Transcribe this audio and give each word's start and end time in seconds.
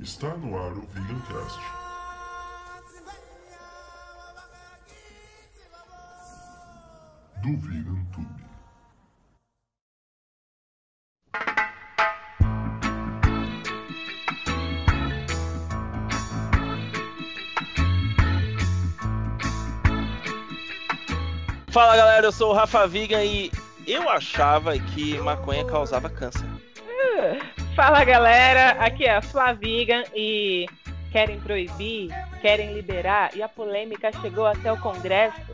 Está 0.00 0.36
no 0.38 0.58
ar 0.58 0.72
o 0.72 0.84
Vegancast. 0.88 1.60
Do 7.42 7.56
Vegan 7.58 8.04
Tube. 8.12 8.44
Fala 21.70 21.96
galera, 21.96 22.26
eu 22.26 22.32
sou 22.32 22.50
o 22.50 22.52
Rafa 22.52 22.84
Viga 22.88 23.22
e 23.24 23.52
eu 23.86 24.08
achava 24.08 24.76
que 24.76 25.16
maconha 25.18 25.64
causava 25.64 26.10
câncer. 26.10 26.44
Fala 27.78 28.02
galera, 28.02 28.70
aqui 28.84 29.04
é 29.04 29.14
a 29.14 29.22
Flavigan 29.22 30.02
e 30.12 30.66
querem 31.12 31.38
proibir, 31.38 32.10
querem 32.40 32.72
liberar 32.72 33.30
e 33.36 33.40
a 33.40 33.48
polêmica 33.48 34.10
chegou 34.20 34.46
até 34.46 34.72
o 34.72 34.80
Congresso. 34.80 35.52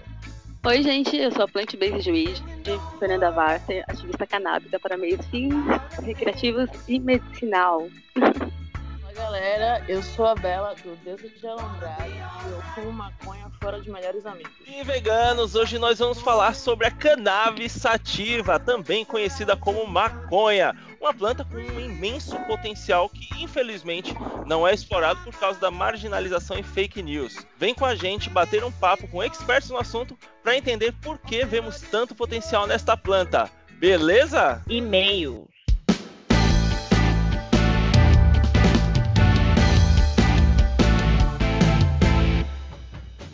Oi, 0.64 0.83
gente, 0.83 1.14
eu 1.19 1.30
sou 1.30 1.45
a 1.45 1.48
Plant 1.48 1.77
Based 1.77 2.00
Juiz, 2.00 2.42
de 2.62 2.98
Fernanda 2.98 3.30
Varter, 3.30 3.84
ativista 3.88 4.27
canábica 4.27 4.80
para 4.80 4.97
meios 4.97 5.23
fins 5.27 5.55
recreativos 6.02 6.70
e 6.88 6.98
medicinal. 6.98 7.88
Fala 8.14 9.12
galera, 9.14 9.84
eu 9.86 10.02
sou 10.02 10.25
a 10.25 10.34
Bela 10.34 10.75
do 10.83 10.97
Deus 11.05 11.20
de 11.20 11.47
Alambrado 11.47 12.05
e 12.06 12.50
eu 12.50 12.62
fumo 12.75 12.91
maconha 12.91 13.50
fora 13.61 13.78
de 13.83 13.91
melhores 13.91 14.25
amigos. 14.25 14.50
E 14.66 14.83
veganos, 14.83 15.55
hoje 15.55 15.78
nós 15.78 15.98
vamos 15.98 16.22
falar 16.22 16.55
sobre 16.55 16.86
a 16.86 16.91
cannabis 16.91 17.72
sativa, 17.72 18.59
também 18.59 19.05
conhecida 19.05 19.55
como 19.55 19.86
maconha, 19.86 20.75
uma 21.05 21.12
planta 21.12 21.44
com 21.44 21.58
um 21.58 21.80
imenso 21.80 22.34
potencial 22.47 23.10
que 23.10 23.28
infelizmente 23.42 24.14
não 24.47 24.66
é 24.66 24.72
explorado 24.72 25.20
por 25.22 25.34
causa 25.34 25.61
da 25.61 25.70
marginalização 25.70 26.58
e 26.58 26.62
fake 26.62 27.02
news. 27.02 27.46
Vem 27.58 27.74
com 27.74 27.84
a 27.84 27.94
gente 27.94 28.30
bater 28.30 28.64
um 28.64 28.72
papo 28.72 29.06
com 29.08 29.22
expertos 29.22 29.69
no 29.69 29.77
assunto 29.77 30.19
para 30.42 30.56
entender 30.56 30.94
por 31.02 31.19
que 31.19 31.44
vemos 31.44 31.78
tanto 31.83 32.14
potencial 32.14 32.66
nesta 32.66 32.96
planta. 32.96 33.50
Beleza? 33.72 34.62
E-mail. 34.66 35.46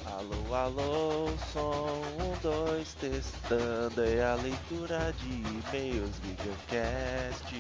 Alô, 0.05 0.55
alô, 0.57 1.29
som, 1.53 1.90
dois, 2.91 2.95
testando, 2.95 4.03
é 4.03 4.23
a 4.25 4.35
leitura 4.35 5.13
de 5.19 5.29
e-mails, 5.29 6.19
Videocast. 6.21 7.55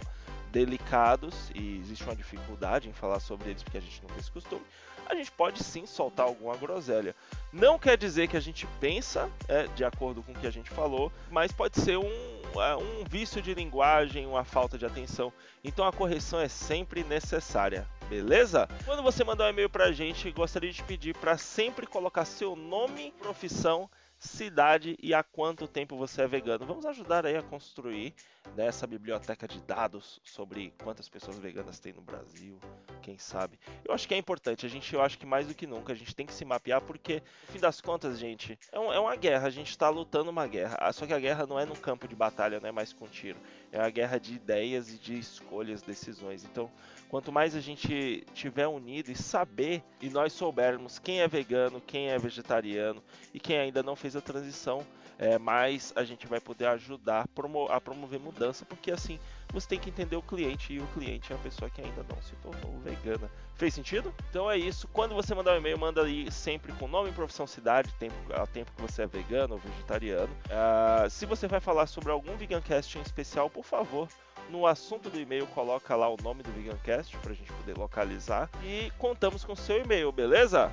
delicados 0.51 1.51
e 1.53 1.77
existe 1.77 2.03
uma 2.03 2.15
dificuldade 2.15 2.89
em 2.89 2.93
falar 2.93 3.19
sobre 3.19 3.49
eles 3.49 3.63
porque 3.63 3.77
a 3.77 3.81
gente 3.81 4.01
não 4.01 4.09
tem 4.09 4.19
esse 4.19 4.31
costume, 4.31 4.65
a 5.09 5.15
gente 5.15 5.31
pode 5.31 5.63
sim 5.63 5.85
soltar 5.85 6.27
alguma 6.27 6.55
groselha. 6.55 7.15
Não 7.51 7.79
quer 7.79 7.97
dizer 7.97 8.27
que 8.27 8.37
a 8.37 8.39
gente 8.39 8.67
pensa 8.79 9.29
é, 9.47 9.67
de 9.67 9.83
acordo 9.83 10.21
com 10.21 10.31
o 10.31 10.35
que 10.35 10.45
a 10.45 10.51
gente 10.51 10.69
falou, 10.69 11.11
mas 11.31 11.51
pode 11.51 11.81
ser 11.81 11.97
um, 11.97 12.05
um 12.05 13.03
vício 13.09 13.41
de 13.41 13.53
linguagem, 13.53 14.27
uma 14.27 14.43
falta 14.43 14.77
de 14.77 14.85
atenção. 14.85 15.33
Então 15.63 15.85
a 15.85 15.91
correção 15.91 16.39
é 16.39 16.47
sempre 16.47 17.03
necessária. 17.03 17.87
Beleza? 18.07 18.67
Quando 18.85 19.01
você 19.01 19.23
mandar 19.23 19.45
um 19.45 19.49
e-mail 19.49 19.69
pra 19.69 19.91
gente, 19.91 20.31
gostaria 20.31 20.71
de 20.71 20.83
pedir 20.83 21.15
para 21.17 21.37
sempre 21.37 21.87
colocar 21.87 22.25
seu 22.25 22.55
nome, 22.55 23.11
profissão, 23.19 23.89
cidade 24.19 24.97
e 25.01 25.13
há 25.13 25.23
quanto 25.23 25.67
tempo 25.67 25.95
você 25.95 26.23
é 26.23 26.27
vegano. 26.27 26.65
Vamos 26.65 26.85
ajudar 26.85 27.25
aí 27.25 27.37
a 27.37 27.41
construir 27.41 28.13
né, 28.55 28.67
essa 28.67 28.85
biblioteca 28.85 29.47
de 29.47 29.61
dados 29.61 30.19
sobre 30.23 30.73
quantas 30.83 31.07
pessoas 31.07 31.37
veganas 31.37 31.79
tem 31.79 31.93
no 31.93 32.01
Brasil, 32.01 32.59
quem 33.01 33.17
sabe. 33.17 33.57
Eu 33.85 33.93
acho 33.93 34.07
que 34.07 34.13
é 34.13 34.17
importante, 34.17 34.65
a 34.65 34.69
gente, 34.69 34.93
eu 34.93 35.01
acho 35.01 35.17
que 35.17 35.25
mais 35.25 35.47
do 35.47 35.55
que 35.55 35.65
nunca, 35.65 35.93
a 35.93 35.95
gente 35.95 36.13
tem 36.13 36.25
que 36.25 36.33
se 36.33 36.43
mapear, 36.43 36.81
porque, 36.81 37.23
no 37.47 37.53
fim 37.53 37.59
das 37.59 37.79
contas, 37.79 38.19
gente, 38.19 38.59
é, 38.71 38.79
um, 38.79 38.91
é 38.91 38.99
uma 38.99 39.15
guerra, 39.15 39.47
a 39.47 39.51
gente 39.51 39.69
está 39.69 39.89
lutando 39.89 40.29
uma 40.29 40.47
guerra. 40.47 40.77
Ah, 40.79 40.91
Só 40.91 41.05
que 41.05 41.13
a 41.13 41.19
guerra 41.19 41.47
não 41.47 41.57
é 41.57 41.65
no 41.65 41.75
campo 41.77 42.07
de 42.07 42.15
batalha, 42.15 42.59
não 42.59 42.67
é 42.67 42.71
mais 42.71 42.91
com 42.91 43.07
tiro. 43.07 43.39
É 43.71 43.79
uma 43.79 43.89
guerra 43.89 44.19
de 44.19 44.33
ideias 44.33 44.93
e 44.93 44.97
de 44.97 45.17
escolhas, 45.17 45.81
decisões. 45.81 46.43
Então, 46.43 46.69
quanto 47.09 47.31
mais 47.31 47.55
a 47.55 47.59
gente 47.59 48.23
tiver 48.33 48.67
unido 48.67 49.11
e 49.11 49.15
saber, 49.15 49.83
e 49.99 50.09
nós 50.09 50.31
soubermos 50.31 50.99
quem 50.99 51.21
é 51.21 51.27
vegano, 51.27 51.81
quem 51.81 52.09
é 52.09 52.17
vegetariano 52.17 53.03
e 53.33 53.39
quem 53.39 53.57
ainda 53.57 53.83
não 53.83 53.95
fez 53.95 54.15
a 54.15 54.21
transição, 54.21 54.85
é, 55.17 55.37
mais 55.37 55.91
a 55.97 56.03
gente 56.05 56.25
vai 56.27 56.39
poder 56.39 56.67
ajudar 56.67 57.27
a 57.69 57.81
promover 57.81 58.19
mudança, 58.19 58.63
porque 58.63 58.89
assim 58.89 59.19
você 59.51 59.67
tem 59.67 59.79
que 59.79 59.89
entender 59.89 60.15
o 60.15 60.21
cliente 60.21 60.73
e 60.73 60.79
o 60.79 60.87
cliente 60.87 61.33
é 61.33 61.35
a 61.35 61.39
pessoa 61.39 61.69
que 61.69 61.81
ainda 61.81 62.05
não 62.07 62.21
se 62.21 62.35
tornou 62.35 62.79
vegana. 62.79 63.29
Fez 63.55 63.73
sentido? 63.73 64.13
Então 64.29 64.49
é 64.49 64.57
isso. 64.57 64.87
Quando 64.89 65.15
você 65.15 65.33
mandar 65.33 65.53
um 65.53 65.57
e-mail, 65.57 65.77
manda 65.77 66.03
aí 66.03 66.31
sempre 66.31 66.71
com 66.73 66.87
nome, 66.87 67.11
profissão, 67.11 67.47
cidade, 67.47 67.91
tempo, 67.95 68.15
ao 68.33 68.47
tempo 68.47 68.71
que 68.73 68.81
você 68.81 69.01
é 69.01 69.07
vegano 69.07 69.55
ou 69.55 69.59
vegetariano. 69.59 70.31
Uh, 70.45 71.09
se 71.09 71.25
você 71.25 71.47
vai 71.47 71.59
falar 71.59 71.87
sobre 71.87 72.11
algum 72.11 72.37
vegancast 72.37 72.97
em 72.97 73.01
especial, 73.01 73.49
por 73.49 73.65
favor, 73.65 74.07
no 74.49 74.65
assunto 74.65 75.09
do 75.09 75.19
e-mail 75.19 75.45
coloca 75.47 75.95
lá 75.95 76.09
o 76.09 76.17
nome 76.21 76.43
do 76.43 76.51
Vegancast 76.51 77.15
para 77.17 77.31
a 77.31 77.35
gente 77.35 77.51
poder 77.53 77.77
localizar 77.77 78.49
e 78.63 78.91
contamos 78.97 79.43
com 79.43 79.55
seu 79.55 79.83
e-mail, 79.83 80.11
beleza? 80.11 80.71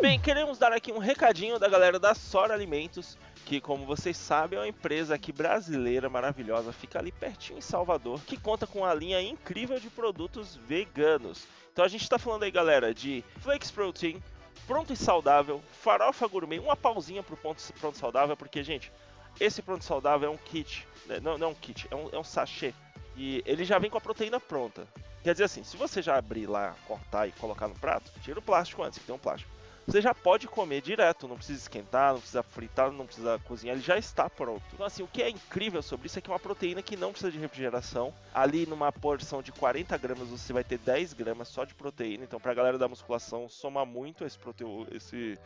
Bem, 0.00 0.18
queremos 0.18 0.58
dar 0.58 0.72
aqui 0.72 0.92
um 0.92 0.98
recadinho 0.98 1.58
da 1.58 1.68
galera 1.68 1.98
da 1.98 2.14
Sora 2.14 2.54
Alimentos, 2.54 3.18
que 3.44 3.60
como 3.60 3.84
vocês 3.84 4.16
sabem 4.16 4.58
é 4.58 4.62
uma 4.62 4.68
empresa 4.68 5.14
aqui 5.14 5.32
brasileira 5.32 6.08
maravilhosa, 6.08 6.72
fica 6.72 6.98
ali 6.98 7.12
pertinho 7.12 7.58
em 7.58 7.62
Salvador, 7.62 8.20
que 8.22 8.36
conta 8.36 8.66
com 8.66 8.80
uma 8.80 8.94
linha 8.94 9.20
incrível 9.20 9.78
de 9.78 9.90
produtos 9.90 10.56
veganos. 10.56 11.46
Então 11.72 11.84
a 11.84 11.88
gente 11.88 12.02
está 12.02 12.18
falando 12.18 12.44
aí, 12.44 12.50
galera, 12.50 12.94
de 12.94 13.24
Flakes 13.40 13.70
Protein, 13.70 14.22
pronto 14.66 14.92
e 14.92 14.96
saudável, 14.96 15.60
farofa 15.72 16.26
gourmet, 16.26 16.58
uma 16.58 16.76
pausinha 16.76 17.22
pro 17.22 17.36
pronto 17.36 17.98
saudável, 17.98 18.36
porque 18.36 18.62
gente, 18.62 18.92
esse 19.40 19.62
pronto 19.62 19.84
saudável 19.84 20.28
é 20.28 20.32
um 20.32 20.36
kit, 20.36 20.86
né? 21.06 21.20
não, 21.20 21.38
não 21.38 21.48
é 21.48 21.50
um 21.50 21.54
kit, 21.54 21.86
é 21.90 21.96
um, 21.96 22.08
é 22.12 22.18
um 22.18 22.24
sachê. 22.24 22.74
E 23.16 23.42
ele 23.44 23.64
já 23.64 23.78
vem 23.78 23.90
com 23.90 23.98
a 23.98 24.00
proteína 24.00 24.40
pronta. 24.40 24.86
Quer 25.22 25.32
dizer 25.32 25.44
assim, 25.44 25.62
se 25.62 25.76
você 25.76 26.02
já 26.02 26.16
abrir 26.16 26.46
lá, 26.46 26.74
cortar 26.86 27.28
e 27.28 27.32
colocar 27.32 27.68
no 27.68 27.74
prato, 27.74 28.10
tira 28.22 28.38
o 28.38 28.42
plástico 28.42 28.82
antes, 28.82 28.98
que 28.98 29.04
tem 29.04 29.14
um 29.14 29.18
plástico. 29.18 29.52
Você 29.86 30.00
já 30.00 30.14
pode 30.14 30.46
comer 30.46 30.80
direto, 30.80 31.26
não 31.26 31.36
precisa 31.36 31.58
esquentar, 31.58 32.12
não 32.12 32.20
precisa 32.20 32.42
fritar, 32.42 32.92
não 32.92 33.04
precisa 33.04 33.38
cozinhar, 33.40 33.74
ele 33.74 33.84
já 33.84 33.98
está 33.98 34.30
pronto. 34.30 34.62
Então 34.72 34.86
assim, 34.86 35.02
o 35.02 35.08
que 35.08 35.22
é 35.22 35.28
incrível 35.28 35.82
sobre 35.82 36.06
isso 36.06 36.18
é 36.18 36.22
que 36.22 36.30
é 36.30 36.32
uma 36.32 36.38
proteína 36.38 36.82
que 36.82 36.96
não 36.96 37.10
precisa 37.10 37.32
de 37.32 37.38
refrigeração. 37.38 38.14
Ali 38.32 38.64
numa 38.64 38.92
porção 38.92 39.42
de 39.42 39.50
40 39.50 39.96
gramas 39.98 40.28
você 40.28 40.52
vai 40.52 40.62
ter 40.62 40.78
10 40.78 41.14
gramas 41.14 41.48
só 41.48 41.64
de 41.64 41.74
proteína. 41.74 42.22
Então 42.22 42.38
pra 42.38 42.54
galera 42.54 42.78
da 42.78 42.86
musculação 42.86 43.48
soma 43.48 43.84
muito 43.84 44.24
esse, 44.24 44.38
proteu 44.38 44.86
esse, 44.92 45.36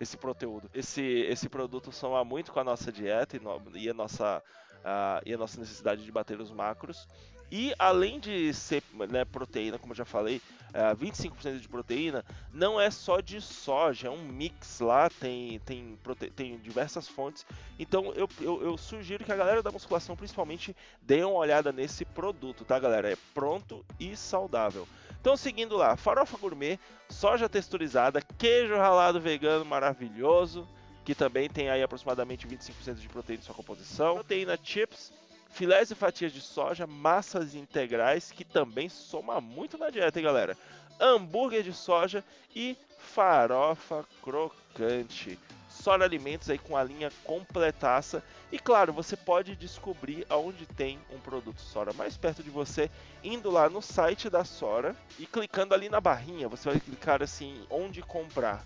esse 0.00 0.16
proteúdo. 0.16 0.70
Esse, 0.74 1.02
esse 1.02 1.48
produto 1.48 1.90
soma 1.92 2.24
muito 2.24 2.52
com 2.52 2.60
a 2.60 2.64
nossa 2.64 2.92
dieta 2.92 3.36
e, 3.36 3.40
no, 3.40 3.60
e, 3.74 3.88
a, 3.88 3.94
nossa, 3.94 4.42
uh, 4.78 5.22
e 5.24 5.34
a 5.34 5.38
nossa 5.38 5.58
necessidade 5.60 6.04
de 6.04 6.12
bater 6.12 6.40
os 6.40 6.50
macros. 6.50 7.08
E 7.50 7.72
além 7.78 8.18
de 8.18 8.52
ser 8.52 8.82
né, 9.08 9.24
proteína, 9.24 9.78
como 9.78 9.92
eu 9.92 9.96
já 9.96 10.04
falei, 10.04 10.42
uh, 10.70 10.96
25% 10.96 11.60
de 11.60 11.68
proteína, 11.68 12.24
não 12.52 12.80
é 12.80 12.90
só 12.90 13.20
de 13.20 13.40
soja, 13.40 14.08
é 14.08 14.10
um 14.10 14.24
mix 14.24 14.80
lá, 14.80 15.08
tem, 15.08 15.60
tem, 15.60 15.96
tem 16.34 16.58
diversas 16.58 17.06
fontes. 17.06 17.46
Então 17.78 18.12
eu, 18.14 18.28
eu, 18.40 18.62
eu, 18.62 18.76
sugiro 18.76 19.24
que 19.24 19.30
a 19.30 19.36
galera 19.36 19.62
da 19.62 19.70
musculação 19.70 20.16
principalmente 20.16 20.74
dê 21.00 21.22
uma 21.22 21.38
olhada 21.38 21.70
nesse 21.72 22.04
produto, 22.04 22.64
tá 22.64 22.78
galera? 22.80 23.12
É 23.12 23.16
pronto 23.32 23.84
e 24.00 24.16
saudável. 24.16 24.86
Então 25.26 25.36
seguindo 25.36 25.76
lá, 25.76 25.96
farofa 25.96 26.38
gourmet, 26.38 26.78
soja 27.08 27.48
texturizada, 27.48 28.22
queijo 28.38 28.76
ralado 28.76 29.20
vegano 29.20 29.64
maravilhoso, 29.64 30.68
que 31.04 31.16
também 31.16 31.50
tem 31.50 31.68
aí 31.68 31.82
aproximadamente 31.82 32.46
25% 32.46 32.94
de 32.94 33.08
proteína 33.08 33.42
em 33.42 33.44
sua 33.44 33.52
composição. 33.52 34.14
Proteína 34.14 34.56
chips, 34.62 35.12
filés 35.50 35.90
e 35.90 35.96
fatias 35.96 36.32
de 36.32 36.40
soja, 36.40 36.86
massas 36.86 37.56
integrais, 37.56 38.30
que 38.30 38.44
também 38.44 38.88
soma 38.88 39.40
muito 39.40 39.76
na 39.76 39.90
dieta, 39.90 40.16
hein, 40.16 40.24
galera? 40.24 40.56
Hambúrguer 41.00 41.64
de 41.64 41.72
soja 41.72 42.22
e 42.54 42.78
farofa 42.96 44.06
crocante. 44.22 45.36
Sora 45.68 46.04
Alimentos 46.04 46.48
aí 46.48 46.58
com 46.58 46.76
a 46.76 46.84
linha 46.84 47.10
completaça. 47.24 48.22
E 48.50 48.58
claro, 48.58 48.92
você 48.92 49.16
pode 49.16 49.56
descobrir 49.56 50.24
aonde 50.30 50.66
tem 50.66 51.00
um 51.10 51.18
produto 51.18 51.60
Sora 51.60 51.92
mais 51.92 52.16
perto 52.16 52.42
de 52.42 52.50
você, 52.50 52.88
indo 53.22 53.50
lá 53.50 53.68
no 53.68 53.82
site 53.82 54.30
da 54.30 54.44
Sora 54.44 54.94
e 55.18 55.26
clicando 55.26 55.74
ali 55.74 55.88
na 55.88 56.00
barrinha. 56.00 56.48
Você 56.48 56.70
vai 56.70 56.78
clicar 56.78 57.22
assim, 57.22 57.66
onde 57.68 58.02
comprar. 58.02 58.64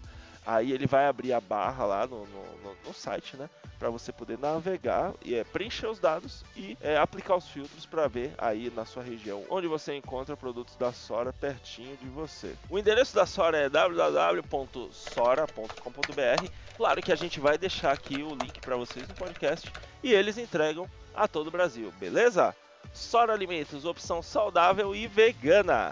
Aí 0.51 0.73
ele 0.73 0.85
vai 0.85 1.07
abrir 1.07 1.33
a 1.33 1.41
barra 1.41 1.85
lá 1.85 2.05
no, 2.09 2.27
no, 2.27 2.77
no 2.85 2.93
site, 2.93 3.37
né? 3.37 3.49
Para 3.79 3.89
você 3.89 4.11
poder 4.11 4.37
navegar 4.37 5.15
e 5.25 5.37
é, 5.37 5.45
preencher 5.45 5.87
os 5.87 6.01
dados 6.01 6.45
e 6.57 6.77
é, 6.81 6.97
aplicar 6.97 7.37
os 7.37 7.47
filtros 7.47 7.87
para 7.87 8.09
ver 8.09 8.35
aí 8.37 8.69
na 8.75 8.85
sua 8.85 9.05
região 9.05 9.45
onde 9.49 9.69
você 9.69 9.95
encontra 9.95 10.37
produtos 10.37 10.75
da 10.75 10.93
Sora 10.93 11.33
pertinho 11.33 11.97
de 11.99 12.09
você. 12.09 12.57
O 12.69 12.77
endereço 12.77 13.15
da 13.15 13.27
Sora 13.27 13.59
é 13.59 13.69
www.sora.com.br. 13.69 16.51
Claro 16.77 17.01
que 17.01 17.13
a 17.13 17.17
gente 17.17 17.39
vai 17.39 17.57
deixar 17.57 17.93
aqui 17.93 18.21
o 18.21 18.35
link 18.35 18.61
para 18.61 18.75
vocês 18.75 19.07
no 19.07 19.15
podcast 19.15 19.73
e 20.03 20.13
eles 20.13 20.37
entregam 20.37 20.91
a 21.15 21.29
todo 21.29 21.47
o 21.47 21.53
Brasil, 21.53 21.93
beleza? 22.01 22.57
Sora 22.93 23.33
Alimentos, 23.33 23.85
opção 23.85 24.23
saudável 24.23 24.95
e 24.95 25.07
vegana. 25.07 25.91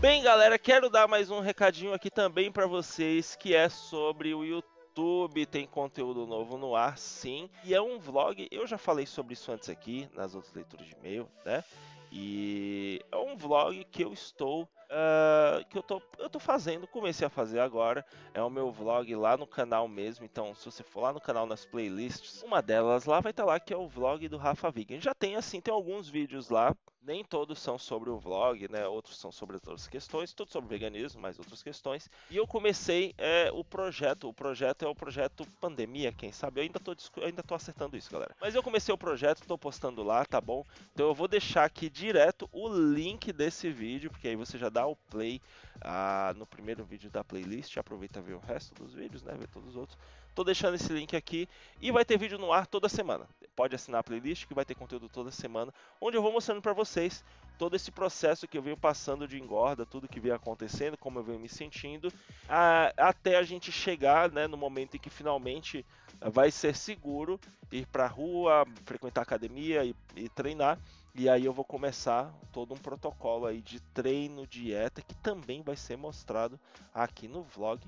Bem, 0.00 0.22
galera, 0.22 0.58
quero 0.58 0.90
dar 0.90 1.08
mais 1.08 1.30
um 1.30 1.40
recadinho 1.40 1.92
aqui 1.92 2.10
também 2.10 2.50
para 2.50 2.66
vocês 2.66 3.36
que 3.36 3.54
é 3.54 3.68
sobre 3.68 4.34
o 4.34 4.44
YouTube. 4.44 5.46
Tem 5.46 5.66
conteúdo 5.66 6.26
novo 6.26 6.58
no 6.58 6.74
ar, 6.74 6.98
sim. 6.98 7.48
E 7.64 7.74
é 7.74 7.80
um 7.80 7.98
vlog. 7.98 8.48
Eu 8.50 8.66
já 8.66 8.76
falei 8.76 9.06
sobre 9.06 9.34
isso 9.34 9.50
antes 9.52 9.68
aqui 9.68 10.08
nas 10.14 10.34
outras 10.34 10.52
leituras 10.52 10.86
de 10.86 10.94
e-mail, 10.96 11.28
né? 11.44 11.62
E 12.10 13.00
é 13.12 13.16
um 13.16 13.36
vlog 13.36 13.84
que 13.84 14.02
eu 14.02 14.12
estou 14.12 14.68
uh, 14.90 15.64
que 15.68 15.78
eu 15.78 15.82
tô, 15.82 16.02
eu 16.18 16.28
tô 16.28 16.38
fazendo, 16.38 16.86
comecei 16.86 17.26
a 17.26 17.30
fazer 17.30 17.60
agora. 17.60 18.04
É 18.34 18.42
o 18.42 18.50
meu 18.50 18.70
vlog 18.70 19.14
lá 19.14 19.36
no 19.36 19.46
canal 19.46 19.86
mesmo. 19.88 20.24
Então, 20.24 20.54
se 20.54 20.64
você 20.64 20.82
for 20.82 21.02
lá 21.02 21.12
no 21.12 21.20
canal 21.20 21.46
nas 21.46 21.64
playlists, 21.64 22.42
uma 22.42 22.60
delas 22.60 23.04
lá 23.04 23.20
vai 23.20 23.30
estar 23.30 23.44
tá 23.44 23.48
lá 23.52 23.60
que 23.60 23.72
é 23.72 23.76
o 23.76 23.88
vlog 23.88 24.26
do 24.28 24.36
Rafa 24.36 24.70
Vegan. 24.70 25.00
Já 25.00 25.14
tem 25.14 25.36
assim, 25.36 25.60
tem 25.60 25.72
alguns 25.72 26.08
vídeos 26.08 26.48
lá 26.48 26.74
nem 27.08 27.24
todos 27.24 27.58
são 27.58 27.78
sobre 27.78 28.10
o 28.10 28.18
vlog, 28.18 28.70
né? 28.70 28.86
Outros 28.86 29.16
são 29.16 29.32
sobre 29.32 29.56
outras 29.56 29.88
questões, 29.88 30.34
tudo 30.34 30.52
sobre 30.52 30.68
veganismo, 30.68 31.20
mas 31.22 31.38
outras 31.38 31.62
questões. 31.62 32.10
E 32.30 32.36
eu 32.36 32.46
comecei 32.46 33.14
é, 33.16 33.50
o 33.50 33.64
projeto. 33.64 34.28
O 34.28 34.34
projeto 34.34 34.84
é 34.84 34.88
o 34.88 34.94
projeto 34.94 35.46
Pandemia, 35.58 36.12
quem 36.12 36.30
sabe? 36.30 36.60
Eu 36.60 36.64
ainda 36.64 36.78
tô, 36.78 36.94
eu 37.16 37.24
ainda 37.24 37.42
tô 37.42 37.54
acertando 37.54 37.96
isso, 37.96 38.10
galera. 38.12 38.36
Mas 38.38 38.54
eu 38.54 38.62
comecei 38.62 38.94
o 38.94 38.98
projeto, 38.98 39.46
tô 39.46 39.56
postando 39.56 40.02
lá, 40.02 40.22
tá 40.26 40.38
bom? 40.38 40.62
Então 40.92 41.06
eu 41.08 41.14
vou 41.14 41.26
deixar 41.26 41.64
aqui 41.64 41.88
direto 41.88 42.46
o 42.52 42.68
link 42.68 43.32
desse 43.32 43.70
vídeo, 43.70 44.10
porque 44.10 44.28
aí 44.28 44.36
você 44.36 44.58
já 44.58 44.68
dá 44.68 44.77
o 44.86 44.96
play 44.96 45.40
ah, 45.80 46.34
no 46.36 46.46
primeiro 46.46 46.84
vídeo 46.84 47.10
da 47.10 47.24
playlist. 47.24 47.76
Aproveita 47.76 48.20
ver 48.20 48.34
o 48.34 48.38
resto 48.38 48.74
dos 48.74 48.94
vídeos, 48.94 49.22
né? 49.22 49.34
Ver 49.38 49.48
todos 49.48 49.70
os 49.70 49.76
outros. 49.76 49.98
Tô 50.34 50.44
deixando 50.44 50.74
esse 50.74 50.92
link 50.92 51.16
aqui 51.16 51.48
e 51.80 51.90
vai 51.90 52.04
ter 52.04 52.16
vídeo 52.16 52.38
no 52.38 52.52
ar 52.52 52.66
toda 52.66 52.88
semana. 52.88 53.26
Pode 53.56 53.74
assinar 53.74 54.00
a 54.00 54.04
playlist 54.04 54.46
que 54.46 54.54
vai 54.54 54.64
ter 54.64 54.74
conteúdo 54.74 55.08
toda 55.08 55.32
semana, 55.32 55.74
onde 56.00 56.16
eu 56.16 56.22
vou 56.22 56.32
mostrando 56.32 56.62
para 56.62 56.72
vocês 56.72 57.24
todo 57.58 57.74
esse 57.74 57.90
processo 57.90 58.46
que 58.46 58.56
eu 58.56 58.62
venho 58.62 58.76
passando 58.76 59.26
de 59.26 59.36
engorda, 59.36 59.84
tudo 59.84 60.06
que 60.06 60.20
vem 60.20 60.30
acontecendo, 60.30 60.96
como 60.96 61.18
eu 61.18 61.24
venho 61.24 61.40
me 61.40 61.48
sentindo, 61.48 62.12
a, 62.48 62.92
até 62.96 63.36
a 63.36 63.42
gente 63.42 63.72
chegar 63.72 64.30
né, 64.30 64.46
no 64.46 64.56
momento 64.56 64.94
em 64.94 65.00
que 65.00 65.10
finalmente 65.10 65.84
vai 66.20 66.52
ser 66.52 66.76
seguro 66.76 67.38
ir 67.72 67.86
para 67.86 68.06
rua, 68.06 68.64
frequentar 68.84 69.22
academia 69.22 69.84
e, 69.84 69.94
e 70.16 70.28
treinar. 70.28 70.78
E 71.14 71.28
aí 71.28 71.44
eu 71.44 71.52
vou 71.52 71.64
começar 71.64 72.32
todo 72.52 72.74
um 72.74 72.78
protocolo 72.78 73.46
aí 73.46 73.60
de 73.60 73.80
treino, 73.80 74.46
dieta, 74.46 75.02
que 75.02 75.14
também 75.16 75.62
vai 75.62 75.76
ser 75.76 75.96
mostrado 75.96 76.58
aqui 76.94 77.26
no 77.26 77.42
vlog. 77.42 77.80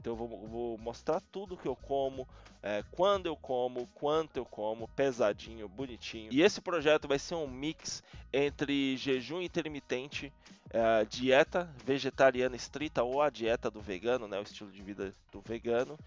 Então 0.00 0.12
eu 0.12 0.16
vou, 0.16 0.46
vou 0.46 0.78
mostrar 0.78 1.20
tudo 1.32 1.56
que 1.56 1.66
eu 1.66 1.76
como, 1.76 2.26
é, 2.62 2.84
quando 2.92 3.26
eu 3.26 3.36
como, 3.36 3.86
quanto 3.94 4.36
eu 4.36 4.44
como, 4.44 4.88
pesadinho, 4.88 5.68
bonitinho. 5.68 6.32
E 6.32 6.40
esse 6.40 6.60
projeto 6.60 7.08
vai 7.08 7.18
ser 7.18 7.34
um 7.34 7.48
mix 7.48 8.02
entre 8.32 8.96
jejum 8.96 9.40
intermitente, 9.40 10.32
é, 10.70 11.04
dieta 11.04 11.68
vegetariana 11.84 12.54
estrita 12.54 13.02
ou 13.02 13.20
a 13.20 13.30
dieta 13.30 13.70
do 13.70 13.80
vegano, 13.80 14.28
né, 14.28 14.38
o 14.38 14.42
estilo 14.42 14.70
de 14.70 14.82
vida 14.82 15.12
do 15.32 15.40
vegano, 15.40 15.98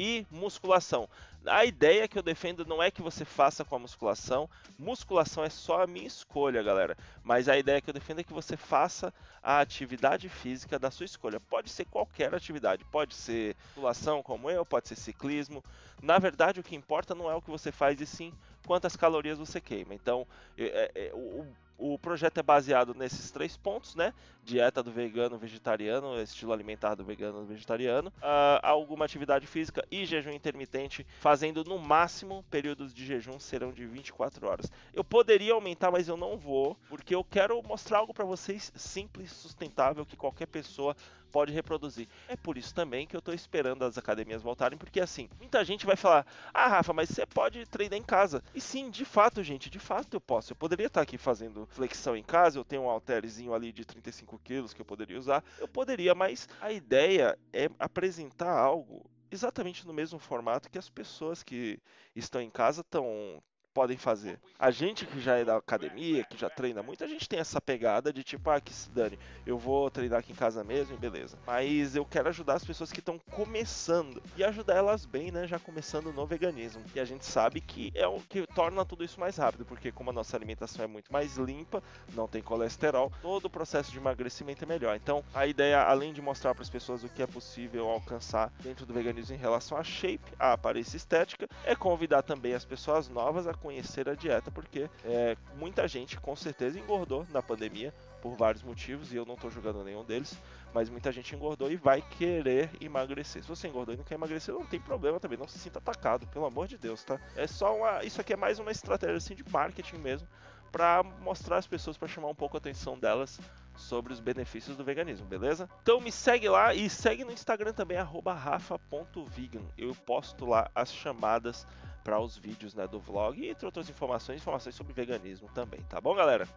e 0.00 0.26
musculação. 0.30 1.06
A 1.44 1.66
ideia 1.66 2.08
que 2.08 2.18
eu 2.18 2.22
defendo 2.22 2.64
não 2.64 2.82
é 2.82 2.90
que 2.90 3.02
você 3.02 3.22
faça 3.22 3.66
com 3.66 3.76
a 3.76 3.78
musculação, 3.78 4.48
musculação 4.78 5.44
é 5.44 5.50
só 5.50 5.82
a 5.82 5.86
minha 5.86 6.06
escolha, 6.06 6.62
galera. 6.62 6.96
Mas 7.22 7.50
a 7.50 7.58
ideia 7.58 7.82
que 7.82 7.90
eu 7.90 7.92
defendo 7.92 8.20
é 8.20 8.24
que 8.24 8.32
você 8.32 8.56
faça 8.56 9.12
a 9.42 9.60
atividade 9.60 10.26
física 10.30 10.78
da 10.78 10.90
sua 10.90 11.04
escolha. 11.04 11.38
Pode 11.38 11.68
ser 11.68 11.84
qualquer 11.84 12.34
atividade, 12.34 12.82
pode 12.86 13.14
ser 13.14 13.54
musculação 13.66 14.22
como 14.22 14.50
eu, 14.50 14.64
pode 14.64 14.88
ser 14.88 14.96
ciclismo. 14.96 15.62
Na 16.00 16.18
verdade, 16.18 16.60
o 16.60 16.62
que 16.62 16.74
importa 16.74 17.14
não 17.14 17.30
é 17.30 17.34
o 17.34 17.42
que 17.42 17.50
você 17.50 17.70
faz, 17.70 18.00
e 18.00 18.06
sim 18.06 18.32
quantas 18.66 18.96
calorias 18.96 19.38
você 19.38 19.60
queima. 19.60 19.94
Então, 19.94 20.26
é, 20.56 20.90
é, 20.94 21.10
o 21.12 21.46
o 21.80 21.98
projeto 21.98 22.38
é 22.38 22.42
baseado 22.42 22.94
nesses 22.94 23.30
três 23.30 23.56
pontos, 23.56 23.94
né? 23.94 24.12
Dieta 24.44 24.82
do 24.82 24.90
vegano, 24.90 25.38
vegetariano, 25.38 26.20
estilo 26.20 26.52
alimentar 26.52 26.94
do 26.94 27.04
vegano, 27.04 27.44
vegetariano, 27.44 28.10
uh, 28.18 28.60
alguma 28.62 29.06
atividade 29.06 29.46
física 29.46 29.84
e 29.90 30.04
jejum 30.04 30.30
intermitente, 30.30 31.06
fazendo 31.20 31.64
no 31.64 31.78
máximo 31.78 32.44
períodos 32.50 32.92
de 32.92 33.06
jejum 33.06 33.38
serão 33.38 33.72
de 33.72 33.86
24 33.86 34.46
horas. 34.46 34.70
Eu 34.92 35.02
poderia 35.02 35.54
aumentar, 35.54 35.90
mas 35.90 36.06
eu 36.06 36.16
não 36.16 36.36
vou, 36.36 36.76
porque 36.88 37.14
eu 37.14 37.24
quero 37.24 37.62
mostrar 37.62 37.98
algo 37.98 38.12
para 38.12 38.24
vocês 38.24 38.72
simples, 38.76 39.32
sustentável, 39.32 40.04
que 40.04 40.16
qualquer 40.16 40.46
pessoa 40.46 40.94
pode 41.30 41.52
reproduzir. 41.52 42.08
É 42.28 42.36
por 42.36 42.58
isso 42.58 42.74
também 42.74 43.06
que 43.06 43.16
eu 43.16 43.20
estou 43.20 43.34
esperando 43.34 43.84
as 43.84 43.96
academias 43.96 44.42
voltarem, 44.42 44.78
porque 44.78 45.00
assim, 45.00 45.28
muita 45.38 45.64
gente 45.64 45.86
vai 45.86 45.96
falar: 45.96 46.26
"Ah, 46.52 46.68
Rafa, 46.68 46.92
mas 46.92 47.08
você 47.08 47.24
pode 47.26 47.64
treinar 47.66 47.98
em 47.98 48.02
casa". 48.02 48.42
E 48.54 48.60
sim, 48.60 48.90
de 48.90 49.04
fato, 49.04 49.42
gente, 49.42 49.70
de 49.70 49.78
fato 49.78 50.14
eu 50.14 50.20
posso. 50.20 50.52
Eu 50.52 50.56
poderia 50.56 50.86
estar 50.86 51.00
aqui 51.02 51.16
fazendo 51.18 51.66
flexão 51.70 52.16
em 52.16 52.22
casa, 52.22 52.58
eu 52.58 52.64
tenho 52.64 52.82
um 52.82 52.90
halterzinho 52.90 53.54
ali 53.54 53.72
de 53.72 53.84
35 53.84 54.38
quilos 54.38 54.74
que 54.74 54.80
eu 54.80 54.86
poderia 54.86 55.18
usar. 55.18 55.44
Eu 55.58 55.68
poderia, 55.68 56.14
mas 56.14 56.48
a 56.60 56.72
ideia 56.72 57.38
é 57.52 57.68
apresentar 57.78 58.52
algo 58.52 59.08
exatamente 59.30 59.86
no 59.86 59.92
mesmo 59.92 60.18
formato 60.18 60.70
que 60.70 60.78
as 60.78 60.90
pessoas 60.90 61.42
que 61.42 61.78
estão 62.14 62.40
em 62.40 62.50
casa 62.50 62.80
estão 62.80 63.40
podem 63.72 63.96
fazer. 63.96 64.38
A 64.58 64.70
gente 64.70 65.06
que 65.06 65.20
já 65.20 65.36
é 65.36 65.44
da 65.44 65.56
academia, 65.56 66.24
que 66.24 66.36
já 66.36 66.50
treina 66.50 66.82
muito, 66.82 67.04
a 67.04 67.06
gente 67.06 67.28
tem 67.28 67.38
essa 67.38 67.60
pegada 67.60 68.12
de 68.12 68.22
tipo, 68.22 68.50
ah, 68.50 68.60
que 68.60 68.72
se 68.72 68.90
dane, 68.90 69.18
eu 69.46 69.58
vou 69.58 69.90
treinar 69.90 70.20
aqui 70.20 70.32
em 70.32 70.36
casa 70.36 70.62
mesmo 70.64 70.94
e 70.94 70.98
beleza. 70.98 71.38
Mas 71.46 71.96
eu 71.96 72.04
quero 72.04 72.28
ajudar 72.28 72.54
as 72.54 72.64
pessoas 72.64 72.92
que 72.92 73.00
estão 73.00 73.18
começando 73.30 74.22
e 74.36 74.44
ajudar 74.44 74.74
elas 74.74 75.04
bem, 75.04 75.30
né, 75.30 75.46
já 75.46 75.58
começando 75.58 76.12
no 76.12 76.26
veganismo. 76.26 76.82
E 76.94 77.00
a 77.00 77.04
gente 77.04 77.24
sabe 77.24 77.60
que 77.60 77.92
é 77.94 78.06
o 78.06 78.20
que 78.20 78.46
torna 78.48 78.84
tudo 78.84 79.04
isso 79.04 79.20
mais 79.20 79.36
rápido, 79.36 79.64
porque 79.64 79.92
como 79.92 80.10
a 80.10 80.12
nossa 80.12 80.36
alimentação 80.36 80.84
é 80.84 80.88
muito 80.88 81.12
mais 81.12 81.36
limpa, 81.36 81.82
não 82.14 82.26
tem 82.26 82.42
colesterol, 82.42 83.12
todo 83.22 83.46
o 83.46 83.50
processo 83.50 83.90
de 83.90 83.98
emagrecimento 83.98 84.64
é 84.64 84.66
melhor. 84.66 84.96
Então, 84.96 85.24
a 85.34 85.46
ideia, 85.46 85.82
além 85.82 86.12
de 86.12 86.20
mostrar 86.20 86.54
para 86.54 86.62
as 86.62 86.70
pessoas 86.70 87.04
o 87.04 87.08
que 87.08 87.22
é 87.22 87.26
possível 87.26 87.88
alcançar 87.88 88.52
dentro 88.60 88.84
do 88.84 88.92
veganismo 88.92 89.34
em 89.34 89.38
relação 89.38 89.78
a 89.78 89.84
shape, 89.84 90.32
a 90.38 90.52
aparência 90.52 90.96
estética, 90.96 91.46
é 91.64 91.74
convidar 91.74 92.22
também 92.22 92.54
as 92.54 92.64
pessoas 92.64 93.08
novas 93.08 93.46
a 93.46 93.54
conhecer 93.60 94.08
a 94.08 94.14
dieta, 94.14 94.50
porque 94.50 94.88
é, 95.04 95.36
muita 95.56 95.86
gente 95.86 96.18
com 96.18 96.34
certeza 96.34 96.78
engordou 96.78 97.26
na 97.30 97.42
pandemia 97.42 97.92
por 98.20 98.34
vários 98.36 98.62
motivos 98.62 99.12
e 99.12 99.16
eu 99.16 99.24
não 99.24 99.34
estou 99.34 99.50
julgando 99.50 99.84
nenhum 99.84 100.04
deles, 100.04 100.36
mas 100.72 100.88
muita 100.88 101.10
gente 101.12 101.34
engordou 101.34 101.70
e 101.70 101.76
vai 101.76 102.02
querer 102.02 102.70
emagrecer. 102.80 103.42
Se 103.42 103.48
você 103.48 103.68
engordou 103.68 103.94
e 103.94 103.98
não 103.98 104.04
quer 104.04 104.14
emagrecer, 104.14 104.54
não 104.54 104.66
tem 104.66 104.80
problema 104.80 105.18
também, 105.18 105.38
não 105.38 105.48
se 105.48 105.58
sinta 105.58 105.78
atacado, 105.78 106.26
pelo 106.26 106.46
amor 106.46 106.66
de 106.66 106.76
Deus, 106.76 107.02
tá? 107.02 107.20
É 107.36 107.46
só 107.46 107.76
uma, 107.76 108.04
isso 108.04 108.20
aqui 108.20 108.32
é 108.32 108.36
mais 108.36 108.58
uma 108.58 108.70
estratégia 108.70 109.16
assim 109.16 109.34
de 109.34 109.44
marketing 109.50 109.98
mesmo 109.98 110.28
para 110.70 111.02
mostrar 111.02 111.58
às 111.58 111.66
pessoas 111.66 111.96
para 111.96 112.08
chamar 112.08 112.28
um 112.28 112.34
pouco 112.34 112.56
a 112.56 112.58
atenção 112.58 112.98
delas 112.98 113.40
sobre 113.76 114.12
os 114.12 114.20
benefícios 114.20 114.76
do 114.76 114.84
veganismo, 114.84 115.26
beleza? 115.26 115.68
Então 115.82 116.00
me 116.00 116.12
segue 116.12 116.48
lá 116.48 116.74
e 116.74 116.88
segue 116.88 117.24
no 117.24 117.32
Instagram 117.32 117.72
também 117.72 117.98
@rafa.vegan. 117.98 119.62
Eu 119.76 119.94
posto 119.94 120.46
lá 120.46 120.70
as 120.74 120.92
chamadas 120.92 121.66
para 122.02 122.18
os 122.18 122.36
vídeos 122.36 122.74
né, 122.74 122.86
do 122.86 122.98
vlog 122.98 123.40
e 123.40 123.50
entre 123.50 123.66
outras 123.66 123.88
informações, 123.88 124.40
informações 124.40 124.74
sobre 124.74 124.92
veganismo 124.92 125.48
também, 125.54 125.80
tá 125.82 126.00
bom, 126.00 126.14
galera? 126.14 126.48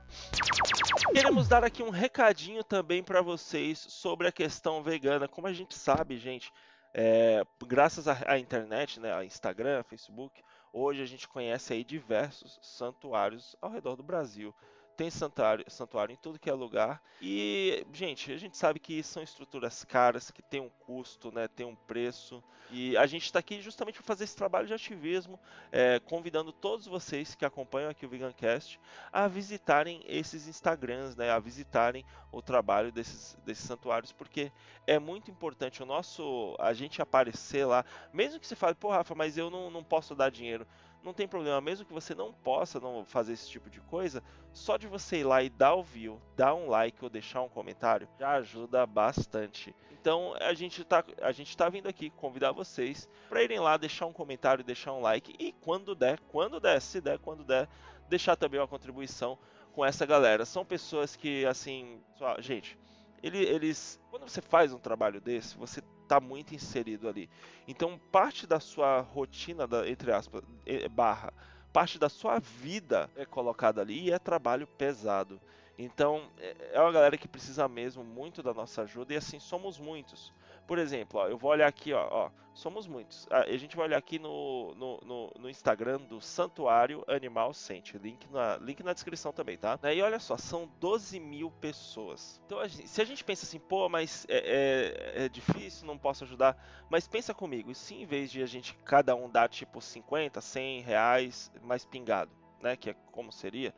Queremos 1.13 1.47
dar 1.47 1.63
aqui 1.63 1.83
um 1.83 1.89
recadinho 1.89 2.63
também 2.63 3.03
para 3.03 3.21
vocês 3.21 3.79
sobre 3.79 4.27
a 4.27 4.31
questão 4.31 4.81
vegana. 4.81 5.27
Como 5.27 5.47
a 5.47 5.53
gente 5.53 5.75
sabe, 5.75 6.17
gente, 6.17 6.51
é, 6.93 7.43
graças 7.65 8.07
à 8.07 8.37
internet, 8.37 8.99
né, 8.99 9.13
a 9.13 9.25
Instagram, 9.25 9.83
Facebook, 9.83 10.41
hoje 10.71 11.01
a 11.01 11.05
gente 11.05 11.27
conhece 11.27 11.73
aí 11.73 11.83
diversos 11.83 12.59
santuários 12.61 13.55
ao 13.61 13.71
redor 13.71 13.95
do 13.95 14.03
Brasil. 14.03 14.53
Tem 14.95 15.09
santuário, 15.09 15.65
santuário 15.69 16.13
em 16.13 16.17
tudo 16.17 16.39
que 16.39 16.49
é 16.49 16.53
lugar. 16.53 17.01
E, 17.21 17.85
gente, 17.93 18.31
a 18.31 18.37
gente 18.37 18.57
sabe 18.57 18.79
que 18.79 19.01
são 19.03 19.23
estruturas 19.23 19.83
caras, 19.83 20.31
que 20.31 20.41
tem 20.41 20.61
um 20.61 20.69
custo, 20.85 21.31
né, 21.31 21.47
tem 21.47 21.65
um 21.65 21.75
preço. 21.75 22.43
E 22.71 22.95
a 22.97 23.05
gente 23.05 23.25
está 23.25 23.39
aqui 23.39 23.61
justamente 23.61 23.95
para 23.95 24.03
fazer 24.03 24.23
esse 24.23 24.35
trabalho 24.35 24.65
de 24.65 24.73
ativismo, 24.73 25.39
é, 25.71 25.99
convidando 25.99 26.51
todos 26.51 26.87
vocês 26.87 27.35
que 27.35 27.45
acompanham 27.45 27.89
aqui 27.89 28.05
o 28.05 28.09
Vegancast 28.09 28.79
a 29.11 29.27
visitarem 29.27 30.01
esses 30.07 30.47
Instagrams, 30.47 31.15
né, 31.15 31.29
a 31.29 31.39
visitarem 31.39 32.05
o 32.31 32.41
trabalho 32.41 32.91
desses, 32.91 33.37
desses 33.45 33.65
santuários, 33.65 34.11
porque 34.11 34.51
é 34.87 34.97
muito 34.97 35.29
importante 35.29 35.83
o 35.83 35.85
nosso, 35.85 36.55
a 36.59 36.73
gente 36.73 37.01
aparecer 37.01 37.65
lá, 37.65 37.85
mesmo 38.11 38.39
que 38.39 38.47
você 38.47 38.55
fale, 38.55 38.75
pô, 38.75 38.89
Rafa, 38.89 39.13
mas 39.13 39.37
eu 39.37 39.49
não, 39.49 39.69
não 39.69 39.83
posso 39.83 40.15
dar 40.15 40.31
dinheiro 40.31 40.65
não 41.03 41.13
tem 41.13 41.27
problema, 41.27 41.59
mesmo 41.59 41.85
que 41.85 41.93
você 41.93 42.15
não 42.15 42.31
possa 42.31 42.79
não 42.79 43.03
fazer 43.05 43.33
esse 43.33 43.49
tipo 43.49 43.69
de 43.69 43.81
coisa, 43.81 44.23
só 44.53 44.77
de 44.77 44.87
você 44.87 45.17
ir 45.17 45.23
lá 45.23 45.43
e 45.43 45.49
dar 45.49 45.75
o 45.75 45.83
view, 45.83 46.21
dar 46.35 46.55
um 46.55 46.69
like 46.69 47.03
ou 47.03 47.09
deixar 47.09 47.41
um 47.41 47.49
comentário, 47.49 48.07
já 48.17 48.31
ajuda 48.31 48.85
bastante. 48.85 49.75
Então 49.91 50.33
a 50.39 50.53
gente 50.53 50.83
tá, 50.83 51.03
a 51.21 51.31
gente 51.31 51.55
tá 51.55 51.67
vindo 51.69 51.87
aqui 51.87 52.09
convidar 52.09 52.51
vocês 52.51 53.09
para 53.29 53.43
irem 53.43 53.59
lá 53.59 53.77
deixar 53.77 54.05
um 54.05 54.13
comentário, 54.13 54.63
deixar 54.63 54.93
um 54.93 55.01
like 55.01 55.35
e 55.37 55.51
quando 55.51 55.93
der, 55.93 56.19
quando 56.29 56.59
der, 56.59 56.81
se 56.81 57.01
der, 57.01 57.19
quando 57.19 57.43
der, 57.43 57.67
deixar 58.07 58.35
também 58.35 58.59
uma 58.59 58.67
contribuição 58.67 59.37
com 59.73 59.83
essa 59.83 60.05
galera. 60.05 60.45
São 60.45 60.63
pessoas 60.63 61.15
que 61.15 61.45
assim, 61.45 62.01
gente, 62.39 62.77
eles, 63.21 63.99
quando 64.09 64.27
você 64.29 64.41
faz 64.41 64.73
um 64.73 64.79
trabalho 64.79 65.19
desse, 65.21 65.57
você 65.57 65.81
está 66.03 66.19
muito 66.19 66.53
inserido 66.53 67.07
ali. 67.07 67.29
Então, 67.67 67.99
parte 68.11 68.45
da 68.45 68.59
sua 68.59 69.01
rotina, 69.01 69.65
da, 69.65 69.89
entre 69.89 70.11
aspas, 70.11 70.43
barra, 70.91 71.33
parte 71.71 71.97
da 71.97 72.07
sua 72.07 72.39
vida 72.39 73.09
é 73.15 73.25
colocada 73.25 73.81
ali 73.81 74.05
e 74.05 74.11
é 74.11 74.19
trabalho 74.19 74.67
pesado. 74.67 75.41
Então, 75.77 76.29
é, 76.37 76.71
é 76.73 76.79
uma 76.79 76.91
galera 76.91 77.17
que 77.17 77.27
precisa 77.27 77.67
mesmo 77.67 78.03
muito 78.03 78.43
da 78.43 78.53
nossa 78.53 78.83
ajuda 78.83 79.13
e 79.13 79.17
assim 79.17 79.39
somos 79.39 79.79
muitos. 79.79 80.31
Por 80.67 80.77
exemplo, 80.77 81.19
ó, 81.19 81.27
eu 81.27 81.37
vou 81.37 81.51
olhar 81.51 81.67
aqui, 81.67 81.93
ó, 81.93 82.07
ó 82.09 82.31
somos 82.53 82.87
muitos. 82.87 83.27
Ah, 83.29 83.41
a 83.41 83.57
gente 83.57 83.75
vai 83.75 83.87
olhar 83.87 83.97
aqui 83.97 84.19
no, 84.19 84.73
no, 84.75 84.99
no, 85.03 85.33
no, 85.39 85.49
Instagram 85.49 85.99
do 86.01 86.21
Santuário 86.21 87.03
Animal 87.07 87.53
Sente. 87.53 87.97
Link 87.97 88.29
na, 88.31 88.57
link 88.57 88.83
na 88.83 88.93
descrição 88.93 89.33
também, 89.33 89.57
tá? 89.57 89.79
E 89.93 90.01
olha 90.01 90.19
só, 90.19 90.37
são 90.37 90.69
12 90.79 91.19
mil 91.19 91.51
pessoas. 91.51 92.41
Então, 92.45 92.59
a 92.59 92.67
gente, 92.67 92.87
se 92.87 93.01
a 93.01 93.05
gente 93.05 93.23
pensa 93.23 93.45
assim, 93.45 93.59
pô, 93.59 93.89
mas 93.89 94.25
é, 94.29 94.37
é, 94.37 95.25
é, 95.25 95.29
difícil, 95.29 95.87
não 95.87 95.97
posso 95.97 96.23
ajudar. 96.23 96.55
Mas 96.89 97.07
pensa 97.07 97.33
comigo, 97.33 97.71
e 97.71 97.75
se 97.75 97.95
em 97.95 98.05
vez 98.05 98.31
de 98.31 98.41
a 98.41 98.45
gente 98.45 98.75
cada 98.85 99.15
um 99.15 99.29
dar 99.29 99.49
tipo 99.49 99.81
50, 99.81 100.39
100 100.39 100.81
reais 100.81 101.51
mais 101.61 101.85
pingado, 101.85 102.31
né? 102.61 102.75
Que 102.75 102.91
é 102.91 102.95
como 103.11 103.31
seria. 103.31 103.73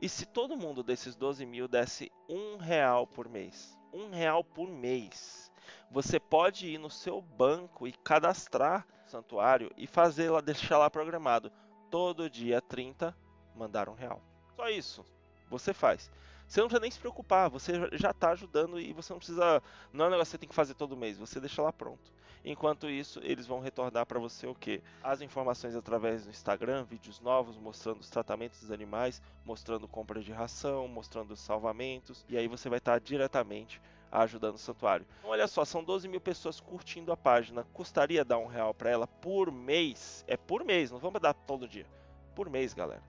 E 0.00 0.08
se 0.08 0.26
todo 0.26 0.56
mundo 0.56 0.82
desses 0.82 1.14
12 1.14 1.44
mil 1.46 1.68
desse 1.68 2.10
um 2.28 2.56
real 2.56 3.06
por 3.06 3.28
mês? 3.28 3.78
Um 3.92 4.10
real 4.10 4.42
por 4.42 4.68
mês 4.68 5.51
você 5.92 6.18
pode 6.18 6.66
ir 6.66 6.78
no 6.78 6.88
seu 6.88 7.20
banco 7.20 7.86
e 7.86 7.92
cadastrar 7.92 8.86
o 9.06 9.10
santuário 9.10 9.70
e 9.76 9.86
fazer 9.86 10.30
lá, 10.30 10.40
deixar 10.40 10.78
lá 10.78 10.88
programado. 10.88 11.52
Todo 11.90 12.30
dia 12.30 12.62
30, 12.62 13.14
mandar 13.54 13.90
um 13.90 13.94
real. 13.94 14.22
Só 14.56 14.70
isso. 14.70 15.04
Você 15.50 15.74
faz. 15.74 16.10
Você 16.48 16.60
não 16.60 16.66
precisa 16.66 16.80
nem 16.80 16.90
se 16.90 16.98
preocupar, 16.98 17.50
você 17.50 17.72
já 17.92 18.10
está 18.10 18.30
ajudando 18.30 18.80
e 18.80 18.92
você 18.94 19.12
não 19.12 19.18
precisa. 19.18 19.62
Não 19.92 20.06
é 20.06 20.08
um 20.08 20.10
negócio 20.10 20.30
que 20.30 20.30
você 20.32 20.38
tem 20.38 20.48
que 20.48 20.54
fazer 20.54 20.74
todo 20.74 20.96
mês, 20.96 21.18
você 21.18 21.38
deixa 21.38 21.60
lá 21.60 21.72
pronto. 21.72 22.10
Enquanto 22.44 22.90
isso, 22.90 23.20
eles 23.22 23.46
vão 23.46 23.60
retornar 23.60 24.04
para 24.04 24.18
você 24.18 24.46
o 24.46 24.54
que? 24.54 24.82
As 25.02 25.20
informações 25.20 25.76
através 25.76 26.24
do 26.24 26.30
Instagram, 26.30 26.84
vídeos 26.84 27.20
novos 27.20 27.56
mostrando 27.56 28.00
os 28.00 28.10
tratamentos 28.10 28.60
dos 28.60 28.70
animais, 28.70 29.22
mostrando 29.44 29.86
compras 29.86 30.24
de 30.24 30.32
ração, 30.32 30.88
mostrando 30.88 31.32
os 31.32 31.40
salvamentos, 31.40 32.24
e 32.28 32.36
aí 32.36 32.48
você 32.48 32.68
vai 32.68 32.78
estar 32.78 32.94
tá 32.94 32.98
diretamente 32.98 33.80
ajudando 34.12 34.56
o 34.56 34.58
santuário. 34.58 35.06
Então, 35.18 35.30
olha 35.30 35.48
só, 35.48 35.64
são 35.64 35.82
12 35.82 36.06
mil 36.06 36.20
pessoas 36.20 36.60
curtindo 36.60 37.10
a 37.10 37.16
página. 37.16 37.64
Custaria 37.72 38.24
dar 38.24 38.38
um 38.38 38.46
real 38.46 38.74
para 38.74 38.90
ela 38.90 39.06
por 39.06 39.50
mês? 39.50 40.22
É 40.28 40.36
por 40.36 40.64
mês, 40.64 40.90
não 40.90 40.98
vamos 40.98 41.20
dar 41.20 41.32
todo 41.32 41.66
dia. 41.66 41.86
Por 42.34 42.50
mês, 42.50 42.74
galera. 42.74 43.02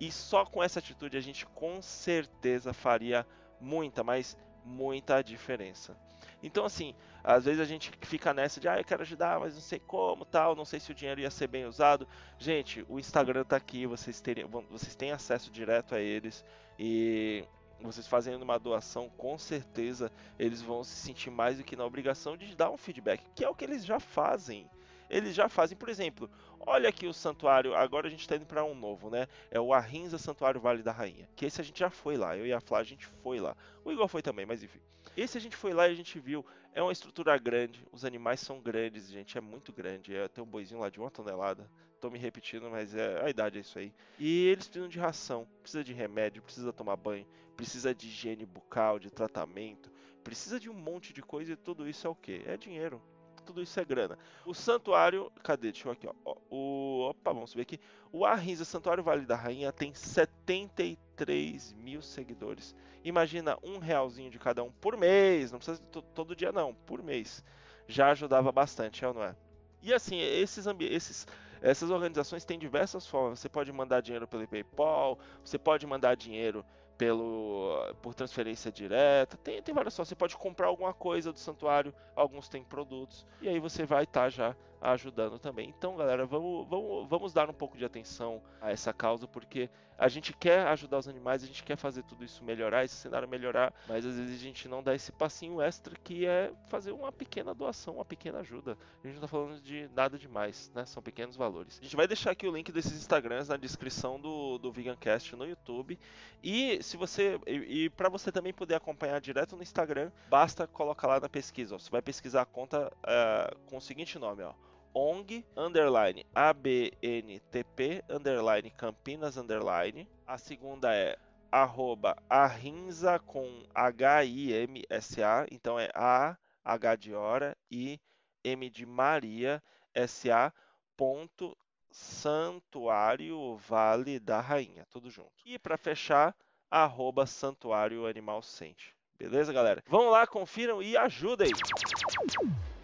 E 0.00 0.10
só 0.12 0.44
com 0.44 0.62
essa 0.62 0.78
atitude 0.78 1.16
a 1.16 1.20
gente 1.20 1.44
com 1.46 1.82
certeza 1.82 2.72
faria 2.72 3.26
muita, 3.60 4.04
mas 4.04 4.36
muita 4.64 5.22
diferença. 5.22 5.96
Então, 6.42 6.64
assim, 6.64 6.94
às 7.22 7.46
vezes 7.46 7.60
a 7.60 7.64
gente 7.64 7.90
fica 8.02 8.34
nessa 8.34 8.60
de, 8.60 8.68
ah, 8.68 8.78
eu 8.78 8.84
quero 8.84 9.02
ajudar, 9.02 9.40
mas 9.40 9.54
não 9.54 9.62
sei 9.62 9.78
como, 9.78 10.24
tal, 10.24 10.54
não 10.54 10.64
sei 10.64 10.78
se 10.78 10.90
o 10.90 10.94
dinheiro 10.94 11.20
ia 11.20 11.30
ser 11.30 11.46
bem 11.46 11.64
usado. 11.64 12.06
Gente, 12.38 12.84
o 12.88 12.98
Instagram 12.98 13.44
tá 13.44 13.56
aqui, 13.56 13.86
vocês, 13.86 14.22
vocês 14.70 14.94
têm 14.94 15.10
acesso 15.10 15.50
direto 15.50 15.94
a 15.94 16.00
eles 16.00 16.44
e 16.78 17.44
vocês 17.90 18.06
fazendo 18.06 18.42
uma 18.42 18.58
doação, 18.58 19.08
com 19.10 19.38
certeza 19.38 20.10
eles 20.38 20.62
vão 20.62 20.82
se 20.82 20.94
sentir 20.94 21.30
mais 21.30 21.58
do 21.58 21.64
que 21.64 21.76
na 21.76 21.84
obrigação 21.84 22.36
de 22.36 22.54
dar 22.54 22.70
um 22.70 22.76
feedback, 22.76 23.22
que 23.34 23.44
é 23.44 23.48
o 23.48 23.54
que 23.54 23.64
eles 23.64 23.84
já 23.84 24.00
fazem. 24.00 24.68
Eles 25.08 25.34
já 25.34 25.48
fazem, 25.48 25.76
por 25.76 25.88
exemplo, 25.88 26.30
olha 26.58 26.88
aqui 26.88 27.06
o 27.06 27.12
santuário, 27.12 27.74
agora 27.74 28.06
a 28.06 28.10
gente 28.10 28.20
está 28.20 28.36
indo 28.36 28.46
para 28.46 28.64
um 28.64 28.74
novo, 28.74 29.10
né? 29.10 29.28
É 29.50 29.60
o 29.60 29.72
Arrinza 29.72 30.18
Santuário 30.18 30.60
Vale 30.60 30.82
da 30.82 30.92
Rainha. 30.92 31.28
Que 31.36 31.44
esse 31.46 31.60
a 31.60 31.64
gente 31.64 31.78
já 31.78 31.90
foi 31.90 32.16
lá, 32.16 32.36
eu 32.36 32.46
e 32.46 32.52
a 32.52 32.60
Flá 32.60 32.78
a 32.78 32.84
gente 32.84 33.06
foi 33.06 33.38
lá. 33.38 33.54
O 33.84 33.92
Igor 33.92 34.08
foi 34.08 34.22
também, 34.22 34.46
mas 34.46 34.62
enfim. 34.62 34.80
Esse 35.16 35.38
a 35.38 35.40
gente 35.40 35.54
foi 35.54 35.72
lá 35.72 35.86
e 35.86 35.92
a 35.92 35.94
gente 35.94 36.18
viu, 36.18 36.44
é 36.74 36.82
uma 36.82 36.90
estrutura 36.90 37.36
grande, 37.38 37.86
os 37.92 38.04
animais 38.04 38.40
são 38.40 38.60
grandes, 38.60 39.08
gente, 39.08 39.38
é 39.38 39.40
muito 39.40 39.72
grande. 39.72 40.16
É, 40.16 40.26
tem 40.26 40.42
um 40.42 40.46
boizinho 40.46 40.80
lá 40.80 40.88
de 40.88 40.98
uma 40.98 41.10
tonelada, 41.10 41.70
tô 42.04 42.10
me 42.10 42.18
repetindo, 42.18 42.70
mas 42.70 42.94
é, 42.94 43.24
a 43.24 43.30
idade 43.30 43.56
é 43.56 43.62
isso 43.62 43.78
aí. 43.78 43.90
E 44.18 44.46
eles 44.48 44.66
precisam 44.66 44.90
de 44.90 44.98
ração, 44.98 45.48
precisa 45.62 45.82
de 45.82 45.94
remédio, 45.94 46.42
precisa 46.42 46.70
tomar 46.70 46.96
banho, 46.96 47.26
precisa 47.56 47.94
de 47.94 48.08
higiene 48.08 48.44
bucal, 48.44 48.98
de 48.98 49.10
tratamento, 49.10 49.90
precisa 50.22 50.60
de 50.60 50.68
um 50.68 50.74
monte 50.74 51.14
de 51.14 51.22
coisa 51.22 51.54
e 51.54 51.56
tudo 51.56 51.88
isso 51.88 52.06
é 52.06 52.10
o 52.10 52.14
que? 52.14 52.42
É 52.44 52.58
dinheiro. 52.58 53.00
Tudo 53.46 53.62
isso 53.62 53.80
é 53.80 53.84
grana. 53.84 54.18
O 54.44 54.52
santuário. 54.52 55.32
Cadê? 55.42 55.72
Deixa 55.72 55.88
eu 55.88 55.92
aqui, 55.92 56.06
ó. 56.06 56.36
O, 56.50 57.08
opa, 57.08 57.32
vamos 57.32 57.54
ver 57.54 57.62
aqui. 57.62 57.80
O 58.12 58.26
Arrinza 58.26 58.66
Santuário 58.66 59.02
Vale 59.02 59.24
da 59.24 59.36
Rainha 59.36 59.72
tem 59.72 59.94
73 59.94 61.72
mil 61.72 62.02
seguidores. 62.02 62.74
Imagina 63.02 63.58
um 63.62 63.78
realzinho 63.78 64.30
de 64.30 64.38
cada 64.38 64.62
um 64.62 64.72
por 64.72 64.96
mês. 64.96 65.52
Não 65.52 65.58
precisa 65.58 65.82
todo 66.14 66.36
dia, 66.36 66.52
não. 66.52 66.74
Por 66.74 67.02
mês. 67.02 67.42
Já 67.86 68.10
ajudava 68.10 68.50
bastante, 68.50 69.04
é 69.04 69.08
ou 69.08 69.14
não 69.14 69.24
é? 69.24 69.36
E 69.82 69.92
assim, 69.92 70.18
esses, 70.18 70.66
esses 70.80 71.26
essas 71.64 71.90
organizações 71.90 72.44
têm 72.44 72.58
diversas 72.58 73.06
formas. 73.06 73.38
Você 73.38 73.48
pode 73.48 73.72
mandar 73.72 74.02
dinheiro 74.02 74.28
pelo 74.28 74.46
PayPal, 74.46 75.18
você 75.42 75.58
pode 75.58 75.86
mandar 75.86 76.14
dinheiro 76.14 76.62
pelo 76.98 77.74
por 78.02 78.14
transferência 78.14 78.70
direta. 78.70 79.38
Tem, 79.38 79.62
tem 79.62 79.74
várias 79.74 79.96
formas. 79.96 80.08
Você 80.10 80.14
pode 80.14 80.36
comprar 80.36 80.66
alguma 80.66 80.92
coisa 80.92 81.32
do 81.32 81.38
santuário, 81.38 81.94
alguns 82.14 82.50
têm 82.50 82.62
produtos, 82.62 83.26
e 83.40 83.48
aí 83.48 83.58
você 83.58 83.86
vai 83.86 84.04
estar 84.04 84.24
tá 84.24 84.28
já 84.28 84.56
ajudando 84.92 85.38
também. 85.38 85.68
Então, 85.68 85.96
galera, 85.96 86.26
vamos, 86.26 86.68
vamos, 86.68 87.08
vamos 87.08 87.32
dar 87.32 87.48
um 87.48 87.54
pouco 87.54 87.76
de 87.76 87.84
atenção 87.84 88.42
a 88.60 88.70
essa 88.70 88.92
causa, 88.92 89.26
porque 89.26 89.70
a 89.96 90.08
gente 90.08 90.32
quer 90.32 90.66
ajudar 90.68 90.98
os 90.98 91.08
animais, 91.08 91.42
a 91.42 91.46
gente 91.46 91.62
quer 91.62 91.76
fazer 91.76 92.02
tudo 92.02 92.24
isso 92.24 92.44
melhorar, 92.44 92.84
esse 92.84 92.96
cenário 92.96 93.28
melhorar, 93.28 93.72
mas 93.88 94.04
às 94.04 94.16
vezes 94.16 94.40
a 94.40 94.42
gente 94.42 94.68
não 94.68 94.82
dá 94.82 94.94
esse 94.94 95.12
passinho 95.12 95.62
extra 95.62 95.94
que 95.96 96.26
é 96.26 96.52
fazer 96.68 96.92
uma 96.92 97.12
pequena 97.12 97.54
doação, 97.54 97.94
uma 97.94 98.04
pequena 98.04 98.40
ajuda. 98.40 98.76
A 99.02 99.06
gente 99.06 99.14
não 99.14 99.22
tá 99.22 99.28
falando 99.28 99.60
de 99.60 99.88
nada 99.94 100.18
demais, 100.18 100.70
né? 100.74 100.84
São 100.84 101.02
pequenos 101.02 101.36
valores. 101.36 101.78
A 101.80 101.84
gente 101.84 101.96
vai 101.96 102.08
deixar 102.08 102.32
aqui 102.32 102.46
o 102.46 102.54
link 102.54 102.72
desses 102.72 102.92
Instagrams 102.92 103.48
na 103.48 103.56
descrição 103.56 104.20
do, 104.20 104.58
do 104.58 104.72
Vegancast 104.72 105.36
no 105.36 105.46
YouTube. 105.46 105.98
E 106.42 106.82
se 106.82 106.96
você. 106.96 107.40
E, 107.46 107.84
e 107.84 107.90
para 107.90 108.08
você 108.08 108.32
também 108.32 108.52
poder 108.52 108.74
acompanhar 108.74 109.20
direto 109.20 109.56
no 109.56 109.62
Instagram, 109.62 110.10
basta 110.28 110.66
colocar 110.66 111.06
lá 111.06 111.20
na 111.20 111.28
pesquisa. 111.28 111.76
Ó. 111.76 111.78
Você 111.78 111.90
vai 111.90 112.02
pesquisar 112.02 112.42
a 112.42 112.46
conta 112.46 112.92
uh, 113.02 113.56
com 113.66 113.76
o 113.76 113.80
seguinte 113.80 114.18
nome, 114.18 114.42
ó 114.42 114.52
ONG, 114.94 115.44
underline, 115.56 116.24
ABNTP, 116.32 118.04
underline, 118.08 118.70
Campinas, 118.70 119.36
underline. 119.36 120.08
A 120.24 120.38
segunda 120.38 120.94
é 120.94 121.18
arroba 121.50 122.16
arrinza 122.30 123.18
com 123.18 123.64
H-I-M-S-A, 123.74 125.46
então 125.50 125.78
é 125.78 125.90
A, 125.94 126.36
H 126.64 126.96
de 126.96 127.14
hora, 127.14 127.56
I, 127.70 128.00
M 128.44 128.70
de 128.70 128.86
Maria, 128.86 129.62
S-A, 129.92 130.52
ponto, 130.96 131.56
Santuário 131.90 133.56
Vale 133.56 134.18
da 134.20 134.40
Rainha, 134.40 134.86
tudo 134.90 135.10
junto. 135.10 135.32
E 135.44 135.58
para 135.58 135.76
fechar, 135.76 136.34
arroba 136.70 137.26
Santuário 137.26 138.06
Animal 138.06 138.42
Sente. 138.42 138.94
Beleza, 139.16 139.52
galera? 139.52 139.82
Vão 139.86 140.08
lá, 140.10 140.26
confiram 140.26 140.82
e 140.82 140.96
ajudem! 140.96 141.50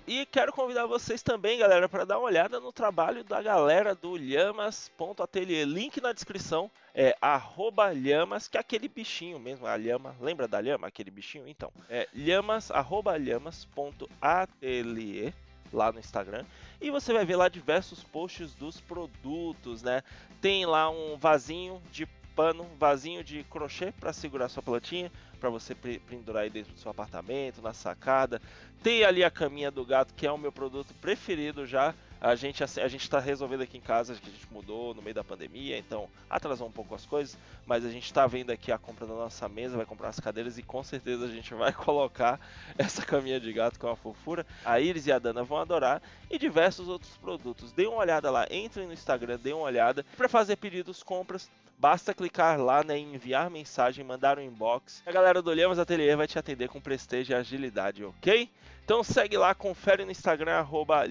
E 0.06 0.26
quero 0.26 0.52
convidar 0.52 0.86
vocês 0.86 1.22
também, 1.22 1.58
galera, 1.58 1.88
para 1.88 2.04
dar 2.04 2.18
uma 2.18 2.26
olhada 2.26 2.58
no 2.58 2.72
trabalho 2.72 3.22
da 3.22 3.40
galera 3.40 3.94
do 3.94 4.16
Lhamas.atelier. 4.16 5.66
Link 5.66 6.00
na 6.00 6.12
descrição 6.12 6.70
é 6.94 7.16
arroba 7.20 7.90
lhamas, 7.90 8.48
que 8.48 8.56
é 8.56 8.60
aquele 8.60 8.88
bichinho 8.88 9.38
mesmo, 9.38 9.66
a 9.66 9.76
lhama. 9.76 10.16
Lembra 10.20 10.48
da 10.48 10.58
lhama, 10.58 10.88
aquele 10.88 11.10
bichinho? 11.10 11.46
Então, 11.46 11.70
é 11.88 12.08
lhamas, 12.12 12.70
arroba 12.70 13.16
lhamas.atelier 13.16 15.34
lá 15.72 15.92
no 15.92 16.00
Instagram 16.00 16.44
e 16.80 16.90
você 16.90 17.12
vai 17.12 17.24
ver 17.24 17.36
lá 17.36 17.48
diversos 17.48 18.02
posts 18.02 18.54
dos 18.54 18.80
produtos, 18.80 19.82
né? 19.82 20.02
Tem 20.40 20.66
lá 20.66 20.90
um 20.90 21.16
vasinho 21.16 21.80
de 21.92 22.08
pano, 22.34 22.66
vasinho 22.78 23.22
de 23.22 23.44
crochê 23.44 23.92
para 23.92 24.12
segurar 24.12 24.48
sua 24.48 24.62
plantinha, 24.62 25.10
para 25.40 25.50
você 25.50 25.74
pendurar 25.74 26.44
aí 26.44 26.50
dentro 26.50 26.72
do 26.72 26.78
seu 26.78 26.90
apartamento, 26.90 27.62
na 27.62 27.72
sacada. 27.72 28.40
Tem 28.82 29.04
ali 29.04 29.24
a 29.24 29.30
caminha 29.30 29.70
do 29.70 29.84
gato, 29.84 30.14
que 30.14 30.26
é 30.26 30.32
o 30.32 30.38
meu 30.38 30.52
produto 30.52 30.94
preferido 31.00 31.66
já. 31.66 31.94
A 32.20 32.34
gente 32.34 32.62
a 32.62 32.88
gente 32.88 33.02
está 33.02 33.18
resolvendo 33.18 33.62
aqui 33.62 33.78
em 33.78 33.80
casa, 33.80 34.14
que 34.14 34.28
a 34.28 34.32
gente 34.32 34.46
mudou 34.52 34.94
no 34.94 35.00
meio 35.00 35.14
da 35.14 35.24
pandemia, 35.24 35.78
então 35.78 36.06
atrasou 36.28 36.68
um 36.68 36.70
pouco 36.70 36.94
as 36.94 37.06
coisas, 37.06 37.38
mas 37.66 37.82
a 37.82 37.90
gente 37.90 38.04
está 38.04 38.26
vendo 38.26 38.50
aqui 38.50 38.70
a 38.70 38.76
compra 38.76 39.06
da 39.06 39.14
nossa 39.14 39.48
mesa, 39.48 39.78
vai 39.78 39.86
comprar 39.86 40.10
as 40.10 40.20
cadeiras 40.20 40.58
e 40.58 40.62
com 40.62 40.84
certeza 40.84 41.24
a 41.24 41.28
gente 41.28 41.54
vai 41.54 41.72
colocar 41.72 42.38
essa 42.76 43.06
caminha 43.06 43.40
de 43.40 43.50
gato 43.54 43.78
com 43.78 43.88
a 43.88 43.96
fofura. 43.96 44.46
A 44.66 44.78
Iris 44.78 45.06
e 45.06 45.12
a 45.12 45.18
Dana 45.18 45.42
vão 45.42 45.56
adorar 45.56 46.02
e 46.30 46.38
diversos 46.38 46.88
outros 46.88 47.16
produtos. 47.16 47.72
Dê 47.72 47.86
uma 47.86 47.96
olhada 47.96 48.30
lá, 48.30 48.46
entrem 48.50 48.86
no 48.86 48.92
Instagram, 48.92 49.38
dê 49.38 49.54
uma 49.54 49.64
olhada 49.64 50.04
para 50.14 50.28
fazer 50.28 50.56
pedidos, 50.56 51.02
compras. 51.02 51.48
Basta 51.80 52.12
clicar 52.12 52.60
lá 52.60 52.84
né, 52.84 52.98
em 52.98 53.14
enviar 53.14 53.48
mensagem, 53.48 54.04
mandar 54.04 54.38
um 54.38 54.42
inbox. 54.42 55.02
A 55.06 55.10
galera 55.10 55.40
do 55.40 55.50
Lhamos 55.50 55.78
Atelier 55.78 56.14
vai 56.14 56.26
te 56.26 56.38
atender 56.38 56.68
com 56.68 56.78
prestígio 56.78 57.32
e 57.32 57.34
agilidade, 57.34 58.04
ok? 58.04 58.50
Então 58.84 59.02
segue 59.02 59.38
lá, 59.38 59.54
confere 59.54 60.04
no 60.04 60.10
Instagram, 60.10 60.58
arroba. 60.58 61.06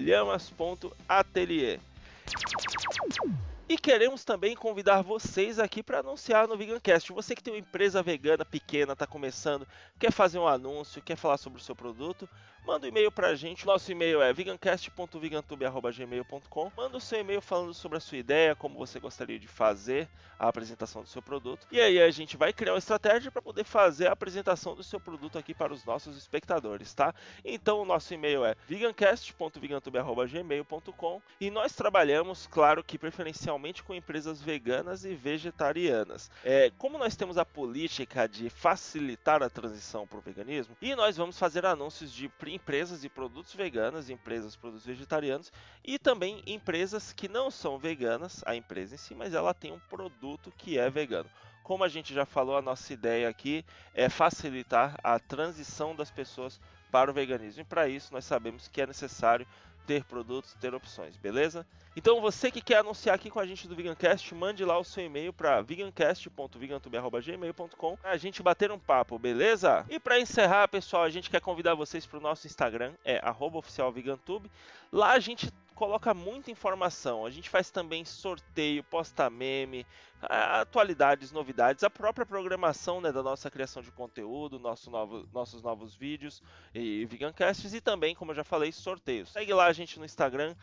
E 3.68 3.78
queremos 3.80 4.24
também 4.24 4.56
convidar 4.56 5.02
vocês 5.02 5.58
aqui 5.58 5.82
para 5.82 6.02
anunciar 6.02 6.48
no 6.48 6.56
Vegancast. 6.56 7.12
Você 7.14 7.36
que 7.36 7.42
tem 7.42 7.54
uma 7.54 7.60
empresa 7.60 8.04
vegana 8.04 8.46
pequena, 8.46 8.94
está 8.94 9.08
começando, 9.08 9.68
quer 9.98 10.12
fazer 10.12 10.38
um 10.38 10.48
anúncio, 10.48 11.02
quer 11.02 11.16
falar 11.16 11.38
sobre 11.38 11.60
o 11.60 11.64
seu 11.64 11.76
produto, 11.76 12.30
manda 12.66 12.86
um 12.86 12.90
e-mail 12.90 13.12
para 13.12 13.30
a 13.30 13.36
gente. 13.36 13.66
Nosso 13.66 13.92
e-mail 13.92 14.22
é 14.22 14.32
vegancast.vegantube.gmail.com. 14.34 16.72
Manda 16.76 16.98
o 16.98 17.02
seu 17.02 17.20
e-mail 17.20 17.42
falando 17.42 17.74
sobre 17.74 17.98
a 17.98 18.02
sua 18.02 18.18
ideia, 18.18 18.56
como 18.56 18.78
você 18.78 19.00
gostaria 19.00 19.40
de 19.40 19.48
fazer 19.48 20.10
a 20.40 20.48
apresentação 20.48 21.04
do 21.04 21.10
seu 21.10 21.22
produto. 21.22 21.68
E 21.70 21.80
aí 21.82 22.02
a 22.02 22.10
gente 22.10 22.38
vai 22.38 22.54
criar 22.54 22.72
uma 22.72 22.80
estratégia 22.80 23.30
para 23.30 23.42
poder 23.42 23.66
fazer 23.66 24.08
a 24.08 24.14
apresentação 24.14 24.74
do 24.74 24.84
seu 24.84 24.98
produto 25.00 25.38
aqui 25.38 25.54
para 25.54 25.74
os 25.74 25.84
nossos 25.84 26.16
espectadores, 26.18 26.94
tá? 26.94 27.14
Então 27.44 27.82
o 27.82 27.86
nosso 27.86 28.14
e-mail 28.14 28.46
é 28.46 28.56
vegancast.vegantube.gmail.com 28.68 31.22
e 31.42 31.52
nós 31.52 31.76
trabalhamos, 31.76 32.48
claro 32.48 32.82
que 32.84 32.98
preferencialmente 32.98 33.84
com 33.84 33.94
empresas 33.94 34.42
veganas 34.42 35.04
e 35.04 35.14
vegetarianas. 35.14 36.32
É, 36.44 36.72
como 36.78 36.98
nós 36.98 37.18
temos 37.18 37.38
a 37.38 37.44
política 37.44 38.26
de 38.28 38.50
facilitar 38.50 39.44
a 39.44 39.50
transição 39.50 40.08
para 40.08 40.20
o 40.20 40.22
veganismo, 40.22 40.78
e 40.82 40.96
nós 40.96 41.18
vamos 41.18 41.38
fazer 41.38 41.66
anúncios 41.66 42.14
de 42.14 42.30
empresas 42.54 43.04
e 43.04 43.10
produtos 43.10 43.54
veganas, 43.54 44.10
empresas 44.10 44.54
e 44.54 44.58
produtos 44.58 44.86
vegetarianos, 44.86 45.52
e 45.84 45.98
também 45.98 46.44
empresas 46.46 47.14
que 47.14 47.28
não 47.28 47.50
são 47.50 47.78
veganas, 47.78 48.44
a 48.46 48.56
empresa 48.56 48.96
em 48.96 48.98
si, 48.98 49.16
mas 49.16 49.34
ela 49.34 49.54
tem 49.54 49.72
um 49.72 49.80
produto 49.80 50.52
que 50.58 50.78
é 50.78 50.90
vegano. 50.90 51.30
Como 51.64 51.84
a 51.84 51.88
gente 51.88 52.14
já 52.14 52.26
falou, 52.26 52.58
a 52.58 52.62
nossa 52.62 52.92
ideia 52.92 53.30
aqui 53.30 53.64
é 53.94 54.10
facilitar 54.10 54.96
a 55.04 55.20
transição 55.20 55.96
das 55.96 56.10
pessoas 56.10 56.60
para 56.92 57.12
o 57.12 57.14
veganismo. 57.14 57.62
E 57.62 57.66
para 57.66 57.88
isso 57.88 58.12
nós 58.12 58.26
sabemos 58.26 58.68
que 58.68 58.82
é 58.82 58.88
necessário 58.88 59.46
ter 59.90 60.04
produtos, 60.04 60.54
ter 60.62 60.76
opções, 60.76 61.18
beleza? 61.18 61.66
Então 61.96 62.22
você 62.22 62.52
que 62.52 62.62
quer 62.62 62.78
anunciar 62.78 63.16
aqui 63.16 63.28
com 63.28 63.40
a 63.40 63.46
gente 63.48 63.68
do 63.68 63.76
Vegancast, 63.76 64.36
mande 64.36 64.64
lá 64.64 64.78
o 64.78 64.84
seu 64.84 65.04
e-mail 65.04 65.34
para 65.34 65.60
vegancast.vegantube.gmail.com 65.64 67.98
para 67.98 68.12
a 68.12 68.18
gente 68.18 68.44
bater 68.44 68.70
um 68.70 68.78
papo, 68.78 69.18
beleza? 69.18 69.84
E 69.90 70.00
para 70.00 70.20
encerrar, 70.20 70.68
pessoal, 70.68 71.02
a 71.02 71.10
gente 71.10 71.28
quer 71.28 71.42
convidar 71.42 71.74
vocês 71.74 72.06
para 72.06 72.20
o 72.20 72.22
nosso 72.22 72.46
Instagram, 72.46 72.94
é 73.04 73.20
oficialvegantube. 73.58 74.52
Lá 74.92 75.14
a 75.14 75.20
gente 75.20 75.52
coloca 75.80 76.14
muita 76.14 76.52
informação. 76.52 77.26
A 77.26 77.30
gente 77.30 77.50
faz 77.50 77.72
também 77.72 78.04
sorteio, 78.04 78.84
posta 78.84 79.30
meme, 79.30 79.86
atualidades, 80.22 81.32
novidades, 81.32 81.86
a 81.86 81.90
própria 81.90 82.26
programação 82.26 83.00
né, 83.00 83.14
da 83.14 83.24
nossa 83.24 83.50
criação 83.50 83.82
de 83.82 83.90
conteúdo, 83.90 84.60
nosso 84.60 84.92
novo, 84.92 85.26
nossos 85.32 85.62
novos 85.62 85.96
vídeos 85.96 86.44
e 86.76 87.06
vegancasts 87.06 87.74
e 87.74 87.80
também, 87.80 88.14
como 88.14 88.32
eu 88.32 88.36
já 88.36 88.44
falei, 88.44 88.74
sorteios. 88.74 89.32
Segue 89.32 89.54
lá 89.54 89.68
a 89.68 89.74
gente 89.74 89.98
no 89.98 90.04
Instagram, 90.04 90.54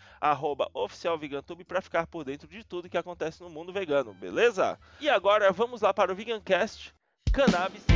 oficialvegantube, 0.75 1.65
para 1.65 1.81
ficar 1.81 2.07
por 2.07 2.23
dentro 2.23 2.47
de 2.47 2.63
tudo 2.63 2.91
que 2.91 2.99
acontece 2.99 3.43
no 3.43 3.49
mundo 3.49 3.73
vegano, 3.73 4.13
beleza? 4.13 4.79
E 5.01 5.09
agora 5.09 5.51
vamos 5.51 5.81
lá 5.81 5.95
para 5.95 6.13
o 6.13 6.15
Vegancast 6.15 6.95
Cannabis. 7.33 7.87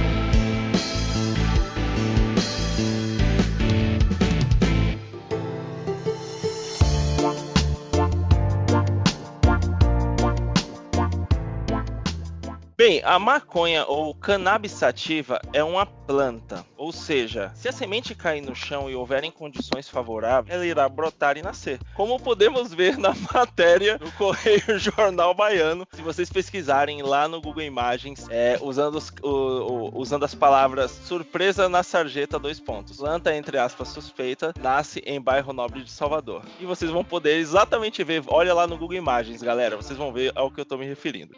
Bem, 12.81 13.03
a 13.05 13.19
maconha 13.19 13.85
ou 13.85 14.15
cannabis 14.15 14.73
sativa 14.73 15.39
é 15.53 15.63
uma 15.63 15.85
planta, 15.85 16.65
ou 16.79 16.91
seja, 16.91 17.53
se 17.55 17.69
a 17.69 17.73
semente 17.73 18.15
cair 18.15 18.41
no 18.41 18.57
chão 18.57 18.89
e 18.89 18.97
houverem 18.97 19.31
condições 19.31 19.87
favoráveis, 19.87 20.53
ela 20.53 20.67
irá 20.67 20.89
brotar 20.89 21.37
e 21.37 21.43
nascer. 21.43 21.79
Como 21.95 22.19
podemos 22.19 22.73
ver 22.73 22.97
na 22.97 23.15
matéria 23.35 23.99
do 23.99 24.11
Correio 24.13 24.79
Jornal 24.79 25.35
Baiano, 25.35 25.87
se 25.93 26.01
vocês 26.01 26.31
pesquisarem 26.31 27.03
lá 27.03 27.29
no 27.29 27.39
Google 27.41 27.63
Imagens, 27.63 28.27
é, 28.31 28.59
usando, 28.63 28.97
os, 28.97 29.13
o, 29.23 29.29
o, 29.29 29.99
usando 29.99 30.25
as 30.25 30.35
palavras 30.35 30.91
surpresa 30.91 31.69
na 31.69 31.83
sarjeta, 31.83 32.39
dois 32.39 32.59
pontos. 32.59 32.97
Planta, 32.97 33.37
entre 33.37 33.59
aspas, 33.59 33.89
suspeita, 33.89 34.55
nasce 34.59 35.01
em 35.05 35.21
bairro 35.21 35.53
nobre 35.53 35.85
de 35.85 35.91
Salvador. 35.91 36.43
E 36.59 36.65
vocês 36.65 36.91
vão 36.91 37.05
poder 37.05 37.37
exatamente 37.37 38.03
ver, 38.03 38.25
olha 38.27 38.55
lá 38.55 38.67
no 38.67 38.79
Google 38.79 38.97
Imagens, 38.97 39.43
galera, 39.43 39.77
vocês 39.77 39.99
vão 39.99 40.13
ver 40.13 40.33
ao 40.35 40.51
que 40.51 40.59
eu 40.59 40.63
estou 40.63 40.79
me 40.79 40.87
referindo. 40.87 41.37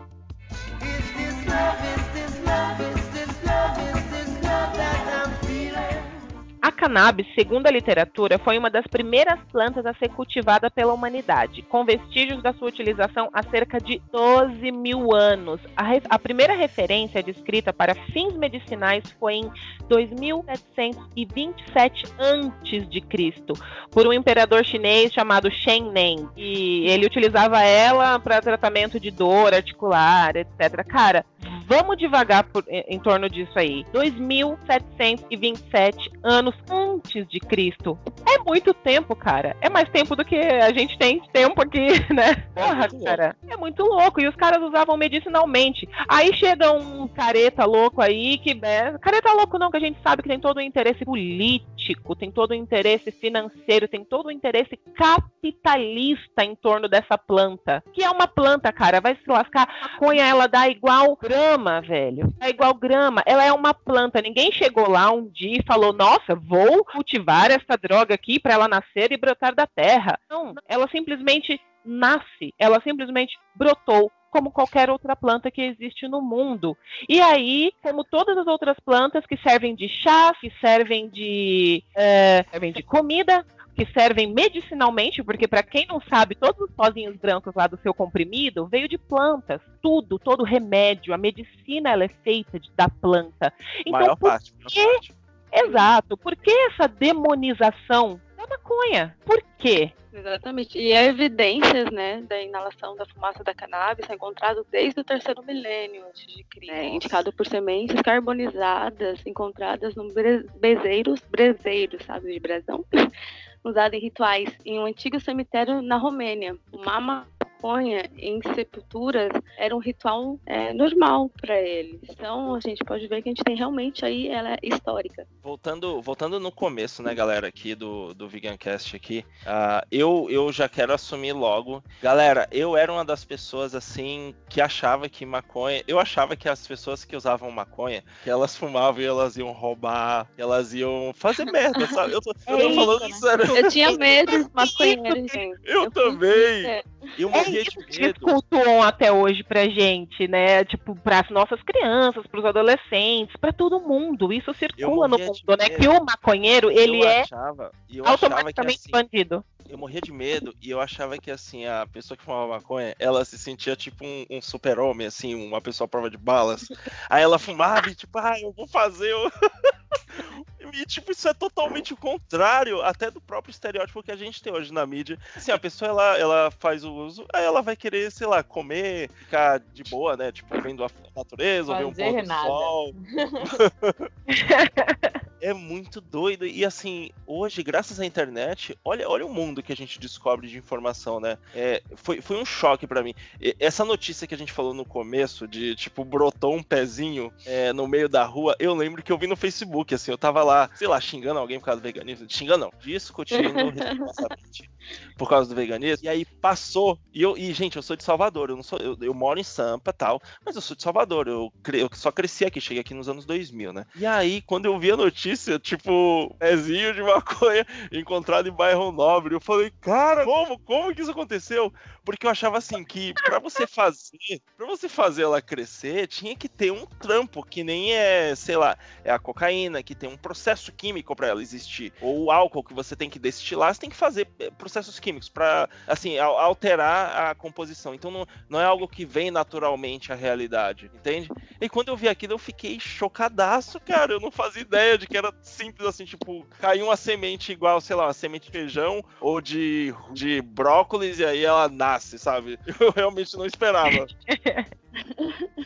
A 6.70 6.72
cannabis, 6.72 7.26
segundo 7.34 7.66
a 7.66 7.72
literatura, 7.72 8.38
foi 8.38 8.56
uma 8.56 8.70
das 8.70 8.86
primeiras 8.86 9.40
plantas 9.52 9.84
a 9.88 9.94
ser 9.96 10.10
cultivada 10.10 10.70
pela 10.70 10.94
humanidade, 10.94 11.64
com 11.64 11.84
vestígios 11.84 12.44
da 12.44 12.54
sua 12.54 12.68
utilização 12.68 13.28
há 13.34 13.42
cerca 13.42 13.80
de 13.80 14.00
12 14.12 14.72
mil 14.72 15.12
anos. 15.16 15.60
A, 15.76 15.82
re- 15.82 16.04
a 16.08 16.20
primeira 16.20 16.54
referência 16.54 17.24
descrita 17.24 17.74
para 17.74 17.96
fins 17.96 18.36
medicinais 18.38 19.04
foi 19.20 19.38
em 19.38 19.52
2727 19.88 22.04
antes 22.20 22.88
de 22.88 23.02
Cristo, 23.02 23.54
por 23.90 24.06
um 24.06 24.14
imperador 24.14 24.64
chinês 24.64 25.12
chamado 25.12 25.50
Shen 25.50 25.90
Neng. 25.92 26.30
E 26.38 26.86
ele 26.88 27.08
utilizava 27.08 27.64
ela 27.64 28.20
para 28.20 28.42
tratamento 28.42 29.00
de 29.00 29.10
dor 29.10 29.56
articular, 29.56 30.36
etc. 30.36 30.86
Cara, 30.88 31.26
vamos 31.66 31.98
devagar 31.98 32.44
por- 32.44 32.64
em 32.70 33.00
torno 33.00 33.28
disso 33.28 33.58
aí. 33.58 33.84
2727 33.92 36.12
anos 36.22 36.54
antes 36.70 37.28
de 37.28 37.40
Cristo. 37.40 37.98
É 38.28 38.40
muito 38.40 38.74
tempo, 38.74 39.16
cara. 39.16 39.56
É 39.62 39.70
mais 39.70 39.90
tempo 39.90 40.16
do 40.16 40.26
que 40.26 40.36
a 40.36 40.72
gente 40.74 40.98
tem 40.98 41.22
tempo 41.32 41.62
aqui, 41.62 41.88
né? 42.14 42.36
Porra, 42.54 42.76
muito 42.76 42.94
louco. 42.94 43.06
cara. 43.06 43.36
É 43.48 43.58
muito 43.58 43.84
louco. 43.84 44.22
E 44.22 44.28
os 44.28 44.36
caras 44.36 44.62
usavam 44.62 44.98
medicinalmente. 44.98 45.88
Aí 46.08 46.34
chega 46.36 46.72
um 46.72 47.08
careta 47.08 47.66
louco 47.66 48.02
aí 48.02 48.38
que. 48.38 48.58
É, 48.62 48.98
careta 49.00 49.34
louco 49.34 49.58
não, 49.58 49.72
que 49.72 49.78
a 49.78 49.82
gente 49.82 50.00
sabe 50.02 50.24
que 50.24 50.30
tem 50.30 50.40
todo 50.40 50.58
o 50.58 50.62
interesse 50.62 51.06
político, 51.06 51.70
tem 52.18 52.32
todo 52.32 52.52
o 52.52 52.56
interesse 52.56 53.12
financeiro, 53.12 53.88
tem 53.88 54.04
todo 54.04 54.28
o 54.28 54.32
interesse 54.32 54.78
capitalista 54.96 56.44
em 56.44 56.56
torno 56.56 56.88
dessa 56.88 57.18
planta. 57.18 57.84
Que 57.94 58.04
é 58.04 58.10
uma 58.10 58.28
planta, 58.28 58.72
cara. 58.72 59.00
Vai 59.02 59.16
se 59.16 59.30
lascar. 59.30 59.68
A 59.82 59.90
maconha, 59.90 60.26
ela 60.26 60.48
dá 60.48 60.68
igual 60.68 61.16
grama, 61.16 61.82
velho. 61.82 62.34
Dá 62.38 62.50
igual 62.50 62.74
grama. 62.74 63.22
Ela 63.26 63.46
é 63.46 63.52
uma 63.52 63.74
planta. 63.74 64.22
Ninguém 64.22 64.52
chegou 64.52 64.90
lá 64.90 65.12
um 65.12 65.28
dia 65.28 65.60
e 65.60 65.66
falou: 65.66 65.94
Nossa, 65.94 66.36
vou 66.36 66.84
cultivar 66.86 67.52
essa 67.52 67.78
droga 67.82 68.16
aqui 68.16 68.40
para 68.40 68.54
ela 68.54 68.68
nascer 68.68 69.12
e 69.12 69.18
brotar 69.18 69.54
da 69.54 69.68
terra. 69.68 70.20
Não. 70.30 70.54
Ela 70.68 70.88
simplesmente 70.90 71.60
nasce. 71.86 72.54
Ela 72.58 72.82
simplesmente 72.82 73.38
brotou 73.56 74.12
como 74.30 74.52
qualquer 74.52 74.90
outra 74.90 75.16
planta 75.16 75.52
que 75.52 75.62
existe 75.62 76.08
no 76.08 76.22
mundo. 76.22 76.78
E 77.08 77.20
aí, 77.22 77.72
como 77.82 78.04
todas 78.04 78.38
as 78.38 78.48
outras 78.48 78.80
plantas 78.80 79.26
que 79.26 79.38
servem 79.38 79.76
de 79.76 79.88
chá, 79.88 80.34
que 80.40 80.52
servem 80.62 81.10
de, 81.10 81.84
é, 81.96 82.46
servem 82.52 82.72
de 82.72 82.84
comida, 82.84 83.46
que 83.76 83.86
servem 83.94 84.28
medicinalmente, 84.34 85.24
porque 85.24 85.48
para 85.48 85.64
quem 85.64 85.86
não 85.88 86.02
sabe, 86.02 86.36
todos 86.36 86.60
os 86.60 86.72
pozinhos 86.76 87.16
brancos 87.16 87.54
lá 87.56 87.66
do 87.66 87.80
seu 87.82 87.94
comprimido 87.94 88.68
veio 88.68 88.90
de 88.90 88.98
plantas. 88.98 89.62
Tudo, 89.82 90.20
todo 90.20 90.44
remédio, 90.44 91.14
a 91.14 91.18
medicina 91.18 91.92
ela 91.92 92.04
é 92.04 92.10
feita 92.10 92.60
de- 92.60 92.70
da 92.76 92.90
planta. 92.90 93.54
Então, 93.82 93.92
maior 93.94 94.18
por 94.18 94.32
parte. 94.32 94.54
maior 94.54 94.68
quê? 94.70 94.86
parte. 94.86 95.14
Exato. 95.52 96.18
Por 96.18 96.36
que 96.36 96.52
essa 96.52 96.88
demonização 96.88 98.20
da 98.38 98.46
maconha? 98.48 99.16
Por 99.26 99.42
quê? 99.58 99.92
Exatamente. 100.12 100.78
E 100.80 100.92
há 100.94 101.06
evidências, 101.06 101.92
né, 101.92 102.22
da 102.22 102.42
inalação 102.42 102.96
da 102.96 103.06
fumaça 103.06 103.44
da 103.44 103.54
cannabis 103.54 104.06
são 104.06 104.16
encontrados 104.16 104.66
desde 104.72 105.00
o 105.00 105.04
terceiro 105.04 105.44
milênio 105.44 106.06
antes 106.08 106.26
de 106.26 106.44
Cristo. 106.44 106.74
É, 106.74 106.86
indicado 106.88 107.32
por 107.32 107.46
sementes 107.46 108.02
carbonizadas 108.02 109.26
encontradas 109.26 109.96
no 109.96 110.12
bezeiros, 110.60 111.22
brezeiros, 111.30 112.04
sabe, 112.06 112.34
de 112.34 112.40
brasão, 112.40 112.84
usado 113.64 113.94
em 113.94 114.00
rituais 114.00 114.50
em 114.66 114.80
um 114.80 114.86
antigo 114.86 115.20
cemitério 115.20 115.82
na 115.82 115.98
Romênia. 115.98 116.58
Fumar 116.72 117.28
maconha 117.60 118.10
em 118.18 118.40
sepulturas 118.56 119.32
era 119.58 119.76
um 119.76 119.80
ritual 119.80 120.40
é, 120.46 120.74
normal 120.74 121.30
para 121.42 121.60
eles. 121.60 122.00
Então 122.10 122.56
a 122.56 122.60
gente 122.60 122.84
pode 122.84 123.06
ver 123.08 123.22
que 123.22 123.30
a 123.30 123.32
gente 123.32 123.44
tem 123.44 123.56
realmente 123.56 124.06
aí 124.06 124.30
ela 124.30 124.54
é 124.54 124.58
histórica. 124.64 125.28
Voltando, 125.44 126.02
voltando 126.02 126.40
no 126.40 126.52
começo, 126.52 127.04
né, 127.04 127.14
galera, 127.14 127.48
aqui 127.48 127.76
do, 127.76 128.14
do 128.14 128.28
Vegancast 128.28 128.96
aqui, 128.96 129.26
ah, 129.46 129.86
eu, 129.92 130.28
eu 130.30 130.52
já 130.52 130.70
quero 130.70 130.94
assumir 130.94 131.34
logo. 131.34 131.84
Galera, 132.02 132.48
eu 132.52 132.78
era 132.78 132.92
uma 132.92 133.04
das 133.04 133.26
pessoas, 133.26 133.76
assim, 133.76 134.34
que 134.48 134.62
achava 134.62 135.10
que 135.10 135.26
maconha... 135.26 135.84
Eu 135.88 136.00
achava 136.00 136.36
que 136.36 136.48
as 136.48 136.66
pessoas 136.66 137.04
que 137.04 137.16
usavam 137.16 137.52
maconha, 137.52 138.04
que 138.24 138.30
elas 138.30 138.56
fumavam 138.56 139.02
e 139.02 139.06
elas 139.06 139.36
iam 139.38 139.52
roubar, 139.52 140.30
elas 140.38 140.74
iam 140.74 141.12
fazer 141.14 141.46
merda, 141.46 141.86
sabe? 141.88 142.14
Eu 142.14 142.22
tô, 142.22 142.32
eu 142.48 142.58
tô 142.58 142.70
É 142.70 142.74
falando 142.74 143.08
isso, 143.10 143.26
né? 143.26 143.38
sério. 143.38 143.58
Eu 143.58 143.70
tinha 143.70 143.92
medo 143.92 144.44
de 144.44 144.50
maconheiros, 144.54 145.32
gente. 145.32 145.60
Eu 145.66 145.84
fiz 145.84 145.94
também. 145.94 146.84
É. 147.18 147.24
Eu 147.24 147.30
É 147.34 147.50
isso 147.50 147.80
de 147.90 148.00
que 148.00 148.02
medo. 148.02 148.20
cultuam 148.22 148.82
até 148.84 149.12
hoje 149.12 149.44
pra 149.44 149.68
gente, 149.68 150.28
né? 150.28 150.64
Tipo, 150.66 150.96
pras 150.96 151.30
nossas 151.30 151.62
crianças, 151.64 152.26
pros 152.28 152.46
adolescentes, 152.46 153.36
pra 153.38 153.52
todo 153.52 153.80
mundo. 153.80 154.32
Isso 154.32 154.54
circula 154.54 155.08
no 155.08 155.18
mundo, 155.18 155.58
né? 155.58 155.70
Que 155.70 155.88
o 155.88 156.04
maconheiro, 156.04 156.70
ele 156.72 157.04
eu 157.04 157.08
é 157.08 157.22
achava, 157.22 157.72
eu 157.90 158.04
que 158.04 158.10
automaticamente 158.10 158.80
assim, 158.80 158.92
bandido. 158.92 159.44
eu 159.68 159.78
morria 159.78 160.02
de 160.02 160.12
medo 160.12 160.54
e 160.62 160.70
eu 160.70 160.80
achava 160.82 161.18
que 161.18 161.30
assim, 161.32 161.66
a 161.66 161.86
pessoa 161.88 162.18
que 162.18 162.24
fumava 162.24 162.48
maconha, 162.48 162.96
ela 163.00 163.24
se 163.26 163.38
sentia 163.38 163.76
tipo 163.76 164.06
um, 164.06 164.26
um 164.30 164.42
super-homem, 164.42 165.08
assim, 165.08 165.36
uma 165.36 165.62
pessoa 165.62 165.86
à 165.86 165.88
prova 165.90 166.10
de 166.10 166.18
balas. 166.18 166.68
Aí 167.10 167.22
ela 167.24 167.38
fumava 167.40 167.90
e 167.90 167.96
tipo, 167.96 168.18
ah, 168.18 168.40
eu 168.40 168.52
vou 168.52 168.68
fazer. 168.68 169.14
o-" 169.14 169.32
E 170.74 170.86
tipo, 170.86 171.12
isso 171.12 171.28
é 171.28 171.34
totalmente 171.34 171.94
o 171.94 171.98
contrário 171.98 172.82
até 172.82 173.12
do 173.12 173.22
próprio 173.22 173.52
estereótipo 173.52 174.04
que 174.04 174.12
a 174.12 174.16
gente 174.16 174.42
tem 174.42 174.54
hoje 174.54 174.74
na 174.74 174.86
mídia. 174.86 175.18
Assim, 175.36 175.52
a 175.52 175.60
pessoa 175.60 175.90
ela, 175.90 176.18
ela 176.18 176.52
faz 176.52 176.84
o 176.84 176.94
uso, 176.94 177.26
aí 177.34 177.44
ela 177.44 177.62
vai 177.62 177.76
querer, 177.76 178.12
sei 178.12 178.28
lá, 178.28 178.44
comer, 178.44 179.10
ficar 179.12 179.60
de 179.60 179.84
boa, 179.84 180.18
né? 180.18 180.32
Tipo, 180.32 180.60
vendo 180.62 180.84
a 180.84 180.90
natureza, 181.16 181.72
ou 181.72 181.78
ver 181.78 181.86
um 181.86 181.94
pôr 181.94 182.22
do 182.22 182.28
sol. 182.28 182.96
é 185.42 185.54
muito 185.54 186.00
doido. 186.02 186.46
E 186.46 186.64
assim, 186.66 187.10
hoje, 187.26 187.62
graças 187.64 188.00
à 188.00 188.06
internet, 188.06 188.78
olha, 188.84 189.08
olha 189.10 189.26
o 189.26 189.34
mundo 189.34 189.62
que 189.64 189.72
a 189.72 189.76
gente 189.76 190.00
descobre 190.00 190.48
de 190.48 190.58
informação, 190.58 191.20
né? 191.20 191.38
É, 191.54 191.82
foi, 191.96 192.22
foi 192.22 192.38
um 192.38 192.46
choque 192.46 192.86
pra 192.88 193.04
mim. 193.04 193.14
E- 193.40 193.56
Essa 193.60 193.84
notícia 193.86 194.28
que 194.28 194.36
a 194.36 194.38
gente 194.38 194.52
falou 194.52 194.74
no 194.74 194.86
começo, 194.86 195.48
de 195.48 195.76
tipo, 195.76 196.04
brotou 196.06 196.56
um 196.56 196.64
pezinho 196.64 197.32
é, 197.46 197.72
no 197.74 197.88
meio 197.88 198.10
da 198.10 198.24
rua, 198.26 198.56
eu 198.60 198.74
lembro 198.76 199.02
que 199.04 199.12
eu 199.12 199.18
vi 199.18 199.28
no 199.28 199.36
Facebook, 199.36 199.94
assim, 199.94 200.12
eu 200.12 200.18
tava 200.18 200.44
lá, 200.44 200.70
sei 200.76 200.88
lá, 200.88 201.00
xingando 201.00 201.40
alguém 201.40 201.60
por 201.60 201.66
causa 201.66 201.82
do 201.82 201.84
veganismo. 201.84 202.28
Xingando 202.30 202.66
não, 202.66 202.72
discutindo 202.80 203.40
responsavelmente 203.72 204.70
por 205.18 205.30
causa 205.30 205.50
do 205.50 205.56
veganismo. 205.56 206.06
E 206.06 206.10
aí 206.10 206.26
passou. 206.42 206.98
E 207.14 207.22
eu, 207.22 207.38
e, 207.38 207.52
gente, 207.54 207.76
eu 207.76 207.82
sou 207.84 207.96
de 207.96 208.04
Salvador, 208.04 208.50
eu 208.50 208.56
não 208.56 208.64
sou. 208.64 208.80
Eu, 208.80 208.98
eu 209.02 209.14
moro 209.14 209.40
em 209.40 209.44
Sampa 209.44 209.94
tal, 209.94 210.22
mas 210.46 210.56
eu 210.56 210.62
sou 210.62 210.76
de 210.76 210.84
Salvador. 210.84 211.28
Eu, 211.28 211.52
eu 211.74 211.90
só 211.94 212.12
cresci 212.12 212.46
aqui, 212.46 212.60
cheguei 212.62 212.82
aqui 212.82 212.94
nos 212.94 213.08
anos 213.10 213.26
2000, 213.26 213.72
né? 213.74 213.86
E 213.96 214.06
aí, 214.06 214.42
quando 214.42 214.66
eu 214.66 214.80
vi 214.80 214.92
a 214.92 214.98
notícia, 214.98 215.29
tipo, 215.60 216.36
pezinho 216.40 216.94
de 216.94 217.02
maconha 217.02 217.66
encontrado 217.92 218.48
em 218.48 218.52
bairro 218.52 218.92
nobre, 218.92 219.36
eu 219.36 219.42
falei, 219.42 219.72
cara, 219.82 220.24
como? 220.26 220.60
Como 220.60 220.94
que 220.94 221.02
isso 221.02 221.12
aconteceu? 221.12 221.74
Porque 222.10 222.26
eu 222.26 222.32
achava 222.32 222.58
assim 222.58 222.84
que 222.84 223.14
pra 223.14 223.38
você 223.38 223.68
fazer, 223.68 224.18
para 224.58 224.66
você 224.66 224.90
fazer 224.90 225.22
ela 225.24 225.40
crescer, 225.44 226.08
tinha 226.08 226.36
que 226.36 226.50
ter 226.50 226.72
um 226.72 226.84
trampo 227.00 227.44
que 227.46 227.64
nem 227.64 227.94
é, 227.94 228.34
sei 228.36 228.58
lá, 228.58 228.76
é 229.04 229.12
a 229.12 229.20
cocaína, 229.20 229.84
que 229.84 229.94
tem 229.94 230.10
um 230.10 230.18
processo 230.18 230.72
químico 230.72 231.16
pra 231.16 231.28
ela 231.28 231.40
existir, 231.40 231.94
ou 232.02 232.26
o 232.26 232.32
álcool 232.32 232.64
que 232.64 232.74
você 232.74 232.96
tem 232.96 233.12
que 233.12 233.20
destilar, 233.20 233.76
você 233.76 233.82
tem 233.82 233.90
que 233.92 233.96
fazer 233.96 234.28
eh, 234.40 234.50
processos 234.50 235.00
químicos 235.00 235.30
pra, 235.30 235.70
assim, 235.86 236.18
al- 236.18 236.40
alterar 236.40 237.30
a 237.30 237.36
composição. 237.36 237.94
Então 237.94 238.10
não, 238.10 238.26
não 238.50 238.60
é 238.60 238.66
algo 238.66 238.88
que 238.88 239.06
vem 239.06 239.30
naturalmente 239.30 240.12
à 240.12 240.16
realidade, 240.16 240.90
entende? 240.92 241.30
E 241.62 241.70
quando 241.70 241.90
eu 241.90 241.98
vi 241.98 242.08
aquilo, 242.08 242.34
eu 242.34 242.40
fiquei 242.40 242.80
chocadaço, 242.80 243.80
cara. 243.82 244.14
Eu 244.14 244.20
não 244.20 244.32
fazia 244.32 244.62
ideia 244.62 244.98
de 244.98 245.06
que 245.06 245.18
era 245.18 245.32
simples 245.44 245.88
assim, 245.88 246.06
tipo, 246.06 246.44
caiu 246.60 246.86
uma 246.86 246.98
semente 246.98 247.52
igual, 247.52 247.80
sei 247.82 247.96
lá, 247.96 248.08
uma 248.08 248.14
semente 248.14 248.46
de 248.48 248.52
feijão 248.52 249.04
ou 249.22 249.40
de, 249.42 249.94
de 250.14 250.42
brócolis 250.42 251.20
e 251.20 251.26
aí 251.26 251.44
ela 251.44 251.68
nasce, 251.70 251.99
sabe? 252.00 252.60
Eu 252.80 252.92
realmente 252.92 253.36
não 253.38 253.46
esperava. 253.46 254.08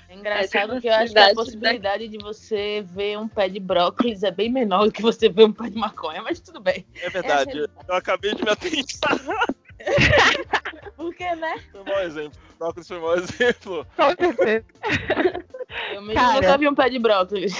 É 0.09 0.15
engraçado 0.15 0.75
É, 0.75 0.81
que 0.81 0.87
eu 0.87 0.93
acho 0.93 1.13
que 1.13 1.19
a 1.19 1.33
possibilidade 1.33 2.07
de 2.07 2.17
você 2.17 2.85
ver 2.85 3.17
um 3.17 3.27
pé 3.27 3.49
de 3.49 3.59
brócolis 3.59 4.21
é 4.21 4.29
bem 4.29 4.51
menor 4.51 4.85
do 4.85 4.91
que 4.91 5.01
você 5.01 5.27
ver 5.29 5.45
um 5.45 5.51
pé 5.51 5.69
de 5.69 5.77
maconha, 5.77 6.21
mas 6.21 6.39
tudo 6.39 6.59
bem. 6.59 6.85
É 7.01 7.09
verdade. 7.09 7.57
Eu 7.87 7.95
acabei 7.95 8.35
de 8.35 8.43
me 8.43 8.49
atentar. 8.51 9.17
Por 10.95 11.15
que, 11.15 11.35
né? 11.35 11.55
Foi 11.71 11.81
um 11.81 11.85
mau 11.85 11.99
exemplo. 12.01 12.39
Brócolis 12.59 12.87
foi 12.87 12.97
um 12.97 13.01
mau 13.01 13.15
exemplo. 13.15 13.87
Com 13.95 14.15
certeza. 14.15 14.65
Eu 15.93 16.01
mesmo 16.01 16.13
Cara. 16.13 16.33
nunca 16.33 16.57
vi 16.57 16.67
um 16.67 16.75
pé 16.75 16.89
de 16.89 16.99
brócolis. 16.99 17.53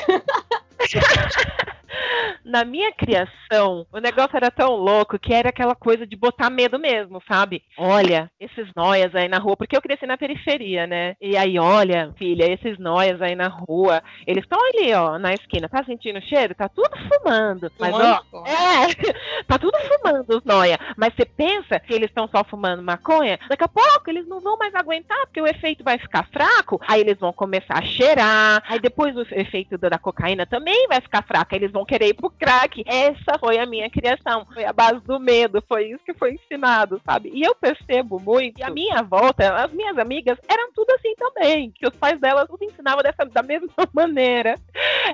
Na 2.43 2.65
minha 2.65 2.91
criação, 2.91 3.85
o 3.91 3.99
negócio 3.99 4.35
era 4.35 4.51
tão 4.51 4.75
louco 4.75 5.17
que 5.17 5.33
era 5.33 5.49
aquela 5.49 5.75
coisa 5.75 6.05
de 6.05 6.15
botar 6.15 6.49
medo 6.49 6.77
mesmo, 6.77 7.21
sabe? 7.27 7.63
Olha, 7.77 8.29
esses 8.39 8.67
noias 8.75 9.15
aí 9.15 9.27
na 9.27 9.37
rua, 9.37 9.55
porque 9.55 9.75
eu 9.75 9.81
cresci 9.81 10.05
na 10.05 10.17
periferia, 10.17 10.85
né? 10.85 11.15
E 11.21 11.37
aí, 11.37 11.57
olha, 11.57 12.13
filha, 12.17 12.51
esses 12.51 12.77
noias 12.77 13.21
aí 13.21 13.35
na 13.35 13.47
rua, 13.47 14.03
eles 14.27 14.43
estão 14.43 14.59
ali, 14.67 14.93
ó, 14.93 15.17
na 15.17 15.33
esquina. 15.33 15.69
Tá 15.69 15.83
sentindo 15.85 16.19
o 16.19 16.21
cheiro? 16.21 16.53
Tá 16.53 16.67
tudo 16.67 16.91
fumando. 17.07 17.71
Mas, 17.79 17.95
ó, 17.95 18.21
é, 18.45 19.43
tá 19.47 19.57
tudo 19.57 19.77
fumando 19.79 20.37
os 20.37 20.43
noia. 20.43 20.77
Mas 20.97 21.13
você 21.15 21.25
pensa 21.25 21.79
que 21.79 21.93
eles 21.93 22.09
estão 22.09 22.27
só 22.27 22.43
fumando 22.43 22.83
maconha? 22.83 23.39
Daqui 23.47 23.63
a 23.63 23.67
pouco 23.67 24.09
eles 24.09 24.27
não 24.27 24.41
vão 24.41 24.57
mais 24.57 24.75
aguentar, 24.75 25.19
porque 25.25 25.41
o 25.41 25.47
efeito 25.47 25.83
vai 25.83 25.97
ficar 25.97 26.27
fraco. 26.27 26.79
Aí 26.87 26.99
eles 26.99 27.17
vão 27.17 27.31
começar 27.31 27.79
a 27.79 27.81
cheirar. 27.81 28.63
Aí 28.67 28.79
depois 28.79 29.15
o 29.15 29.21
efeito 29.21 29.77
da 29.77 29.89
da 29.93 29.99
cocaína 29.99 30.45
também 30.45 30.87
vai 30.87 30.99
ficar 30.99 31.23
fraco. 31.23 31.53
Aí 31.53 31.59
eles 31.59 31.71
vão 31.71 31.82
querer 31.85 32.09
ir 32.09 32.13
pro 32.13 32.29
crack. 32.29 32.83
Essa 32.85 33.37
foi 33.39 33.57
a 33.57 33.65
minha 33.65 33.89
criação. 33.89 34.45
Foi 34.53 34.65
a 34.65 34.73
base 34.73 34.99
do 35.01 35.19
medo. 35.19 35.63
Foi 35.67 35.89
isso 35.89 36.03
que 36.03 36.13
foi 36.13 36.33
ensinado, 36.33 37.01
sabe? 37.05 37.31
E 37.33 37.41
eu 37.41 37.55
percebo 37.55 38.19
muito 38.19 38.55
que 38.55 38.63
a 38.63 38.69
minha 38.69 39.01
volta, 39.01 39.53
as 39.55 39.71
minhas 39.71 39.97
amigas, 39.97 40.37
eram 40.47 40.71
tudo 40.73 40.91
assim 40.91 41.13
também. 41.15 41.71
Que 41.71 41.87
os 41.87 41.95
pais 41.95 42.19
delas 42.19 42.49
nos 42.49 42.61
ensinavam 42.61 43.03
dessa, 43.03 43.25
da 43.25 43.43
mesma 43.43 43.69
maneira. 43.93 44.59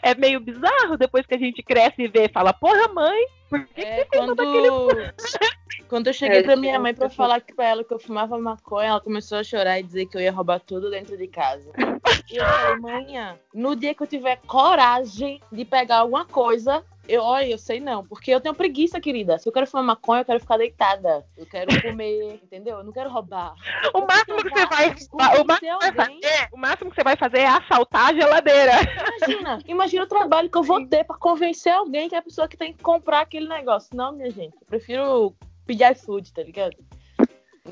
É 0.01 0.15
meio 0.15 0.39
bizarro 0.39 0.97
depois 0.97 1.25
que 1.25 1.35
a 1.35 1.39
gente 1.39 1.63
cresce 1.63 2.03
e 2.03 2.07
vê, 2.07 2.29
fala, 2.29 2.53
porra, 2.53 2.87
mãe, 2.89 3.25
por 3.49 3.65
que, 3.67 3.81
É, 3.81 4.03
que 4.05 4.17
quando... 4.17 4.35
daquele 4.35 4.69
quando 5.87 6.07
eu 6.07 6.13
cheguei 6.13 6.39
É, 6.39 6.43
pra 6.43 6.55
minha 6.55 6.75
eu- 6.75 6.81
mãe 6.81 6.93
pra 6.93 7.09
falar 7.09 7.41
pra 7.41 7.65
ela 7.65 7.83
que 7.83 7.93
eu 7.93 7.99
fumava 7.99 8.37
maconha, 8.37 8.89
ela 8.89 9.01
começou 9.01 9.37
a 9.39 9.43
chorar 9.43 9.79
e 9.79 9.83
dizer 9.83 10.05
que 10.05 10.15
eu 10.15 10.21
ia 10.21 10.31
roubar 10.31 10.59
tudo 10.59 10.89
dentro 10.89 11.17
de 11.17 11.27
casa. 11.27 11.71
E 12.31 12.37
eu 12.37 12.45
falei, 12.45 12.75
manhã, 12.79 13.39
no 13.53 13.75
dia 13.75 13.95
que 13.95 14.03
eu 14.03 14.07
tiver 14.07 14.39
coragem 14.45 15.41
de 15.51 15.65
pegar 15.65 15.97
alguma 15.99 16.25
coisa, 16.25 16.83
eu, 17.09 17.23
olha, 17.23 17.49
eu 17.49 17.57
sei 17.57 17.79
não, 17.79 18.05
porque 18.05 18.31
eu 18.31 18.39
tenho 18.39 18.53
preguiça, 18.53 19.01
querida. 19.01 19.39
Se 19.39 19.49
eu 19.49 19.51
quero 19.51 19.65
fumar 19.65 19.83
maconha, 19.83 20.21
eu 20.21 20.25
quero 20.25 20.39
ficar 20.39 20.57
deitada. 20.57 21.25
Eu 21.35 21.45
quero 21.45 21.81
comer, 21.81 22.39
entendeu? 22.43 22.77
Eu 22.77 22.83
não 22.83 22.91
quero 22.91 23.09
roubar. 23.09 23.55
O 23.93 24.01
máximo 24.01 24.37
que 24.43 24.49
você 24.49 24.65
vai, 24.67 24.95
o 25.41 25.45
máximo 25.45 25.79
vai 25.79 25.91
fazer, 25.91 26.49
o 26.53 26.57
máximo 26.57 26.89
que 26.91 26.95
você 26.95 27.03
vai 27.03 27.15
fazer 27.15 27.39
é 27.39 27.47
assaltar 27.47 28.09
a 28.09 28.13
geladeira. 28.13 28.73
Imagina, 29.17 29.59
imagina 29.65 30.03
o 30.03 30.07
trabalho 30.07 30.49
que 30.49 30.57
eu 30.57 30.63
vou 30.63 30.85
ter 30.85 31.03
pra 31.03 31.17
convencer 31.17 31.73
alguém 31.73 32.07
que 32.07 32.15
é 32.15 32.19
a 32.19 32.21
pessoa 32.21 32.47
que 32.47 32.55
tem 32.55 32.73
que 32.73 32.83
comprar 32.83 33.21
aquele 33.21 33.47
negócio. 33.47 33.89
Não, 33.95 34.11
minha 34.11 34.29
gente, 34.29 34.55
eu 34.55 34.67
prefiro 34.67 35.33
pedir 35.65 35.91
iFood, 35.91 36.31
tá 36.31 36.43
ligado? 36.43 36.77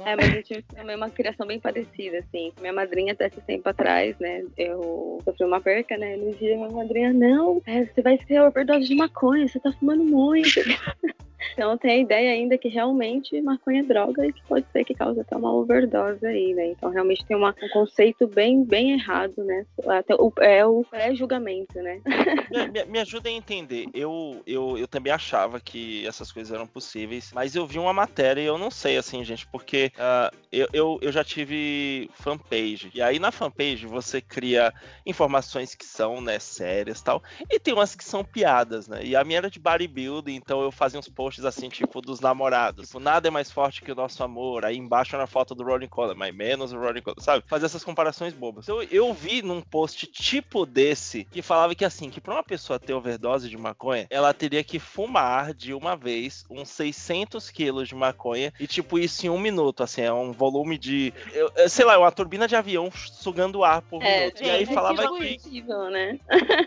É, 0.06 0.16
mas 0.16 0.34
eu 0.34 0.44
tive 0.44 0.62
também 0.64 0.96
uma 0.96 1.10
criação 1.10 1.46
bem 1.46 1.60
parecida, 1.60 2.20
assim. 2.20 2.54
Minha 2.60 2.74
madrinha, 2.74 3.14
até 3.14 3.28
esse 3.28 3.42
tempo 3.42 3.68
atrás, 3.70 4.18
né, 4.20 4.44
eu 4.58 5.20
sofri 5.24 5.46
uma 5.46 5.62
perca, 5.62 5.98
né, 5.98 6.16
no 6.16 6.34
dia 6.36 6.56
minha 6.56 6.70
madrinha, 6.70 7.14
não, 7.14 7.62
é, 7.66 7.86
você 7.86 8.02
vai 8.02 8.20
ser 8.28 8.42
overdose 8.42 8.88
de 8.88 8.96
maconha, 8.96 9.48
você 9.48 9.60
tá 9.60 9.72
fumando 9.74 10.04
muito. 10.04 10.60
Então 11.54 11.78
tem 11.78 11.92
a 11.92 11.98
ideia 11.98 12.32
ainda 12.32 12.58
que 12.58 12.68
realmente 12.68 13.40
maconha 13.42 13.82
é 13.82 13.84
droga 13.84 14.26
e 14.26 14.34
que 14.34 14.42
pode 14.48 14.66
ser 14.72 14.84
que 14.84 14.94
cause 14.96 15.20
até 15.20 15.36
uma 15.36 15.54
overdose 15.54 16.26
aí, 16.26 16.54
né? 16.54 16.68
Então 16.72 16.90
realmente 16.90 17.26
tem 17.26 17.36
uma- 17.38 17.56
um 17.62 17.70
conceito 17.70 18.28
bem, 18.28 18.64
bem 18.64 18.94
errado, 18.94 19.44
né? 19.44 19.66
Até 19.88 20.16
o, 20.16 20.32
é 20.40 20.66
o 20.66 20.84
pré-julgamento, 20.84 21.80
né? 21.82 22.02
Me, 22.50 22.68
me- 22.72 22.86
me 22.86 23.00
ajuda 23.00 23.28
a 23.30 23.32
entender. 23.32 23.88
Eu, 23.94 24.42
eu, 24.48 24.78
eu 24.78 24.88
também 24.88 25.12
achava 25.12 25.60
que 25.60 26.06
essas 26.08 26.32
coisas 26.32 26.54
eram 26.54 26.66
possíveis, 26.66 27.32
mas 27.34 27.56
eu 27.56 27.68
vi 27.68 27.78
uma 27.78 27.92
matéria 27.94 28.42
e 28.42 28.46
eu 28.46 28.58
não 28.58 28.72
sei, 28.72 28.96
assim, 28.98 29.24
gente, 29.24 29.46
porque 29.48 29.92
ah, 29.98 30.32
eu, 30.52 30.68
eu, 30.72 30.98
eu 31.02 31.12
já 31.12 31.24
tive 31.24 32.10
fanpage. 32.14 32.90
E 32.94 33.02
aí 33.02 33.20
na 33.20 33.32
fanpage 33.32 33.86
você 33.86 34.22
cria 34.22 34.74
informações 35.06 35.76
que 35.76 35.86
são, 35.86 36.22
né, 36.22 36.40
sérias 36.40 37.00
e 37.00 37.04
tal. 37.04 37.22
E 37.52 37.60
tem 37.60 37.74
umas 37.74 37.96
que 37.96 38.04
são 38.04 38.24
piadas, 38.24 38.88
né? 38.88 39.02
E 39.04 39.16
a 39.16 39.24
minha 39.24 39.40
era 39.40 39.50
de 39.50 39.60
bodybuilding, 39.60 40.36
então 40.36 40.62
eu 40.62 40.72
fazia 40.72 41.00
uns 41.00 41.10
posts 41.10 41.27
assim, 41.46 41.70
tipo, 41.70 42.02
dos 42.02 42.20
namorados. 42.20 42.88
Tipo, 42.88 43.00
nada 43.00 43.28
é 43.28 43.32
mais 43.32 43.52
forte 43.52 43.82
que 43.82 43.92
o 43.92 43.96
nosso 43.96 44.24
amor. 44.24 44.66
Aí 44.66 44.78
embaixo 44.78 45.16
era 45.16 45.24
a 45.26 45.28
foto 45.28 45.54
do 45.54 45.64
Rolling 45.64 45.88
Collar, 45.88 46.16
mas 46.16 46.34
menos 46.34 46.72
o 46.74 46.78
Rolling 46.80 47.02
Collar, 47.02 47.20
sabe? 47.20 47.44
Fazer 47.48 47.66
essas 47.66 47.84
comparações 47.84 48.34
bobas. 48.34 48.66
Então 48.66 48.82
eu 48.84 49.14
vi 49.14 49.42
num 49.42 49.62
post 49.62 50.06
tipo 50.08 50.66
desse 50.66 51.26
que 51.26 51.42
falava 51.42 51.76
que 51.76 51.86
assim, 51.86 52.10
que 52.10 52.22
pra 52.22 52.34
uma 52.36 52.44
pessoa 52.44 52.80
ter 52.80 52.94
overdose 52.94 53.50
de 53.50 53.58
maconha, 53.58 54.08
ela 54.10 54.34
teria 54.34 54.64
que 54.64 54.80
fumar 54.80 55.54
de 55.54 55.74
uma 55.74 55.96
vez 55.96 56.44
uns 56.50 56.70
600 56.70 57.50
quilos 57.50 57.88
de 57.88 57.96
maconha 57.96 58.54
e 58.60 58.68
tipo 58.68 58.98
isso 59.00 59.26
em 59.26 59.30
um 59.30 59.40
minuto, 59.40 59.84
assim, 59.84 60.02
é 60.02 60.14
um 60.14 60.32
volume 60.32 60.78
de, 60.78 61.14
eu- 61.34 61.52
eu 61.56 61.70
sei 61.70 61.86
lá, 61.86 61.94
é 61.94 61.98
uma 61.98 62.12
turbina 62.12 62.48
de 62.48 62.56
avião 62.56 62.90
sugando 62.92 63.64
ar 63.64 63.82
por 63.82 64.02
minuto. 64.02 64.42
E 64.42 64.50
aí 64.50 64.66
gente, 64.66 64.74
falava 64.74 65.04
é 65.04 65.08
que 65.08 65.52
né? 65.90 66.20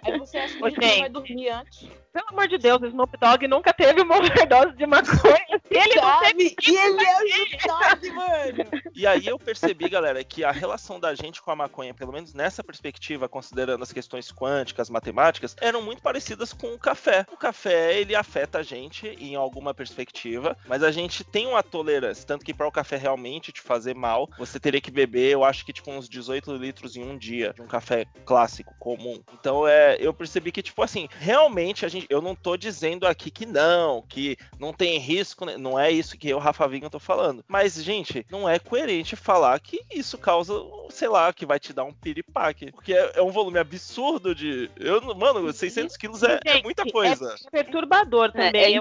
Aí 0.03 0.19
você 0.19 0.39
acha 0.39 0.57
que 0.57 0.63
Ô, 0.63 0.67
a 0.67 0.71
gente 0.71 1.01
vai 1.01 1.09
dormir 1.09 1.49
antes? 1.49 1.89
Pelo 2.13 2.27
amor 2.29 2.49
de 2.49 2.59
Deus, 2.59 2.81
o 2.83 2.87
Snoop 2.87 3.17
Dogg 3.19 3.47
nunca 3.47 3.73
teve 3.73 4.01
uma 4.01 4.17
overdose 4.19 4.77
de 4.77 4.87
maconha. 4.87 5.61
Se 5.67 5.79
ele 5.79 5.95
não 5.95 6.19
teve, 6.19 6.31
Sabe? 6.31 6.57
E 6.67 6.77
ele 6.77 7.05
é 7.05 7.19
o 7.19 7.27
Snoop 7.27 7.59
Dogg, 7.67 8.11
mano. 8.11 8.83
E 8.95 9.07
aí 9.07 9.27
eu 9.27 9.39
percebi, 9.39 9.89
galera, 9.89 10.23
que 10.25 10.45
a 10.45 10.51
relação 10.51 10.99
da 10.99 11.15
gente 11.15 11.41
com 11.41 11.51
a 11.51 11.57
maconha, 11.57 11.95
pelo 11.95 12.13
menos 12.13 12.35
nessa 12.35 12.65
perspectiva, 12.65 13.29
considerando 13.29 13.83
as 13.83 13.93
questões 13.93 14.33
quânticas, 14.33 14.91
matemáticas, 14.91 15.57
eram 15.61 15.83
muito 15.83 16.03
parecidas 16.03 16.53
com 16.53 16.75
o 16.75 16.79
café. 16.79 17.25
O 17.33 17.37
café, 17.37 17.99
ele 17.99 18.15
afeta 18.15 18.59
a 18.59 18.63
gente 18.63 19.07
em 19.21 19.35
alguma 19.35 19.73
perspectiva, 19.73 20.57
mas 20.67 20.83
a 20.83 20.91
gente 20.91 21.25
tem 21.25 21.47
uma 21.47 21.63
tolerância, 21.63 22.27
tanto 22.27 22.45
que 22.45 22.55
para 22.55 22.67
o 22.67 22.73
café 22.73 22.97
realmente 22.97 23.53
te 23.53 23.61
fazer 23.61 23.95
mal, 23.95 24.29
você 24.39 24.59
teria 24.59 24.81
que 24.81 24.91
beber, 24.91 25.31
eu 25.31 25.45
acho 25.45 25.65
que 25.65 25.73
tipo 25.73 25.91
uns 25.91 26.09
18 26.09 26.55
litros 26.57 26.97
em 26.97 27.03
um 27.03 27.17
dia 27.17 27.53
de 27.55 27.63
um 27.63 27.67
café 27.67 28.07
clássico, 28.25 28.75
comum. 28.79 29.23
Então 29.33 29.67
é, 29.67 29.97
eu 30.01 30.13
percebi 30.13 30.53
que 30.53 30.63
tipo 30.63 30.83
assim, 30.83 31.09
realmente 31.19 31.85
a 31.85 31.89
gente, 31.89 32.00
eu 32.09 32.21
não 32.23 32.35
tô 32.35 32.57
dizendo 32.57 33.07
aqui 33.07 33.31
que 33.31 33.45
não, 33.47 34.03
que 34.03 34.37
não 34.59 34.73
tem 34.73 34.99
risco, 34.99 35.45
né? 35.45 35.57
não 35.57 35.79
é 35.79 35.91
isso 35.91 36.17
que 36.17 36.29
eu, 36.29 36.39
Rafa 36.39 36.67
Vigan, 36.69 36.89
tô 36.89 36.99
falando. 36.99 37.45
Mas, 37.49 37.83
gente, 37.83 38.25
não 38.31 38.49
é 38.49 38.59
coerente 38.59 39.17
falar 39.17 39.59
que 39.61 39.81
isso 39.93 40.17
causa, 40.17 40.55
sei 40.91 41.09
lá, 41.09 41.33
que 41.33 41.45
vai 41.47 41.59
te 41.59 41.73
dar 41.73 41.85
um 41.85 41.93
piripaque. 41.93 42.71
Porque 42.73 42.93
é, 42.95 43.13
é 43.17 43.23
um 43.23 43.31
volume 43.31 43.59
absurdo 43.59 44.35
de. 44.35 44.71
Eu, 44.79 45.01
não- 45.01 45.15
mano, 45.15 45.53
600 45.53 45.97
quilos 45.97 46.23
é, 46.23 46.39
é 46.45 46.63
muita 46.63 46.85
coisa. 46.91 47.35
é 47.47 47.51
perturbador 47.51 48.31
É, 48.35 48.47
também. 48.47 48.79
é 48.79 48.81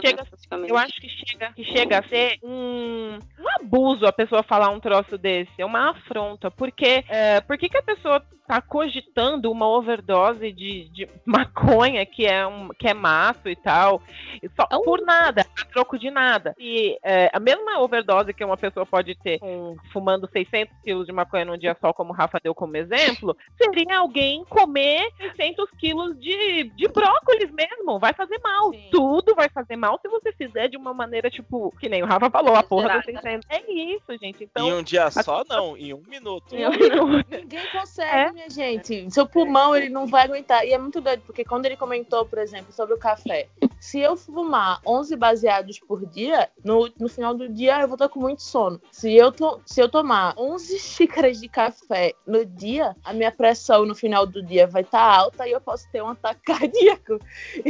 chega- 0.00 0.22
né. 0.56 0.66
Eu 0.68 0.76
acho 0.76 1.00
que 1.00 1.08
chega, 1.08 1.52
que 1.52 1.64
chega 1.64 1.98
a 1.98 2.08
ser 2.08 2.38
um, 2.42 3.18
um 3.38 3.48
abuso 3.60 4.06
a 4.06 4.12
pessoa 4.12 4.42
falar 4.42 4.70
um 4.70 4.80
troço 4.80 5.16
desse, 5.18 5.50
é 5.58 5.64
uma 5.64 5.90
afronta. 5.90 6.50
Porque 6.50 7.04
é, 7.08 7.40
por 7.40 7.56
que, 7.58 7.68
que 7.68 7.76
a 7.78 7.82
pessoa 7.82 8.22
tá 8.46 8.62
cogitando 8.62 9.50
uma 9.50 9.68
overdose 9.68 10.50
de, 10.52 10.88
de 10.88 11.06
maconha 11.26 12.04
que 12.06 12.24
é, 12.24 12.46
um, 12.46 12.57
que 12.78 12.88
é 12.88 12.94
maço 12.94 13.48
e 13.48 13.56
tal? 13.56 14.00
E 14.42 14.48
só, 14.48 14.66
um- 14.78 14.82
Por 14.82 15.00
nada, 15.02 15.44
a 15.60 15.64
troco 15.66 15.98
de 15.98 16.10
nada. 16.10 16.54
E 16.58 16.98
é, 17.02 17.30
a 17.32 17.38
mesma 17.40 17.80
overdose 17.80 18.32
que 18.32 18.44
uma 18.44 18.56
pessoa 18.56 18.86
pode 18.86 19.14
ter 19.16 19.38
com- 19.38 19.76
fumando 19.92 20.28
600 20.32 20.74
quilos 20.82 21.06
de 21.06 21.12
maconha 21.12 21.44
num 21.44 21.58
dia 21.58 21.76
só, 21.80 21.92
como 21.92 22.10
o 22.12 22.14
Rafa 22.16 22.38
deu 22.42 22.54
como 22.54 22.76
exemplo, 22.76 23.36
seria 23.60 23.98
alguém 23.98 24.44
comer 24.46 25.08
600 25.18 25.70
quilos 25.78 26.18
de, 26.18 26.64
de 26.74 26.88
brócolis 26.88 27.50
mesmo. 27.52 27.98
Vai 27.98 28.12
fazer 28.14 28.38
mal. 28.42 28.70
Sim. 28.72 28.88
Tudo 28.90 29.34
vai 29.34 29.48
fazer 29.48 29.76
mal 29.76 29.98
se 30.00 30.08
você 30.08 30.32
fizer 30.32 30.68
de 30.68 30.76
uma 30.76 30.94
maneira, 30.94 31.28
tipo, 31.30 31.74
que 31.78 31.88
nem 31.88 32.02
o 32.02 32.06
Rafa 32.06 32.30
falou, 32.30 32.54
a 32.54 32.62
porra 32.62 32.88
dos 32.98 33.08
Exagerada. 33.08 33.40
600. 33.48 33.48
É 33.50 33.72
isso, 33.72 34.18
gente. 34.20 34.44
Então, 34.44 34.66
em 34.68 34.72
um 34.72 34.82
dia 34.82 35.10
só, 35.10 35.42
não, 35.48 35.76
em 35.76 35.92
um 35.94 36.02
minuto. 36.08 36.54
em 36.54 36.66
um 36.66 36.70
minuto. 36.70 37.26
Ninguém 37.30 37.66
consegue, 37.72 38.16
É. 38.16 38.32
minha 38.32 38.50
gente. 38.50 39.10
Seu 39.10 39.26
pulmão, 39.26 39.74
ele 39.76 39.88
não 39.88 40.06
vai 40.06 40.24
aguentar. 40.24 40.64
E 40.64 40.72
é 40.72 40.78
muito 40.78 41.00
doido, 41.00 41.22
porque 41.26 41.44
quando 41.44 41.66
ele 41.66 41.76
comentou, 41.76 42.24
por 42.24 42.38
exemplo, 42.38 42.47
sobre 42.70 42.94
o 42.94 42.98
café, 42.98 43.48
se 43.80 44.00
eu 44.00 44.16
fumar 44.16 44.80
11 44.86 45.16
baseados 45.16 45.78
por 45.78 46.04
dia, 46.06 46.48
no, 46.64 46.90
no 46.98 47.08
final 47.08 47.34
do 47.34 47.48
dia 47.48 47.80
eu 47.80 47.86
vou 47.88 47.94
estar 47.94 48.08
com 48.08 48.20
muito 48.20 48.42
sono. 48.42 48.80
Se 48.90 49.14
eu, 49.14 49.30
to, 49.32 49.60
se 49.64 49.80
eu 49.80 49.88
tomar 49.88 50.34
11 50.36 50.78
xícaras 50.80 51.40
de 51.40 51.48
café 51.48 52.14
no 52.26 52.44
dia, 52.44 52.96
a 53.04 53.12
minha 53.12 53.30
pressão 53.32 53.84
no 53.86 53.94
final 53.94 54.26
do 54.26 54.42
dia 54.42 54.66
vai 54.66 54.82
estar 54.82 55.00
alta 55.02 55.46
e 55.46 55.52
eu 55.52 55.60
posso 55.60 55.88
ter 55.90 56.02
um 56.02 56.08
ataque 56.08 56.40
cardíaco. 56.44 57.18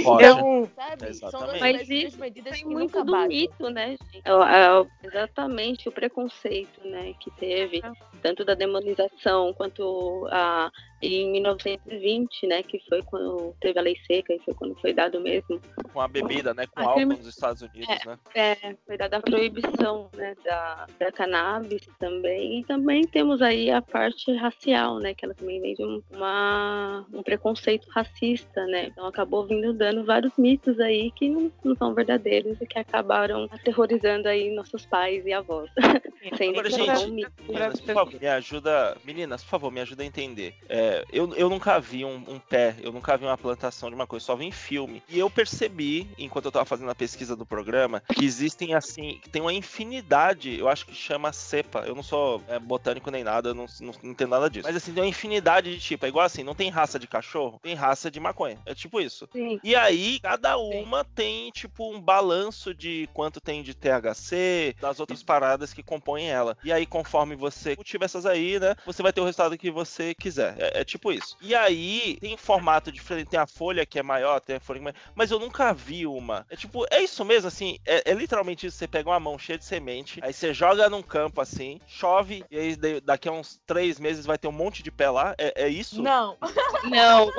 Pode. 0.04 0.24
Então, 0.24 0.68
sabe? 0.74 1.14
São 1.14 1.28
Exatamente. 1.28 1.60
Mas 1.60 1.88
duas 1.88 2.02
isso 2.04 2.18
medidas 2.20 2.52
Tem 2.54 2.62
que 2.62 2.68
muito 2.68 2.84
nunca 2.98 3.04
do 3.04 3.12
batem. 3.12 3.28
mito, 3.28 3.70
né, 3.70 3.88
gente? 4.12 4.22
É, 4.24 4.34
o- 4.34 4.42
é 4.42 4.86
exatamente 5.02 5.88
o 5.88 5.92
preconceito, 5.92 6.80
né, 6.86 7.14
que 7.20 7.30
teve, 7.30 7.82
tanto 8.22 8.44
da 8.44 8.54
demonização 8.54 9.52
quanto 9.54 10.26
a 10.30 10.70
em 11.00 11.30
1920, 11.32 12.46
né, 12.46 12.62
que 12.62 12.78
foi 12.88 13.02
quando 13.02 13.54
teve 13.60 13.78
a 13.78 13.82
lei 13.82 13.96
seca 14.06 14.32
e 14.34 14.38
foi 14.40 14.54
quando 14.54 14.74
foi 14.80 14.92
dado 14.92 15.20
mesmo, 15.20 15.60
Com 15.92 16.00
a 16.00 16.08
bebida, 16.08 16.52
né? 16.54 16.66
Com 16.66 16.80
Ah, 16.80 16.84
álcool 16.84 16.96
crime- 16.96 17.16
nos 17.16 17.26
Estados 17.26 17.62
Unidos, 17.62 18.04
né? 18.04 18.18
é, 18.34 18.74
foi 18.86 18.96
dada 18.96 19.16
a 19.18 19.20
proibição, 19.20 20.10
né, 20.14 20.34
da, 20.44 20.86
da 20.98 21.12
cannabis 21.12 21.82
também. 21.98 22.60
E 22.60 22.64
também 22.64 23.06
temos 23.06 23.40
aí 23.42 23.70
a 23.70 23.80
parte 23.80 24.32
racial, 24.34 24.98
né, 24.98 25.14
que 25.14 25.24
ela 25.24 25.34
também 25.34 25.60
vem 25.60 25.74
de 25.74 25.84
um, 25.84 26.02
uma, 26.10 27.06
um 27.12 27.22
preconceito 27.22 27.86
racista, 27.90 28.64
né. 28.66 28.86
Então 28.86 29.06
acabou 29.06 29.46
vindo 29.46 29.72
dando 29.72 30.04
vários 30.04 30.32
mitos 30.36 30.78
aí 30.80 31.10
que 31.12 31.28
não, 31.28 31.50
não 31.64 31.76
são 31.76 31.94
verdadeiros 31.94 32.60
e 32.60 32.66
que 32.66 32.78
acabaram 32.78 33.46
aterrorizando 33.50 34.28
aí 34.28 34.50
nossos 34.54 34.84
pais 34.86 35.24
e 35.24 35.32
avós. 35.32 35.70
Sem 36.36 36.50
Agora, 36.50 36.68
gente, 36.70 36.90
um 37.06 37.14
mito. 37.14 37.32
Meninas, 37.48 37.80
por 37.80 37.94
favor, 37.94 38.20
me 38.20 38.26
ajuda. 38.26 38.96
Meninas, 39.04 39.42
por 39.44 39.50
favor, 39.50 39.70
me 39.70 39.80
ajuda 39.80 40.02
a 40.02 40.06
entender. 40.06 40.54
É, 40.68 40.87
eu, 41.12 41.34
eu 41.34 41.48
nunca 41.48 41.78
vi 41.78 42.04
um, 42.04 42.22
um 42.28 42.38
pé, 42.38 42.74
eu 42.82 42.92
nunca 42.92 43.16
vi 43.16 43.24
uma 43.24 43.38
plantação 43.38 43.88
de 43.88 43.94
uma 43.94 44.06
coisa, 44.06 44.24
só 44.24 44.36
vi 44.36 44.46
em 44.46 44.52
filme. 44.52 45.02
E 45.08 45.18
eu 45.18 45.30
percebi, 45.30 46.08
enquanto 46.18 46.46
eu 46.46 46.52
tava 46.52 46.64
fazendo 46.64 46.90
a 46.90 46.94
pesquisa 46.94 47.34
do 47.36 47.46
programa, 47.46 48.02
que 48.14 48.24
existem 48.24 48.74
assim, 48.74 49.18
que 49.22 49.28
tem 49.28 49.42
uma 49.42 49.52
infinidade, 49.52 50.58
eu 50.58 50.68
acho 50.68 50.86
que 50.86 50.94
chama 50.94 51.32
cepa. 51.32 51.84
Eu 51.86 51.94
não 51.94 52.02
sou 52.02 52.42
é, 52.48 52.58
botânico 52.58 53.10
nem 53.10 53.24
nada, 53.24 53.50
eu 53.50 53.54
não, 53.54 53.66
não, 53.80 53.92
não 54.02 54.10
entendo 54.10 54.30
nada 54.30 54.50
disso. 54.50 54.66
Mas 54.66 54.76
assim, 54.76 54.92
tem 54.92 55.02
uma 55.02 55.08
infinidade 55.08 55.74
de 55.74 55.80
tipo. 55.80 56.04
É 56.04 56.08
igual 56.08 56.24
assim, 56.24 56.42
não 56.42 56.54
tem 56.54 56.70
raça 56.70 56.98
de 56.98 57.06
cachorro, 57.06 57.58
tem 57.62 57.74
raça 57.74 58.10
de 58.10 58.20
maconha. 58.20 58.58
É 58.66 58.74
tipo 58.74 59.00
isso. 59.00 59.28
Sim. 59.32 59.58
E 59.62 59.74
aí, 59.74 60.20
cada 60.20 60.56
uma 60.58 61.04
tem, 61.04 61.50
tipo, 61.50 61.92
um 61.92 62.00
balanço 62.00 62.74
de 62.74 63.08
quanto 63.12 63.40
tem 63.40 63.62
de 63.62 63.74
THC, 63.74 64.76
das 64.80 65.00
outras 65.00 65.22
paradas 65.22 65.72
que 65.72 65.82
compõem 65.82 66.30
ela. 66.30 66.56
E 66.64 66.72
aí, 66.72 66.86
conforme 66.86 67.34
você 67.34 67.74
cultiva 67.76 68.04
essas 68.04 68.26
aí, 68.26 68.58
né, 68.58 68.74
você 68.84 69.02
vai 69.02 69.12
ter 69.12 69.20
o 69.20 69.24
resultado 69.24 69.58
que 69.58 69.70
você 69.70 70.14
quiser. 70.14 70.54
É, 70.58 70.77
é, 70.78 70.84
tipo 70.84 71.10
isso. 71.12 71.36
E 71.40 71.54
aí, 71.54 72.16
tem 72.20 72.36
formato 72.36 72.92
diferente, 72.92 73.30
tem 73.30 73.40
a 73.40 73.46
folha 73.46 73.84
que 73.84 73.98
é 73.98 74.02
maior, 74.02 74.40
tem 74.40 74.56
a 74.56 74.60
folha 74.60 74.78
que 74.78 74.82
é 74.82 74.92
maior, 74.92 75.12
mas 75.14 75.30
eu 75.30 75.38
nunca 75.38 75.72
vi 75.72 76.06
uma. 76.06 76.46
É 76.48 76.56
tipo, 76.56 76.86
é 76.90 77.02
isso 77.02 77.24
mesmo, 77.24 77.48
assim, 77.48 77.78
é, 77.84 78.10
é 78.10 78.14
literalmente 78.14 78.66
isso, 78.66 78.78
você 78.78 78.86
pega 78.86 79.10
uma 79.10 79.18
mão 79.18 79.38
cheia 79.38 79.58
de 79.58 79.64
semente, 79.64 80.20
aí 80.22 80.32
você 80.32 80.54
joga 80.54 80.88
num 80.88 81.02
campo 81.02 81.40
assim, 81.40 81.80
chove, 81.86 82.44
e 82.50 82.58
aí 82.58 82.76
daqui 83.02 83.28
a 83.28 83.32
uns 83.32 83.60
três 83.66 83.98
meses 83.98 84.24
vai 84.24 84.38
ter 84.38 84.46
um 84.48 84.52
monte 84.52 84.82
de 84.82 84.90
pé 84.90 85.10
lá, 85.10 85.34
é, 85.36 85.64
é 85.64 85.68
isso? 85.68 86.00
Não, 86.02 86.36
Não, 86.84 87.30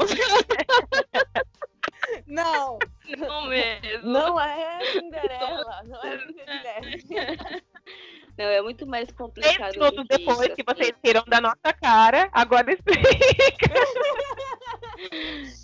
não, 2.28 2.80
não 3.18 3.48
mesmo. 3.48 4.10
não 4.10 4.40
é 4.40 4.86
Cinderela, 4.92 5.84
não 5.86 6.04
é 6.04 6.18
Cinderela. 6.20 7.62
Não, 8.40 8.46
é 8.46 8.62
muito 8.62 8.88
mais 8.88 9.04
Três 9.10 9.18
complicado. 9.18 9.74
minutos 9.74 9.98
do 9.98 10.08
que 10.08 10.18
depois 10.18 10.48
isso, 10.48 10.56
que 10.56 10.64
assim. 10.66 10.82
vocês 10.82 10.94
riram 11.04 11.26
da 11.28 11.42
nossa 11.42 11.74
cara, 11.82 12.30
agora 12.32 12.72
explica. 12.72 13.04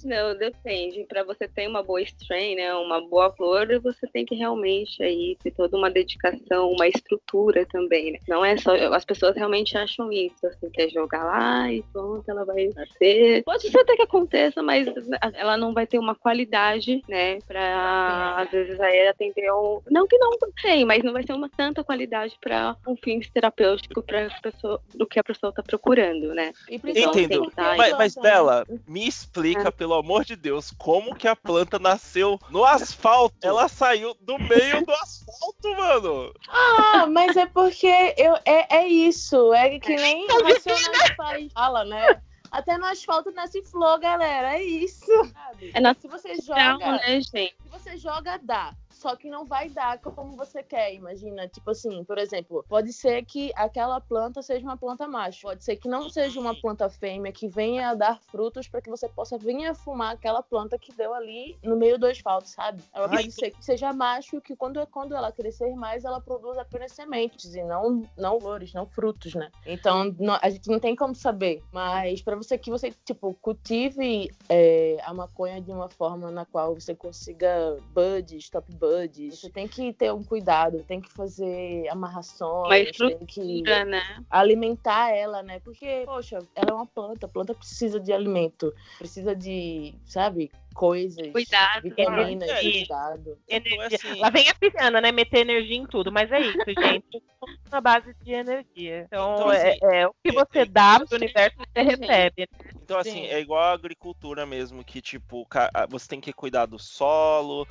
Não, 0.03 0.35
depende. 0.37 1.03
Para 1.05 1.23
você 1.23 1.47
ter 1.47 1.67
uma 1.67 1.83
boa 1.83 2.01
strain, 2.01 2.55
né, 2.55 2.73
uma 2.75 3.01
boa 3.01 3.31
flor, 3.31 3.67
você 3.81 4.07
tem 4.07 4.25
que 4.25 4.35
realmente 4.35 5.01
aí 5.01 5.37
ter 5.43 5.51
toda 5.51 5.77
uma 5.77 5.89
dedicação, 5.89 6.71
uma 6.71 6.87
estrutura 6.87 7.65
também, 7.65 8.11
né? 8.11 8.19
Não 8.27 8.43
é 8.43 8.55
só 8.57 8.73
as 8.93 9.05
pessoas 9.05 9.35
realmente 9.35 9.77
acham 9.77 10.11
isso, 10.11 10.45
assim, 10.45 10.69
quer 10.69 10.89
jogar 10.89 11.23
lá 11.23 11.71
e 11.71 11.83
pronto, 11.91 12.29
ela 12.29 12.45
vai 12.45 12.69
nascer. 12.75 13.43
Pode 13.43 13.69
ser 13.69 13.79
até 13.79 13.95
que 13.95 14.03
aconteça, 14.03 14.61
mas 14.61 14.87
ela 15.33 15.57
não 15.57 15.73
vai 15.73 15.87
ter 15.87 15.99
uma 15.99 16.15
qualidade, 16.15 17.01
né, 17.07 17.39
para 17.47 18.35
às 18.37 18.51
vezes 18.51 18.79
aí 18.79 19.07
atender 19.07 19.51
um, 19.51 19.81
não 19.89 20.07
que 20.07 20.17
não 20.17 20.31
tem, 20.61 20.85
mas 20.85 21.03
não 21.03 21.13
vai 21.13 21.23
ser 21.23 21.33
uma 21.33 21.49
tanta 21.49 21.83
qualidade 21.83 22.37
para 22.39 22.75
um 22.87 22.95
fim 22.95 23.19
terapêutico 23.19 24.01
para 24.01 24.29
pessoa 24.41 24.81
do 24.93 25.05
que 25.05 25.19
a 25.19 25.23
pessoa 25.23 25.51
tá 25.51 25.63
procurando, 25.63 26.33
né? 26.33 26.53
E 26.69 26.75
Entendo. 26.75 27.51
Tá, 27.51 27.75
Mas, 27.77 27.93
mas 27.97 28.15
Bela, 28.15 28.65
me 28.87 29.07
explica, 29.29 29.71
pelo 29.71 29.93
amor 29.95 30.23
de 30.23 30.35
Deus, 30.35 30.71
como 30.77 31.15
que 31.15 31.27
a 31.27 31.35
planta 31.35 31.79
nasceu 31.79 32.39
no 32.49 32.63
asfalto? 32.63 33.35
Ela 33.41 33.67
saiu 33.67 34.15
do 34.21 34.37
meio 34.37 34.85
do 34.85 34.91
asfalto, 34.93 35.75
mano. 35.77 36.33
Ah, 36.47 37.07
mas 37.07 37.35
é 37.35 37.45
porque 37.45 37.87
eu, 38.17 38.35
é, 38.45 38.77
é 38.77 38.87
isso. 38.87 39.53
É 39.53 39.79
que 39.79 39.95
nem 39.95 40.27
Racionais 40.27 41.15
faz- 41.17 41.53
fala, 41.53 41.83
né? 41.85 42.21
Até 42.51 42.77
no 42.77 42.85
asfalto 42.85 43.31
nasce 43.31 43.61
flor, 43.63 43.99
galera. 43.99 44.55
É 44.55 44.63
isso. 44.63 45.05
Sabe? 45.33 45.71
É 45.73 45.93
Se 45.95 46.07
você 46.07 46.35
joga, 46.35 46.77
né, 46.93 47.19
gente? 47.21 47.55
se 47.61 47.69
você 47.69 47.97
joga, 47.97 48.39
dá. 48.41 48.73
Só 49.05 49.15
que 49.15 49.29
não 49.29 49.45
vai 49.45 49.69
dar 49.69 49.99
como 49.99 50.35
você 50.35 50.63
quer, 50.63 50.91
imagina. 50.95 51.47
Tipo 51.47 51.69
assim, 51.69 52.03
por 52.05 52.17
exemplo, 52.17 52.65
pode 52.67 52.91
ser 52.91 53.23
que 53.23 53.51
aquela 53.55 54.01
planta 54.01 54.41
seja 54.41 54.65
uma 54.65 54.75
planta 54.75 55.07
macho. 55.07 55.43
Pode 55.43 55.63
ser 55.63 55.75
que 55.75 55.87
não 55.87 56.09
seja 56.09 56.39
uma 56.39 56.55
planta 56.59 56.89
fêmea 56.89 57.31
que 57.31 57.47
venha 57.47 57.89
a 57.89 57.93
dar 57.93 58.19
frutos 58.31 58.67
para 58.67 58.81
que 58.81 58.89
você 58.89 59.07
possa 59.07 59.37
vir 59.37 59.63
a 59.67 59.75
fumar 59.75 60.15
aquela 60.15 60.41
planta 60.41 60.79
que 60.79 60.91
deu 60.91 61.13
ali 61.13 61.55
no 61.63 61.75
meio 61.75 61.99
do 61.99 62.07
asfalto, 62.07 62.49
sabe? 62.49 62.81
Ela 62.91 63.07
pode 63.07 63.31
ser 63.31 63.51
que 63.51 63.63
seja 63.63 63.93
macho, 63.93 64.41
que 64.41 64.55
quando, 64.55 64.83
quando 64.87 65.13
ela 65.15 65.31
crescer 65.31 65.75
mais, 65.75 66.03
ela 66.03 66.19
produz 66.19 66.57
apenas 66.57 66.91
sementes 66.91 67.53
e 67.53 67.63
não, 67.63 68.01
não 68.17 68.39
flores, 68.41 68.73
não 68.73 68.87
frutos, 68.87 69.35
né? 69.35 69.51
Então 69.67 70.15
não- 70.19 70.39
a 70.41 70.49
gente 70.49 70.67
não 70.67 70.79
tem 70.79 70.95
como 70.95 71.13
saber. 71.13 71.61
Mas 71.71 72.23
para 72.23 72.35
você 72.35 72.57
que 72.57 72.71
você, 72.71 72.91
tipo, 73.05 73.35
cultive 73.35 74.31
é, 74.49 74.97
a 75.03 75.13
maconha 75.13 75.61
de 75.61 75.71
uma 75.71 75.89
forma 75.89 76.31
na 76.31 76.43
qual 76.43 76.73
você 76.73 76.95
consiga 76.95 77.77
buds, 77.93 78.49
top 78.49 78.73
buds, 78.73 78.94
você 79.31 79.49
tem 79.49 79.67
que 79.67 79.93
ter 79.93 80.11
um 80.13 80.23
cuidado, 80.23 80.83
tem 80.83 80.99
que 81.01 81.11
fazer 81.11 81.87
amarrações, 81.89 82.95
tem 82.97 83.25
que 83.25 83.63
né? 83.63 84.23
alimentar 84.29 85.11
ela, 85.11 85.41
né? 85.43 85.59
Porque, 85.59 86.03
poxa, 86.05 86.39
ela 86.55 86.71
é 86.71 86.73
uma 86.73 86.85
planta, 86.85 87.25
a 87.25 87.29
planta 87.29 87.53
precisa 87.53 87.99
de 87.99 88.11
alimento, 88.13 88.73
precisa 88.97 89.35
de, 89.35 89.95
sabe, 90.05 90.51
coisas, 90.73 91.31
Cuidado. 91.31 91.81
vitaminas, 91.81 92.49
É, 92.49 92.61
cuidado. 92.61 93.37
Energia. 93.47 93.97
assim- 93.97 94.19
Lá 94.19 94.29
vem 94.29 94.49
a 94.49 94.55
pisciana, 94.55 94.99
né? 94.99 95.11
Meter 95.11 95.39
energia 95.39 95.77
em 95.77 95.85
tudo. 95.85 96.11
Mas 96.11 96.31
é 96.31 96.39
isso, 96.41 96.57
gente. 97.01 97.23
Na 97.71 97.79
base 97.79 98.13
de 98.21 98.33
energia. 98.33 99.03
Então, 99.05 99.33
Então, 99.35 99.51
é, 99.51 99.69
assim, 99.69 99.79
é 99.83 100.07
o 100.07 100.13
que 100.23 100.31
você 100.31 100.65
dá 100.65 100.99
pro 100.99 101.15
universo, 101.15 101.55
você 101.57 101.81
recebe. 101.81 102.47
Então, 102.83 102.97
assim, 102.99 103.11
Sim. 103.11 103.25
é 103.25 103.39
igual 103.39 103.61
a 103.61 103.71
agricultura 103.73 104.45
mesmo, 104.45 104.83
que, 104.83 105.01
tipo, 105.01 105.47
você 105.89 106.07
tem 106.07 106.19
que 106.21 106.33
cuidar 106.33 106.65
do 106.65 106.77
solo. 106.77 107.65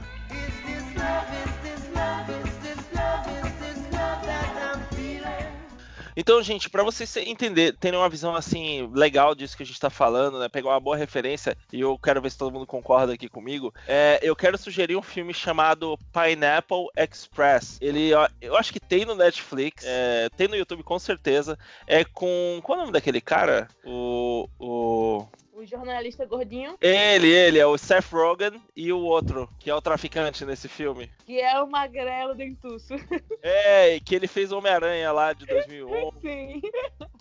Então, 6.16 6.42
gente, 6.42 6.70
pra 6.70 6.82
vocês 6.82 7.16
entender, 7.16 7.76
terem 7.76 7.98
uma 7.98 8.08
visão 8.08 8.34
assim 8.34 8.88
legal 8.92 9.34
disso 9.34 9.56
que 9.56 9.62
a 9.62 9.66
gente 9.66 9.80
tá 9.80 9.90
falando, 9.90 10.38
né? 10.38 10.48
Pegar 10.48 10.70
uma 10.70 10.80
boa 10.80 10.96
referência, 10.96 11.56
e 11.72 11.80
eu 11.80 11.98
quero 11.98 12.22
ver 12.22 12.30
se 12.30 12.38
todo 12.38 12.52
mundo 12.52 12.66
concorda 12.66 13.12
aqui 13.12 13.28
comigo. 13.28 13.74
é, 13.86 14.20
eu 14.22 14.36
quero 14.36 14.56
sugerir 14.56 14.96
um 14.96 15.02
filme 15.02 15.34
chamado 15.34 15.98
Pineapple 16.12 16.86
Express. 16.96 17.78
Ele, 17.80 18.10
eu 18.40 18.56
acho 18.56 18.72
que 18.72 18.80
tem 18.80 19.04
no 19.04 19.14
Netflix, 19.14 19.84
é, 19.86 20.28
tem 20.36 20.46
no 20.46 20.56
YouTube 20.56 20.82
com 20.82 20.98
certeza. 20.98 21.58
É 21.86 22.04
com. 22.04 22.60
Qual 22.62 22.76
é 22.76 22.78
o 22.78 22.82
nome 22.82 22.92
daquele 22.92 23.20
cara? 23.20 23.68
O. 23.84 24.48
o... 24.58 25.26
O 25.56 25.64
jornalista 25.64 26.26
gordinho, 26.26 26.76
Ele, 26.80 27.28
ele, 27.28 27.58
é 27.60 27.66
o 27.66 27.78
Seth 27.78 28.10
Rogen 28.12 28.60
e 28.74 28.92
o 28.92 28.98
outro, 28.98 29.48
que 29.60 29.70
é 29.70 29.74
o 29.74 29.80
traficante 29.80 30.44
nesse 30.44 30.68
filme. 30.68 31.08
que 31.24 31.40
é 31.40 31.60
o 31.62 31.70
magrelo 31.70 32.34
dentuço. 32.34 32.94
É, 33.46 34.00
que 34.00 34.14
ele 34.14 34.26
fez 34.26 34.50
Homem-Aranha 34.52 35.12
lá 35.12 35.34
de 35.34 35.44
2011. 35.44 36.16
Sim. 36.22 36.62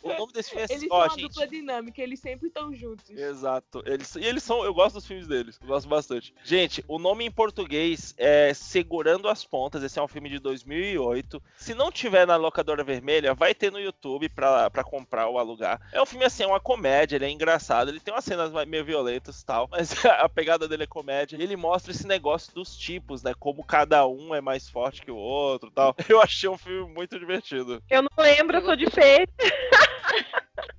O 0.02 0.14
nome 0.14 0.32
desse 0.32 0.52
filme 0.52 0.66
é 0.70 0.74
Eles 0.74 0.88
são 0.88 0.98
uma 0.98 1.10
gente. 1.10 1.22
dupla 1.24 1.48
dinâmica, 1.48 2.02
eles 2.02 2.20
sempre 2.22 2.48
estão 2.48 2.74
juntos. 2.74 3.10
Exato. 3.10 3.84
Eles, 3.86 4.16
e 4.16 4.24
eles 4.24 4.42
são. 4.42 4.64
Eu 4.64 4.74
gosto 4.74 4.96
dos 4.96 5.06
filmes 5.06 5.28
deles. 5.28 5.60
Gosto 5.66 5.90
bastante. 5.90 6.34
Gente, 6.42 6.84
o 6.88 6.98
nome 6.98 7.26
em 7.26 7.32
português 7.32 8.14
é 8.18 8.54
Segurando 8.54 9.28
as 9.28 9.44
Pontas. 9.44 9.84
Esse 9.84 10.00
é 10.00 10.02
um 10.02 10.08
filme 10.08 10.30
de 10.30 10.40
2008. 10.40 11.44
Se 11.58 11.74
não 11.74 11.92
tiver 11.92 12.26
na 12.26 12.38
locadora 12.38 12.86
vermelha, 12.86 13.34
vai 13.34 13.54
ter 13.54 13.70
no 13.70 13.80
YouTube 13.80 14.30
pra, 14.30 14.70
pra 14.70 14.84
comprar 14.84 15.28
ou 15.28 15.38
alugar. 15.38 15.82
É 15.92 16.02
um 16.02 16.06
filme 16.06 16.24
assim, 16.24 16.44
é 16.44 16.48
uma 16.48 16.60
comédia. 16.62 17.18
Ele 17.18 17.26
é 17.26 17.30
engraçado. 17.30 17.90
Ele 17.90 18.00
tem 18.00 18.14
umas 18.24 18.52
cenas 18.52 18.68
meio 18.68 18.86
violentas 18.86 19.42
e 19.42 19.46
tal. 19.46 19.68
Mas 19.70 19.94
a 20.06 20.30
pegada 20.30 20.68
dele 20.68 20.84
é 20.84 20.88
comédia. 20.88 21.36
E 21.38 21.42
ele 21.42 21.56
mostra 21.56 21.92
esse 21.92 22.08
negócio 22.08 22.54
dos 22.54 22.76
tipos, 22.78 23.22
né? 23.22 23.34
Como 23.38 23.64
cada 23.64 24.08
um 24.08 24.34
é 24.34 24.42
mais 24.42 24.70
forte 24.70 25.02
que 25.02 25.12
o 25.12 25.18
outro 25.18 25.70
tal. 25.70 25.96
Eu 26.10 26.22
achei 26.22 26.50
um 26.50 26.58
filme 26.58 26.92
muito 26.94 27.20
divertido. 27.20 27.84
Eu 27.90 28.04
não 28.04 28.10
lembro, 28.18 28.58
eu 28.58 28.62
sou 28.64 28.76
de 28.76 28.86
peixe. 28.86 29.28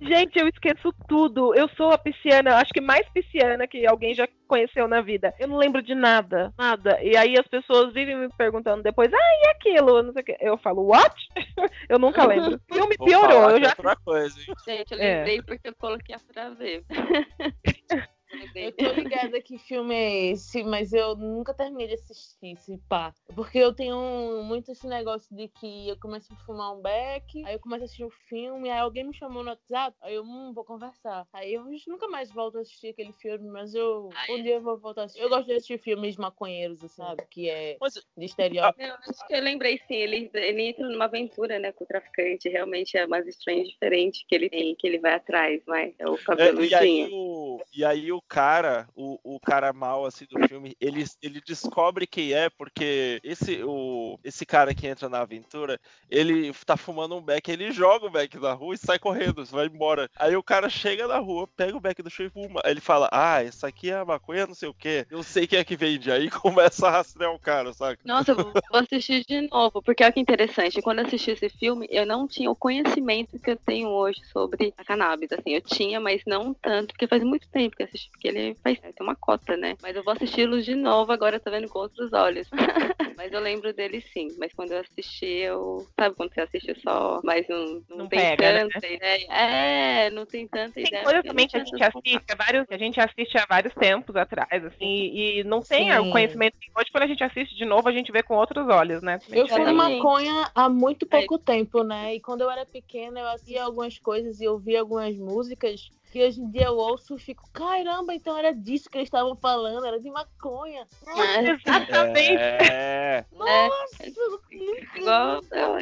Gente, 0.00 0.38
eu 0.38 0.48
esqueço 0.48 0.92
tudo. 1.08 1.54
Eu 1.54 1.68
sou 1.76 1.92
a 1.92 1.98
pisciana, 1.98 2.56
acho 2.56 2.72
que 2.72 2.80
mais 2.80 3.08
pisciana 3.10 3.66
que 3.68 3.86
alguém 3.86 4.14
já 4.14 4.26
conheceu 4.48 4.88
na 4.88 5.00
vida. 5.00 5.32
Eu 5.38 5.48
não 5.48 5.56
lembro 5.56 5.80
de 5.82 5.94
nada, 5.94 6.52
nada. 6.58 6.98
E 7.02 7.16
aí 7.16 7.34
as 7.38 7.46
pessoas 7.46 7.92
vivem 7.94 8.16
me 8.16 8.28
perguntando 8.36 8.82
depois, 8.82 9.12
ah, 9.12 9.16
e 9.16 9.48
aquilo? 9.50 10.02
Não 10.02 10.12
sei 10.12 10.22
o 10.22 10.24
quê. 10.24 10.36
Eu 10.40 10.58
falo, 10.58 10.86
what? 10.88 11.14
eu 11.88 11.98
nunca 11.98 12.26
lembro. 12.26 12.56
O 12.56 12.60
filme 12.74 12.96
piorou. 12.98 13.50
Eu 13.50 13.56
que 13.60 13.60
é 13.60 13.68
já 13.68 13.74
outra 13.78 13.96
coisa, 13.96 14.40
hein? 14.40 14.46
Gente, 14.66 14.92
eu 14.92 14.98
É. 14.98 15.16
lembrei 15.18 15.42
porque 15.42 15.68
eu 15.68 15.74
coloquei 15.76 16.16
pra 16.32 16.50
ver. 16.50 16.84
Eu 18.54 18.72
tô 18.72 18.92
ligada 18.92 19.40
que 19.40 19.58
filme 19.58 19.94
é 19.94 20.26
esse, 20.32 20.62
mas 20.62 20.92
eu 20.92 21.14
nunca 21.16 21.52
terminei 21.54 21.88
de 21.88 21.94
assistir 21.94 22.52
esse 22.52 22.78
pá. 22.88 23.12
Porque 23.34 23.58
eu 23.58 23.74
tenho 23.74 24.42
muito 24.44 24.72
esse 24.72 24.86
negócio 24.86 25.34
de 25.34 25.48
que 25.48 25.88
eu 25.88 25.98
começo 25.98 26.32
a 26.32 26.36
fumar 26.44 26.74
um 26.74 26.80
beck, 26.80 27.44
aí 27.44 27.54
eu 27.54 27.60
começo 27.60 27.82
a 27.82 27.86
assistir 27.86 28.04
um 28.04 28.10
filme, 28.28 28.70
aí 28.70 28.78
alguém 28.78 29.04
me 29.04 29.14
chamou 29.14 29.42
no 29.42 29.50
WhatsApp, 29.50 29.96
aí 30.00 30.14
eu, 30.14 30.22
hum, 30.22 30.52
vou 30.54 30.64
conversar. 30.64 31.26
Aí 31.32 31.54
eu 31.54 31.64
nunca 31.86 32.08
mais 32.08 32.30
volto 32.30 32.58
a 32.58 32.60
assistir 32.62 32.88
aquele 32.88 33.12
filme, 33.12 33.48
mas 33.48 33.74
eu 33.74 34.08
um 34.28 34.42
dia 34.42 34.54
eu 34.54 34.62
vou 34.62 34.78
voltar 34.78 35.02
a 35.02 35.04
assistir. 35.04 35.22
Eu 35.22 35.28
gosto 35.28 35.46
de 35.46 35.52
assistir 35.52 35.78
filmes 35.78 36.16
maconheiros, 36.16 36.82
assim, 36.82 37.02
sabe? 37.02 37.24
Que 37.30 37.48
é 37.48 37.76
Mas 37.80 37.94
de 37.94 38.24
estereótipo. 38.24 38.82
Eu 38.82 38.94
acho 38.94 39.26
que 39.26 39.34
eu 39.34 39.42
lembrei 39.42 39.78
sim, 39.86 39.94
ele, 39.94 40.30
ele 40.32 40.62
entra 40.68 40.88
numa 40.88 41.04
aventura, 41.04 41.58
né, 41.58 41.72
com 41.72 41.84
o 41.84 41.86
traficante. 41.86 42.48
Realmente 42.48 42.96
é 42.96 43.04
umas 43.04 43.26
estranhas 43.26 43.68
diferentes 43.68 44.24
que 44.26 44.34
ele 44.34 44.48
tem, 44.48 44.74
que 44.74 44.86
ele 44.86 44.98
vai 44.98 45.14
atrás, 45.14 45.62
mas 45.66 45.94
é 45.98 46.06
o 46.08 46.14
É, 46.14 46.18
e, 46.18 46.24
cabeludinho. 46.24 46.78
aí 46.78 47.10
o, 47.12 47.60
e 47.74 47.84
aí 47.84 48.12
o 48.12 48.21
cara, 48.28 48.88
o, 48.94 49.18
o 49.22 49.40
cara 49.40 49.72
mal 49.72 50.04
assim 50.04 50.26
do 50.30 50.46
filme, 50.48 50.76
ele, 50.80 51.04
ele 51.22 51.40
descobre 51.40 52.06
quem 52.06 52.32
é, 52.32 52.48
porque 52.50 53.20
esse, 53.22 53.62
o, 53.62 54.18
esse 54.24 54.46
cara 54.46 54.74
que 54.74 54.86
entra 54.86 55.08
na 55.08 55.20
aventura, 55.20 55.80
ele 56.10 56.52
tá 56.66 56.76
fumando 56.76 57.16
um 57.16 57.22
beck, 57.22 57.48
ele 57.48 57.72
joga 57.72 58.06
o 58.06 58.10
beck 58.10 58.38
na 58.38 58.52
rua 58.52 58.74
e 58.74 58.78
sai 58.78 58.98
correndo, 58.98 59.44
vai 59.46 59.66
embora. 59.66 60.08
Aí 60.16 60.36
o 60.36 60.42
cara 60.42 60.68
chega 60.68 61.06
na 61.06 61.18
rua, 61.18 61.48
pega 61.56 61.76
o 61.76 61.80
beck 61.80 62.02
do 62.02 62.10
chão 62.10 62.26
e 62.26 62.30
fuma. 62.30 62.60
Aí 62.64 62.72
ele 62.72 62.80
fala, 62.80 63.08
ah, 63.12 63.42
essa 63.42 63.68
aqui 63.68 63.90
é 63.90 63.96
a 63.96 64.04
maconha, 64.04 64.46
não 64.46 64.54
sei 64.54 64.68
o 64.68 64.74
que. 64.74 65.06
Eu 65.10 65.22
sei 65.22 65.46
quem 65.46 65.58
é 65.58 65.64
que 65.64 65.76
vende. 65.76 66.10
Aí 66.10 66.30
começa 66.30 66.88
a 66.88 66.90
rastrear 66.90 67.32
o 67.32 67.38
cara, 67.38 67.72
saca? 67.72 68.00
Nossa, 68.04 68.34
vou 68.34 68.52
assistir 68.72 69.24
de 69.26 69.48
novo, 69.48 69.82
porque 69.82 70.02
olha 70.02 70.12
que 70.12 70.20
interessante. 70.20 70.82
Quando 70.82 71.00
eu 71.00 71.06
assisti 71.06 71.30
esse 71.32 71.48
filme, 71.48 71.86
eu 71.90 72.06
não 72.06 72.26
tinha 72.26 72.50
o 72.50 72.56
conhecimento 72.56 73.38
que 73.38 73.50
eu 73.50 73.56
tenho 73.56 73.88
hoje 73.88 74.20
sobre 74.32 74.72
a 74.76 74.84
cannabis. 74.84 75.32
Assim, 75.32 75.50
eu 75.50 75.60
tinha, 75.60 76.00
mas 76.00 76.22
não 76.26 76.54
tanto, 76.54 76.88
porque 76.88 77.06
faz 77.06 77.22
muito 77.22 77.48
tempo 77.48 77.76
que 77.76 77.82
assisti, 77.82 78.10
porque 78.12 78.28
ele 78.28 78.56
faz 78.62 78.78
tem 78.78 78.92
uma 79.00 79.16
cota, 79.16 79.56
né? 79.56 79.76
Mas 79.82 79.96
eu 79.96 80.04
vou 80.04 80.12
assisti-lo 80.12 80.62
de 80.62 80.74
novo 80.74 81.10
agora, 81.12 81.40
tô 81.40 81.50
vendo 81.50 81.68
com 81.68 81.80
outros 81.80 82.12
olhos. 82.12 82.48
Mas 83.16 83.32
eu 83.32 83.40
lembro 83.40 83.72
dele 83.72 84.00
sim. 84.12 84.28
Mas 84.38 84.52
quando 84.52 84.72
eu 84.72 84.80
assisti, 84.80 85.26
eu. 85.26 85.86
Sabe 85.98 86.16
quando 86.16 86.32
você 86.32 86.40
assiste 86.40 86.74
só, 86.80 87.20
mas 87.22 87.46
não, 87.48 87.82
não, 87.88 87.96
Não 87.98 88.08
tem 88.08 88.18
pega, 88.18 88.52
né? 88.52 88.68
tanta 88.68 88.86
ideia? 88.86 89.26
É, 89.30 90.10
não 90.10 90.26
tem 90.26 90.48
tanta 90.48 90.74
Tem 90.74 90.86
ideia. 90.86 91.02
coisas 91.04 91.22
porque 91.22 91.28
também 91.28 91.46
que 91.46 91.56
a 91.56 91.64
gente 91.64 91.82
assiste, 91.82 92.24
há 92.30 92.34
vários, 92.34 92.66
que 92.66 92.74
a 92.74 92.78
gente 92.78 93.00
assiste 93.00 93.38
há 93.38 93.46
vários 93.48 93.74
tempos 93.74 94.16
atrás, 94.16 94.64
assim, 94.64 94.86
e, 94.86 95.40
e 95.40 95.44
não 95.44 95.60
tem 95.60 95.92
Sim. 95.92 95.98
o 95.98 96.10
conhecimento 96.10 96.54
que 96.60 96.70
hoje, 96.76 96.90
quando 96.90 97.04
a 97.04 97.06
gente 97.06 97.22
assiste 97.22 97.54
de 97.54 97.64
novo, 97.64 97.88
a 97.88 97.92
gente 97.92 98.10
vê 98.10 98.22
com 98.22 98.34
outros 98.34 98.66
olhos, 98.68 99.02
né? 99.02 99.18
Eu 99.30 99.46
fumo 99.46 99.62
Exatamente. 99.62 99.96
maconha 99.96 100.50
há 100.54 100.68
muito 100.68 101.06
pouco 101.06 101.38
tempo, 101.38 101.82
né? 101.82 102.14
E 102.14 102.20
quando 102.20 102.40
eu 102.42 102.50
era 102.50 102.66
pequena, 102.66 103.20
eu 103.20 103.28
assistia 103.28 103.64
algumas 103.64 103.98
coisas 103.98 104.40
e 104.40 104.48
ouvia 104.48 104.80
algumas 104.80 105.16
músicas 105.16 105.90
que 106.12 106.22
hoje 106.22 106.40
em 106.42 106.50
dia 106.50 106.66
eu 106.66 106.76
ouço 106.76 107.16
e 107.16 107.18
fico, 107.18 107.48
caramba, 107.52 108.12
então 108.14 108.36
era 108.36 108.52
disso 108.52 108.90
que 108.90 108.98
eles 108.98 109.06
estavam 109.06 109.34
falando, 109.34 109.86
era 109.86 109.98
de 109.98 110.10
maconha. 110.10 110.86
É, 111.06 111.50
Exatamente. 111.50 112.36
É. 112.38 113.24
Nossa, 113.32 114.06
igual 114.06 115.40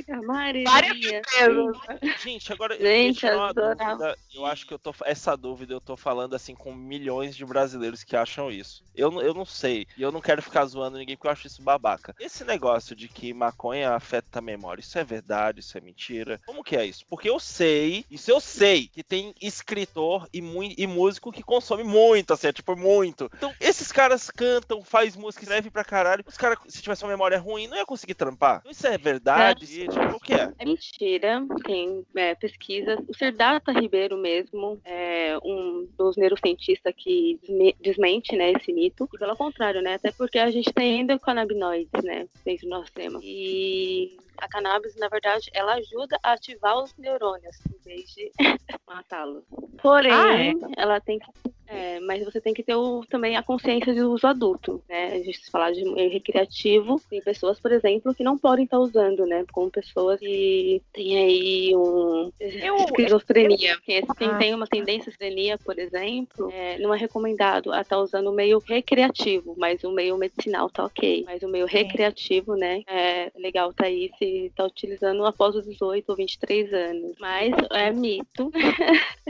a 0.08 0.22
Maria. 0.22 1.22
Gente, 2.22 2.52
agora 2.52 2.76
Gente, 2.78 3.26
eu, 3.26 3.36
uma 3.36 3.52
dúvida, 3.52 4.16
eu 4.32 4.46
acho 4.46 4.66
que 4.66 4.72
eu 4.74 4.78
tô 4.78 4.94
essa 5.04 5.36
dúvida 5.36 5.74
eu 5.74 5.80
tô 5.80 5.96
falando 5.96 6.34
assim 6.34 6.54
com 6.54 6.72
milhões 6.72 7.34
de 7.34 7.44
brasileiros 7.44 8.04
que 8.04 8.14
acham 8.16 8.50
isso. 8.50 8.84
Eu, 8.94 9.10
não- 9.10 9.22
eu 9.22 9.34
não 9.34 9.44
sei, 9.44 9.86
e 9.96 10.02
eu 10.02 10.12
não 10.12 10.20
quero 10.20 10.42
ficar 10.42 10.64
zoando 10.66 10.98
ninguém 10.98 11.16
porque 11.16 11.26
eu 11.26 11.32
acho 11.32 11.46
isso 11.46 11.62
babaca. 11.62 12.14
Esse 12.20 12.44
negócio 12.44 12.94
de 12.94 13.08
que 13.08 13.32
maconha 13.34 13.94
afeta 13.94 14.38
a 14.38 14.42
memória, 14.42 14.80
isso 14.80 14.98
é 14.98 15.04
verdade, 15.04 15.60
isso 15.60 15.76
é 15.76 15.80
mentira? 15.80 16.40
Como 16.46 16.62
que 16.62 16.76
é 16.76 16.86
isso? 16.86 17.04
Porque 17.08 17.28
eu 17.28 17.40
sei, 17.40 18.04
isso 18.10 18.30
eu 18.30 18.40
sei, 18.40 18.86
que 18.88 19.02
tem 19.02 19.34
escritor 19.40 20.19
e, 20.32 20.40
mui- 20.42 20.74
e 20.76 20.86
músico 20.86 21.32
que 21.32 21.42
consome 21.42 21.82
muito, 21.84 22.32
assim, 22.32 22.48
é 22.48 22.52
tipo 22.52 22.76
muito. 22.76 23.30
Então, 23.36 23.52
esses 23.60 23.90
caras 23.92 24.30
cantam, 24.30 24.82
faz 24.82 25.16
música, 25.16 25.42
escreve 25.44 25.70
pra 25.70 25.84
caralho. 25.84 26.24
Os 26.26 26.36
caras, 26.36 26.58
se 26.68 26.82
tivesse 26.82 27.02
uma 27.04 27.10
memória 27.10 27.38
ruim, 27.38 27.66
não 27.66 27.76
ia 27.76 27.86
conseguir 27.86 28.14
trampar. 28.14 28.58
Então, 28.60 28.70
isso 28.72 28.86
é 28.86 28.96
verdade? 28.98 29.66
Tipo, 29.88 30.16
o 30.16 30.20
que 30.20 30.34
é? 30.34 30.52
É 30.58 30.64
mentira, 30.64 31.44
tem 31.64 32.04
é, 32.14 32.34
pesquisas. 32.34 32.98
O 33.08 33.14
Serdata 33.16 33.72
Ribeiro 33.72 34.16
mesmo 34.16 34.80
é 34.84 35.38
um 35.44 35.88
dos 35.98 36.16
neurocientistas 36.16 36.92
que 36.96 37.38
desme- 37.42 37.76
desmente 37.80 38.36
né, 38.36 38.52
esse 38.52 38.72
mito. 38.72 39.08
E 39.14 39.18
pelo 39.18 39.36
contrário, 39.36 39.80
né? 39.82 39.94
Até 39.94 40.12
porque 40.12 40.38
a 40.38 40.50
gente 40.50 40.72
tem 40.72 41.00
endocannabinoides, 41.00 42.02
né? 42.04 42.26
Dentro 42.44 42.66
do 42.66 42.70
nosso 42.70 42.86
sistema. 42.86 43.20
E 43.22 44.16
a 44.40 44.48
cannabis, 44.48 44.94
na 44.96 45.08
verdade, 45.08 45.50
ela 45.52 45.74
ajuda 45.74 46.18
a 46.22 46.32
ativar 46.32 46.78
os 46.82 46.94
neurônios 46.96 47.56
em 47.66 47.78
vez 47.84 48.10
de 48.14 48.30
matá-los. 48.86 49.44
Porém, 49.82 50.12
Ah, 50.12 50.38
é? 50.42 50.52
ela 50.76 51.00
tem 51.00 51.18
que. 51.18 51.26
É, 51.70 52.00
mas 52.00 52.24
você 52.24 52.40
tem 52.40 52.52
que 52.52 52.62
ter 52.62 52.74
o- 52.74 53.04
também 53.08 53.36
a 53.36 53.42
consciência 53.42 53.94
de 53.94 54.00
uso 54.02 54.26
adulto, 54.26 54.82
né? 54.88 55.12
A 55.14 55.22
gente 55.22 55.50
falar 55.50 55.72
de 55.72 55.84
meio 55.84 56.10
recreativo, 56.10 57.00
tem 57.08 57.20
pessoas, 57.22 57.60
por 57.60 57.72
exemplo, 57.72 58.14
que 58.14 58.22
não 58.24 58.36
podem 58.38 58.64
estar 58.64 58.78
usando, 58.78 59.24
né? 59.26 59.44
Como 59.52 59.70
pessoas 59.70 60.18
que 60.20 60.82
têm 60.92 61.16
aí 61.18 61.76
um 61.76 62.30
Eu- 62.40 62.76
esquizofrenia. 62.76 63.78
Quem, 63.84 64.02
quem 64.18 64.28
Ah. 64.28 64.38
tem 64.38 64.54
uma 64.54 64.66
tendência 64.66 65.08
à 65.08 65.10
esquizofrenia, 65.10 65.58
por 65.58 65.78
exemplo, 65.78 66.50
é, 66.52 66.78
não 66.78 66.92
é 66.94 66.98
recomendado 66.98 67.72
a 67.72 67.80
estar 67.82 67.98
usando 67.98 68.28
o 68.28 68.32
meio 68.34 68.58
recreativo, 68.58 69.54
mas 69.58 69.84
o 69.84 69.90
meio 69.92 70.16
medicinal 70.16 70.68
tá 70.70 70.84
ok. 70.84 71.24
Mas 71.26 71.42
o 71.42 71.48
meio 71.48 71.66
recreativo, 71.66 72.54
né? 72.56 72.82
É 72.86 73.30
legal 73.36 73.72
tá 73.72 73.86
aí 73.86 74.10
se 74.18 74.50
tá 74.56 74.64
utilizando 74.64 75.24
após 75.24 75.54
os 75.54 75.64
18 75.66 76.08
ou 76.10 76.16
23 76.16 76.72
anos. 76.72 77.14
Mas 77.20 77.52
é 77.70 77.90
mito. 77.90 78.50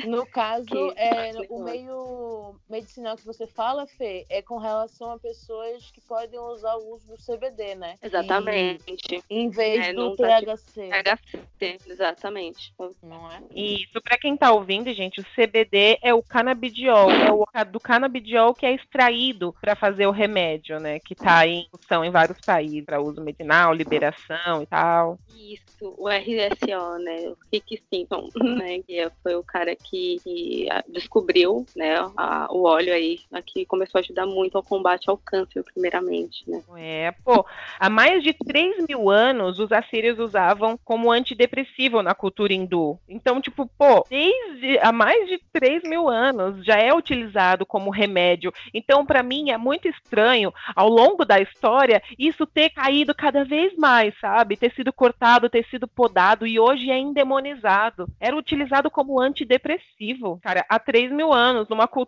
No 0.06 0.24
caso, 0.26 0.92
é, 0.96 1.32
o 1.48 1.62
legal. 1.64 2.29
Medicinal 2.68 3.16
que 3.16 3.24
você 3.24 3.46
fala, 3.46 3.86
Fê, 3.86 4.24
é 4.28 4.42
com 4.42 4.58
relação 4.58 5.12
a 5.12 5.18
pessoas 5.18 5.90
que 5.90 6.00
podem 6.00 6.38
usar 6.38 6.74
o 6.76 6.94
uso 6.94 7.06
do 7.08 7.16
CBD, 7.16 7.74
né? 7.74 7.96
Exatamente. 8.02 8.82
E, 8.88 9.22
em 9.30 9.50
vez 9.50 9.86
É, 9.86 9.92
do 9.92 10.10
não 10.10 10.16
tá 10.16 10.40
THC. 10.40 10.90
HC, 10.90 11.78
exatamente. 11.86 12.74
Não 13.02 13.30
é? 13.30 13.42
Isso, 13.54 14.00
pra 14.02 14.18
quem 14.18 14.36
tá 14.36 14.52
ouvindo, 14.52 14.92
gente, 14.92 15.20
o 15.20 15.24
CBD 15.34 15.98
é 16.02 16.14
o 16.14 16.22
canabidiol, 16.22 17.10
é 17.10 17.32
o 17.32 17.44
do 17.70 17.80
canabidiol 17.80 18.54
que 18.54 18.64
é 18.64 18.74
extraído 18.74 19.54
pra 19.60 19.74
fazer 19.74 20.06
o 20.06 20.10
remédio, 20.10 20.78
né? 20.78 20.98
Que 21.00 21.14
tá 21.14 21.46
em 21.46 21.62
discussão 21.62 22.04
em 22.04 22.10
vários 22.10 22.38
países 22.40 22.84
para 22.84 23.00
uso 23.00 23.20
medicinal, 23.20 23.72
liberação 23.74 24.62
e 24.62 24.66
tal. 24.66 25.18
Isso, 25.34 25.94
o 25.96 26.08
RSO, 26.08 26.98
né, 26.98 27.28
o 27.28 27.36
Rick 27.52 27.82
Simpson, 27.92 28.28
né, 28.58 28.80
que 28.82 29.10
foi 29.22 29.34
o 29.34 29.42
cara 29.42 29.74
que, 29.74 30.18
que, 30.22 30.68
ah, 30.70 30.84
descobriu, 30.88 31.64
né, 31.76 31.96
a- 32.20 32.48
o 32.50 32.64
óleo 32.64 32.92
aí, 32.92 33.20
a 33.32 33.40
que 33.42 33.64
começou 33.66 33.98
a 33.98 34.02
ajudar 34.02 34.26
muito 34.26 34.56
ao 34.56 34.62
combate 34.62 35.08
ao 35.08 35.16
câncer, 35.16 35.62
primeiramente, 35.64 36.48
né. 36.48 36.62
É, 36.76 37.12
pô, 37.24 37.44
há 37.78 37.88
mais 37.90 38.22
de 38.22 38.32
3 38.32 38.84
mil 38.88 39.10
anos 39.10 39.58
os 39.58 39.72
assírios 39.72 40.18
usavam 40.18 40.78
como 40.84 41.10
antidepressivo 41.10 42.02
na 42.02 42.14
cultura 42.14 42.52
hindu. 42.52 42.98
Então, 43.08 43.40
tipo, 43.40 43.66
pô, 43.78 44.04
desde 44.08 44.78
há 44.80 44.92
mais 44.92 45.28
de 45.28 45.40
3 45.52 45.82
mil 45.84 46.08
anos 46.08 46.64
já 46.64 46.76
é 46.76 46.92
utilizado 46.92 47.64
como 47.66 47.90
remédio. 47.90 48.52
Então, 48.74 49.04
pra 49.06 49.22
mim, 49.22 49.50
é 49.50 49.56
muito 49.56 49.88
estranho, 49.88 50.52
ao 50.74 50.88
longo 50.88 51.24
da 51.24 51.40
história, 51.40 52.02
isso 52.18 52.46
ter 52.46 52.70
caído 52.70 53.14
cada 53.14 53.44
vez 53.44 53.74
mais, 53.76 54.14
sabe? 54.20 54.56
Ter 54.56 54.72
sido 54.74 54.92
cortado, 54.92 55.48
ter 55.48 55.64
sido 55.66 55.86
podado 55.88 56.46
e 56.46 56.58
hoje 56.58 56.90
é 56.90 56.98
endemonizado. 56.98 58.06
Era 58.20 58.36
utilizado 58.36 58.90
como 58.90 59.20
antidepressivo, 59.20 60.38
cara, 60.42 60.64
há 60.68 60.78
3 60.78 61.10
mil 61.12 61.32
anos, 61.32 61.68
numa 61.68 61.86
cultura 61.86 61.99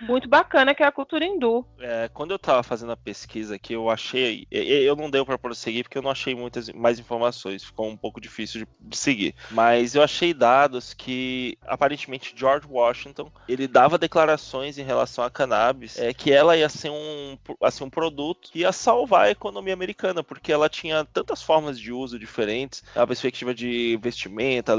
muito 0.00 0.28
bacana 0.28 0.74
que 0.74 0.82
é 0.82 0.86
a 0.86 0.92
cultura 0.92 1.24
hindu. 1.24 1.64
É, 1.78 2.08
quando 2.12 2.32
eu 2.32 2.38
tava 2.38 2.62
fazendo 2.62 2.92
a 2.92 2.96
pesquisa 2.96 3.54
aqui, 3.54 3.72
eu 3.72 3.90
achei. 3.90 4.46
Eu 4.50 4.96
não 4.96 5.10
deu 5.10 5.24
pra 5.24 5.38
prosseguir 5.38 5.84
porque 5.84 5.98
eu 5.98 6.02
não 6.02 6.10
achei 6.10 6.34
muitas 6.34 6.68
mais 6.70 6.98
informações, 6.98 7.64
ficou 7.64 7.88
um 7.88 7.96
pouco 7.96 8.20
difícil 8.20 8.66
de, 8.80 8.96
seguir. 8.96 9.34
Mas 9.50 9.94
eu 9.94 10.02
achei 10.02 10.34
dados 10.34 10.94
que 10.94 11.56
aparentemente 11.66 12.34
George 12.36 12.66
Washington 12.68 13.30
ele 13.48 13.66
dava 13.66 13.98
declarações 13.98 14.78
em 14.78 14.82
relação 14.82 15.24
à 15.24 15.30
cannabis, 15.30 15.98
é, 15.98 16.12
que 16.12 16.32
ela 16.32 16.56
ia 16.56 16.68
ser 16.68 16.90
um, 16.90 17.38
assim, 17.62 17.84
um 17.84 17.90
produto 17.90 18.50
que 18.50 18.60
ia 18.60 18.72
salvar 18.72 19.26
a 19.26 19.30
economia 19.30 19.74
americana, 19.74 20.22
porque 20.22 20.52
ela 20.52 20.68
tinha 20.68 21.04
tantas 21.04 21.42
formas 21.42 21.78
de 21.78 21.92
uso 21.92 22.18
diferentes, 22.18 22.82
a 22.94 23.06
perspectiva 23.06 23.54
de 23.54 23.98
vestimenta, 24.02 24.74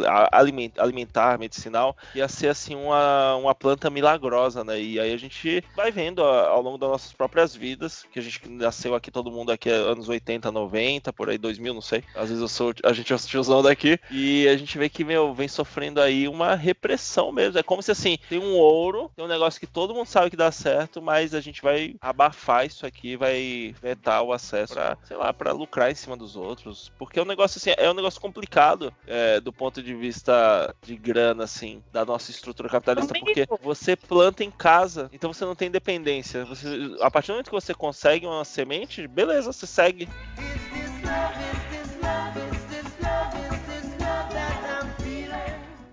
alimentar, 0.78 1.38
medicinal, 1.38 1.96
ia 2.14 2.28
ser 2.28 2.50
assim 2.50 2.76
uma, 2.76 3.36
uma 3.36 3.56
planta 3.56 3.90
milagrosa, 3.90 4.61
né? 4.64 4.80
E 4.82 5.00
aí 5.00 5.14
a 5.14 5.18
gente 5.18 5.64
vai 5.76 5.92
vendo 5.92 6.24
ao 6.24 6.62
longo 6.62 6.78
das 6.78 6.90
nossas 6.90 7.14
próprias 7.14 7.56
vidas, 7.56 8.06
que 8.12 8.20
a 8.20 8.22
gente 8.22 8.50
nasceu 8.50 8.96
aqui, 8.96 9.12
todo 9.12 9.32
mundo 9.32 9.52
aqui 9.52 9.70
é 9.70 9.74
anos 9.74 10.10
80, 10.10 10.52
90, 10.52 11.14
por 11.14 11.30
aí 11.30 11.38
2000, 11.38 11.74
não 11.74 11.82
sei. 11.82 12.04
Às 12.16 12.30
vezes 12.30 12.42
eu 12.42 12.48
sou, 12.48 12.74
a 12.84 12.94
gente 12.94 13.12
é 13.12 13.16
o 13.16 13.20
tiozão 13.20 13.62
daqui 13.62 14.00
e 14.10 14.48
a 14.48 14.58
gente 14.58 14.78
vê 14.78 14.90
que, 14.90 15.04
meu, 15.04 15.34
vem 15.34 15.48
sofrendo 15.48 16.02
aí 16.02 16.28
uma 16.28 16.56
repressão 16.56 17.32
mesmo. 17.32 17.58
É 17.58 17.64
como 17.64 17.82
se 17.82 17.92
assim, 17.92 18.18
tem 18.30 18.40
um 18.40 18.54
ouro, 18.54 19.12
tem 19.16 19.26
um 19.26 19.28
negócio 19.28 19.60
que 19.60 19.68
todo 19.68 19.94
mundo 19.94 20.08
sabe 20.08 20.30
que 20.30 20.38
dá 20.38 20.52
certo, 20.52 21.02
mas 21.02 21.34
a 21.34 21.42
gente 21.42 21.62
vai 21.62 21.96
abafar 22.02 22.66
isso 22.66 22.86
aqui, 22.86 23.16
vai 23.16 23.76
vetar 23.82 24.24
o 24.24 24.34
acesso 24.34 24.74
pra, 24.74 24.98
sei 25.04 25.18
lá, 25.18 25.34
pra 25.34 25.52
lucrar 25.52 25.92
em 25.92 25.96
cima 25.96 26.18
dos 26.18 26.36
outros. 26.36 26.92
Porque 26.98 27.20
é 27.20 27.22
um 27.22 27.26
negócio 27.26 27.58
assim, 27.58 27.74
é 27.78 27.90
um 27.90 27.94
negócio 27.94 28.22
complicado 28.22 28.94
é, 29.08 29.40
do 29.40 29.52
ponto 29.52 29.82
de 29.82 29.94
vista 29.94 30.76
de 30.82 30.96
grana, 30.96 31.44
assim, 31.44 31.82
da 31.92 32.06
nossa 32.06 32.32
estrutura 32.32 32.70
capitalista, 32.70 33.14
porque 33.18 33.48
você 33.62 33.96
planta 33.96 34.44
em 34.44 34.51
casa, 34.52 35.10
então 35.14 35.34
você 35.34 35.46
não 35.46 35.56
tem 35.56 35.72
dependência. 35.72 36.46
Você, 36.46 36.68
a 37.02 37.10
partir 37.10 37.28
do 37.28 37.34
momento 37.34 37.50
que 37.50 37.56
você 37.56 37.74
consegue 37.74 38.26
uma 38.26 38.46
semente, 38.46 39.08
beleza, 39.08 39.52
você 39.52 39.66
segue. 39.66 40.08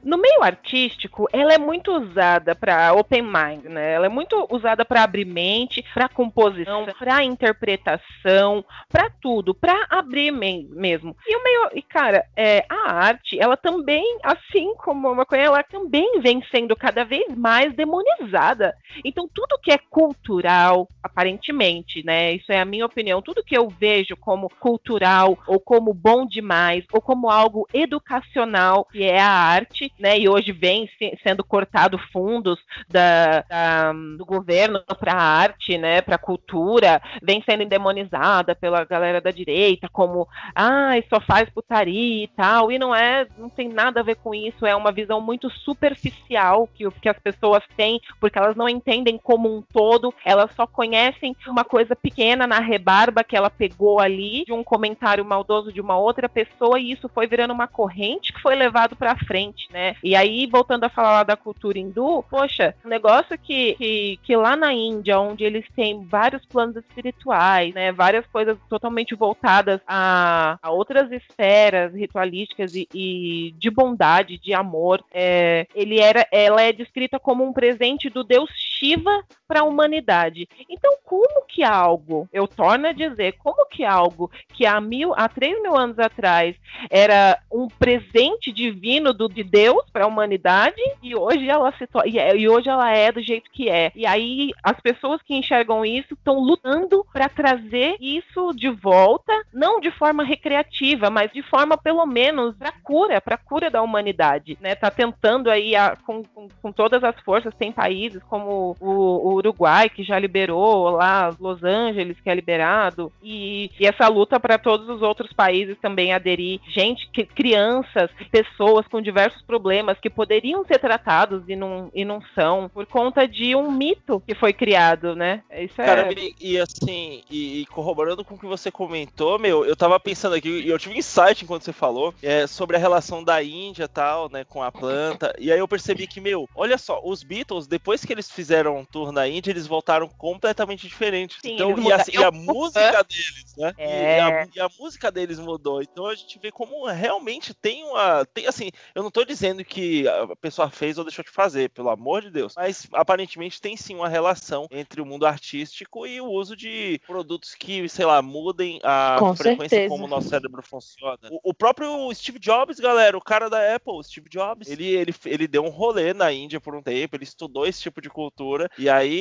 No 0.08 0.16
meio 0.16 0.42
artístico, 0.42 1.28
ela 1.30 1.52
é 1.52 1.58
muito 1.58 1.92
usada 1.92 2.54
para 2.54 2.94
open 2.94 3.20
mind, 3.20 3.64
né? 3.64 3.92
Ela 3.92 4.06
é 4.06 4.08
muito 4.08 4.46
usada 4.48 4.82
para 4.82 5.02
abrir 5.02 5.26
mente, 5.26 5.84
para 5.92 6.08
composição, 6.08 6.86
para 6.98 7.22
interpretação, 7.22 8.64
para 8.88 9.10
tudo, 9.20 9.54
para 9.54 9.86
abrir 9.90 10.30
mesmo. 10.30 11.14
E 11.26 11.36
o 11.36 11.44
meio, 11.44 11.70
e 11.74 11.82
cara, 11.82 12.24
é, 12.34 12.64
a 12.70 12.90
arte, 12.90 13.38
ela 13.38 13.54
também, 13.54 14.18
assim 14.22 14.74
como 14.76 15.08
a 15.08 15.14
maconha, 15.14 15.42
ela 15.42 15.62
também 15.62 16.22
vem 16.22 16.42
sendo 16.50 16.74
cada 16.74 17.04
vez 17.04 17.26
mais 17.36 17.74
demonizada. 17.74 18.74
Então, 19.04 19.28
tudo 19.28 19.60
que 19.62 19.70
é 19.70 19.76
cultural, 19.76 20.88
aparentemente, 21.02 22.02
né? 22.02 22.32
Isso 22.32 22.50
é 22.50 22.58
a 22.58 22.64
minha 22.64 22.86
opinião. 22.86 23.20
Tudo 23.20 23.44
que 23.44 23.58
eu 23.58 23.68
vejo 23.68 24.16
como 24.16 24.48
cultural, 24.58 25.36
ou 25.46 25.60
como 25.60 25.92
bom 25.92 26.24
demais, 26.24 26.82
ou 26.90 27.02
como 27.02 27.28
algo 27.28 27.68
educacional, 27.74 28.86
que 28.86 29.04
é 29.04 29.20
a 29.20 29.28
arte, 29.28 29.92
né? 29.98 30.18
E 30.18 30.28
hoje 30.28 30.52
vem 30.52 30.88
sendo 31.22 31.44
cortado 31.44 31.98
fundos 32.12 32.58
da, 32.88 33.42
da 33.42 33.92
do 34.16 34.24
governo 34.24 34.82
para 34.98 35.14
arte, 35.14 35.76
né? 35.78 36.00
Para 36.00 36.18
cultura, 36.18 37.00
vem 37.22 37.42
sendo 37.42 37.62
endemonizada 37.62 38.54
pela 38.54 38.84
galera 38.84 39.20
da 39.20 39.30
direita, 39.30 39.88
como 39.88 40.28
ah, 40.54 40.92
só 41.08 41.20
faz 41.20 41.48
putaria 41.50 42.24
e 42.24 42.28
tal. 42.28 42.70
E 42.70 42.78
não 42.78 42.94
é, 42.94 43.26
não 43.36 43.48
tem 43.48 43.68
nada 43.68 44.00
a 44.00 44.02
ver 44.04 44.16
com 44.16 44.34
isso, 44.34 44.66
é 44.66 44.74
uma 44.74 44.92
visão 44.92 45.20
muito 45.20 45.50
superficial 45.50 46.68
que, 46.74 46.88
que 47.02 47.08
as 47.08 47.18
pessoas 47.18 47.62
têm, 47.76 48.00
porque 48.20 48.38
elas 48.38 48.56
não 48.56 48.68
entendem 48.68 49.18
como 49.18 49.54
um 49.54 49.62
todo, 49.62 50.12
elas 50.24 50.50
só 50.54 50.66
conhecem 50.66 51.36
uma 51.46 51.64
coisa 51.64 51.94
pequena 51.94 52.46
na 52.46 52.58
rebarba 52.60 53.24
que 53.24 53.36
ela 53.36 53.50
pegou 53.50 54.00
ali 54.00 54.44
de 54.44 54.52
um 54.52 54.64
comentário 54.64 55.24
maldoso 55.24 55.72
de 55.72 55.80
uma 55.80 55.96
outra 55.96 56.28
pessoa 56.28 56.78
e 56.78 56.92
isso 56.92 57.08
foi 57.08 57.26
virando 57.26 57.52
uma 57.52 57.66
corrente 57.66 58.32
que 58.32 58.40
foi 58.40 58.54
levado 58.54 58.96
para 58.96 59.16
frente, 59.16 59.68
né? 59.72 59.87
E 60.02 60.14
aí, 60.14 60.46
voltando 60.46 60.84
a 60.84 60.88
falar 60.88 61.12
lá 61.12 61.22
da 61.22 61.36
cultura 61.36 61.78
hindu, 61.78 62.24
poxa, 62.30 62.74
um 62.84 62.88
negócio 62.88 63.38
que, 63.38 63.74
que, 63.74 64.20
que 64.22 64.36
lá 64.36 64.56
na 64.56 64.72
Índia, 64.72 65.18
onde 65.18 65.44
eles 65.44 65.64
têm 65.74 66.04
vários 66.04 66.44
planos 66.46 66.76
espirituais, 66.76 67.74
né? 67.74 67.92
Várias 67.92 68.26
coisas 68.26 68.56
totalmente 68.68 69.14
voltadas 69.14 69.80
a, 69.86 70.58
a 70.62 70.70
outras 70.70 71.10
esferas 71.12 71.94
ritualísticas 71.94 72.74
e, 72.74 72.88
e 72.94 73.54
de 73.58 73.70
bondade, 73.70 74.38
de 74.38 74.54
amor, 74.54 75.04
é, 75.12 75.66
ele 75.74 76.00
era, 76.00 76.26
ela 76.30 76.62
é 76.62 76.72
descrita 76.72 77.18
como 77.18 77.44
um 77.44 77.52
presente 77.52 78.10
do 78.10 78.24
deus 78.24 78.50
Shiva 78.54 79.24
para 79.48 79.60
a 79.60 79.64
humanidade. 79.64 80.46
Então, 80.68 80.98
como 81.02 81.46
que 81.46 81.64
algo, 81.64 82.28
eu 82.30 82.46
torno 82.46 82.86
a 82.86 82.92
dizer, 82.92 83.32
como 83.38 83.66
que 83.66 83.82
algo 83.82 84.30
que 84.52 84.66
há 84.66 84.78
mil, 84.78 85.14
há 85.16 85.26
três 85.26 85.60
mil 85.62 85.74
anos 85.74 85.98
atrás 85.98 86.54
era 86.90 87.40
um 87.50 87.66
presente 87.66 88.52
divino 88.52 89.14
do, 89.14 89.26
de 89.26 89.42
Deus 89.42 89.88
para 89.90 90.04
a 90.04 90.06
humanidade 90.06 90.80
e 91.02 91.16
hoje 91.16 91.48
ela 91.48 91.72
se 91.72 91.88
e, 92.04 92.18
é, 92.18 92.36
e 92.36 92.46
hoje 92.46 92.68
ela 92.68 92.90
é 92.94 93.10
do 93.10 93.22
jeito 93.22 93.50
que 93.50 93.70
é. 93.70 93.90
E 93.94 94.06
aí 94.06 94.50
as 94.62 94.78
pessoas 94.80 95.22
que 95.22 95.34
enxergam 95.34 95.84
isso 95.84 96.12
estão 96.12 96.38
lutando 96.38 97.06
para 97.10 97.28
trazer 97.28 97.96
isso 97.98 98.52
de 98.54 98.68
volta, 98.68 99.32
não 99.52 99.80
de 99.80 99.90
forma 99.90 100.22
recreativa, 100.22 101.08
mas 101.08 101.32
de 101.32 101.42
forma 101.42 101.78
pelo 101.78 102.04
menos 102.04 102.54
para 102.56 102.72
cura, 102.72 103.20
para 103.20 103.38
cura 103.38 103.70
da 103.70 103.80
humanidade, 103.80 104.58
né? 104.60 104.74
Tá 104.74 104.90
tentando 104.90 105.50
aí 105.50 105.74
a, 105.74 105.96
com, 105.96 106.22
com, 106.22 106.48
com, 106.60 106.70
todas 106.70 107.02
as 107.02 107.18
forças, 107.20 107.54
tem 107.54 107.72
países 107.72 108.22
como 108.24 108.76
o, 108.78 109.34
o 109.34 109.37
Uruguai 109.38 109.88
que 109.88 110.02
já 110.02 110.18
liberou, 110.18 110.90
lá 110.90 111.34
Los 111.38 111.62
Angeles 111.62 112.16
que 112.22 112.30
é 112.30 112.34
liberado 112.34 113.12
e, 113.22 113.70
e 113.78 113.86
essa 113.86 114.08
luta 114.08 114.38
para 114.38 114.58
todos 114.58 114.88
os 114.88 115.02
outros 115.02 115.32
países 115.32 115.76
também 115.80 116.12
aderir, 116.12 116.60
gente, 116.68 117.08
que, 117.12 117.24
crianças, 117.24 118.10
pessoas 118.30 118.86
com 118.88 119.00
diversos 119.00 119.42
problemas 119.42 119.98
que 120.00 120.10
poderiam 120.10 120.64
ser 120.64 120.78
tratados 120.78 121.42
e 121.48 121.56
não, 121.56 121.90
e 121.94 122.04
não 122.04 122.20
são 122.34 122.68
por 122.72 122.86
conta 122.86 123.26
de 123.26 123.54
um 123.54 123.70
mito 123.70 124.22
que 124.26 124.34
foi 124.34 124.52
criado, 124.52 125.14
né? 125.14 125.42
Isso 125.50 125.80
é... 125.80 125.86
Cara, 125.86 126.08
e, 126.40 126.58
assim, 126.58 127.22
e, 127.30 127.60
e, 127.60 127.66
corroborando 127.66 128.24
com 128.24 128.34
o 128.34 128.38
que 128.38 128.46
você 128.46 128.70
comentou, 128.70 129.38
meu, 129.38 129.64
eu 129.64 129.76
tava 129.76 129.98
pensando 130.00 130.34
aqui, 130.34 130.48
e 130.48 130.68
eu 130.68 130.78
tive 130.78 130.98
insight 130.98 131.44
enquanto 131.44 131.62
você 131.62 131.72
falou, 131.72 132.14
é, 132.22 132.46
sobre 132.46 132.76
a 132.76 132.78
relação 132.78 133.22
da 133.22 133.42
Índia 133.42 133.84
e 133.84 133.88
tal, 133.88 134.30
né, 134.30 134.44
com 134.44 134.62
a 134.62 134.72
planta, 134.72 135.34
e 135.38 135.52
aí 135.52 135.58
eu 135.58 135.68
percebi 135.68 136.06
que, 136.06 136.20
meu, 136.20 136.48
olha 136.54 136.78
só, 136.78 137.00
os 137.04 137.22
Beatles, 137.22 137.66
depois 137.66 138.04
que 138.04 138.12
eles 138.12 138.30
fizeram 138.30 138.78
um 138.78 138.84
tour 138.84 139.12
na 139.12 139.27
Índia, 139.28 139.50
eles 139.50 139.66
voltaram 139.66 140.08
completamente 140.08 140.86
diferentes. 140.86 141.38
Sim, 141.40 141.54
então, 141.54 141.78
e 141.78 141.92
a, 141.92 142.04
e 142.12 142.24
a, 142.24 142.30
música 142.30 143.02
deles, 143.08 143.54
né? 143.56 143.74
É... 143.78 144.18
E, 144.18 144.20
a, 144.20 144.48
e, 144.56 144.60
a, 144.60 144.68
música 144.78 145.10
deles 145.10 145.38
mudou. 145.38 145.82
Então 145.82 146.06
a 146.06 146.14
gente 146.14 146.38
vê 146.38 146.50
como 146.50 146.86
realmente 146.86 147.54
tem 147.54 147.84
uma. 147.84 148.24
Tem, 148.26 148.46
assim, 148.46 148.70
eu 148.94 149.02
não 149.02 149.10
tô 149.10 149.24
dizendo 149.24 149.64
que 149.64 150.06
a 150.08 150.36
pessoa 150.36 150.70
fez 150.70 150.98
ou 150.98 151.04
deixou 151.04 151.24
de 151.24 151.30
fazer, 151.30 151.70
pelo 151.70 151.90
amor 151.90 152.22
de 152.22 152.30
Deus. 152.30 152.54
Mas 152.56 152.86
aparentemente 152.92 153.60
tem 153.60 153.76
sim 153.76 153.94
uma 153.94 154.08
relação 154.08 154.66
entre 154.70 155.00
o 155.00 155.06
mundo 155.06 155.26
artístico 155.26 156.06
e 156.06 156.20
o 156.20 156.26
uso 156.26 156.56
de 156.56 157.00
produtos 157.06 157.54
que, 157.54 157.88
sei 157.88 158.04
lá, 158.04 158.20
mudem 158.22 158.80
a 158.82 159.16
Com 159.18 159.34
frequência 159.34 159.68
certeza. 159.68 159.88
como 159.88 160.04
o 160.04 160.08
nosso 160.08 160.28
cérebro 160.28 160.62
funciona. 160.62 161.18
O, 161.30 161.50
o, 161.50 161.54
próprio 161.54 162.12
Steve 162.14 162.38
Jobs, 162.38 162.78
galera, 162.78 163.16
o 163.16 163.22
cara 163.22 163.48
da 163.48 163.74
Apple, 163.74 164.02
Steve 164.04 164.28
Jobs, 164.28 164.68
ele, 164.68 164.86
ele, 164.86 165.14
ele 165.24 165.48
deu 165.48 165.64
um 165.64 165.68
rolê 165.68 166.12
na 166.12 166.32
Índia 166.32 166.60
por 166.60 166.74
um 166.74 166.82
tempo, 166.82 167.16
ele 167.16 167.24
estudou 167.24 167.66
esse 167.66 167.80
tipo 167.80 168.00
de 168.00 168.08
cultura, 168.08 168.70
e 168.78 168.88
aí, 168.88 169.17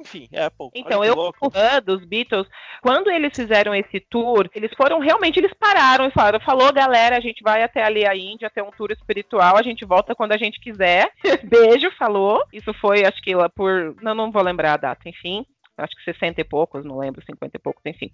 enfim, 0.00 0.28
Apple. 0.34 0.70
Então, 0.74 1.04
eu, 1.04 1.32
fã 1.52 1.80
dos 1.84 2.04
Beatles, 2.04 2.46
quando 2.82 3.10
eles 3.10 3.32
fizeram 3.34 3.74
esse 3.74 4.00
tour, 4.00 4.48
eles 4.54 4.72
foram 4.74 4.98
realmente, 4.98 5.38
eles 5.38 5.52
pararam 5.58 6.06
e 6.06 6.10
falaram, 6.10 6.40
falou, 6.40 6.72
galera, 6.72 7.16
a 7.16 7.20
gente 7.20 7.42
vai 7.42 7.62
até 7.62 7.82
ali 7.82 8.06
a 8.06 8.16
Índia, 8.16 8.50
ter 8.50 8.62
um 8.62 8.70
tour 8.70 8.90
espiritual, 8.90 9.56
a 9.56 9.62
gente 9.62 9.84
volta 9.84 10.14
quando 10.14 10.32
a 10.32 10.38
gente 10.38 10.60
quiser. 10.60 11.10
Beijo, 11.44 11.90
falou. 11.98 12.42
Isso 12.52 12.72
foi, 12.74 13.04
acho 13.04 13.20
que 13.22 13.34
lá 13.34 13.48
por. 13.48 13.94
Não, 14.02 14.14
não 14.14 14.30
vou 14.30 14.42
lembrar 14.42 14.74
a 14.74 14.78
data, 14.78 15.08
enfim 15.08 15.46
acho 15.80 15.96
que 15.96 16.04
60 16.04 16.40
e 16.40 16.44
poucos, 16.44 16.84
não 16.84 16.98
lembro, 16.98 17.24
50 17.24 17.56
e 17.56 17.60
poucos, 17.60 17.82
enfim. 17.86 18.10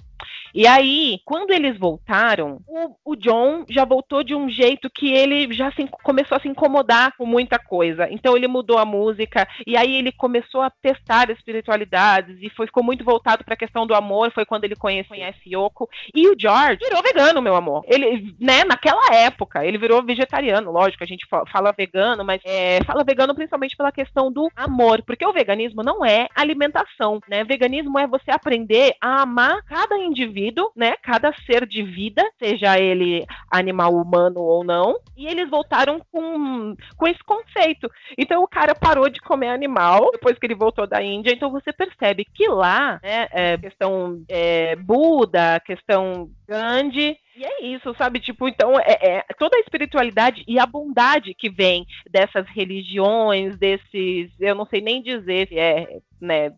E 0.55 0.67
aí, 0.67 1.21
quando 1.25 1.51
eles 1.51 1.79
voltaram, 1.79 2.61
o, 2.67 3.13
o 3.13 3.17
John 3.17 3.65
já 3.69 3.85
voltou 3.85 4.23
de 4.23 4.35
um 4.35 4.49
jeito 4.49 4.89
que 4.91 5.13
ele 5.13 5.53
já 5.53 5.71
se, 5.73 5.87
começou 6.03 6.37
a 6.37 6.41
se 6.41 6.49
incomodar 6.49 7.17
com 7.17 7.27
muita 7.27 7.59
coisa. 7.59 8.09
Então 8.11 8.37
ele 8.37 8.49
mudou 8.49 8.79
a 8.79 8.85
música, 8.85 9.47
e 9.67 9.77
aí 9.77 9.97
ele 9.97 10.13
começou 10.13 10.63
a 10.63 10.71
testar 10.71 11.31
espiritualidades, 11.31 12.37
e 12.41 12.51
foi, 12.51 12.67
ficou 12.67 12.83
muito 12.83 13.05
voltado 13.05 13.45
para 13.45 13.55
a 13.55 13.59
questão 13.59 13.87
do 13.87 13.95
amor, 13.95 14.33
foi 14.33 14.45
quando 14.45 14.65
ele 14.65 14.77
conhece, 14.77 15.09
conhece 15.09 15.41
Yoko. 15.47 15.89
E 16.15 16.29
o 16.29 16.37
George 16.39 16.79
virou 16.83 17.03
vegano, 17.03 17.43
meu 17.43 17.57
amor. 17.57 17.85
Ele, 17.87 18.35
né, 18.41 18.65
naquela 18.65 19.15
época, 19.15 19.65
ele 19.65 19.79
virou 19.79 20.03
vegetariano, 20.03 20.71
lógico, 20.71 21.03
a 21.03 21.07
gente 21.07 21.27
fala 21.51 21.73
vegano, 21.73 22.25
mas 22.25 22.41
é, 22.45 22.83
fala 22.85 23.05
vegano 23.05 23.35
principalmente 23.35 23.77
pela 23.77 23.93
questão 23.93 24.31
do 24.31 24.51
amor, 24.55 25.03
porque 25.03 25.27
o 25.27 25.33
veganismo 25.33 25.83
não 25.83 26.05
é 26.05 26.29
alimentação, 26.35 27.21
né? 27.29 27.45
Veganismo 27.57 27.99
é 27.99 28.07
você 28.07 28.31
aprender 28.31 28.95
a 29.01 29.23
amar 29.23 29.63
cada 29.65 29.97
indivíduo, 29.99 30.71
né? 30.77 30.97
Cada 31.03 31.33
ser 31.45 31.67
de 31.67 31.83
vida, 31.83 32.23
seja 32.39 32.79
ele 32.79 33.25
animal 33.51 33.95
humano 33.95 34.41
ou 34.41 34.63
não. 34.63 34.99
E 35.17 35.27
eles 35.27 35.49
voltaram 35.49 36.01
com, 36.13 36.77
com 36.97 37.09
esse 37.09 37.23
conceito. 37.25 37.91
Então 38.19 38.43
o 38.43 38.49
cara 38.49 38.75
parou 38.75 39.09
de 39.09 39.21
comer 39.21 39.49
animal 39.49 40.11
depois 40.13 40.39
que 40.39 40.47
ele 40.47 40.55
voltou 40.55 40.87
da 40.87 41.03
Índia. 41.03 41.33
Então 41.33 41.51
você 41.51 41.73
percebe 41.73 42.25
que 42.25 42.47
lá, 42.49 43.01
né, 43.03 43.29
é, 43.33 43.59
questão 43.59 44.23
é, 44.29 44.77
Buda, 44.77 45.61
questão 45.61 46.31
Gandhi, 46.47 47.17
e 47.37 47.45
é 47.45 47.67
isso, 47.67 47.95
sabe? 47.99 48.19
Tipo, 48.19 48.49
então, 48.49 48.79
é, 48.81 49.19
é, 49.19 49.25
toda 49.39 49.59
a 49.59 49.61
espiritualidade 49.61 50.43
e 50.49 50.59
a 50.59 50.65
bondade 50.65 51.35
que 51.35 51.51
vem 51.51 51.87
dessas 52.11 52.47
religiões, 52.49 53.59
desses, 53.59 54.31
eu 54.41 54.55
não 54.55 54.65
sei 54.65 54.81
nem 54.81 55.03
dizer 55.03 55.47
se 55.49 55.59
é, 55.59 55.99
né, 56.19 56.55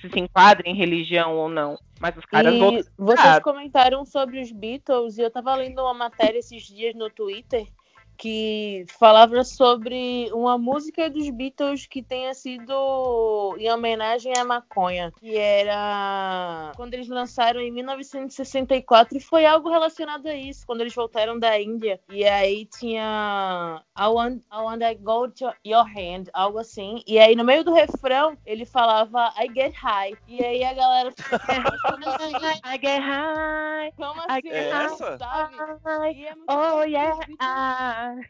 se 0.00 0.08
se 0.08 0.18
enquadra 0.18 0.68
em 0.68 0.74
religião 0.74 1.36
ou 1.36 1.48
não. 1.48 1.78
Mas 2.00 2.16
os 2.16 2.24
caras 2.24 2.54
e 2.54 2.84
Vocês 2.98 3.38
comentaram 3.40 4.04
sobre 4.04 4.40
os 4.40 4.52
Beatles 4.52 5.18
e 5.18 5.22
eu 5.22 5.30
tava 5.30 5.54
lendo 5.54 5.80
uma 5.80 5.94
matéria 5.94 6.38
esses 6.38 6.62
dias 6.64 6.94
no 6.94 7.10
Twitter 7.10 7.66
que 8.16 8.84
falava 8.98 9.44
sobre 9.44 10.30
uma 10.32 10.56
música 10.56 11.10
dos 11.10 11.28
Beatles 11.30 11.86
que 11.86 12.02
tenha 12.02 12.32
sido 12.34 13.56
em 13.58 13.70
homenagem 13.70 14.32
à 14.36 14.44
maconha, 14.44 15.12
que 15.18 15.36
era 15.36 16.72
quando 16.76 16.94
eles 16.94 17.08
lançaram 17.08 17.60
em 17.60 17.70
1964 17.70 19.16
e 19.16 19.20
foi 19.20 19.44
algo 19.44 19.70
relacionado 19.70 20.26
a 20.26 20.34
isso, 20.34 20.66
quando 20.66 20.80
eles 20.80 20.94
voltaram 20.94 21.38
da 21.38 21.60
Índia. 21.60 22.00
E 22.10 22.24
aí 22.24 22.66
tinha 22.66 23.82
I 23.98 24.06
want, 24.06 24.42
I 24.52 24.58
want 24.58 24.80
to 24.80 24.94
go 25.02 25.28
to 25.28 25.52
your 25.64 25.84
hand, 25.84 26.24
algo 26.32 26.58
assim. 26.58 27.02
E 27.06 27.18
aí 27.18 27.34
no 27.36 27.44
meio 27.44 27.64
do 27.64 27.72
refrão 27.72 28.36
ele 28.44 28.64
falava 28.64 29.32
I 29.38 29.48
get 29.52 29.74
high. 29.74 30.16
E 30.26 30.44
aí 30.44 30.64
a 30.64 30.74
galera 30.74 31.14
I 32.64 32.78
get 32.78 33.00
high. 33.02 33.92
Como 33.96 34.20
assim? 34.20 34.48
É 34.48 34.68
essa? 34.68 35.18
Sabe? 35.18 35.56
É 35.58 36.34
oh 36.48 36.82
yeah. 36.82 37.18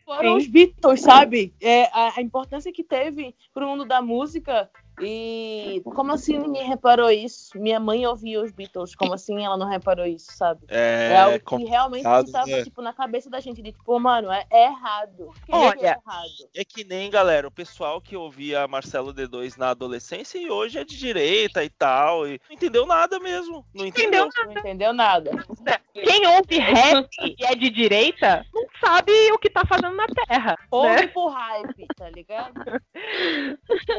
Foram 0.05 0.37
os 0.37 0.47
Beatles, 0.47 1.01
sabe? 1.01 1.55
É, 1.61 1.85
a, 1.93 2.18
a 2.18 2.22
importância 2.22 2.72
que 2.72 2.85
teve 2.85 3.35
pro 3.53 3.66
mundo 3.66 3.85
da 3.85 4.01
música 4.03 4.70
e 5.01 5.83
como 5.85 6.12
assim 6.12 6.39
ninguém 6.39 6.66
reparou 6.66 7.11
isso? 7.11 7.59
Minha 7.59 7.79
mãe 7.79 8.07
ouvia 8.07 8.43
os 8.43 8.51
Beatles, 8.51 8.95
como 8.95 9.12
assim 9.12 9.45
ela 9.45 9.57
não 9.57 9.68
reparou 9.68 10.07
isso, 10.07 10.33
sabe? 10.33 10.64
É, 10.68 11.12
é 11.12 11.18
algo 11.18 11.59
que 11.59 11.64
realmente 11.64 12.07
estava 12.07 12.47
né? 12.47 12.64
tipo, 12.64 12.81
na 12.81 12.95
cabeça 12.95 13.29
da 13.29 13.39
gente, 13.39 13.61
de 13.61 13.72
tipo, 13.72 14.01
mano, 14.01 14.33
é, 14.33 14.47
é 14.51 14.66
errado. 14.66 15.33
Olha, 15.51 15.87
é, 15.87 15.87
errado. 15.89 16.49
é 16.55 16.64
que 16.64 16.83
nem, 16.83 17.11
galera, 17.11 17.47
o 17.47 17.51
pessoal 17.51 18.01
que 18.01 18.16
ouvia 18.16 18.66
Marcelo 18.66 19.12
D2 19.12 19.59
na 19.59 19.70
adolescência 19.70 20.39
e 20.39 20.51
hoje 20.51 20.79
é 20.79 20.85
de 20.85 20.97
direita 20.97 21.62
e 21.62 21.68
tal, 21.68 22.27
e 22.27 22.41
não 22.49 22.57
entendeu 22.57 22.87
nada 22.87 23.20
mesmo. 23.20 23.66
Não 23.74 23.85
entendeu, 23.85 24.29
entendeu 24.51 24.95
nada. 24.95 25.31
Não 25.31 25.41
entendeu 25.41 25.66
nada. 25.66 25.85
Quem 25.93 26.27
ouve 26.27 26.59
rap 26.59 27.09
e 27.20 27.45
é 27.45 27.55
de 27.55 27.68
direita, 27.68 28.47
sabe 28.87 29.32
o 29.32 29.39
que 29.39 29.51
tá 29.51 29.62
fazendo 29.66 29.97
na 29.97 30.07
Terra. 30.07 30.57
Ouve 30.70 30.95
né? 30.95 31.07
por 31.09 31.28
hype, 31.30 31.87
tá 31.97 32.09
ligado? 32.11 32.55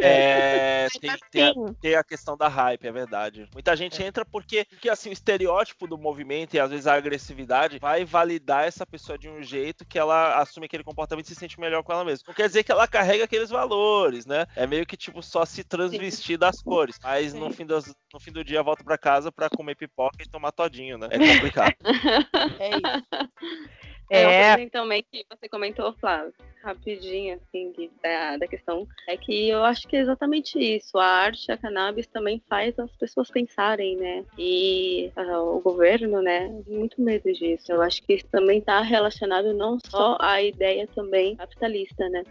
É, 0.01 0.87
tem, 0.99 1.11
tem 1.31 1.43
a, 1.43 1.49
Assim, 1.49 1.73
tem 1.81 1.95
a 1.95 2.03
questão 2.03 2.37
da 2.37 2.47
hype, 2.47 2.87
é 2.87 2.91
verdade. 2.91 3.49
Muita 3.53 3.75
gente 3.75 4.01
entra 4.01 4.23
porque, 4.25 4.65
porque 4.65 4.89
assim, 4.89 5.09
o 5.09 5.13
estereótipo 5.13 5.87
do 5.87 5.97
movimento 5.97 6.53
e 6.53 6.59
às 6.59 6.69
vezes 6.69 6.87
a 6.87 6.93
agressividade 6.93 7.79
vai 7.79 8.05
validar 8.05 8.65
essa 8.65 8.85
pessoa 8.85 9.17
de 9.17 9.27
um 9.27 9.41
jeito 9.41 9.85
que 9.85 9.97
ela 9.97 10.39
assume 10.39 10.67
aquele 10.67 10.83
comportamento 10.83 11.25
e 11.25 11.29
se 11.29 11.35
sente 11.35 11.59
melhor 11.59 11.83
com 11.83 11.91
ela 11.91 12.05
mesma. 12.05 12.25
Não 12.27 12.33
quer 12.33 12.47
dizer 12.47 12.63
que 12.63 12.71
ela 12.71 12.87
carrega 12.87 13.23
aqueles 13.23 13.49
valores, 13.49 14.25
né? 14.25 14.45
É 14.55 14.67
meio 14.67 14.85
que 14.85 14.95
tipo 14.95 15.21
só 15.21 15.45
se 15.45 15.63
transvestir 15.63 16.37
das 16.37 16.61
cores. 16.61 16.97
Mas 17.03 17.33
no 17.33 17.51
fim, 17.51 17.65
das- 17.65 17.93
no 18.13 18.19
fim 18.19 18.31
do 18.31 18.43
dia 18.43 18.63
volta 18.63 18.83
pra 18.83 18.97
casa 18.97 19.31
pra 19.31 19.49
comer 19.49 19.75
pipoca 19.75 20.23
e 20.23 20.29
tomar 20.29 20.51
todinho, 20.51 20.97
né? 20.97 21.07
É 21.11 21.17
complicado. 21.17 21.75
É 22.59 22.69
isso. 22.69 23.07
É, 24.09 24.61
É. 24.61 24.69
também 24.69 25.03
que 25.03 25.25
você 25.29 25.49
comentou, 25.49 25.93
Flávio, 25.93 26.33
rapidinho, 26.67 27.35
assim, 27.35 27.89
da, 28.03 28.37
da 28.37 28.47
questão, 28.47 28.87
é 29.07 29.15
que 29.15 29.49
eu 29.49 29.63
acho 29.63 29.87
que 29.87 29.95
é 29.95 30.01
exatamente 30.01 30.59
isso. 30.59 30.97
A 30.97 31.05
arte, 31.05 31.51
a 31.51 31.57
cannabis 31.57 32.07
também 32.07 32.41
faz 32.49 32.77
as 32.77 32.91
pessoas 32.91 33.31
pensarem, 33.31 33.95
né? 33.95 34.23
E 34.37 35.11
ah, 35.15 35.41
o 35.41 35.59
governo, 35.61 36.21
né, 36.21 36.49
muito 36.67 37.01
medo 37.01 37.31
disso. 37.31 37.71
Eu 37.71 37.81
acho 37.81 38.03
que 38.03 38.13
isso 38.13 38.27
também 38.27 38.59
está 38.59 38.81
relacionado 38.81 39.53
não 39.53 39.77
só 39.85 40.17
à 40.19 40.41
ideia 40.41 40.87
também 40.93 41.35
capitalista, 41.35 42.09
né? 42.09 42.23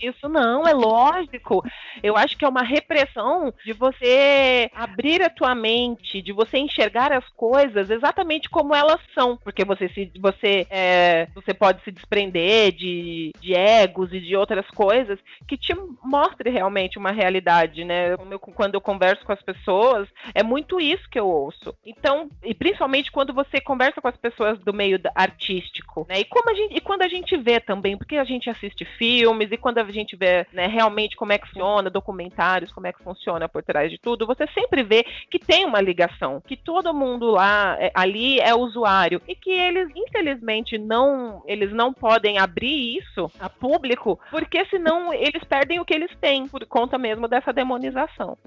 Isso 0.00 0.28
não, 0.28 0.66
é 0.66 0.72
lógico. 0.72 1.62
Eu 2.02 2.16
acho 2.16 2.36
que 2.36 2.44
é 2.44 2.48
uma 2.48 2.62
repressão 2.62 3.52
de 3.64 3.72
você 3.72 4.68
abrir 4.74 5.22
a 5.22 5.30
tua 5.30 5.54
mente, 5.54 6.20
de 6.20 6.32
você 6.32 6.58
enxergar 6.58 7.12
as 7.12 7.28
coisas 7.30 7.90
exatamente 7.90 8.50
como 8.50 8.74
elas 8.74 9.00
são, 9.14 9.36
porque 9.36 9.64
você 9.64 9.88
se 9.88 10.10
você 10.18 10.66
é, 10.70 11.28
você 11.34 11.54
pode 11.54 11.82
se 11.84 11.90
desprender 11.90 12.72
de, 12.72 13.32
de 13.40 13.51
egos 13.54 14.12
e 14.12 14.20
de 14.20 14.36
outras 14.36 14.66
coisas 14.70 15.18
que 15.46 15.56
te 15.56 15.74
mostre 16.02 16.50
realmente 16.50 16.98
uma 16.98 17.10
realidade, 17.10 17.84
né? 17.84 18.16
Quando 18.54 18.74
eu 18.74 18.80
converso 18.80 19.24
com 19.24 19.32
as 19.32 19.42
pessoas, 19.42 20.08
é 20.34 20.42
muito 20.42 20.80
isso 20.80 21.08
que 21.10 21.18
eu 21.18 21.26
ouço. 21.26 21.74
Então, 21.84 22.30
e 22.42 22.54
principalmente 22.54 23.10
quando 23.10 23.32
você 23.32 23.60
conversa 23.60 24.00
com 24.00 24.08
as 24.08 24.16
pessoas 24.16 24.58
do 24.60 24.72
meio 24.72 24.98
artístico, 25.14 26.06
né? 26.08 26.20
E 26.20 26.24
como 26.24 26.50
a 26.50 26.54
gente, 26.54 26.76
e 26.76 26.80
quando 26.80 27.02
a 27.02 27.08
gente 27.08 27.36
vê 27.36 27.60
também, 27.60 27.96
porque 27.96 28.16
a 28.16 28.24
gente 28.24 28.50
assiste 28.50 28.84
filmes 28.84 29.50
e 29.50 29.56
quando 29.56 29.78
a 29.78 29.84
gente 29.90 30.16
vê, 30.16 30.46
né, 30.52 30.66
realmente 30.66 31.16
como 31.16 31.32
é 31.32 31.38
que 31.38 31.48
funciona, 31.48 31.90
documentários, 31.90 32.72
como 32.72 32.86
é 32.86 32.92
que 32.92 33.02
funciona 33.02 33.48
por 33.48 33.62
trás 33.62 33.90
de 33.90 33.98
tudo, 33.98 34.26
você 34.26 34.46
sempre 34.48 34.82
vê 34.82 35.04
que 35.30 35.38
tem 35.38 35.64
uma 35.64 35.80
ligação, 35.80 36.40
que 36.40 36.56
todo 36.56 36.94
mundo 36.94 37.32
lá 37.32 37.76
é, 37.78 37.90
ali 37.94 38.40
é 38.40 38.54
usuário 38.54 39.20
e 39.26 39.34
que 39.34 39.50
eles 39.50 39.88
infelizmente 39.94 40.78
não, 40.78 41.42
eles 41.46 41.72
não 41.72 41.92
podem 41.92 42.38
abrir 42.38 42.98
isso 42.98 43.30
a 43.42 43.50
público, 43.50 44.20
porque 44.30 44.64
senão 44.66 45.12
eles 45.12 45.42
perdem 45.42 45.80
o 45.80 45.84
que 45.84 45.92
eles 45.92 46.14
têm 46.20 46.46
por 46.46 46.64
conta 46.64 46.96
mesmo 46.96 47.26
dessa 47.26 47.52
demonização. 47.52 48.38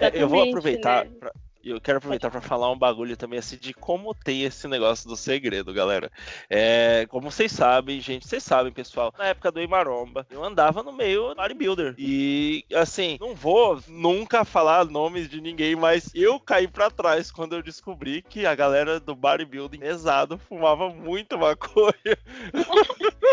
É, 0.00 0.10
eu 0.14 0.26
vou 0.26 0.42
aproveitar. 0.42 1.04
né? 1.04 1.30
Pra- 1.66 1.76
Eu 1.76 1.80
quero 1.80 1.98
aproveitar 1.98 2.30
para 2.30 2.40
falar 2.40 2.70
um 2.70 2.78
bagulho 2.78 3.16
também 3.16 3.38
assim 3.38 3.56
de 3.56 3.74
como 3.74 4.14
tem 4.14 4.42
esse 4.44 4.66
negócio 4.68 5.08
do 5.08 5.16
segredo, 5.16 5.72
galera. 5.74 6.10
É, 6.48 7.06
como 7.08 7.30
vocês 7.30 7.50
sabem, 7.52 8.00
gente, 8.00 8.26
vocês 8.26 8.42
sabem, 8.42 8.72
pessoal, 8.72 9.12
na 9.18 9.26
época 9.26 9.50
do 9.50 9.60
Imaromba, 9.60 10.26
eu 10.30 10.42
andava 10.44 10.82
no 10.82 10.92
meio 10.92 11.34
bodybuilder. 11.34 11.94
E 11.98 12.64
assim, 12.74 13.16
não 13.20 13.34
vou 13.34 13.80
nunca 13.88 14.44
falar 14.44 14.84
nomes 14.84 15.28
de 15.28 15.40
ninguém, 15.40 15.74
mas 15.76 16.10
eu 16.14 16.38
caí 16.38 16.68
pra 16.68 16.90
trás 16.90 17.30
quando 17.30 17.54
eu 17.56 17.62
descobri 17.62 18.22
que 18.22 18.46
a 18.46 18.54
galera 18.54 19.00
do 19.00 19.14
bodybuilding 19.14 19.78
pesado 19.78 20.38
fumava 20.38 20.88
muito 20.90 21.38
maconha. 21.38 21.92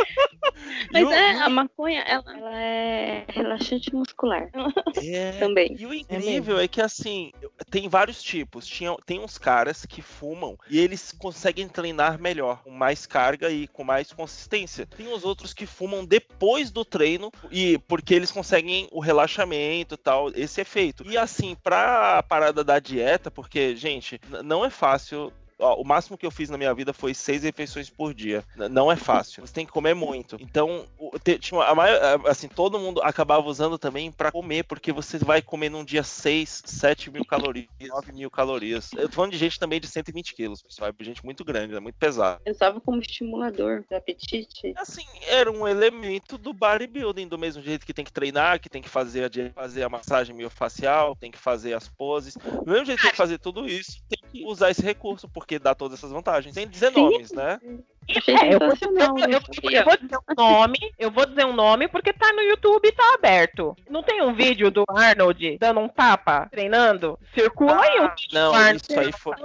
Mas 0.91 1.01
E 1.01 1.05
o- 1.05 1.11
é, 1.11 1.33
e 1.33 1.37
a 1.41 1.49
maconha, 1.49 2.01
ela, 2.01 2.37
ela 2.37 2.55
é 2.61 3.25
relaxante 3.29 3.93
muscular 3.93 4.49
É, 4.97 5.31
também. 5.39 5.75
E 5.77 5.85
o 5.85 5.93
incrível 5.93 6.59
é, 6.59 6.67
que, 6.67 6.81
assim, 6.81 7.31
tem 7.69 7.89
vários 7.89 8.22
tipos. 8.23 8.65
Tinha, 8.65 8.95
tem 9.05 9.19
uns 9.19 9.37
caras 9.37 9.85
que 9.85 10.01
fumam 10.01 10.57
e 10.69 10.79
eles 10.79 11.11
conseguem 11.11 11.67
treinar 11.67 12.19
melhor, 12.19 12.63
com 12.63 12.71
mais 12.71 13.05
carga 13.05 13.49
e 13.49 13.67
com 13.67 13.83
mais 13.83 14.11
consistência. 14.13 14.85
Tem 14.85 15.11
os 15.11 15.23
outros 15.23 15.53
que 15.53 15.65
fumam 15.65 16.05
depois 16.05 16.71
do 16.71 16.85
treino 16.85 17.31
e 17.51 17.77
porque 17.79 18.13
eles 18.13 18.31
conseguem 18.31 18.87
o 18.91 18.99
relaxamento 18.99 19.95
e 19.95 19.97
tal, 19.97 20.29
esse 20.35 20.61
efeito. 20.61 21.03
E 21.07 21.17
assim, 21.17 21.55
pra 21.55 22.23
parada 22.23 22.63
da 22.63 22.79
dieta, 22.79 23.29
porque, 23.29 23.75
gente, 23.75 24.19
não 24.43 24.63
é 24.63 24.69
fácil. 24.69 25.31
Ó, 25.63 25.81
o 25.81 25.85
máximo 25.85 26.17
que 26.17 26.25
eu 26.25 26.31
fiz 26.31 26.49
na 26.49 26.57
minha 26.57 26.73
vida 26.73 26.91
foi 26.91 27.13
seis 27.13 27.43
refeições 27.43 27.89
por 27.89 28.13
dia. 28.13 28.43
Não 28.69 28.91
é 28.91 28.97
fácil. 28.97 29.45
Você 29.45 29.53
tem 29.53 29.65
que 29.65 29.71
comer 29.71 29.93
muito. 29.93 30.35
Então, 30.39 30.85
tinha 31.39 31.63
a 31.63 31.73
maior, 31.73 32.27
assim, 32.27 32.49
todo 32.49 32.77
mundo 32.77 33.01
acabava 33.01 33.47
usando 33.47 33.77
também 33.77 34.11
pra 34.11 34.31
comer, 34.31 34.63
porque 34.63 34.91
você 34.91 35.17
vai 35.17 35.41
comer 35.41 35.69
num 35.69 35.85
dia 35.85 36.03
6, 36.03 36.63
7 36.65 37.09
mil 37.09 37.25
calorias, 37.25 37.69
9 37.79 38.11
mil 38.11 38.29
calorias. 38.29 38.91
Eu 38.93 39.07
tô 39.07 39.15
falando 39.15 39.31
de 39.31 39.37
gente 39.37 39.57
também 39.57 39.79
de 39.79 39.87
120 39.87 40.35
quilos, 40.35 40.61
pessoal. 40.61 40.89
É 40.89 41.03
gente 41.03 41.23
muito 41.23 41.45
grande, 41.45 41.75
é 41.75 41.79
muito 41.79 41.95
pesado. 41.95 42.41
Eu 42.45 42.53
usava 42.53 42.81
como 42.81 42.99
estimulador 42.99 43.83
do 43.89 43.95
apetite. 43.95 44.73
Assim, 44.75 45.05
era 45.27 45.51
um 45.51 45.67
elemento 45.67 46.37
do 46.37 46.53
bodybuilding, 46.53 47.27
do 47.27 47.37
mesmo 47.37 47.61
jeito 47.61 47.85
que 47.85 47.93
tem 47.93 48.05
que 48.05 48.11
treinar, 48.11 48.59
que 48.59 48.69
tem 48.69 48.81
que 48.81 48.89
fazer 48.89 49.25
a, 49.25 49.53
fazer 49.53 49.83
a 49.83 49.89
massagem 49.89 50.35
miofacial, 50.35 51.15
tem 51.15 51.31
que 51.31 51.37
fazer 51.37 51.73
as 51.73 51.87
poses. 51.87 52.35
Do 52.35 52.71
mesmo 52.71 52.85
jeito 52.85 52.97
que 52.97 53.03
tem 53.03 53.11
que 53.11 53.17
fazer 53.17 53.37
tudo 53.37 53.65
isso, 53.67 54.01
tem 54.09 54.22
usar 54.45 54.71
esse 54.71 54.81
recurso, 54.81 55.27
porque 55.27 55.59
dá 55.59 55.75
todas 55.75 55.99
essas 55.99 56.11
vantagens. 56.11 56.53
Sem 56.53 56.67
dizer 56.67 56.91
Sim. 56.91 57.01
nomes, 57.01 57.31
né? 57.31 57.59
Achei 58.09 58.35
É, 58.35 58.53
eu, 58.55 58.59
vou 58.59 58.73
dizer, 58.73 58.85
sensacional. 58.87 59.17
eu- 59.29 59.83
vou 59.85 59.97
dizer 59.97 60.17
um 60.17 60.33
nome, 60.35 60.93
eu 60.99 61.11
vou 61.11 61.25
dizer 61.25 61.45
um 61.45 61.53
nome 61.53 61.87
porque 61.87 62.13
tá 62.13 62.31
no 62.33 62.41
YouTube 62.41 62.87
e 62.87 62.91
tá 62.91 63.13
aberto. 63.13 63.75
Não 63.89 64.03
tem 64.03 64.21
um 64.21 64.33
vídeo 64.33 64.69
do 64.71 64.83
Arnold 64.89 65.57
dando 65.59 65.79
um 65.79 65.87
tapa, 65.87 66.47
treinando? 66.51 67.17
Circula 67.33 67.81
aí 67.81 67.99
um 68.01 68.05
Ah, 68.05 68.15
não, 68.33 68.53
Arnold. 68.53 68.81
isso 68.89 68.99
aí 68.99 69.11
foi. 69.11 69.35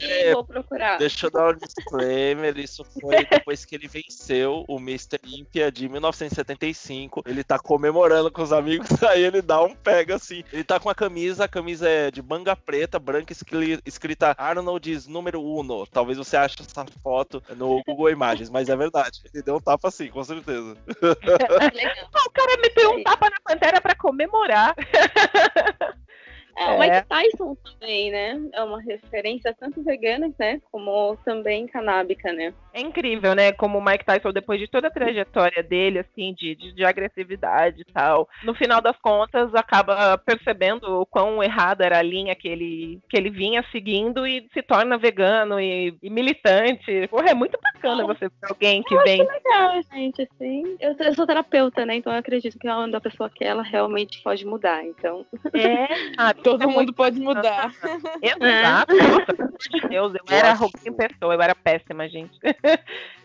É, 0.00 0.32
vou 0.32 0.44
procurar. 0.44 0.98
Deixa 0.98 1.26
eu 1.26 1.30
dar 1.30 1.50
um 1.50 1.56
disclaimer, 1.58 2.58
isso 2.58 2.84
foi 3.00 3.24
depois 3.24 3.64
que 3.64 3.74
ele 3.74 3.88
venceu 3.88 4.64
o 4.68 4.78
Mr. 4.78 5.18
Olympia 5.24 5.70
de 5.70 5.88
1975. 5.88 7.22
Ele 7.26 7.44
tá 7.44 7.58
comemorando 7.58 8.30
com 8.30 8.42
os 8.42 8.52
amigos, 8.52 8.88
aí 9.04 9.22
ele 9.22 9.42
dá 9.42 9.62
um 9.62 9.74
pega 9.74 10.16
assim. 10.16 10.42
Ele 10.52 10.64
tá 10.64 10.78
com 10.80 10.88
a 10.88 10.94
camisa, 10.94 11.44
a 11.44 11.48
camisa 11.48 11.88
é 11.88 12.10
de 12.10 12.22
manga 12.22 12.54
preta, 12.56 12.98
branca, 12.98 13.32
escri- 13.32 13.80
escrita 13.84 14.34
Arnold's 14.38 15.06
número 15.06 15.40
1. 15.42 15.86
Talvez 15.90 16.18
você 16.18 16.36
ache 16.36 16.56
essa 16.60 16.84
foto 17.02 17.42
no 17.56 17.82
Google 17.90 18.10
Imagens, 18.10 18.50
mas 18.50 18.68
é 18.68 18.76
verdade. 18.76 19.20
Ele 19.32 19.42
deu 19.42 19.56
um 19.56 19.60
tapa 19.60 19.88
assim, 19.88 20.08
com 20.08 20.22
certeza. 20.24 20.76
Ah, 22.12 22.26
o 22.26 22.30
cara 22.30 22.60
meteu 22.60 22.90
um 22.92 23.02
tapa 23.02 23.30
na 23.30 23.36
pantera 23.44 23.80
pra 23.80 23.94
comemorar. 23.94 24.74
É, 26.56 26.66
o 26.72 26.82
É. 26.82 26.90
Mike 26.90 27.08
Tyson 27.08 27.54
também, 27.56 28.10
né? 28.10 28.38
É 28.52 28.62
uma 28.62 28.80
referência 28.82 29.54
tanto 29.58 29.82
vegana, 29.82 30.32
né? 30.38 30.60
Como 30.70 31.16
também 31.24 31.66
canábica, 31.66 32.32
né? 32.32 32.52
É 32.72 32.80
incrível, 32.80 33.34
né? 33.34 33.52
Como 33.52 33.78
o 33.78 33.84
Mike 33.84 34.04
Tyson, 34.04 34.32
depois 34.32 34.60
de 34.60 34.68
toda 34.68 34.88
a 34.88 34.90
trajetória 34.90 35.62
dele, 35.62 35.98
assim, 35.98 36.32
de, 36.34 36.54
de, 36.54 36.72
de 36.72 36.84
agressividade 36.84 37.80
e 37.80 37.84
tal, 37.92 38.28
no 38.44 38.54
final 38.54 38.80
das 38.80 38.96
contas, 38.98 39.54
acaba 39.54 40.16
percebendo 40.18 41.00
o 41.00 41.06
quão 41.06 41.42
errada 41.42 41.84
era 41.84 41.98
a 41.98 42.02
linha 42.02 42.34
que 42.34 42.46
ele, 42.48 43.00
que 43.08 43.16
ele 43.16 43.30
vinha 43.30 43.64
seguindo 43.72 44.26
e 44.26 44.48
se 44.52 44.62
torna 44.62 44.96
vegano 44.98 45.58
e, 45.60 45.94
e 46.02 46.10
militante. 46.10 47.08
Porra, 47.08 47.30
é 47.30 47.34
muito 47.34 47.58
bacana 47.60 48.04
você 48.06 48.28
ver 48.28 48.48
alguém 48.48 48.82
que 48.82 48.96
vem. 49.02 49.26
Legal, 49.26 49.82
gente, 49.92 50.22
assim. 50.22 50.76
Eu, 50.80 50.94
eu 50.98 51.14
sou 51.14 51.26
terapeuta, 51.26 51.84
né? 51.84 51.96
Então 51.96 52.12
eu 52.12 52.18
acredito 52.18 52.58
que 52.58 52.68
a 52.68 53.00
pessoa 53.00 53.28
quer, 53.30 53.46
ela 53.46 53.62
realmente 53.62 54.22
pode 54.22 54.46
mudar. 54.46 54.84
Então, 54.84 55.26
É, 55.54 55.88
sabe? 56.14 56.42
Todo 56.44 56.62
É 56.62 56.66
mundo 56.66 56.76
muito 56.76 56.94
pode 56.94 57.18
mudar. 57.20 57.72
Exato. 58.22 58.94
Nossa, 58.96 59.26
pelo 59.34 59.48
amor 59.48 59.58
de 59.58 59.88
Deus, 59.88 60.14
eu 60.14 60.20
Eu 60.28 60.36
era 60.36 60.52
acho- 60.52 60.70
em 60.86 60.92
pessoa, 60.92 61.34
eu 61.34 61.42
era 61.42 61.54
péssima, 61.54 62.08
gente. 62.08 62.38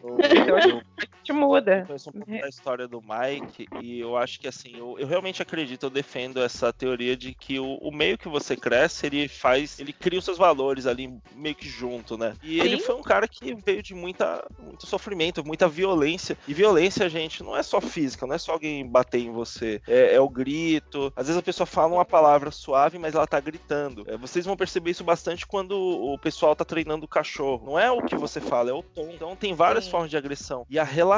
Eu, 0.04 0.18
Eu 0.18 0.58
que 0.60 0.95
te 1.26 1.34
muda. 1.34 1.80
Eu 1.80 1.86
conheço 1.88 2.10
um 2.10 2.14
pouco 2.14 2.32
da 2.32 2.48
história 2.48 2.88
do 2.88 3.02
Mike 3.02 3.68
e 3.82 4.00
eu 4.00 4.16
acho 4.16 4.40
que 4.40 4.48
assim, 4.48 4.78
eu, 4.78 4.96
eu 5.00 5.08
realmente 5.08 5.42
acredito, 5.42 5.84
eu 5.84 5.90
defendo 5.90 6.42
essa 6.42 6.72
teoria 6.72 7.18
de 7.18 7.34
que 7.34 7.60
o, 7.60 7.76
o 7.78 7.92
meio 7.92 8.18
que 8.18 8.30
você 8.30 8.56
cresce, 8.56 9.08
ele 9.08 9.28
faz, 9.28 9.80
ele 9.80 9.92
cria 9.92 10.20
os 10.20 10.26
seus 10.26 10.38
valores 10.38 10.86
ali 10.86 11.12
meio 11.36 11.56
que 11.56 11.68
junto, 11.68 12.18
né? 12.18 12.34
E 12.44 12.60
ele 12.60 12.78
Sim. 12.78 12.84
foi 12.84 12.96
um 12.96 13.02
cara 13.02 13.28
que 13.28 13.56
veio 13.66 13.82
de 13.82 13.96
muita, 13.96 14.46
muito 14.60 14.86
sofrimento, 14.86 15.46
muita 15.46 15.68
violência. 15.68 16.38
E 16.48 16.54
violência, 16.54 17.10
gente, 17.10 17.42
não 17.42 17.58
é 17.58 17.64
só 17.64 17.82
física, 17.82 18.28
não 18.28 18.36
é 18.36 18.38
só 18.38 18.52
alguém 18.52 18.88
bater 18.88 19.20
em 19.20 19.32
você, 19.32 19.82
é, 19.88 20.14
é 20.14 20.20
o 20.20 20.30
grito. 20.30 21.12
Às 21.16 21.28
vezes 21.28 21.40
a 21.40 21.44
pessoa 21.44 21.66
fala 21.66 21.96
uma 21.96 22.06
palavra 22.06 22.52
suave, 22.52 23.00
mas 23.00 23.16
ela 23.16 23.26
tá 23.26 23.40
gritando. 23.40 24.04
É, 24.08 24.16
vocês 24.16 24.46
vão 24.46 24.56
perceber 24.56 24.92
isso 24.92 25.04
bastante 25.04 25.48
quando 25.48 25.76
o 25.76 26.20
pessoal 26.20 26.56
tá 26.56 26.64
treinando 26.64 27.06
o 27.06 27.10
cachorro. 27.10 27.66
Não 27.66 27.80
é 27.80 27.90
o 27.90 28.04
que 28.04 28.16
você 28.16 28.40
fala, 28.40 28.70
é 28.70 28.74
o 28.74 28.84
tom. 28.84 29.10
Então 29.12 29.36
tem 29.36 29.56
várias 29.56 29.86
Sim. 29.86 29.92
formas 29.92 30.10
de 30.10 30.18
agressão. 30.18 30.66
E 30.70 30.78
a 30.78 30.84
relação 30.84 31.15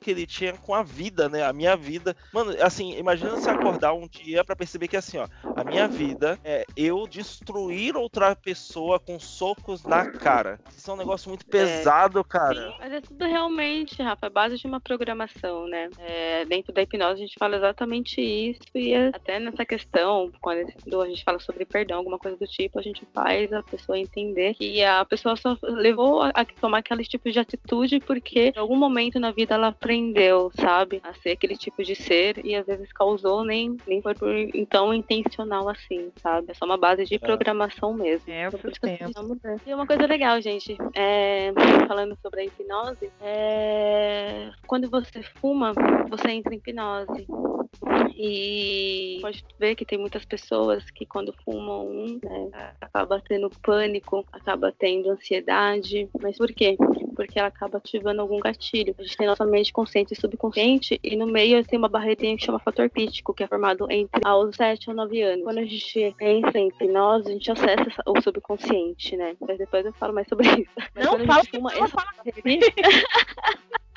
que 0.00 0.10
ele 0.10 0.26
tinha 0.26 0.52
com 0.54 0.74
a 0.74 0.82
vida, 0.82 1.28
né? 1.28 1.44
A 1.44 1.52
minha 1.52 1.76
vida. 1.76 2.16
Mano, 2.32 2.54
assim, 2.60 2.96
imagina 2.98 3.30
você 3.30 3.50
acordar 3.50 3.92
um 3.92 4.08
dia 4.08 4.44
para 4.44 4.56
perceber 4.56 4.88
que 4.88 4.96
assim, 4.96 5.18
ó, 5.18 5.26
a 5.54 5.64
minha 5.64 5.86
vida 5.86 6.38
é 6.44 6.64
eu 6.76 7.06
destruir 7.06 7.96
outra 7.96 8.34
pessoa 8.34 8.98
com 8.98 9.18
socos 9.18 9.84
na 9.84 10.04
cara. 10.04 10.58
Isso 10.76 10.90
é 10.90 10.94
um 10.94 10.96
negócio 10.96 11.28
muito 11.28 11.46
pesado, 11.46 12.22
cara. 12.24 12.70
Sim, 12.70 12.76
mas 12.78 12.92
é 12.92 13.00
tudo 13.00 13.24
realmente, 13.24 14.02
Rafa, 14.02 14.26
é 14.26 14.30
base 14.30 14.56
de 14.56 14.66
uma 14.66 14.80
programação, 14.80 15.66
né? 15.66 15.88
É, 15.98 16.44
dentro 16.44 16.72
da 16.72 16.82
hipnose 16.82 17.14
a 17.14 17.26
gente 17.26 17.36
fala 17.38 17.56
exatamente 17.56 18.20
isso 18.20 18.60
e 18.74 18.92
é 18.92 19.08
até 19.08 19.38
nessa 19.38 19.64
questão, 19.64 20.30
quando 20.40 20.66
a 21.02 21.08
gente 21.08 21.24
fala 21.24 21.38
sobre 21.38 21.64
perdão, 21.64 21.98
alguma 21.98 22.18
coisa 22.18 22.36
do 22.36 22.46
tipo, 22.46 22.78
a 22.78 22.82
gente 22.82 23.06
faz 23.12 23.52
a 23.52 23.62
pessoa 23.62 23.98
entender 23.98 24.54
que 24.54 24.82
a 24.82 25.04
pessoa 25.04 25.36
só 25.36 25.56
levou 25.62 26.22
a 26.22 26.44
tomar 26.60 26.78
aquele 26.78 27.04
tipo 27.04 27.30
de 27.30 27.38
atitude 27.38 28.00
porque 28.00 28.52
em 28.54 28.58
algum 28.58 28.76
momento 28.76 29.20
na 29.20 29.32
vida 29.38 29.54
ela 29.54 29.68
aprendeu, 29.68 30.50
sabe, 30.58 31.00
a 31.04 31.14
ser 31.14 31.30
aquele 31.30 31.56
tipo 31.56 31.84
de 31.84 31.94
ser 31.94 32.44
e 32.44 32.56
às 32.56 32.66
vezes 32.66 32.92
causou 32.92 33.44
nem, 33.44 33.76
nem 33.86 34.02
foi 34.02 34.12
por 34.14 34.28
então 34.52 34.92
intencional 34.92 35.68
assim, 35.68 36.10
sabe? 36.16 36.50
É 36.50 36.54
só 36.54 36.64
uma 36.64 36.76
base 36.76 37.04
de 37.04 37.18
programação 37.20 37.94
mesmo. 37.94 38.32
É, 38.32 38.46
o 38.46 38.48
Então, 38.48 38.58
por 38.60 38.70
isso 38.70 38.80
que 38.80 38.88
sistema. 38.88 39.10
eu 39.10 39.14
preciso 39.14 39.28
mudar. 39.28 39.60
E 39.64 39.74
uma 39.74 39.86
coisa 39.86 40.06
legal, 40.06 40.40
gente, 40.40 40.76
é, 40.94 41.52
falando 41.86 42.16
sobre 42.20 42.40
a 42.40 42.44
hipnose, 42.46 43.10
é, 43.20 44.50
quando 44.66 44.90
você 44.90 45.22
fuma, 45.40 45.72
você 46.10 46.30
entra 46.30 46.52
em 46.52 46.58
hipnose. 46.58 47.26
E 48.16 49.18
pode 49.20 49.44
ver 49.60 49.76
que 49.76 49.84
tem 49.84 49.96
muitas 49.98 50.24
pessoas 50.24 50.90
que 50.90 51.06
quando 51.06 51.32
fumam 51.44 51.86
um, 51.86 52.18
né, 52.22 52.74
acaba 52.80 53.22
tendo 53.26 53.48
pânico, 53.62 54.26
acaba 54.32 54.72
tendo 54.76 55.10
ansiedade. 55.10 56.08
Mas 56.20 56.36
por 56.36 56.48
quê? 56.52 56.76
Porque 57.14 57.38
ela 57.38 57.48
acaba 57.48 57.78
ativando 57.78 58.20
algum 58.20 58.40
gatilho. 58.40 58.94
A 58.98 59.02
gente 59.02 59.16
tem 59.16 59.26
nossa 59.26 59.44
mente 59.44 59.72
consciente 59.72 60.14
e 60.14 60.20
subconsciente, 60.20 60.98
e 61.02 61.14
no 61.16 61.26
meio 61.26 61.64
tem 61.64 61.78
uma 61.78 61.88
barreirinha 61.88 62.36
que 62.36 62.44
chama 62.44 62.58
fator 62.58 62.90
crítico, 62.90 63.32
que 63.32 63.44
é 63.44 63.46
formado 63.46 63.86
entre 63.90 64.20
aos 64.24 64.56
7 64.56 64.90
ou 64.90 64.96
9 64.96 65.22
anos. 65.22 65.44
Quando 65.44 65.58
a 65.58 65.64
gente 65.64 66.14
entra 66.20 66.58
em 66.58 66.68
hipnose, 66.68 67.28
a 67.28 67.32
gente 67.32 67.50
acessa 67.52 67.82
essa- 67.88 68.02
o 68.06 68.20
subconsciente, 68.20 69.16
né? 69.16 69.36
Mas 69.40 69.58
depois 69.58 69.86
eu 69.86 69.92
falo 69.92 70.12
mais 70.12 70.26
sobre 70.28 70.48
isso. 70.48 70.70
Mas 70.94 71.04
Não 71.04 71.24
fala 71.26 71.44
fuma, 71.44 71.72
não 71.72 71.84
essa 71.84 71.96
barreirinha, 72.16 72.60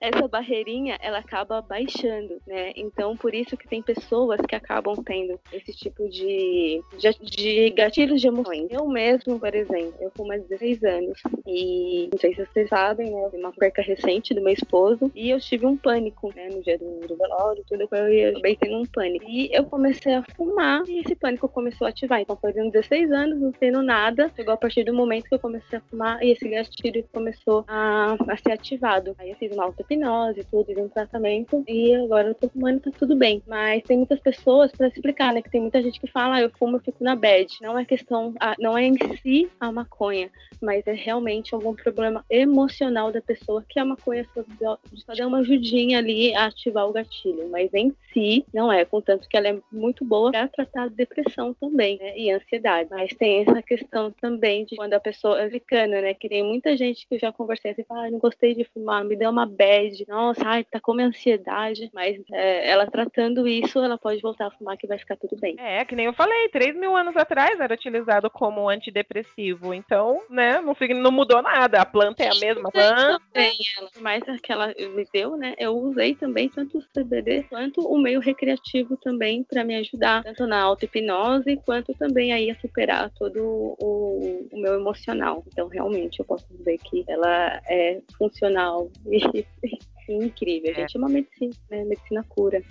essa 0.00 0.28
barreirinha 0.28 0.98
ela 1.00 1.18
acaba 1.18 1.60
baixando, 1.60 2.40
né? 2.46 2.72
Então 2.76 3.16
por 3.16 3.34
isso 3.34 3.56
que 3.56 3.68
tem 3.68 3.82
pessoas 3.82 4.40
que 4.46 4.54
acabam 4.54 4.96
tendo 5.04 5.38
esse 5.52 5.72
tipo 5.72 6.08
de, 6.08 6.82
de, 6.98 7.30
de 7.30 7.70
gatilhos 7.70 8.20
de 8.20 8.28
emoções. 8.28 8.68
Eu 8.70 8.86
mesmo, 8.86 9.38
por 9.38 9.54
exemplo, 9.54 9.94
eu 10.00 10.10
fumo 10.16 10.32
há 10.32 10.36
16 10.36 10.84
anos 10.84 11.20
e 11.46 12.08
não 12.10 12.18
sei 12.18 12.34
se 12.34 12.44
vocês 12.44 12.68
sabem, 12.68 13.10
né? 13.10 13.30
Uma 13.32 13.52
perca 13.52 13.82
recente 13.82 14.34
do 14.34 14.42
meu 14.42 14.52
esposo 14.52 15.10
e 15.14 15.30
eu 15.30 15.40
tive 15.40 15.66
um 15.66 15.76
pânico, 15.76 16.32
né? 16.34 16.48
No 16.48 16.62
dia 16.62 16.78
do, 16.78 17.06
do 17.06 17.16
velório, 17.16 17.64
tudo 17.68 17.88
eu 17.90 18.30
acabei 18.30 18.56
tendo 18.56 18.78
um 18.78 18.86
pânico. 18.86 19.24
E 19.28 19.50
eu 19.52 19.64
comecei 19.64 20.14
a 20.14 20.24
fumar 20.36 20.82
e 20.88 21.00
esse 21.00 21.14
pânico 21.14 21.48
começou 21.48 21.86
a 21.86 21.90
ativar. 21.90 22.20
Então 22.20 22.36
fazendo 22.36 22.70
16 22.70 23.10
anos, 23.10 23.40
não 23.40 23.52
tendo 23.52 23.82
nada, 23.82 24.30
chegou 24.36 24.54
a 24.54 24.56
partir 24.56 24.84
do 24.84 24.94
momento 24.94 25.28
que 25.28 25.34
eu 25.34 25.38
comecei 25.38 25.78
a 25.78 25.82
fumar 25.82 26.22
e 26.22 26.30
esse 26.30 26.48
gatilho 26.48 27.04
começou 27.12 27.64
a, 27.66 28.16
a 28.28 28.36
ser 28.36 28.52
ativado. 28.52 29.14
Aí 29.18 29.30
eu 29.30 29.36
fiz 29.48 29.56
uma 29.56 29.64
auto-hipnose, 29.64 30.44
tudo, 30.50 30.66
fiz 30.66 30.76
um 30.76 30.88
tratamento 30.88 31.64
e 31.66 31.94
agora 31.94 32.28
eu 32.28 32.34
tô 32.34 32.48
fumando, 32.48 32.80
tá 32.80 32.90
tudo 32.98 33.16
bem. 33.16 33.42
Mas 33.46 33.82
tem 33.84 33.96
muitas 33.96 34.20
pessoas, 34.20 34.70
pra 34.72 34.88
explicar, 34.88 35.32
né, 35.32 35.42
que 35.42 35.50
tem 35.50 35.60
muita 35.60 35.82
gente 35.82 35.98
que 36.00 36.06
fala, 36.06 36.36
ah, 36.36 36.42
eu 36.42 36.50
fumo, 36.50 36.76
eu 36.76 36.80
fico 36.80 37.02
na 37.02 37.16
bad. 37.16 37.56
Não 37.60 37.78
é 37.78 37.84
questão, 37.84 38.34
não 38.58 38.76
é 38.76 38.84
em 38.84 38.94
si 39.22 39.50
a 39.58 39.72
maconha, 39.72 40.30
mas 40.60 40.86
é 40.86 40.92
realmente 40.92 41.54
algum 41.54 41.74
problema 41.74 42.24
emocional 42.30 43.10
da 43.10 43.20
pessoa 43.20 43.64
que 43.68 43.78
a 43.78 43.84
maconha 43.84 44.26
só, 44.34 44.78
só 44.94 45.14
dá 45.14 45.26
uma 45.26 45.38
ajudinha 45.38 45.98
ali 45.98 46.34
a 46.34 46.46
ativar 46.46 46.88
o 46.88 46.92
gatilho. 46.92 47.48
Mas 47.50 47.72
em 47.72 47.94
si, 48.12 48.44
não 48.52 48.70
é, 48.70 48.84
contanto 48.84 49.28
que 49.28 49.36
ela 49.36 49.48
é 49.48 49.58
muito 49.72 50.04
boa 50.04 50.30
pra 50.30 50.48
tratar 50.48 50.90
depressão 50.90 51.54
também, 51.54 51.98
né, 51.98 52.16
e 52.16 52.30
ansiedade. 52.30 52.88
Mas 52.90 53.14
tem 53.14 53.42
essa 53.42 53.62
questão 53.62 54.10
também 54.20 54.64
de 54.64 54.76
quando 54.76 54.94
a 54.94 55.00
pessoa 55.00 55.40
é 55.40 55.50
ficando, 55.50 55.92
né, 55.92 56.14
que 56.14 56.28
tem 56.28 56.42
muita 56.42 56.76
gente 56.76 57.06
que 57.06 57.14
eu 57.14 57.18
já 57.18 57.32
conversei 57.32 57.70
assim, 57.70 57.84
ah, 57.90 58.10
não 58.10 58.18
gostei 58.18 58.54
de 58.54 58.64
fumar, 58.64 59.04
me 59.04 59.16
deu 59.16 59.27
uma 59.30 59.46
bad, 59.46 60.04
nossa, 60.08 60.42
ai, 60.46 60.64
tá 60.64 60.80
com 60.80 60.94
minha 60.94 61.08
ansiedade. 61.08 61.90
Mas 61.92 62.20
é, 62.32 62.70
ela 62.70 62.86
tratando 62.86 63.46
isso, 63.46 63.78
ela 63.78 63.98
pode 63.98 64.20
voltar 64.20 64.46
a 64.46 64.50
fumar 64.50 64.76
que 64.76 64.86
vai 64.86 64.98
ficar 64.98 65.16
tudo 65.16 65.36
bem. 65.40 65.56
É, 65.58 65.84
que 65.84 65.94
nem 65.94 66.06
eu 66.06 66.12
falei, 66.12 66.48
3 66.48 66.76
mil 66.76 66.96
anos 66.96 67.16
atrás 67.16 67.58
era 67.60 67.74
utilizado 67.74 68.30
como 68.30 68.68
antidepressivo. 68.68 69.74
Então, 69.74 70.22
né, 70.30 70.60
não, 70.60 70.74
não 71.02 71.10
mudou 71.10 71.42
nada. 71.42 71.80
A 71.80 71.86
planta 71.86 72.22
é 72.22 72.28
a 72.28 72.34
mesma 72.34 72.70
planta. 72.70 73.20
Também 73.32 73.56
ela, 73.78 73.90
mais 74.00 74.22
que 74.42 74.52
ela 74.52 74.68
me 74.68 75.06
deu, 75.12 75.36
né? 75.36 75.54
Eu 75.58 75.76
usei 75.76 76.14
também 76.14 76.48
tanto 76.48 76.78
o 76.78 76.82
CBD 76.82 77.44
quanto 77.44 77.80
o 77.80 77.98
meio 77.98 78.20
recreativo 78.20 78.96
também 78.96 79.42
para 79.44 79.64
me 79.64 79.76
ajudar, 79.76 80.22
tanto 80.22 80.46
na 80.46 80.60
auto-hipnose 80.60 81.60
quanto 81.64 81.94
também 81.94 82.32
aí 82.32 82.50
a 82.50 82.60
superar 82.60 83.10
todo 83.10 83.38
o, 83.42 84.48
o 84.52 84.60
meu 84.60 84.74
emocional. 84.74 85.44
Então, 85.46 85.68
realmente, 85.68 86.20
eu 86.20 86.24
posso 86.24 86.46
dizer 86.50 86.78
que 86.78 87.04
ela 87.08 87.60
é 87.68 88.00
funcional 88.16 88.90
e, 89.06 89.17
e 89.18 89.46
incrível. 90.08 90.74
Gente, 90.74 90.96
é 90.96 90.98
uma 90.98 91.08
medicina, 91.08 91.52
né? 91.70 91.84
Medicina 91.84 92.24
cura. 92.28 92.62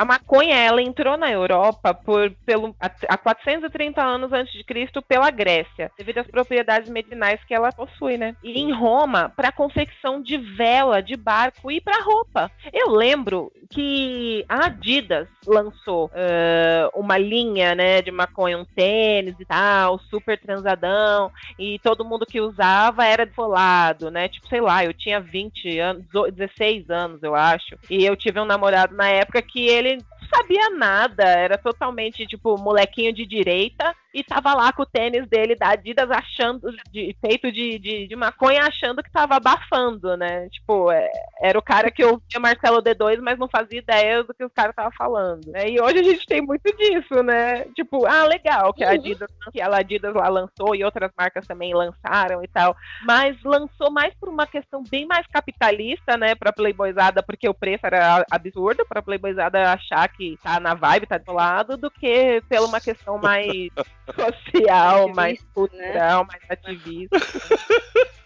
A 0.00 0.04
maconha, 0.06 0.56
ela 0.56 0.80
entrou 0.80 1.18
na 1.18 1.30
Europa 1.30 1.92
por, 1.92 2.30
pelo, 2.46 2.74
há 2.80 2.90
há 3.06 3.18
430 3.18 4.02
anos 4.02 4.32
antes 4.32 4.54
de 4.54 4.64
Cristo 4.64 5.02
pela 5.02 5.30
Grécia, 5.30 5.90
devido 5.98 6.18
às 6.18 6.26
propriedades 6.26 6.88
medicinais 6.88 7.44
que 7.44 7.52
ela 7.52 7.70
possui, 7.70 8.16
né? 8.16 8.34
E 8.42 8.58
em 8.58 8.72
Roma, 8.72 9.28
para 9.28 9.52
confecção 9.52 10.22
de 10.22 10.38
vela, 10.38 11.02
de 11.02 11.16
barco 11.16 11.70
e 11.70 11.82
para 11.82 12.02
roupa. 12.02 12.50
Eu 12.72 12.92
lembro 12.92 13.52
que 13.68 14.42
a 14.48 14.66
Adidas 14.66 15.28
lançou 15.46 16.10
eh, 16.14 16.88
uma 16.94 17.18
linha, 17.18 17.74
né, 17.74 18.00
de 18.00 18.10
maconha, 18.10 18.56
um 18.56 18.64
tênis 18.64 19.34
e 19.38 19.44
tal, 19.44 19.98
super 20.10 20.38
transadão, 20.38 21.30
e 21.58 21.78
todo 21.80 22.06
mundo 22.06 22.24
que 22.24 22.40
usava 22.40 23.04
era 23.04 23.26
desfolado, 23.26 24.10
né? 24.10 24.28
Tipo, 24.28 24.48
sei 24.48 24.62
lá, 24.62 24.82
eu 24.82 24.94
tinha 24.94 25.20
20 25.20 25.78
anos, 25.78 26.06
16 26.32 26.88
anos, 26.88 27.22
eu 27.22 27.34
acho, 27.34 27.76
e 27.90 28.04
eu 28.04 28.16
tive 28.16 28.40
um 28.40 28.46
namorado 28.46 28.96
na 28.96 29.08
época 29.08 29.42
que 29.42 29.66
ele 29.68 29.89
não 29.96 30.19
sabia 30.34 30.70
nada, 30.70 31.24
era 31.24 31.58
totalmente, 31.58 32.26
tipo, 32.26 32.56
molequinho 32.58 33.12
de 33.12 33.26
direita, 33.26 33.94
e 34.12 34.24
tava 34.24 34.54
lá 34.54 34.72
com 34.72 34.82
o 34.82 34.86
tênis 34.86 35.26
dele 35.28 35.54
da 35.54 35.70
Adidas 35.70 36.10
achando, 36.10 36.72
de, 36.90 37.16
feito 37.20 37.50
de, 37.52 37.78
de, 37.78 38.08
de 38.08 38.16
maconha, 38.16 38.62
achando 38.62 39.02
que 39.02 39.10
tava 39.10 39.36
abafando, 39.36 40.16
né? 40.16 40.48
Tipo, 40.48 40.90
é, 40.90 41.08
era 41.40 41.58
o 41.58 41.62
cara 41.62 41.90
que 41.90 42.04
ouvia 42.04 42.40
Marcelo 42.40 42.82
D2, 42.82 43.20
mas 43.20 43.38
não 43.38 43.48
fazia 43.48 43.78
ideia 43.78 44.24
do 44.24 44.34
que 44.34 44.44
os 44.44 44.52
caras 44.52 44.72
estavam 44.72 44.92
falando. 44.92 45.46
Né? 45.46 45.70
E 45.70 45.80
hoje 45.80 46.00
a 46.00 46.02
gente 46.02 46.26
tem 46.26 46.40
muito 46.40 46.76
disso, 46.76 47.22
né? 47.22 47.64
Tipo, 47.76 48.04
ah, 48.06 48.24
legal 48.24 48.72
que 48.74 48.82
a 48.82 48.90
Adidas, 48.90 49.30
que 49.52 49.60
a 49.60 49.76
Adidas 49.76 50.14
lá 50.14 50.28
lançou 50.28 50.74
e 50.74 50.82
outras 50.82 51.10
marcas 51.16 51.46
também 51.46 51.72
lançaram 51.72 52.42
e 52.42 52.48
tal, 52.48 52.76
mas 53.04 53.40
lançou 53.44 53.90
mais 53.90 54.12
por 54.14 54.28
uma 54.28 54.46
questão 54.46 54.82
bem 54.90 55.06
mais 55.06 55.26
capitalista, 55.28 56.16
né, 56.16 56.34
pra 56.34 56.52
Playboyzada, 56.52 57.22
porque 57.22 57.48
o 57.48 57.54
preço 57.54 57.86
era 57.86 58.24
absurdo 58.30 58.84
pra 58.88 59.02
Playboyzada 59.02 59.72
achar 59.72 60.08
que 60.08 60.19
tá 60.42 60.60
na 60.60 60.74
vibe, 60.74 61.06
tá 61.06 61.18
do 61.18 61.32
lado, 61.32 61.76
do 61.76 61.90
que 61.90 62.42
pela 62.48 62.66
uma 62.66 62.80
questão 62.80 63.18
mais 63.18 63.68
social, 64.14 65.08
mais 65.08 65.38
Ativista, 65.38 65.48
cultural, 65.54 66.26
mais 66.26 66.42
ativista. 66.48 67.18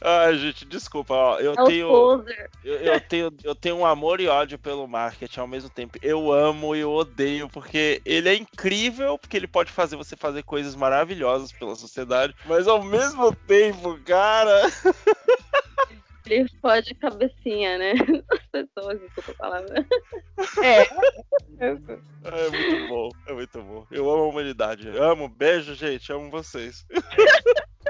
Ai, 0.00 0.36
gente, 0.36 0.64
desculpa, 0.64 1.14
ó, 1.14 1.38
eu 1.38 1.52
É 1.52 1.64
tenho. 1.64 2.24
Eu, 2.64 2.74
eu 2.76 3.00
tenho, 3.00 3.34
eu 3.42 3.54
tenho 3.54 3.76
um 3.76 3.86
amor 3.86 4.20
e 4.20 4.28
ódio 4.28 4.58
pelo 4.58 4.86
marketing 4.86 5.40
ao 5.40 5.46
mesmo 5.46 5.68
tempo. 5.70 5.98
Eu 6.00 6.32
amo 6.32 6.74
e 6.74 6.80
eu 6.80 6.92
odeio, 6.92 7.48
porque 7.48 8.00
ele 8.04 8.28
é 8.28 8.34
incrível, 8.34 9.18
porque 9.18 9.36
ele 9.36 9.48
pode 9.48 9.70
fazer 9.72 9.96
você 9.96 10.16
fazer 10.16 10.42
coisas 10.42 10.74
maravilhosas 10.76 11.52
pela 11.52 11.74
sociedade, 11.74 12.34
mas 12.46 12.68
ao 12.68 12.82
mesmo 12.82 13.34
tempo, 13.34 13.98
cara. 14.04 14.62
Ele 16.34 16.50
pode 16.60 16.94
cabecinha, 16.94 17.78
né? 17.78 17.92
As 18.30 18.46
pessoas, 18.46 19.00
desculpa 19.00 19.32
a 19.32 19.34
palavra. 19.34 19.86
É. 20.62 20.82
É 21.60 22.50
muito 22.50 22.88
bom, 22.88 23.10
é 23.26 23.32
muito 23.32 23.62
bom. 23.62 23.86
Eu 23.90 24.10
amo 24.10 24.24
a 24.24 24.28
humanidade. 24.28 24.88
Amo, 24.96 25.28
beijo, 25.28 25.74
gente, 25.74 26.12
amo 26.12 26.30
vocês. 26.30 26.86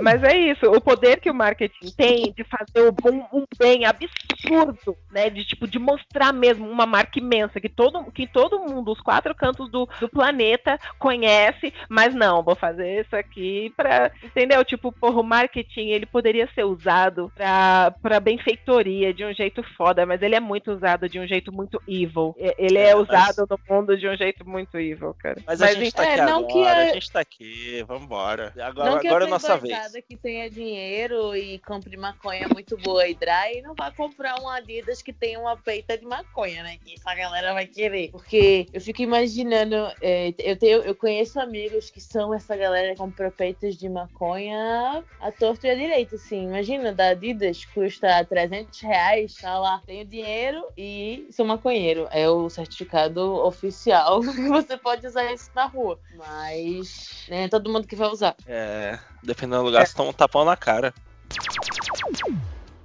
Mas 0.00 0.22
é 0.22 0.36
isso, 0.36 0.66
o 0.66 0.80
poder 0.80 1.20
que 1.20 1.30
o 1.30 1.34
marketing 1.34 1.90
tem 1.96 2.32
de 2.32 2.44
fazer 2.44 2.88
um, 3.04 3.38
um 3.40 3.44
bem 3.58 3.84
absurdo, 3.84 4.96
né? 5.10 5.30
De 5.30 5.44
tipo, 5.44 5.66
de 5.66 5.78
mostrar 5.78 6.32
mesmo 6.32 6.68
uma 6.68 6.86
marca 6.86 7.18
imensa 7.18 7.60
que 7.60 7.68
todo, 7.68 8.10
que 8.12 8.26
todo 8.26 8.60
mundo, 8.60 8.92
os 8.92 9.00
quatro 9.00 9.34
cantos 9.34 9.70
do, 9.70 9.88
do 10.00 10.08
planeta, 10.08 10.78
conhece, 10.98 11.72
mas 11.88 12.14
não, 12.14 12.42
vou 12.42 12.54
fazer 12.54 13.00
isso 13.00 13.14
aqui 13.16 13.72
pra. 13.76 14.10
Entendeu? 14.22 14.64
Tipo, 14.64 14.92
porra, 14.92 15.20
o 15.20 15.24
marketing 15.24 15.88
ele 15.88 16.06
poderia 16.06 16.48
ser 16.54 16.64
usado 16.64 17.32
pra, 17.34 17.94
pra 18.02 18.20
benfeitoria 18.20 19.12
de 19.12 19.24
um 19.24 19.32
jeito 19.32 19.62
foda, 19.76 20.04
mas 20.06 20.22
ele 20.22 20.34
é 20.34 20.40
muito 20.40 20.72
usado 20.72 21.08
de 21.08 21.18
um 21.18 21.26
jeito 21.26 21.52
muito 21.52 21.80
evil. 21.86 22.34
Ele 22.58 22.78
é, 22.78 22.90
é 22.90 22.96
usado 22.96 23.46
mas... 23.48 23.48
no 23.48 23.58
mundo 23.68 23.96
de 23.96 24.08
um 24.08 24.16
jeito 24.16 24.48
muito 24.48 24.78
evil, 24.78 25.14
cara. 25.18 25.40
Mas, 25.46 25.60
mas 25.60 25.70
a 25.70 25.74
gente 25.74 25.94
tá 25.94 26.04
é, 26.04 26.14
aqui 26.14 26.20
agora, 26.20 26.46
que 26.46 26.66
a... 26.66 26.94
gente 26.94 27.12
tá 27.12 27.20
aqui, 27.20 27.84
vambora. 27.86 28.52
Agora, 28.60 28.98
agora 28.98 29.24
é 29.24 29.28
nossa 29.28 29.56
vez. 29.56 29.67
Que 30.02 30.16
tenha 30.16 30.50
dinheiro 30.50 31.36
e 31.36 31.58
compre 31.60 31.96
maconha 31.96 32.48
muito 32.48 32.76
boa 32.78 33.06
e 33.06 33.14
dry, 33.14 33.62
não 33.62 33.74
vai 33.74 33.92
comprar 33.92 34.40
um 34.40 34.48
Adidas 34.48 35.02
que 35.02 35.12
tem 35.12 35.36
uma 35.36 35.56
peita 35.56 35.96
de 35.96 36.04
maconha, 36.04 36.62
né? 36.62 36.78
Que 36.84 36.94
essa 36.94 37.14
galera 37.14 37.52
vai 37.52 37.66
querer. 37.66 38.10
Porque 38.10 38.66
eu 38.72 38.80
fico 38.80 39.02
imaginando, 39.02 39.76
é, 40.00 40.34
eu, 40.38 40.56
tenho, 40.56 40.82
eu 40.82 40.94
conheço 40.94 41.40
amigos 41.40 41.90
que 41.90 42.00
são 42.00 42.32
essa 42.32 42.56
galera 42.56 42.92
que 42.92 42.98
compra 42.98 43.30
peitas 43.30 43.76
de 43.76 43.88
maconha 43.88 45.04
a 45.20 45.32
torto 45.32 45.66
e 45.66 45.70
a 45.70 45.74
direito, 45.74 46.14
assim. 46.14 46.44
Imagina, 46.44 46.92
da 46.92 47.08
Adidas 47.08 47.64
custa 47.66 48.24
300 48.24 48.80
reais, 48.80 49.34
tá 49.34 49.58
lá, 49.58 49.82
tenho 49.86 50.04
dinheiro 50.04 50.64
e 50.76 51.28
sou 51.30 51.44
maconheiro. 51.46 52.08
É 52.10 52.28
o 52.28 52.48
certificado 52.48 53.20
oficial 53.44 54.20
que 54.22 54.48
você 54.48 54.76
pode 54.76 55.06
usar 55.06 55.32
isso 55.32 55.50
na 55.54 55.66
rua. 55.66 55.98
Mas, 56.16 57.26
né, 57.28 57.48
todo 57.48 57.70
mundo 57.70 57.86
que 57.86 57.96
vai 57.96 58.08
usar. 58.08 58.36
É, 58.46 58.98
dependendo 59.22 59.62
do 59.62 59.66
lugar, 59.66 59.82
é. 59.82 59.86
você 59.86 59.94
toma 59.94 60.10
um 60.10 60.12
tapão 60.12 60.44
na 60.44 60.56
cara. 60.56 60.92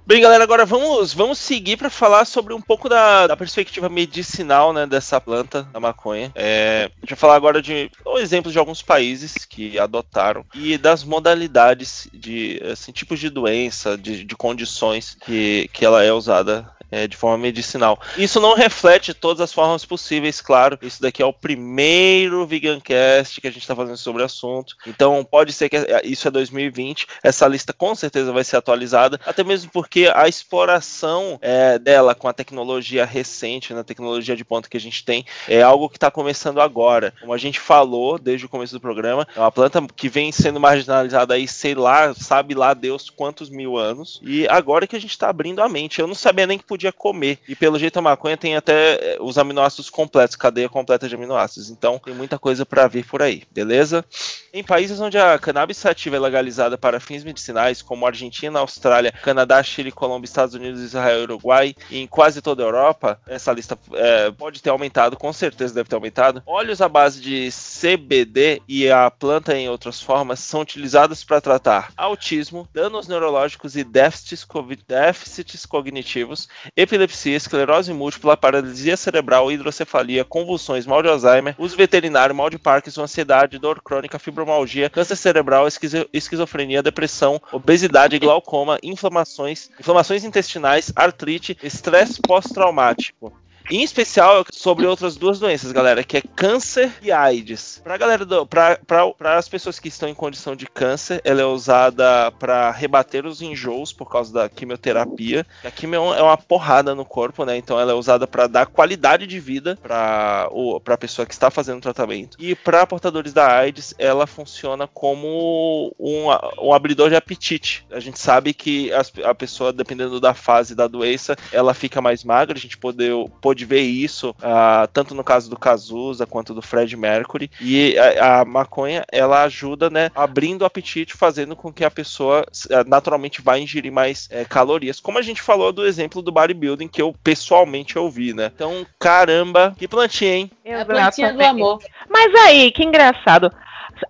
Bem, 0.06 0.20
galera, 0.20 0.44
agora 0.44 0.66
vamos, 0.66 1.14
vamos 1.14 1.38
seguir 1.38 1.78
para 1.78 1.88
falar 1.88 2.26
sobre 2.26 2.52
um 2.52 2.60
pouco 2.60 2.90
da, 2.90 3.26
da, 3.26 3.34
perspectiva 3.34 3.88
medicinal 3.88 4.70
né, 4.70 4.84
dessa 4.84 5.18
planta, 5.18 5.62
da 5.72 5.80
maconha. 5.80 6.30
É, 6.34 6.90
a 6.94 7.00
gente 7.00 7.10
vai 7.10 7.18
falar 7.18 7.36
agora 7.36 7.62
de 7.62 7.90
um 8.06 8.18
exemplos 8.18 8.52
de 8.52 8.58
alguns 8.58 8.82
países 8.82 9.46
que 9.46 9.78
adotaram 9.78 10.44
e 10.54 10.76
das 10.76 11.04
modalidades 11.04 12.06
de 12.12 12.60
assim, 12.70 12.92
tipos 12.92 13.18
de 13.18 13.30
doença, 13.30 13.96
de, 13.96 14.24
de 14.24 14.36
condições 14.36 15.16
que, 15.24 15.70
que 15.72 15.86
ela 15.86 16.04
é 16.04 16.12
usada 16.12 16.70
é, 16.94 17.08
de 17.08 17.16
forma 17.16 17.36
medicinal. 17.38 18.00
Isso 18.16 18.40
não 18.40 18.54
reflete 18.54 19.12
todas 19.12 19.40
as 19.40 19.52
formas 19.52 19.84
possíveis, 19.84 20.40
claro. 20.40 20.78
Isso 20.80 21.02
daqui 21.02 21.20
é 21.20 21.26
o 21.26 21.32
primeiro 21.32 22.46
Vegancast 22.46 23.40
que 23.40 23.48
a 23.48 23.50
gente 23.50 23.62
está 23.62 23.74
fazendo 23.74 23.96
sobre 23.96 24.22
o 24.22 24.24
assunto. 24.24 24.76
Então 24.86 25.24
pode 25.24 25.52
ser 25.52 25.68
que 25.68 25.76
é, 25.76 26.02
isso 26.04 26.28
é 26.28 26.30
2020. 26.30 27.08
Essa 27.22 27.48
lista 27.48 27.72
com 27.72 27.96
certeza 27.96 28.30
vai 28.30 28.44
ser 28.44 28.56
atualizada, 28.56 29.18
até 29.26 29.42
mesmo 29.42 29.72
porque 29.72 30.08
a 30.14 30.28
exploração 30.28 31.36
é, 31.42 31.80
dela 31.80 32.14
com 32.14 32.28
a 32.28 32.32
tecnologia 32.32 33.04
recente, 33.04 33.72
na 33.72 33.80
né, 33.80 33.82
tecnologia 33.82 34.36
de 34.36 34.44
ponta 34.44 34.68
que 34.68 34.76
a 34.76 34.80
gente 34.80 35.04
tem, 35.04 35.26
é 35.48 35.62
algo 35.62 35.88
que 35.88 35.96
está 35.96 36.12
começando 36.12 36.60
agora. 36.60 37.12
Como 37.20 37.32
a 37.32 37.38
gente 37.38 37.58
falou 37.58 38.20
desde 38.20 38.46
o 38.46 38.48
começo 38.48 38.72
do 38.72 38.80
programa, 38.80 39.26
é 39.34 39.40
uma 39.40 39.50
planta 39.50 39.84
que 39.96 40.08
vem 40.08 40.30
sendo 40.30 40.60
marginalizada 40.60 41.34
aí, 41.34 41.48
sei 41.48 41.74
lá, 41.74 42.14
sabe 42.14 42.54
lá 42.54 42.72
Deus 42.72 43.10
quantos 43.10 43.50
mil 43.50 43.76
anos. 43.76 44.20
E 44.22 44.46
agora 44.48 44.86
que 44.86 44.94
a 44.94 45.00
gente 45.00 45.10
está 45.10 45.28
abrindo 45.28 45.60
a 45.60 45.68
mente. 45.68 46.00
Eu 46.00 46.06
não 46.06 46.14
sabia 46.14 46.46
nem 46.46 46.58
que 46.58 46.64
podia 46.64 46.83
podia 46.84 46.92
comer. 46.92 47.38
E 47.48 47.54
pelo 47.54 47.78
jeito 47.78 47.98
a 47.98 48.02
maconha 48.02 48.36
tem 48.36 48.56
até 48.56 48.94
eh, 48.94 49.18
os 49.20 49.38
aminoácidos 49.38 49.88
completos, 49.88 50.36
cadeia 50.36 50.68
completa 50.68 51.08
de 51.08 51.14
aminoácidos. 51.14 51.70
Então 51.70 51.98
tem 51.98 52.14
muita 52.14 52.38
coisa 52.38 52.66
para 52.66 52.86
vir 52.86 53.06
por 53.06 53.22
aí, 53.22 53.44
beleza? 53.50 54.04
Em 54.52 54.62
países 54.62 55.00
onde 55.00 55.18
a 55.18 55.38
cannabis 55.38 55.76
sativa 55.76 56.16
é 56.16 56.20
legalizada 56.20 56.76
para 56.76 57.00
fins 57.00 57.24
medicinais, 57.24 57.82
como 57.82 58.06
Argentina, 58.06 58.58
Austrália, 58.60 59.12
Canadá, 59.12 59.62
Chile, 59.62 59.90
Colômbia, 59.90 60.26
Estados 60.26 60.54
Unidos, 60.54 60.80
Israel 60.80 61.22
Uruguai, 61.22 61.74
e 61.90 61.98
em 61.98 62.06
quase 62.06 62.40
toda 62.40 62.62
a 62.62 62.66
Europa, 62.66 63.20
essa 63.26 63.52
lista 63.52 63.78
é, 63.94 64.30
pode 64.30 64.62
ter 64.62 64.70
aumentado, 64.70 65.16
com 65.16 65.32
certeza 65.32 65.74
deve 65.74 65.88
ter 65.88 65.96
aumentado. 65.96 66.42
Óleos 66.46 66.80
à 66.80 66.88
base 66.88 67.20
de 67.20 67.48
CBD 67.50 68.62
e 68.68 68.88
a 68.90 69.10
planta 69.10 69.56
em 69.56 69.68
outras 69.68 70.00
formas 70.00 70.40
são 70.40 70.60
utilizadas 70.60 71.24
para 71.24 71.40
tratar 71.40 71.92
autismo, 71.96 72.68
danos 72.72 73.08
neurológicos 73.08 73.76
e 73.76 73.84
déficits, 73.84 74.46
déficits 74.86 75.66
cognitivos, 75.66 76.48
epilepsia, 76.76 77.36
esclerose 77.36 77.92
múltipla, 77.92 78.36
paralisia 78.36 78.96
cerebral, 78.96 79.50
hidrocefalia, 79.50 80.24
convulsões, 80.24 80.86
mal 80.86 81.02
de 81.02 81.08
Alzheimer, 81.08 81.54
uso 81.58 81.76
veterinário, 81.76 82.34
mal 82.34 82.50
de 82.50 82.58
Parkinson, 82.58 83.02
ansiedade, 83.02 83.58
dor 83.58 83.80
crônica, 83.80 84.18
fibromialgia, 84.18 84.90
câncer 84.90 85.16
cerebral, 85.16 85.66
esquizofrenia, 86.12 86.82
depressão, 86.82 87.40
obesidade, 87.52 88.18
glaucoma, 88.18 88.78
inflamações, 88.82 89.70
inflamações 89.78 90.24
intestinais, 90.24 90.92
artrite, 90.96 91.56
estresse 91.62 92.20
pós-traumático. 92.20 93.32
Em 93.70 93.82
especial 93.82 94.44
sobre 94.52 94.86
outras 94.86 95.16
duas 95.16 95.38
doenças, 95.38 95.72
galera, 95.72 96.04
que 96.04 96.18
é 96.18 96.22
câncer 96.22 96.92
e 97.00 97.10
AIDS. 97.10 97.80
Pra 97.82 97.96
galera 97.96 98.24
do, 98.24 98.46
pra, 98.46 98.78
pra, 98.86 99.10
pra 99.12 99.38
as 99.38 99.48
pessoas 99.48 99.78
que 99.78 99.88
estão 99.88 100.06
em 100.08 100.14
condição 100.14 100.54
de 100.54 100.66
câncer, 100.66 101.20
ela 101.24 101.40
é 101.40 101.44
usada 101.44 102.30
para 102.32 102.70
rebater 102.70 103.24
os 103.24 103.40
enjoos 103.40 103.90
por 103.92 104.10
causa 104.10 104.32
da 104.32 104.48
quimioterapia. 104.48 105.46
A 105.64 105.70
quimio 105.70 106.12
é 106.12 106.22
uma 106.22 106.36
porrada 106.36 106.94
no 106.94 107.06
corpo, 107.06 107.44
né? 107.44 107.56
Então 107.56 107.80
ela 107.80 107.92
é 107.92 107.94
usada 107.94 108.26
para 108.26 108.46
dar 108.46 108.66
qualidade 108.66 109.26
de 109.26 109.40
vida 109.40 109.78
para 109.82 110.46
a 110.86 110.98
pessoa 110.98 111.24
que 111.24 111.32
está 111.32 111.50
fazendo 111.50 111.78
o 111.78 111.82
tratamento. 111.82 112.36
E 112.38 112.54
para 112.54 112.86
portadores 112.86 113.32
da 113.32 113.50
AIDS, 113.50 113.94
ela 113.98 114.26
funciona 114.26 114.86
como 114.86 115.94
um, 115.98 116.26
um 116.60 116.72
abridor 116.74 117.08
de 117.08 117.16
apetite. 117.16 117.86
A 117.90 118.00
gente 118.00 118.18
sabe 118.18 118.52
que 118.52 118.92
a, 118.92 119.30
a 119.30 119.34
pessoa, 119.34 119.72
dependendo 119.72 120.20
da 120.20 120.34
fase 120.34 120.74
da 120.74 120.86
doença, 120.86 121.34
ela 121.50 121.72
fica 121.72 122.02
mais 122.02 122.22
magra. 122.24 122.58
A 122.58 122.60
gente 122.60 122.76
pode, 122.76 123.08
pode 123.40 123.53
pôde 123.54 123.64
ver 123.64 123.82
isso 123.82 124.30
uh, 124.30 124.86
tanto 124.92 125.14
no 125.14 125.22
caso 125.22 125.48
do 125.48 125.56
Cazuza 125.56 126.26
quanto 126.26 126.52
do 126.52 126.60
Fred 126.60 126.96
Mercury. 126.96 127.48
E 127.60 127.96
a, 127.96 128.40
a, 128.40 128.44
maconha 128.44 129.04
ela 129.12 129.44
ajuda, 129.44 129.88
né, 129.88 130.10
abrindo 130.14 130.62
o 130.62 130.64
apetite, 130.64 131.14
fazendo 131.14 131.54
com 131.54 131.72
que 131.72 131.84
a 131.84 131.90
pessoa 131.90 132.42
uh, 132.42 132.88
naturalmente 132.88 133.40
vá 133.40 133.56
ingerir 133.56 133.92
mais 133.92 134.26
uh, 134.26 134.48
calorias. 134.48 134.98
Como 134.98 135.18
a 135.18 135.22
gente 135.22 135.40
falou 135.40 135.72
do 135.72 135.86
exemplo 135.86 136.20
do 136.20 136.32
bodybuilding 136.32 136.88
que 136.88 137.00
eu 137.00 137.14
pessoalmente 137.22 137.96
ouvi, 137.96 138.34
né? 138.34 138.50
Então, 138.52 138.84
caramba, 138.98 139.74
que 139.78 139.86
plantinha, 139.86 140.34
hein? 140.34 140.50
É 140.64 140.80
a 140.80 140.84
plantinha 140.84 141.32
do 141.32 141.44
amor. 141.44 141.78
Mas 142.08 142.34
aí, 142.34 142.72
que 142.72 142.82
engraçado. 142.82 143.52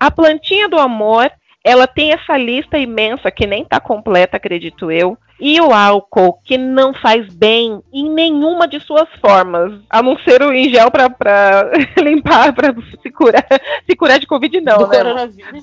A 0.00 0.10
plantinha 0.10 0.68
do 0.68 0.78
amor 0.78 1.30
ela 1.64 1.86
tem 1.86 2.12
essa 2.12 2.36
lista 2.36 2.78
imensa 2.78 3.30
que 3.30 3.46
nem 3.46 3.62
está 3.62 3.80
completa, 3.80 4.36
acredito 4.36 4.92
eu. 4.92 5.16
E 5.40 5.60
o 5.60 5.72
álcool, 5.72 6.38
que 6.44 6.56
não 6.56 6.94
faz 6.94 7.26
bem 7.34 7.80
em 7.92 8.08
nenhuma 8.08 8.68
de 8.68 8.78
suas 8.78 9.08
formas, 9.20 9.80
a 9.90 10.00
não 10.00 10.16
ser 10.18 10.42
o 10.42 10.52
em 10.52 10.68
gel 10.68 10.90
para 10.90 11.70
limpar, 12.00 12.52
para 12.52 12.72
se 13.02 13.10
curar, 13.10 13.44
se 13.84 13.96
curar 13.96 14.20
de 14.20 14.26
Covid, 14.26 14.60
não, 14.60 14.78
do 14.78 14.86
né? 14.88 14.98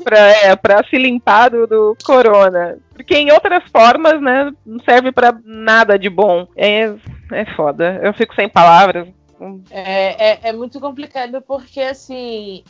Para 0.04 0.80
é, 0.80 0.84
se 0.90 0.98
limpar 0.98 1.52
do, 1.52 1.68
do, 1.68 1.98
corona. 2.04 2.78
Porque 2.94 3.16
em 3.16 3.32
outras 3.32 3.64
formas, 3.72 4.22
né, 4.22 4.52
não 4.66 4.80
serve 4.80 5.12
para 5.12 5.38
nada 5.46 5.98
de 5.98 6.10
bom. 6.10 6.48
É, 6.58 6.94
é 7.32 7.46
foda. 7.56 8.00
Eu 8.04 8.14
fico 8.14 8.36
sem 8.36 8.50
palavras. 8.50 9.08
É, 9.72 10.34
é, 10.34 10.40
é, 10.50 10.54
muito 10.54 10.80
complicado 10.80 11.42
porque, 11.42 11.82
assim, 11.82 12.64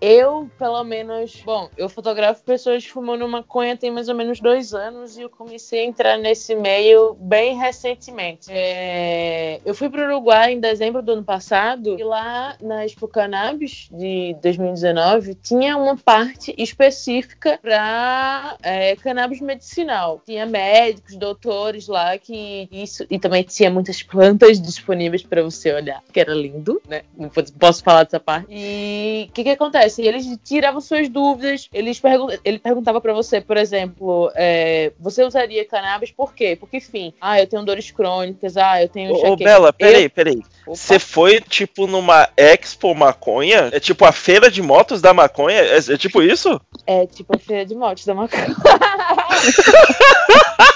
eu, 0.00 0.48
pelo 0.56 0.84
menos. 0.84 1.42
Bom, 1.44 1.68
eu 1.76 1.88
fotografo 1.88 2.44
pessoas 2.44 2.84
fumando 2.86 3.26
maconha 3.28 3.76
tem 3.76 3.90
mais 3.90 4.08
ou 4.08 4.14
menos 4.14 4.38
dois 4.40 4.72
anos 4.72 5.16
e 5.16 5.22
eu 5.22 5.30
comecei 5.30 5.80
a 5.80 5.84
entrar 5.84 6.18
nesse 6.18 6.54
meio 6.54 7.14
bem 7.14 7.56
recentemente. 7.58 8.46
É, 8.50 9.60
eu 9.64 9.74
fui 9.74 9.90
para 9.90 10.02
o 10.02 10.04
Uruguai 10.04 10.52
em 10.52 10.60
dezembro 10.60 11.02
do 11.02 11.12
ano 11.12 11.24
passado 11.24 11.98
e 11.98 12.04
lá 12.04 12.56
na 12.62 12.84
Expo 12.84 13.08
Cannabis 13.08 13.88
de 13.90 14.36
2019 14.40 15.34
tinha 15.34 15.76
uma 15.76 15.96
parte 15.96 16.54
específica 16.56 17.58
para 17.60 18.56
é, 18.62 18.94
cannabis 18.96 19.40
medicinal. 19.40 20.20
Tinha 20.24 20.46
médicos, 20.46 21.16
doutores 21.16 21.88
lá 21.88 22.16
que 22.16 22.68
isso. 22.70 23.04
E 23.10 23.18
também 23.18 23.42
tinha 23.42 23.70
muitas 23.70 24.02
plantas 24.02 24.60
disponíveis 24.60 25.22
para 25.22 25.42
você 25.42 25.72
olhar 25.72 26.02
que 26.12 26.20
era 26.20 26.34
lindo, 26.34 26.80
né? 26.88 27.02
Não 27.16 27.28
posso 27.28 27.82
falar 27.82 28.04
dessa 28.04 28.20
parte. 28.20 28.46
E 28.50 29.26
o 29.28 29.32
que 29.32 29.42
que 29.42 29.50
acontece? 29.50 30.02
Eles 30.02 30.26
tiravam 30.44 30.80
suas 30.80 31.08
dúvidas, 31.08 31.68
eles 31.72 31.98
pergun 31.98 32.28
ele 32.44 32.58
perguntava 32.58 33.00
para 33.00 33.12
você, 33.12 33.40
por 33.40 33.56
exemplo, 33.56 34.30
é, 34.34 34.92
você 35.00 35.24
usaria 35.24 35.64
cannabis 35.64 36.10
por 36.10 36.34
quê? 36.34 36.54
Porque, 36.54 36.76
enfim, 36.76 37.12
ah, 37.20 37.40
eu 37.40 37.46
tenho 37.46 37.64
dores 37.64 37.90
crônicas, 37.90 38.56
ah, 38.56 38.82
eu 38.82 38.88
tenho... 38.88 39.12
Ô, 39.12 39.32
ô 39.32 39.36
Bela, 39.36 39.72
peraí, 39.72 40.08
peraí. 40.08 40.42
Você 40.66 40.98
foi, 40.98 41.40
tipo, 41.40 41.86
numa 41.86 42.28
Expo 42.36 42.94
Maconha? 42.94 43.70
É 43.72 43.80
tipo 43.80 44.04
a 44.04 44.12
feira 44.12 44.50
de 44.50 44.62
motos 44.62 45.00
da 45.00 45.12
maconha? 45.12 45.58
É, 45.58 45.76
é 45.76 45.96
tipo 45.96 46.22
isso? 46.22 46.60
É 46.86 47.06
tipo 47.06 47.34
a 47.34 47.38
feira 47.38 47.64
de 47.64 47.74
motos 47.74 48.04
da 48.04 48.14
maconha. 48.14 48.46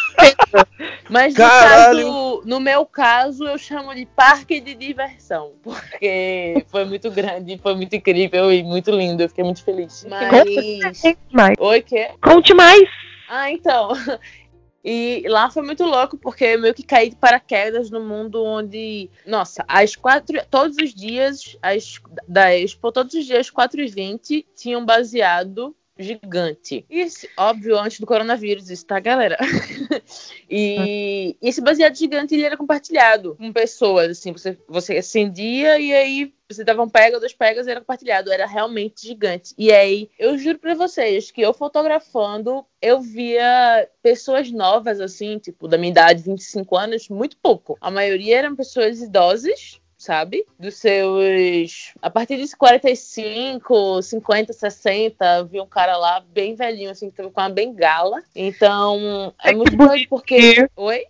Mas 1.09 1.35
no, 1.35 1.41
caso, 1.41 2.43
no, 2.45 2.61
meu 2.61 2.85
caso, 2.85 3.47
eu 3.47 3.59
chamo 3.59 3.95
de 3.95 4.07
parque 4.07 4.61
de 4.61 4.75
diversão, 4.75 5.53
porque 5.63 6.65
foi 6.69 6.85
muito 6.85 7.11
grande, 7.11 7.59
foi 7.59 7.75
muito 7.75 7.95
incrível 7.95 8.53
e 8.53 8.63
muito 8.63 8.91
lindo. 8.91 9.23
Eu 9.23 9.29
fiquei 9.29 9.45
muito 9.45 9.65
feliz. 9.65 10.07
Mas. 10.09 11.03
Mas... 11.33 11.55
Oi, 11.59 11.83
quê? 11.83 12.11
Conte 12.21 12.55
mais! 12.55 12.89
Ah, 13.29 13.51
então. 13.51 13.91
E 14.89 15.25
lá 15.27 15.51
foi 15.51 15.65
muito 15.65 15.83
louco, 15.83 16.17
porque 16.17 16.45
eu 16.45 16.61
meio 16.61 16.73
que 16.73 16.85
caí 16.85 17.11
de 17.11 17.17
paraquedas 17.17 17.91
no 17.91 17.99
mundo 17.99 18.45
onde, 18.45 19.11
nossa, 19.27 19.65
às 19.67 19.97
quatro, 19.97 20.39
todos 20.49 20.77
os 20.77 20.95
dias, 20.95 21.57
às, 21.61 22.01
da 22.29 22.57
Expo, 22.57 22.93
todos 22.93 23.13
os 23.15 23.27
dias, 23.27 23.51
4h20, 23.51 24.47
tinham 24.55 24.87
baseado 24.87 25.75
gigante. 25.99 26.85
Isso, 26.91 27.27
óbvio, 27.37 27.79
antes 27.79 28.01
do 28.01 28.07
coronavírus, 28.07 28.71
isso, 28.71 28.87
tá, 28.87 29.01
galera? 29.01 29.37
e 30.51 31.37
esse 31.41 31.61
baseado 31.61 31.97
gigante 31.97 32.35
ele 32.35 32.45
era 32.45 32.57
compartilhado 32.57 33.35
com 33.37 33.53
pessoas, 33.53 34.11
assim, 34.11 34.33
você, 34.33 34.59
você 34.69 34.99
acendia 34.99 35.79
e 35.79 35.95
aí 35.95 36.35
você 36.49 36.63
dava 36.63 36.83
um 36.83 36.89
pega, 36.89 37.19
dois 37.19 37.33
pegas 37.33 37.67
e 37.67 37.71
era 37.71 37.81
compartilhado. 37.81 38.31
Era 38.31 38.47
realmente 38.47 39.07
gigante. 39.07 39.55
E 39.59 39.73
aí, 39.73 40.09
eu 40.19 40.39
juro 40.39 40.59
pra 40.59 40.75
vocês 40.75 41.31
que 41.31 41.41
eu 41.41 41.53
fotografando, 41.53 42.65
eu 42.81 43.01
via 43.01 43.89
pessoas 44.03 44.51
novas, 44.51 45.01
assim, 45.01 45.39
tipo, 45.39 45.67
da 45.67 45.77
minha 45.77 45.91
idade, 45.91 46.23
25 46.23 46.77
anos, 46.77 47.09
muito 47.09 47.37
pouco. 47.39 47.77
A 47.81 47.91
maioria 47.91 48.39
eram 48.39 48.55
pessoas 48.55 49.01
idosas, 49.01 49.81
sabe? 49.97 50.45
Dos 50.59 50.77
seus. 50.77 51.93
A 52.03 52.11
partir 52.11 52.37
dos 52.37 52.55
45, 52.55 54.03
50, 54.03 54.53
60, 54.53 55.45
vi 55.45 55.61
um 55.61 55.67
cara 55.67 55.97
lá 55.97 56.21
bem 56.21 56.55
velhinho, 56.55 56.91
assim, 56.91 57.11
que 57.11 57.17
tava 57.17 57.31
com 57.31 57.41
uma 57.41 57.49
bengala. 57.51 58.23
Então, 58.35 59.35
é 59.43 59.53
muito 59.53 59.77
doido 59.77 60.07
porque. 60.09 60.69
Oi? 60.77 61.05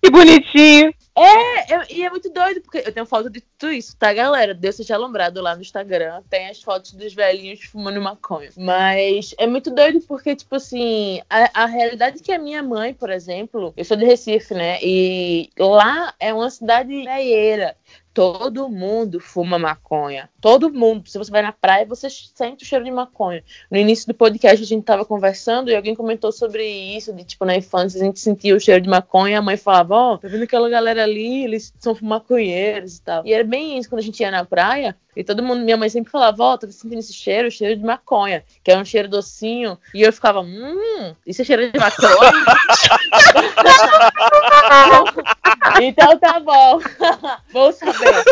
Que 0.00 0.08
bonitinho. 0.10 0.94
É, 1.16 1.74
eu- 1.74 1.82
e 1.90 2.02
é 2.04 2.08
muito 2.10 2.30
doido, 2.30 2.60
porque 2.62 2.78
eu 2.78 2.92
tenho 2.92 3.04
foto 3.04 3.28
de 3.28 3.40
tudo 3.58 3.72
isso, 3.72 3.96
tá, 3.96 4.12
galera? 4.14 4.54
Deus 4.54 4.76
seja 4.76 4.94
alombrado 4.94 5.42
lá 5.42 5.54
no 5.56 5.60
Instagram. 5.62 6.22
Tem 6.30 6.48
as 6.48 6.62
fotos 6.62 6.92
dos 6.92 7.12
velhinhos 7.12 7.64
fumando 7.64 8.00
maconha. 8.00 8.50
Mas 8.56 9.34
é 9.38 9.46
muito 9.46 9.70
doido 9.74 10.00
porque, 10.06 10.36
tipo 10.36 10.54
assim, 10.54 11.20
a, 11.28 11.62
a 11.64 11.66
realidade 11.66 12.22
que 12.22 12.32
a 12.32 12.38
minha 12.38 12.62
mãe, 12.62 12.94
por 12.94 13.10
exemplo, 13.10 13.74
eu 13.76 13.84
sou 13.84 13.96
de 13.96 14.04
Recife, 14.04 14.54
né? 14.54 14.78
E 14.80 15.50
lá 15.58 16.14
é 16.20 16.32
uma 16.32 16.48
cidade 16.48 17.02
velheira. 17.04 17.76
Todo 18.14 18.68
mundo 18.68 19.18
fuma 19.18 19.58
maconha. 19.58 20.28
Todo 20.40 20.72
mundo. 20.72 21.08
Se 21.08 21.18
você 21.18 21.30
vai 21.30 21.42
na 21.42 21.52
praia, 21.52 21.86
você 21.86 22.08
sente 22.10 22.64
o 22.64 22.66
cheiro 22.66 22.84
de 22.84 22.90
maconha. 22.90 23.42
No 23.70 23.78
início 23.78 24.06
do 24.06 24.14
podcast, 24.14 24.62
a 24.62 24.66
gente 24.66 24.84
tava 24.84 25.04
conversando 25.04 25.70
e 25.70 25.76
alguém 25.76 25.94
comentou 25.94 26.30
sobre 26.30 26.64
isso, 26.64 27.12
de 27.12 27.24
tipo, 27.24 27.44
na 27.44 27.56
infância 27.56 28.00
a 28.00 28.04
gente 28.04 28.20
sentia 28.20 28.54
o 28.54 28.60
cheiro 28.60 28.80
de 28.80 28.88
maconha 28.88 29.32
a 29.38 29.42
mãe 29.42 29.56
falava, 29.56 29.94
ó, 29.94 30.16
tá 30.16 30.28
vendo 30.28 30.44
aquela 30.44 30.68
galera 30.68 31.02
ali, 31.02 31.44
eles 31.44 31.72
são 31.78 31.96
maconheiros 32.00 32.96
e 32.96 33.02
tal. 33.02 33.26
E 33.26 33.32
era 33.32 33.44
bem 33.44 33.78
isso 33.78 33.88
quando 33.88 34.00
a 34.00 34.04
gente 34.04 34.20
ia 34.20 34.30
na 34.30 34.44
praia. 34.44 34.96
E 35.14 35.22
todo 35.22 35.42
mundo, 35.42 35.62
minha 35.62 35.76
mãe 35.76 35.88
sempre 35.88 36.10
falava, 36.10 36.42
ó, 36.42 36.56
tô 36.56 36.70
sentindo 36.70 36.98
esse 36.98 37.12
cheiro, 37.12 37.50
cheiro 37.50 37.76
de 37.76 37.84
maconha, 37.84 38.42
que 38.64 38.70
é 38.70 38.78
um 38.78 38.84
cheiro 38.84 39.08
docinho. 39.08 39.78
E 39.94 40.02
eu 40.02 40.12
ficava, 40.12 40.40
hum, 40.40 41.14
isso 41.26 41.42
é 41.42 41.44
cheiro 41.44 41.70
de 41.70 41.78
maconha? 41.78 42.32
então 45.82 46.18
tá 46.18 46.40
bom. 46.40 46.80
Vou 47.52 47.72
saber. 47.72 48.24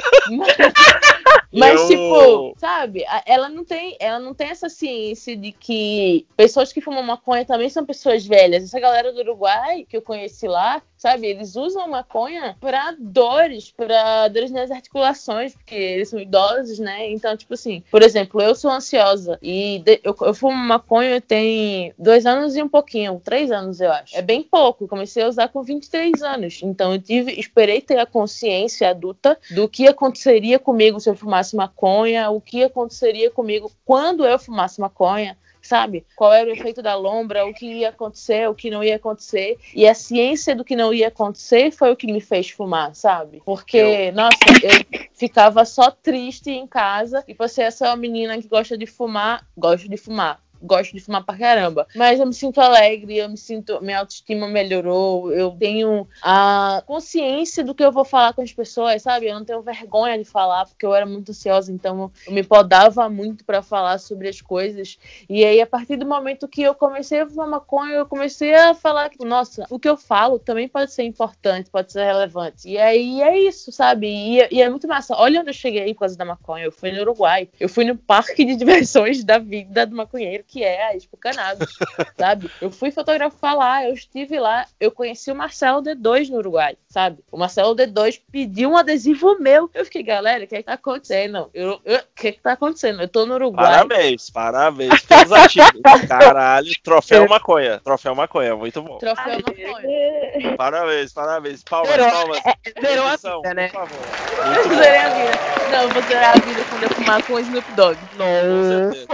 Mas, 1.53 1.81
Eu- 1.81 1.89
tipo, 1.89 2.55
sabe, 2.59 3.05
ela 3.27 3.49
não 3.49 3.65
tem, 3.65 3.97
ela 3.99 4.19
não 4.19 4.35
tem 4.35 4.49
essa 4.49 4.69
ciência 4.69 5.37
de 5.37 5.53
que 5.53 6.27
pessoas 6.37 6.73
que 6.73 6.81
fumam 6.81 7.03
maconha 7.03 7.45
também 7.45 7.69
são 7.69 7.85
pessoas 7.85 8.25
velhas. 8.25 8.65
Essa 8.65 8.81
galera 8.81 9.13
do 9.13 9.21
Uruguai 9.21 9.85
que 9.89 9.97
eu 9.97 10.03
conheci 10.03 10.47
lá, 10.47 10.81
sabe, 11.01 11.29
eles 11.29 11.57
usam 11.57 11.89
maconha 11.89 12.57
pra 12.61 12.95
dores, 12.99 13.73
pra 13.75 14.29
dores 14.29 14.51
nas 14.51 14.71
articulações, 14.71 15.55
porque 15.55 15.75
eles 15.75 16.11
são 16.11 16.21
idosos, 16.21 16.79
né? 16.79 17.11
Então, 17.11 17.35
tipo 17.35 17.55
assim, 17.55 17.83
por 17.91 18.03
exemplo, 18.03 18.41
eu 18.43 18.55
sou 18.55 18.71
ansiosa 18.71 19.39
e 19.43 19.83
eu, 20.05 20.15
eu 20.21 20.35
fumo 20.35 20.55
maconha 20.57 21.19
tem 21.19 21.95
dois 21.99 22.27
anos 22.27 22.55
e 22.55 22.63
um 22.63 22.69
pouquinho, 22.69 23.19
três 23.25 23.51
anos, 23.51 23.81
eu 23.81 23.91
acho. 23.91 24.15
É 24.15 24.21
bem 24.21 24.43
pouco. 24.43 24.87
Comecei 24.87 25.23
a 25.23 25.29
usar 25.29 25.49
com 25.49 25.63
23 25.63 26.23
anos. 26.23 26.61
Então, 26.63 26.93
eu 26.93 27.01
tive, 27.01 27.33
esperei 27.33 27.81
ter 27.81 27.99
a 27.99 28.05
consciência 28.05 28.91
adulta 28.91 29.39
do 29.51 29.67
que 29.67 29.89
aconteceria 29.89 30.59
comigo 30.59 31.01
se 31.01 31.09
eu 31.09 31.15
fumasse 31.15 31.57
maconha, 31.57 32.29
o 32.29 32.43
que 32.43 32.63
aconteceria 32.63 33.31
comigo 33.31 33.73
quando 33.87 34.27
eu 34.27 34.39
fumasse 34.39 34.79
maconha. 34.79 35.39
Sabe? 35.63 36.05
Qual 36.17 36.33
era 36.33 36.49
o 36.49 36.53
efeito 36.53 36.83
da 36.83 36.95
lombra, 36.95 37.45
o 37.45 37.53
que 37.55 37.67
ia 37.67 37.91
acontecer, 37.91 38.49
o 38.49 38.55
que 38.55 38.71
não 38.71 38.83
ia 38.83 38.97
acontecer. 38.97 39.59
E 39.75 39.87
a 39.87 39.95
ciência 39.95 40.55
do 40.57 40.65
que 40.65 40.75
não 40.75 40.93
ia 40.93 41.09
acontecer 41.09 41.71
foi 41.71 41.93
o 41.93 41.97
que 41.97 42.11
me 42.11 42.21
fez 42.21 42.51
fumar, 42.51 42.95
sabe? 42.95 43.43
Porque, 43.45 44.11
nossa, 44.13 44.39
eu 44.63 45.07
ficava 45.15 45.65
só 45.65 45.91
triste 45.91 46.51
em 46.51 46.67
casa 46.67 47.23
e 47.29 47.35
passei 47.35 47.67
a 47.67 47.71
ser 47.71 47.85
uma 47.85 47.97
menina 47.97 48.41
que 48.41 48.49
gosta 48.49 48.77
de 48.77 48.87
fumar, 48.87 49.47
gosto 49.57 49.89
de 49.89 49.97
fumar. 49.97 50.41
Gosto 50.63 50.93
de 50.93 51.01
fumar 51.01 51.25
pra 51.25 51.37
caramba. 51.37 51.87
Mas 51.95 52.21
eu 52.21 52.27
me 52.27 52.35
sinto 52.35 52.61
alegre, 52.61 53.19
eu 53.19 53.29
me 53.29 53.37
sinto. 53.37 53.81
Minha 53.81 54.01
autoestima 54.01 54.47
melhorou, 54.49 55.33
eu 55.33 55.51
tenho 55.53 56.07
a 56.23 56.83
consciência 56.87 57.65
do 57.65 57.75
que 57.75 57.85
eu 57.85 57.93
vou 57.93 58.05
falar 58.05 58.33
com 58.33 58.43
as 58.43 58.53
pessoas, 58.53 59.03
sabe? 59.03 59.27
Eu 59.27 59.35
não 59.35 59.45
tenho 59.45 59.63
vergonha 59.63 60.19
de 60.19 60.25
falar, 60.25 60.67
porque 60.67 60.85
eu 60.85 60.95
era 60.95 61.07
muito 61.07 61.31
ansiosa, 61.31 61.73
então 61.73 62.11
eu 62.27 62.33
me 62.33 62.43
podava 62.43 63.09
muito 63.09 63.45
pra 63.45 63.63
falar 63.63 63.99
sobre 63.99 64.29
as 64.29 64.41
coisas. 64.41 64.99
E 65.29 65.45
aí, 65.45 65.61
a 65.61 65.67
partir 65.67 65.97
do 65.97 66.07
momento 66.07 66.49
que 66.49 66.63
eu 66.63 66.75
comecei 66.75 67.21
a 67.21 67.29
fumar 67.29 67.49
maconha, 67.49 67.95
eu 67.95 68.07
comecei 68.07 68.55
a 68.55 68.75
falar 68.75 69.09
que, 69.11 69.25
nossa, 69.25 69.67
o 69.71 69.79
que 69.79 69.89
eu 69.89 69.97
falo 69.97 70.39
também 70.39 70.69
pode 70.69 70.93
ser 70.93 71.05
importante, 71.05 71.71
pode 71.71 71.93
ser 71.93 72.05
relevante. 72.05 72.69
E 72.69 72.79
aí 72.79 73.23
é 73.23 73.39
isso, 73.39 73.73
sabe? 73.73 74.07
E, 74.07 74.49
e 74.51 74.63
é 74.63 74.69
muito 74.69 74.87
massa. 74.87 75.15
Olha 75.17 75.41
onde 75.41 75.51
eu 75.51 75.55
cheguei 75.55 75.93
por 75.95 76.01
causa 76.01 76.17
da 76.17 76.25
maconha. 76.25 76.65
Eu 76.65 76.73
fui 76.73 76.93
no 76.93 77.01
Uruguai. 77.01 77.49
Eu 77.59 77.69
fui 77.69 77.85
no 77.85 77.97
parque 77.97 78.45
de 78.45 78.57
diversões 78.57 79.25
da 79.25 79.39
vida 79.39 79.87
do 79.87 79.97
maconheiro, 79.97 80.45
que 80.51 80.65
é 80.65 80.87
a 80.89 80.97
Expo 80.97 81.17
Cannabis, 81.17 81.69
sabe? 82.19 82.51
Eu 82.61 82.71
fui 82.71 82.91
fotografar 82.91 83.55
lá, 83.57 83.85
eu 83.85 83.95
estive 83.95 84.39
lá, 84.41 84.67
eu 84.81 84.91
conheci 84.91 85.31
o 85.31 85.35
Marcelo 85.35 85.81
D2 85.83 86.29
no 86.29 86.39
Uruguai, 86.39 86.77
sabe? 86.89 87.19
O 87.31 87.39
Marcelo 87.39 87.75
D2 87.77 88.21
pediu 88.33 88.71
um 88.71 88.77
adesivo 88.77 89.39
meu. 89.39 89.71
Eu 89.73 89.85
fiquei, 89.85 90.03
galera, 90.03 90.43
o 90.45 90.47
que 90.47 90.57
é 90.57 90.59
que 90.59 90.65
tá 90.65 90.73
acontecendo? 90.73 91.49
Eu- 91.55 91.81
eu- 91.85 92.01
O 92.01 92.21
que 92.21 92.29
é 92.29 92.33
que 92.33 92.41
tá 92.41 92.53
acontecendo? 92.53 93.01
Eu 93.01 93.09
tô 93.09 93.25
no 93.27 93.35
Uruguai. 93.35 93.65
Parabéns, 93.65 94.29
parabéns 94.29 95.01
pelos 95.03 95.33
ativos. 95.33 95.71
Caralho, 96.09 96.71
troféu 96.83 97.29
maconha. 97.29 97.81
Troféu 97.83 98.15
maconha, 98.15 98.55
muito 98.57 98.83
bom. 98.83 98.99
Troféu 98.99 99.39
maconha. 99.39 100.57
Parabéns, 100.57 101.13
parabéns. 101.13 101.63
Palmas, 101.63 101.91
Zerou, 101.91 102.11
palmas. 102.11 102.39
zerou 102.81 103.07
a 103.07 103.13
Edição, 103.13 103.43
vida, 103.43 103.55
né? 103.55 103.69
Por 103.69 103.87
favor. 103.87 103.99
Eu 104.39 104.53
Muito 104.55 104.69
bom. 104.69 104.75
zerei 104.77 104.99
a 104.99 105.09
vida. 105.09 105.31
Não, 105.71 105.89
vou 105.89 106.03
zerar 106.03 106.31
a 106.37 106.41
vida 106.41 106.65
quando 106.69 106.83
eu 106.83 106.90
fumar 107.11 107.27
com 107.27 107.35
o 107.35 107.41
Snoop 107.41 107.73
Dogg. 107.73 107.99
Com 108.17 108.69
certeza. 108.69 109.07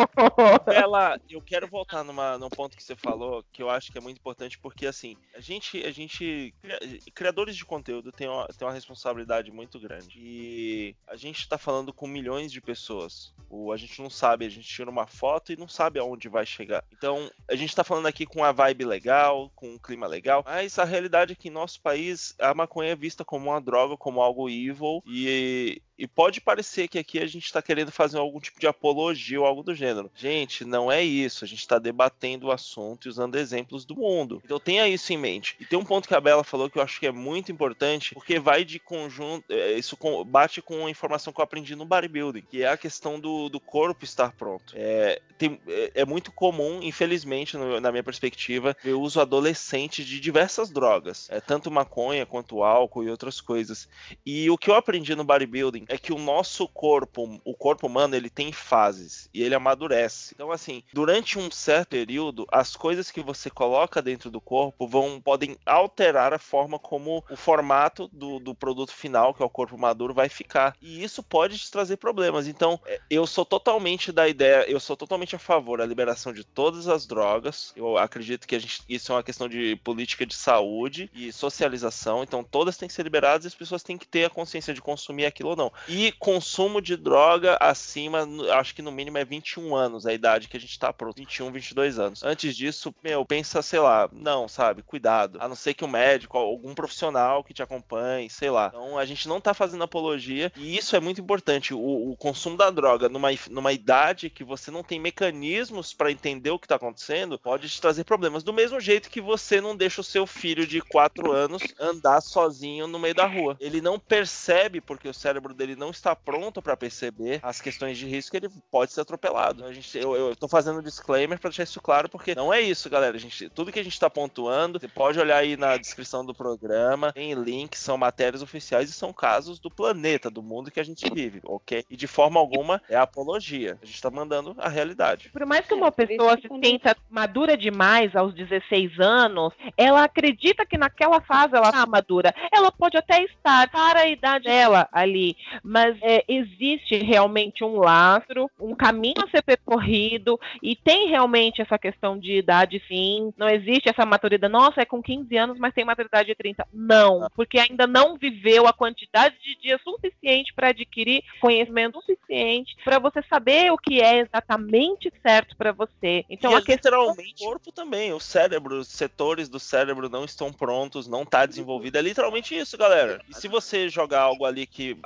Bela, 0.67 1.21
eu 1.31 1.41
quero 1.41 1.67
voltar 1.67 2.05
numa, 2.05 2.37
num 2.39 2.51
ponto 2.51 2.77
que 2.77 2.83
você 2.83 2.95
falou, 2.95 3.45
que 3.53 3.63
eu 3.63 3.71
acho 3.71 3.91
que 3.91 3.99
é 3.99 4.01
muito 4.01 4.19
importante, 4.19 4.59
porque 4.59 4.87
assim, 4.87 5.17
a 5.35 5.41
gente, 5.41 5.85
a 5.85 5.91
gente 5.91 6.55
cria- 6.61 6.79
criadores 7.15 7.57
de 7.57 7.65
conteúdo 7.65 8.13
tem 8.13 8.29
uma, 8.29 8.47
tem 8.49 8.67
uma 8.67 8.75
responsabilidade 8.75 9.51
muito 9.51 9.79
grande. 9.81 10.19
E 10.19 10.97
a 11.07 11.17
gente 11.17 11.49
tá 11.49 11.57
falando 11.57 11.93
com 11.93 12.07
milhões 12.07 12.53
de 12.53 12.61
pessoas. 12.61 13.35
O, 13.49 13.73
a 13.73 13.77
gente 13.77 14.01
não 14.03 14.11
sabe, 14.11 14.45
a 14.45 14.51
gente 14.51 14.69
tira 14.69 14.91
uma 14.91 15.07
foto 15.07 15.53
e 15.53 15.57
não 15.57 15.69
sabe 15.69 15.99
aonde 15.99 16.29
vai 16.29 16.45
chegar. 16.45 16.85
Então, 16.93 17.31
a 17.49 17.55
gente 17.55 17.75
tá 17.75 17.85
falando 17.85 18.07
aqui 18.07 18.27
com 18.27 18.45
a 18.45 18.53
vibe 18.53 18.85
legal, 18.85 19.51
com 19.55 19.75
um 19.75 19.79
clima 19.79 20.07
legal, 20.07 20.43
mas 20.45 20.79
a 20.79 20.85
realidade 20.85 21.33
é 21.33 21.37
que 21.37 21.49
em 21.49 21.53
nosso 21.53 21.81
país 21.81 22.35
a 22.41 22.53
maconha 22.53 22.93
é 22.93 22.97
vista 22.97 23.25
como 23.25 23.51
uma 23.51 23.61
droga, 23.61 23.97
como 23.97 24.21
algo 24.21 24.49
evil, 24.49 25.03
e, 25.07 25.81
e 25.99 26.07
pode 26.07 26.41
parecer 26.41 26.89
que 26.89 26.99
aqui 26.99 27.19
a 27.19 27.27
gente 27.27 27.53
tá 27.53 27.61
querendo 27.63 27.91
fazer 27.91 28.19
algum 28.19 28.41
tipo 28.41 28.59
de 28.61 28.67
apologia 28.67 29.41
ou 29.41 29.47
algo 29.47 29.63
do 29.63 29.75
gênero. 29.75 30.11
Gente, 30.15 30.65
não 30.65 30.91
é 30.91 31.03
isso. 31.03 31.45
A 31.45 31.49
gente 31.49 31.67
tá 31.67 31.79
debatendo 31.79 32.47
o 32.47 32.51
assunto 32.53 33.07
e 33.07 33.09
usando 33.09 33.37
exemplos 33.37 33.85
do 33.85 33.97
mundo. 33.97 34.41
Então 34.45 34.59
tenha 34.61 34.87
isso 34.89 35.13
em 35.13 35.17
mente. 35.19 35.57
E 35.61 35.65
tem 35.65 35.79
um 35.79 35.85
ponto 35.85 36.07
que 36.09 36.15
a 36.15 36.21
Bela 36.21 36.45
falou 36.45 36.69
que 36.69 36.79
eu 36.79 36.83
acho 36.83 36.99
que 37.01 37.07
é 37.07 37.13
muito 37.13 37.51
importante, 37.53 38.15
porque 38.15 38.39
vai 38.39 38.65
de 38.65 38.79
conjunto. 38.79 39.45
é, 39.51 39.73
Isso 39.73 39.97
bate 40.27 40.61
com 40.63 40.87
a 40.87 40.91
informação 40.91 41.33
que 41.33 41.41
eu 41.41 41.45
aprendi 41.45 41.75
no 41.77 41.85
bodybuilding, 41.87 42.43
que 42.43 42.63
é 42.63 42.69
a 42.69 42.77
questão 42.77 43.19
do, 43.19 43.49
do 43.49 43.59
corpo 43.61 44.05
estar 44.05 44.33
pronto. 44.33 44.75
É, 44.77 45.21
tem- 45.39 45.61
é- 45.67 45.93
é 45.97 46.05
muito 46.05 46.31
comum, 46.33 46.81
infelizmente, 46.83 47.57
no- 47.57 47.81
na 47.81 47.91
minha 47.91 48.03
perspectiva, 48.05 48.77
ver 48.83 48.95
uso 48.95 49.21
adolescente 49.21 50.05
de 50.05 50.21
diversas 50.21 50.71
drogas. 50.71 51.29
É, 51.31 51.41
tanto 51.41 51.71
maconha 51.71 52.27
quanto 52.27 52.63
álcool 52.63 53.05
e 53.05 53.11
outras 53.11 53.41
coisas. 53.41 53.89
E 54.25 54.49
o 54.51 54.59
que 54.59 54.71
eu 54.71 54.75
aprendi 54.75 55.15
no 55.15 55.25
bodybuilding 55.25 55.86
é 55.89 55.99
que 55.99 56.13
o 56.13 56.19
nosso 56.19 56.69
corpo, 56.69 57.41
o 57.45 57.55
corpo 57.55 57.87
humano, 57.87 58.15
ele 58.15 58.31
tem 58.31 58.53
fases 58.53 59.29
e 59.33 59.43
ele 59.43 59.55
amadurece. 59.55 60.33
Então, 60.35 60.51
assim, 60.51 60.83
durante 60.93 61.39
um 61.39 61.51
certo 61.51 61.91
período, 61.91 62.47
as 62.51 62.77
coisas 62.77 63.11
que 63.11 63.21
você 63.21 63.51
coloca 63.51 64.03
dentro 64.03 64.31
do 64.31 64.41
corpo 64.41 64.87
vão 64.87 65.21
podem 65.21 65.57
alterar 65.65 66.33
a 66.33 66.39
forma 66.39 66.79
como 66.79 67.25
o 67.31 67.37
formato 67.37 68.09
do, 68.13 68.39
do 68.39 68.55
produto 68.55 68.93
final, 68.93 69.35
que 69.35 69.43
é 69.43 69.47
o 69.47 69.51
corpo 69.51 69.79
maduro, 69.79 70.15
vai 70.15 70.29
ficar. 70.29 70.77
E 70.81 71.03
isso 71.03 71.23
pode 71.23 71.59
te 71.59 71.71
trazer 71.71 71.97
problemas. 71.97 72.47
Então, 72.47 72.81
é, 72.87 73.01
eu 73.11 73.27
sou 73.27 73.45
totalmente 73.45 74.13
da 74.13 74.29
ideia, 74.29 74.69
eu 74.69 74.81
sou 74.81 74.97
totalmente 74.97 75.37
a 75.37 75.39
favor 75.39 75.79
da 75.79 75.87
liberação 75.87 76.33
de 76.33 76.45
todas 76.45 76.89
as 76.89 77.07
drogas. 77.07 77.73
Eu 77.77 77.97
acredito 77.97 78.47
que 78.47 78.55
a 78.55 78.59
gente, 78.59 78.83
isso 78.89 79.13
é 79.13 79.15
uma 79.15 79.23
questão 79.23 79.49
de 79.49 79.77
política 79.77 80.27
de 80.27 80.35
saúde 80.35 81.11
e 81.15 81.33
socialização. 81.33 82.23
Então, 82.23 82.45
todas 82.45 82.77
têm 82.77 82.89
que 82.89 82.95
ser 82.95 83.03
liberadas 83.03 83.45
e 83.45 83.49
as 83.49 83.55
pessoas 83.55 83.83
têm 83.83 83.99
que 83.99 84.07
ter 84.07 84.25
a 84.25 84.31
consciência 84.31 84.75
de 84.75 84.83
consumir 84.83 85.27
aquilo 85.27 85.51
ou 85.51 85.57
não. 85.57 85.73
E 85.89 86.13
consumo 86.13 86.81
de 86.81 86.97
droga 86.97 87.57
acima, 87.61 88.27
acho 88.55 88.75
que 88.75 88.83
no 88.83 88.93
mínimo 88.93 89.19
é 89.19 89.25
21 89.25 89.75
anos 89.75 90.07
a 90.07 90.13
idade 90.13 90.49
que 90.49 90.57
a 90.57 90.61
gente 90.61 90.79
tá 90.79 90.93
pronto. 90.93 91.17
21, 91.17 91.51
22 91.51 91.99
anos. 91.99 92.23
Antes 92.23 92.57
disso, 92.57 92.95
meu, 93.03 93.25
pensa, 93.25 93.63
sei 93.63 93.79
lá, 93.79 94.09
não, 94.13 94.49
sabe, 94.49 94.83
cuidado. 94.83 95.39
A 95.41 95.49
não 95.49 95.57
ser 95.57 95.75
que 95.75 95.85
o 95.85 95.89
médico, 95.89 96.37
algum 96.37 96.75
profissional 96.75 97.43
que 97.43 97.55
te 97.55 97.63
acompanhe, 97.63 98.29
sei 98.29 98.51
lá. 98.51 98.69
Então 98.69 98.99
a 98.99 99.05
gente 99.05 99.29
não 99.29 99.41
tá 99.41 99.55
fazendo 99.55 99.85
apologia 99.85 100.53
e 100.57 100.77
isso 100.77 100.95
é 100.97 101.01
muito 101.01 101.21
importante. 101.21 101.75
O, 101.75 102.11
o 102.11 102.17
consumo 102.17 102.57
da 102.57 102.71
droga 102.71 103.09
numa, 103.09 103.29
numa 103.51 103.73
idade 103.73 104.31
que 104.31 104.45
você 104.45 104.71
não 104.71 104.83
tem 104.83 105.01
mecanismos 105.01 105.93
para 105.93 106.11
entender 106.11 106.51
o 106.51 106.59
que 106.59 106.69
tá 106.69 106.77
acontecendo 106.77 107.39
pode 107.39 107.69
te 107.69 107.81
trazer 107.81 108.05
problemas. 108.05 108.43
Do 108.43 108.53
mesmo 108.53 108.81
jeito 108.81 109.11
que 109.11 109.21
você 109.21 109.61
não 109.61 109.77
deixa 109.77 110.01
o 110.01 110.05
seu 110.05 110.27
filho 110.27 110.67
de 110.67 110.81
4 110.81 111.33
anos 111.33 111.63
andar 111.79 112.21
sozinho 112.21 112.87
no 112.87 112.99
meio 112.99 113.15
da 113.15 113.27
rua. 113.27 113.57
Ele 113.61 113.81
não 113.81 113.99
percebe 113.99 114.81
porque 114.81 115.09
o 115.09 115.15
cérebro 115.15 115.55
dele 115.55 115.66
não 115.75 115.91
está 115.91 116.15
pronto 116.15 116.61
para 116.63 116.77
perceber 116.77 117.41
as 117.43 117.61
questões 117.61 117.99
de 117.99 118.07
risco, 118.07 118.37
ele 118.37 118.49
pode 118.71 118.93
ser 118.93 119.01
atropelado. 119.01 119.65
A 119.65 119.73
gente, 119.73 119.97
eu, 119.99 120.15
eu 120.15 120.37
tô 120.37 120.49
fazendo 120.49 120.79
um 120.79 120.83
disclaimer 120.83 121.39
para 121.39 121.51
deixar 121.51 121.65
isso 121.65 121.81
claro, 121.81 122.09
porque 122.09 122.35
não 122.35 122.53
é 122.53 122.61
isso, 122.61 122.91
galera. 122.91 123.17
A 123.17 123.21
gente, 123.21 123.49
tudo 123.51 123.73
que 123.73 123.81
a 123.81 123.85
gente 123.85 123.99
tá 123.99 124.09
pontuando, 124.09 124.79
você 124.79 124.89
pode 124.89 125.19
olhar 125.19 125.39
aí 125.39 125.57
na 125.57 125.77
descrição 125.77 126.25
do 126.25 126.35
programa, 126.35 127.13
tem 127.13 127.35
links, 127.35 127.81
são 127.81 127.97
matérias 127.97 128.43
oficiais 128.43 128.91
e 128.91 128.93
são 128.93 129.13
casos 129.13 129.59
do 129.59 129.71
planeta, 129.71 130.31
do 130.31 130.43
mundo 130.43 130.71
que 130.71 130.81
a 130.81 130.85
gente 130.85 131.09
vive, 131.13 131.41
ok? 131.45 131.85
E 131.91 131.97
de 131.97 132.07
forma 132.07 132.39
alguma 132.41 132.83
é 132.89 132.97
apologia. 132.97 133.79
A 133.83 133.87
gente 133.87 134.01
tá 134.01 134.11
mandando 134.11 134.55
a 134.59 134.69
realidade. 134.69 135.31
Por 135.31 135.45
mais 135.47 135.67
que 135.67 135.75
uma 135.75 135.93
pessoa 135.93 136.37
se 136.37 136.49
sinta 136.63 136.97
madura 137.11 137.57
demais 137.57 138.15
aos 138.15 138.35
16 138.35 138.99
anos, 139.01 139.53
ela 139.77 140.05
acredita 140.05 140.67
que 140.67 140.79
naquela 140.79 141.21
fase 141.21 141.55
ela 141.55 141.73
tá 141.73 141.87
madura. 141.87 142.35
Ela 142.53 142.71
pode 142.71 142.97
até 142.97 143.23
estar 143.23 143.69
para 143.71 144.01
a 144.01 144.09
idade 144.09 144.47
dela 144.47 144.89
ali, 144.93 145.37
mas 145.63 145.97
é, 146.03 146.25
existe 146.29 146.97
realmente 146.99 147.65
um 147.65 147.79
lastro, 147.79 148.51
um 148.59 148.75
caminho 148.75 149.23
a 149.25 149.31
ser 149.31 149.43
percorrido 149.43 150.39
e 150.63 150.75
tem 150.77 151.09
realmente 151.09 151.61
essa 151.63 151.79
questão 151.79 152.19
de 152.19 152.39
idade, 152.39 152.83
sim. 152.89 153.33
Não 153.37 153.49
existe 153.49 153.89
essa 153.89 154.07
maturidade. 154.07 154.53
Nossa, 154.53 154.83
é 154.83 154.85
com 154.85 155.03
15 155.03 155.37
anos, 155.37 155.59
mas 155.59 155.75
tem 155.75 155.85
maturidade 155.85 156.29
de 156.29 156.35
30. 156.35 156.67
Não, 156.73 157.29
porque 157.35 157.59
ainda 157.59 157.87
não 157.87 158.17
viveu 158.17 158.67
a 158.67 158.73
quantidade 158.73 159.37
de 159.43 159.57
dias 159.57 159.81
suficiente 159.83 160.53
para 160.55 160.69
adquirir 160.69 161.23
conhecimento 161.41 162.01
suficiente 162.01 162.77
para 162.85 162.99
você 162.99 163.23
saber 163.29 163.73
o 163.73 163.79
que 163.79 164.01
é 164.01 164.19
exatamente 164.19 165.13
certo 165.23 165.57
para 165.57 165.73
você. 165.73 166.25
Então, 166.29 166.53
e 166.53 166.55
a 166.55 166.63
questão 166.63 166.77
literalmente 166.77 167.45
o 167.45 167.47
corpo 167.47 167.73
também, 167.73 168.13
o 168.13 168.21
cérebro, 168.21 168.79
os 168.79 168.89
setores 168.89 169.49
do 169.49 169.59
cérebro 169.59 170.09
não 170.09 170.25
estão 170.25 170.53
prontos, 170.53 171.07
não 171.07 171.23
está 171.23 171.47
desenvolvido. 171.47 171.97
É 171.97 172.03
literalmente 172.03 172.57
isso, 172.57 172.77
galera. 172.77 173.21
E 173.29 173.35
se 173.35 173.49
você 173.49 173.89
jogar 173.89 174.21
algo 174.21 174.45
ali 174.45 174.67
que 174.67 174.97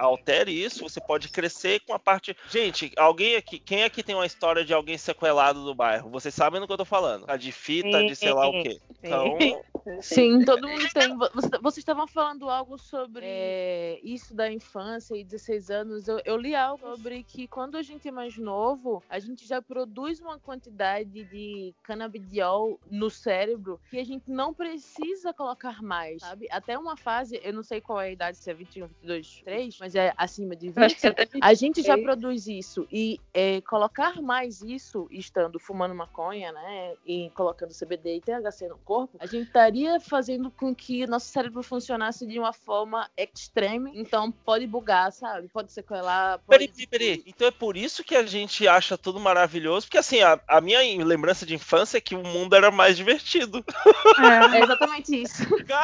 altere 0.40 0.52
isso, 0.64 0.82
você 0.82 1.00
pode 1.00 1.28
crescer 1.28 1.80
com 1.80 1.92
a 1.92 1.98
parte. 1.98 2.36
Gente, 2.50 2.92
alguém 2.96 3.36
aqui, 3.36 3.58
quem 3.58 3.84
aqui 3.84 4.02
tem 4.02 4.14
uma 4.14 4.26
história 4.26 4.64
de 4.64 4.72
alguém 4.72 4.96
sequelado 4.96 5.64
do 5.64 5.74
bairro? 5.74 6.10
Vocês 6.10 6.34
sabem 6.34 6.60
do 6.60 6.66
que 6.66 6.72
eu 6.72 6.78
tô 6.78 6.84
falando? 6.84 7.24
A 7.28 7.36
de 7.36 7.52
fita, 7.52 8.04
de 8.04 8.16
sei 8.16 8.32
lá 8.32 8.48
o 8.48 8.62
quê. 8.62 8.80
Então, 9.02 9.36
Sim, 10.02 10.44
todo 10.44 10.68
mundo 10.68 10.86
tem. 10.92 11.16
Você- 11.16 11.58
Vocês 11.62 11.78
estavam 11.78 12.06
falando 12.06 12.50
algo 12.50 12.76
sobre 12.78 13.24
é, 13.24 13.98
isso 14.02 14.34
da 14.34 14.50
infância 14.52 15.14
e 15.16 15.24
16 15.24 15.70
anos. 15.70 16.06
Eu, 16.06 16.20
eu 16.24 16.36
li 16.36 16.54
algo 16.54 16.96
sobre 16.96 17.22
que 17.24 17.48
quando 17.48 17.76
a 17.76 17.82
gente 17.82 18.06
é 18.06 18.10
mais 18.10 18.36
novo, 18.36 19.02
a 19.08 19.18
gente 19.18 19.46
já 19.46 19.62
produz 19.62 20.20
uma 20.20 20.38
quantidade 20.38 21.24
de 21.24 21.74
canabidiol 21.82 22.78
no 22.90 23.08
cérebro 23.10 23.80
que 23.90 23.98
a 23.98 24.04
gente 24.04 24.30
não 24.30 24.52
precisa 24.52 25.32
colocar 25.32 25.82
mais, 25.82 26.20
sabe? 26.20 26.46
Até 26.50 26.78
uma 26.78 26.96
fase, 26.96 27.40
eu 27.42 27.52
não 27.52 27.62
sei 27.62 27.80
qual 27.80 28.00
é 28.00 28.08
a 28.08 28.12
idade, 28.12 28.36
se 28.36 28.50
é 28.50 28.54
21, 28.54 28.86
22, 28.86 29.40
3, 29.44 29.78
mas 29.80 29.94
é 29.94 30.12
acima 30.30 30.54
de 30.54 30.68
20. 30.68 30.76
Eu 30.76 30.84
acho 30.84 30.96
que 30.96 31.06
até 31.06 31.28
A 31.40 31.54
gente 31.54 31.82
já 31.82 31.98
produz 31.98 32.46
isso 32.46 32.86
e 32.90 33.20
é, 33.34 33.60
colocar 33.62 34.20
mais 34.22 34.62
isso, 34.62 35.08
estando 35.10 35.58
fumando 35.58 35.94
maconha, 35.94 36.52
né, 36.52 36.94
e 37.04 37.30
colocando 37.34 37.74
CBD 37.74 38.16
e 38.16 38.20
THC 38.20 38.68
no 38.68 38.78
corpo, 38.78 39.16
a 39.18 39.26
gente 39.26 39.46
estaria 39.46 39.98
fazendo 40.00 40.50
com 40.50 40.74
que 40.74 41.06
nosso 41.06 41.26
cérebro 41.26 41.62
funcionasse 41.62 42.26
de 42.26 42.38
uma 42.38 42.52
forma 42.52 43.08
extreme. 43.16 43.92
Então 43.94 44.30
pode 44.30 44.66
bugar, 44.66 45.12
sabe? 45.12 45.48
Pode 45.48 45.72
sequelar. 45.72 46.38
Pode... 46.38 46.68
Peraí, 46.68 46.68
peraí, 46.68 46.86
peraí. 46.86 47.22
Então 47.26 47.48
é 47.48 47.50
por 47.50 47.76
isso 47.76 48.04
que 48.04 48.14
a 48.14 48.24
gente 48.24 48.66
acha 48.68 48.96
tudo 48.96 49.18
maravilhoso, 49.18 49.86
porque 49.86 49.98
assim, 49.98 50.20
a, 50.20 50.40
a 50.46 50.60
minha 50.60 50.80
lembrança 51.04 51.44
de 51.44 51.54
infância 51.54 51.98
é 51.98 52.00
que 52.00 52.14
o 52.14 52.22
mundo 52.22 52.54
era 52.54 52.70
mais 52.70 52.96
divertido. 52.96 53.64
É 54.54 54.60
exatamente 54.62 55.22
isso. 55.22 55.42
Já 55.66 55.80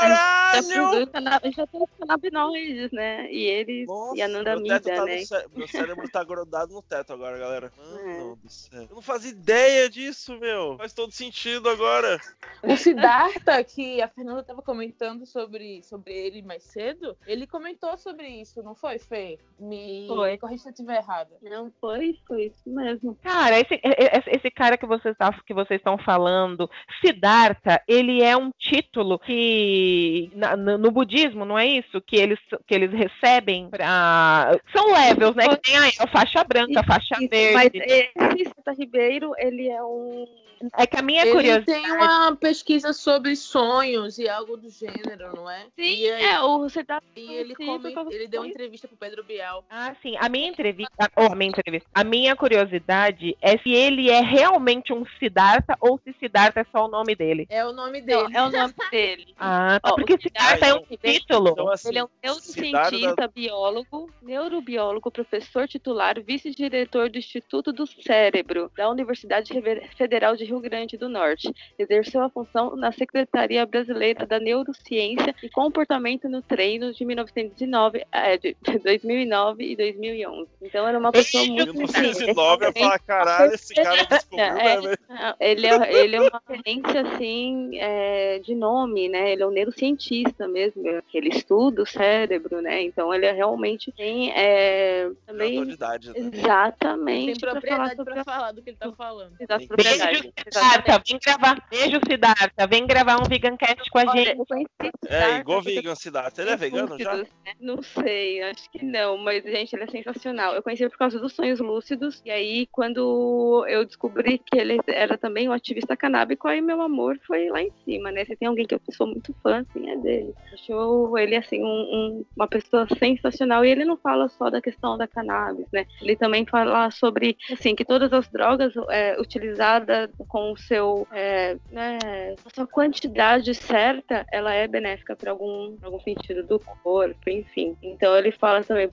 Caralho! 0.00 1.08
já 1.56 1.66
tem 1.66 1.82
os 1.82 1.90
canabinoides, 1.98 2.90
né? 2.92 3.30
E 3.30 3.44
eles. 3.44 3.75
E 3.84 4.22
a 4.22 4.28
meu, 4.28 4.36
anandamida, 4.40 4.80
teto 4.80 4.96
tá 4.96 5.04
né? 5.04 5.24
cé- 5.24 5.46
meu 5.54 5.68
cérebro 5.68 6.08
tá 6.10 6.24
grudado 6.24 6.72
no 6.72 6.82
teto 6.82 7.12
agora, 7.12 7.38
galera. 7.38 7.72
É. 7.78 8.18
Mano 8.18 8.36
do 8.36 8.48
céu. 8.50 8.85
Não 8.96 9.02
fazia 9.02 9.30
ideia 9.30 9.90
disso, 9.90 10.38
meu. 10.40 10.78
Faz 10.78 10.94
todo 10.94 11.12
sentido 11.12 11.68
agora. 11.68 12.18
O 12.62 12.74
Siddhartha, 12.78 13.62
que 13.62 14.00
a 14.00 14.08
Fernanda 14.08 14.40
estava 14.40 14.62
comentando 14.62 15.26
sobre, 15.26 15.82
sobre 15.82 16.14
ele 16.14 16.40
mais 16.40 16.62
cedo, 16.62 17.14
ele 17.26 17.46
comentou 17.46 17.94
sobre 17.98 18.26
isso, 18.26 18.62
não 18.62 18.74
foi, 18.74 18.98
Fê? 18.98 19.38
Me 19.60 20.06
Foi. 20.08 20.38
corrija 20.38 20.62
se 20.62 20.68
eu 20.68 20.72
estiver 20.72 20.96
errada. 20.96 21.30
Não, 21.42 21.70
foi, 21.78 22.18
foi 22.26 22.46
isso 22.46 22.62
mesmo. 22.70 23.14
Cara, 23.22 23.60
esse, 23.60 23.78
esse, 23.82 24.50
cara 24.50 24.78
que 24.78 24.86
vocês 24.86 25.14
tá- 25.18 25.38
que 25.46 25.52
vocês 25.52 25.78
estão 25.78 25.98
falando, 25.98 26.68
Siddhartha, 27.02 27.82
ele 27.86 28.22
é 28.22 28.34
um 28.34 28.50
título 28.58 29.18
que 29.18 30.30
na- 30.34 30.56
no, 30.56 30.78
no 30.78 30.90
budismo, 30.90 31.44
não 31.44 31.58
é 31.58 31.66
isso? 31.66 32.00
Que 32.00 32.16
eles, 32.16 32.38
que 32.66 32.74
eles 32.74 32.90
recebem 32.92 33.68
pra. 33.68 34.58
São 34.74 34.90
levels, 34.92 35.36
né? 35.36 35.48
Que 35.50 35.56
tem 35.58 35.76
aí 35.76 35.92
a 36.00 36.06
faixa 36.06 36.42
branca, 36.44 36.80
a 36.80 36.84
faixa 36.84 37.14
Isso, 37.20 37.52
mas 37.52 37.70
verde. 37.70 38.42
esse 38.42 38.54
Ribeiro, 38.86 39.32
ele 39.38 39.68
é 39.68 39.82
um. 39.82 40.26
É 40.74 40.86
que 40.86 40.96
a 40.98 41.02
minha 41.02 41.20
Ele 41.20 41.32
curiosidade. 41.32 41.82
tem 41.82 41.92
uma 41.92 42.34
pesquisa 42.34 42.94
sobre 42.94 43.36
sonhos 43.36 44.18
e 44.18 44.26
algo 44.26 44.56
do 44.56 44.70
gênero, 44.70 45.36
não 45.36 45.50
é? 45.50 45.66
e 45.76 46.10
aí, 46.10 46.24
é, 46.24 46.40
o 46.40 46.60
você 46.60 46.82
tá. 46.82 46.98
e 47.14 47.30
ele, 47.34 47.54
sim, 47.54 47.66
come- 47.66 48.14
ele 48.14 48.26
deu 48.26 48.40
uma 48.40 48.48
entrevista 48.48 48.88
pro 48.88 48.96
Pedro 48.96 49.22
Bial. 49.22 49.62
Ah, 49.68 49.94
sim. 50.00 50.16
A 50.18 50.30
minha 50.30 50.48
entrevista, 50.48 51.10
ou 51.14 51.26
a 51.30 51.34
minha 51.36 51.50
entrevista, 51.50 51.86
a 51.94 52.02
minha 52.02 52.34
curiosidade 52.34 53.36
é 53.42 53.58
se 53.58 53.70
ele 53.70 54.08
é 54.08 54.22
realmente 54.22 54.94
um 54.94 55.04
Siddhartha 55.18 55.76
ou 55.78 56.00
se 56.02 56.14
Siddhartha 56.18 56.60
é 56.60 56.66
só 56.72 56.86
o 56.86 56.88
nome 56.88 57.14
dele. 57.14 57.46
É 57.50 57.62
o 57.62 57.74
nome 57.74 58.00
Não, 58.00 58.06
dele. 58.24 58.36
é 58.38 58.42
o 58.42 58.50
nome 58.50 58.74
dele. 58.90 59.34
Ah, 59.38 59.78
tá. 59.78 59.90
Ó, 59.92 59.96
Porque 59.96 60.16
Siddhartha 60.18 60.66
é 60.68 60.74
um 60.74 60.82
título. 60.86 61.50
Então, 61.50 61.68
assim, 61.70 61.88
Ele 61.90 61.98
é 61.98 62.04
um 62.04 62.08
neurocientista, 62.24 63.28
biólogo, 63.28 64.10
neurobiólogo, 64.22 65.10
professor 65.10 65.68
titular, 65.68 66.18
vice-diretor 66.22 67.10
do 67.10 67.18
Instituto 67.18 67.74
do 67.74 67.86
Cérebro 67.86 68.70
da 68.76 68.88
Universidade 68.90 69.50
Federal 69.96 70.36
de 70.36 70.44
Rio 70.44 70.60
Grande 70.60 70.96
do 70.96 71.08
Norte. 71.08 71.52
Exerceu 71.78 72.22
a 72.22 72.30
função 72.30 72.76
na 72.76 72.92
Secretaria 72.92 73.64
Brasileira 73.66 74.26
da 74.26 74.38
Neurociência 74.38 75.34
e 75.42 75.48
Comportamento 75.48 76.28
no 76.28 76.42
Treino 76.42 76.92
de 76.92 77.04
1909, 77.04 78.04
eh, 78.12 78.36
de 78.38 78.56
2009 78.82 79.64
e 79.72 79.76
2011. 79.76 80.48
Então 80.62 80.86
era 80.86 80.98
uma 80.98 81.10
pessoa 81.12 81.44
muito 81.46 81.72
1909 81.74 82.66
eu 82.66 82.72
falar, 82.72 82.98
caralho, 83.00 83.54
esse 83.54 83.74
cara 83.74 84.04
descobriu, 84.04 84.44
É, 84.44 84.52
né, 84.54 84.80
velho? 84.80 84.98
Ah, 85.08 85.36
Ele 85.40 85.66
é, 85.66 85.94
ele 86.04 86.16
é 86.16 86.20
uma 86.20 86.42
referência, 86.48 87.00
assim, 87.02 87.70
é, 87.78 88.38
de 88.40 88.54
nome, 88.54 89.08
né? 89.08 89.32
Ele 89.32 89.42
é 89.42 89.46
um 89.46 89.50
neurocientista 89.50 90.46
mesmo, 90.48 90.82
que 91.08 91.16
ele 91.16 91.28
estuda 91.30 91.82
o 91.82 91.86
cérebro, 91.86 92.60
né? 92.60 92.82
Então 92.82 93.12
ele 93.14 93.26
é 93.26 93.32
realmente 93.32 93.90
tem 93.92 94.32
é, 94.32 95.10
também... 95.26 95.58
Autoridade, 95.58 96.08
né? 96.10 96.14
Exatamente. 96.18 97.26
Tem 97.26 97.40
pra 97.40 97.50
falar 97.50 97.60
propriedade 97.60 97.96
sobre 97.96 98.12
pra 98.12 98.20
a- 98.22 98.24
falar 98.24 98.52
do 98.52 98.62
que 98.66 98.70
ele 98.70 98.76
tá 98.78 98.92
falando. 98.92 99.36
Beijo, 99.38 100.32
Siddhartha, 100.42 101.02
vem 101.06 101.18
gravar. 101.24 101.68
Beijo, 101.70 102.00
Siddhartha. 102.04 102.66
Vem 102.66 102.86
gravar 102.86 103.16
um 103.20 103.28
Vegancast 103.28 103.90
com 103.90 103.98
a 103.98 104.04
Olha, 104.10 104.24
gente. 104.24 104.68
É, 105.08 105.36
igual 105.36 105.62
vegan 105.62 105.94
Siddhartha. 105.94 106.42
Ele 106.42 106.50
é 106.50 106.56
vegano 106.56 106.98
já? 106.98 107.12
lúcidos, 107.12 107.32
né? 107.44 107.52
Não 107.60 107.80
sei, 107.82 108.42
acho 108.42 108.68
que 108.70 108.84
não, 108.84 109.16
mas, 109.18 109.44
gente, 109.44 109.72
ele 109.74 109.84
é 109.84 109.86
sensacional. 109.86 110.54
Eu 110.54 110.62
conheci 110.62 110.82
ele 110.82 110.90
por 110.90 110.98
causa 110.98 111.18
dos 111.20 111.32
sonhos 111.34 111.60
lúcidos, 111.60 112.20
e 112.24 112.30
aí, 112.30 112.66
quando 112.72 113.64
eu 113.68 113.84
descobri 113.84 114.38
que 114.38 114.58
ele 114.58 114.80
era 114.88 115.16
também 115.16 115.48
um 115.48 115.52
ativista 115.52 115.96
canábico, 115.96 116.48
aí 116.48 116.60
meu 116.60 116.80
amor 116.80 117.18
foi 117.24 117.48
lá 117.48 117.62
em 117.62 117.70
cima, 117.84 118.10
né? 118.10 118.24
Se 118.24 118.34
tem 118.34 118.48
alguém 118.48 118.66
que 118.66 118.74
eu 118.74 118.80
sou 118.90 119.06
muito 119.06 119.32
fã, 119.42 119.60
assim, 119.60 119.88
é 119.88 119.96
dele. 119.96 120.34
Acho 120.52 121.16
ele, 121.18 121.36
assim, 121.36 121.62
um- 121.62 121.66
um- 121.66 122.24
uma 122.36 122.48
pessoa 122.48 122.86
sensacional, 122.98 123.64
e 123.64 123.70
ele 123.70 123.84
não 123.84 123.96
fala 123.96 124.28
só 124.28 124.50
da 124.50 124.60
questão 124.60 124.98
da 124.98 125.06
cannabis, 125.06 125.66
né? 125.72 125.86
Ele 126.02 126.16
também 126.16 126.44
fala 126.44 126.90
sobre, 126.90 127.36
assim, 127.52 127.76
que 127.76 127.84
todas 127.84 128.12
as 128.12 128.26
drogas 128.28 128.55
é, 128.90 129.20
utilizadas 129.20 130.10
com 130.28 130.52
o 130.52 130.56
seu, 130.56 131.06
é, 131.12 131.56
né, 131.70 131.98
a 132.44 132.54
sua 132.54 132.66
quantidade 132.66 133.54
certa, 133.54 134.24
ela 134.32 134.52
é 134.52 134.66
benéfica 134.66 135.14
para 135.16 135.30
algum, 135.30 135.76
algum 135.82 136.00
sentido 136.00 136.42
do 136.42 136.58
corpo, 136.58 137.28
enfim. 137.28 137.76
Então 137.82 138.16
ele 138.16 138.32
fala 138.32 138.62
também, 138.62 138.88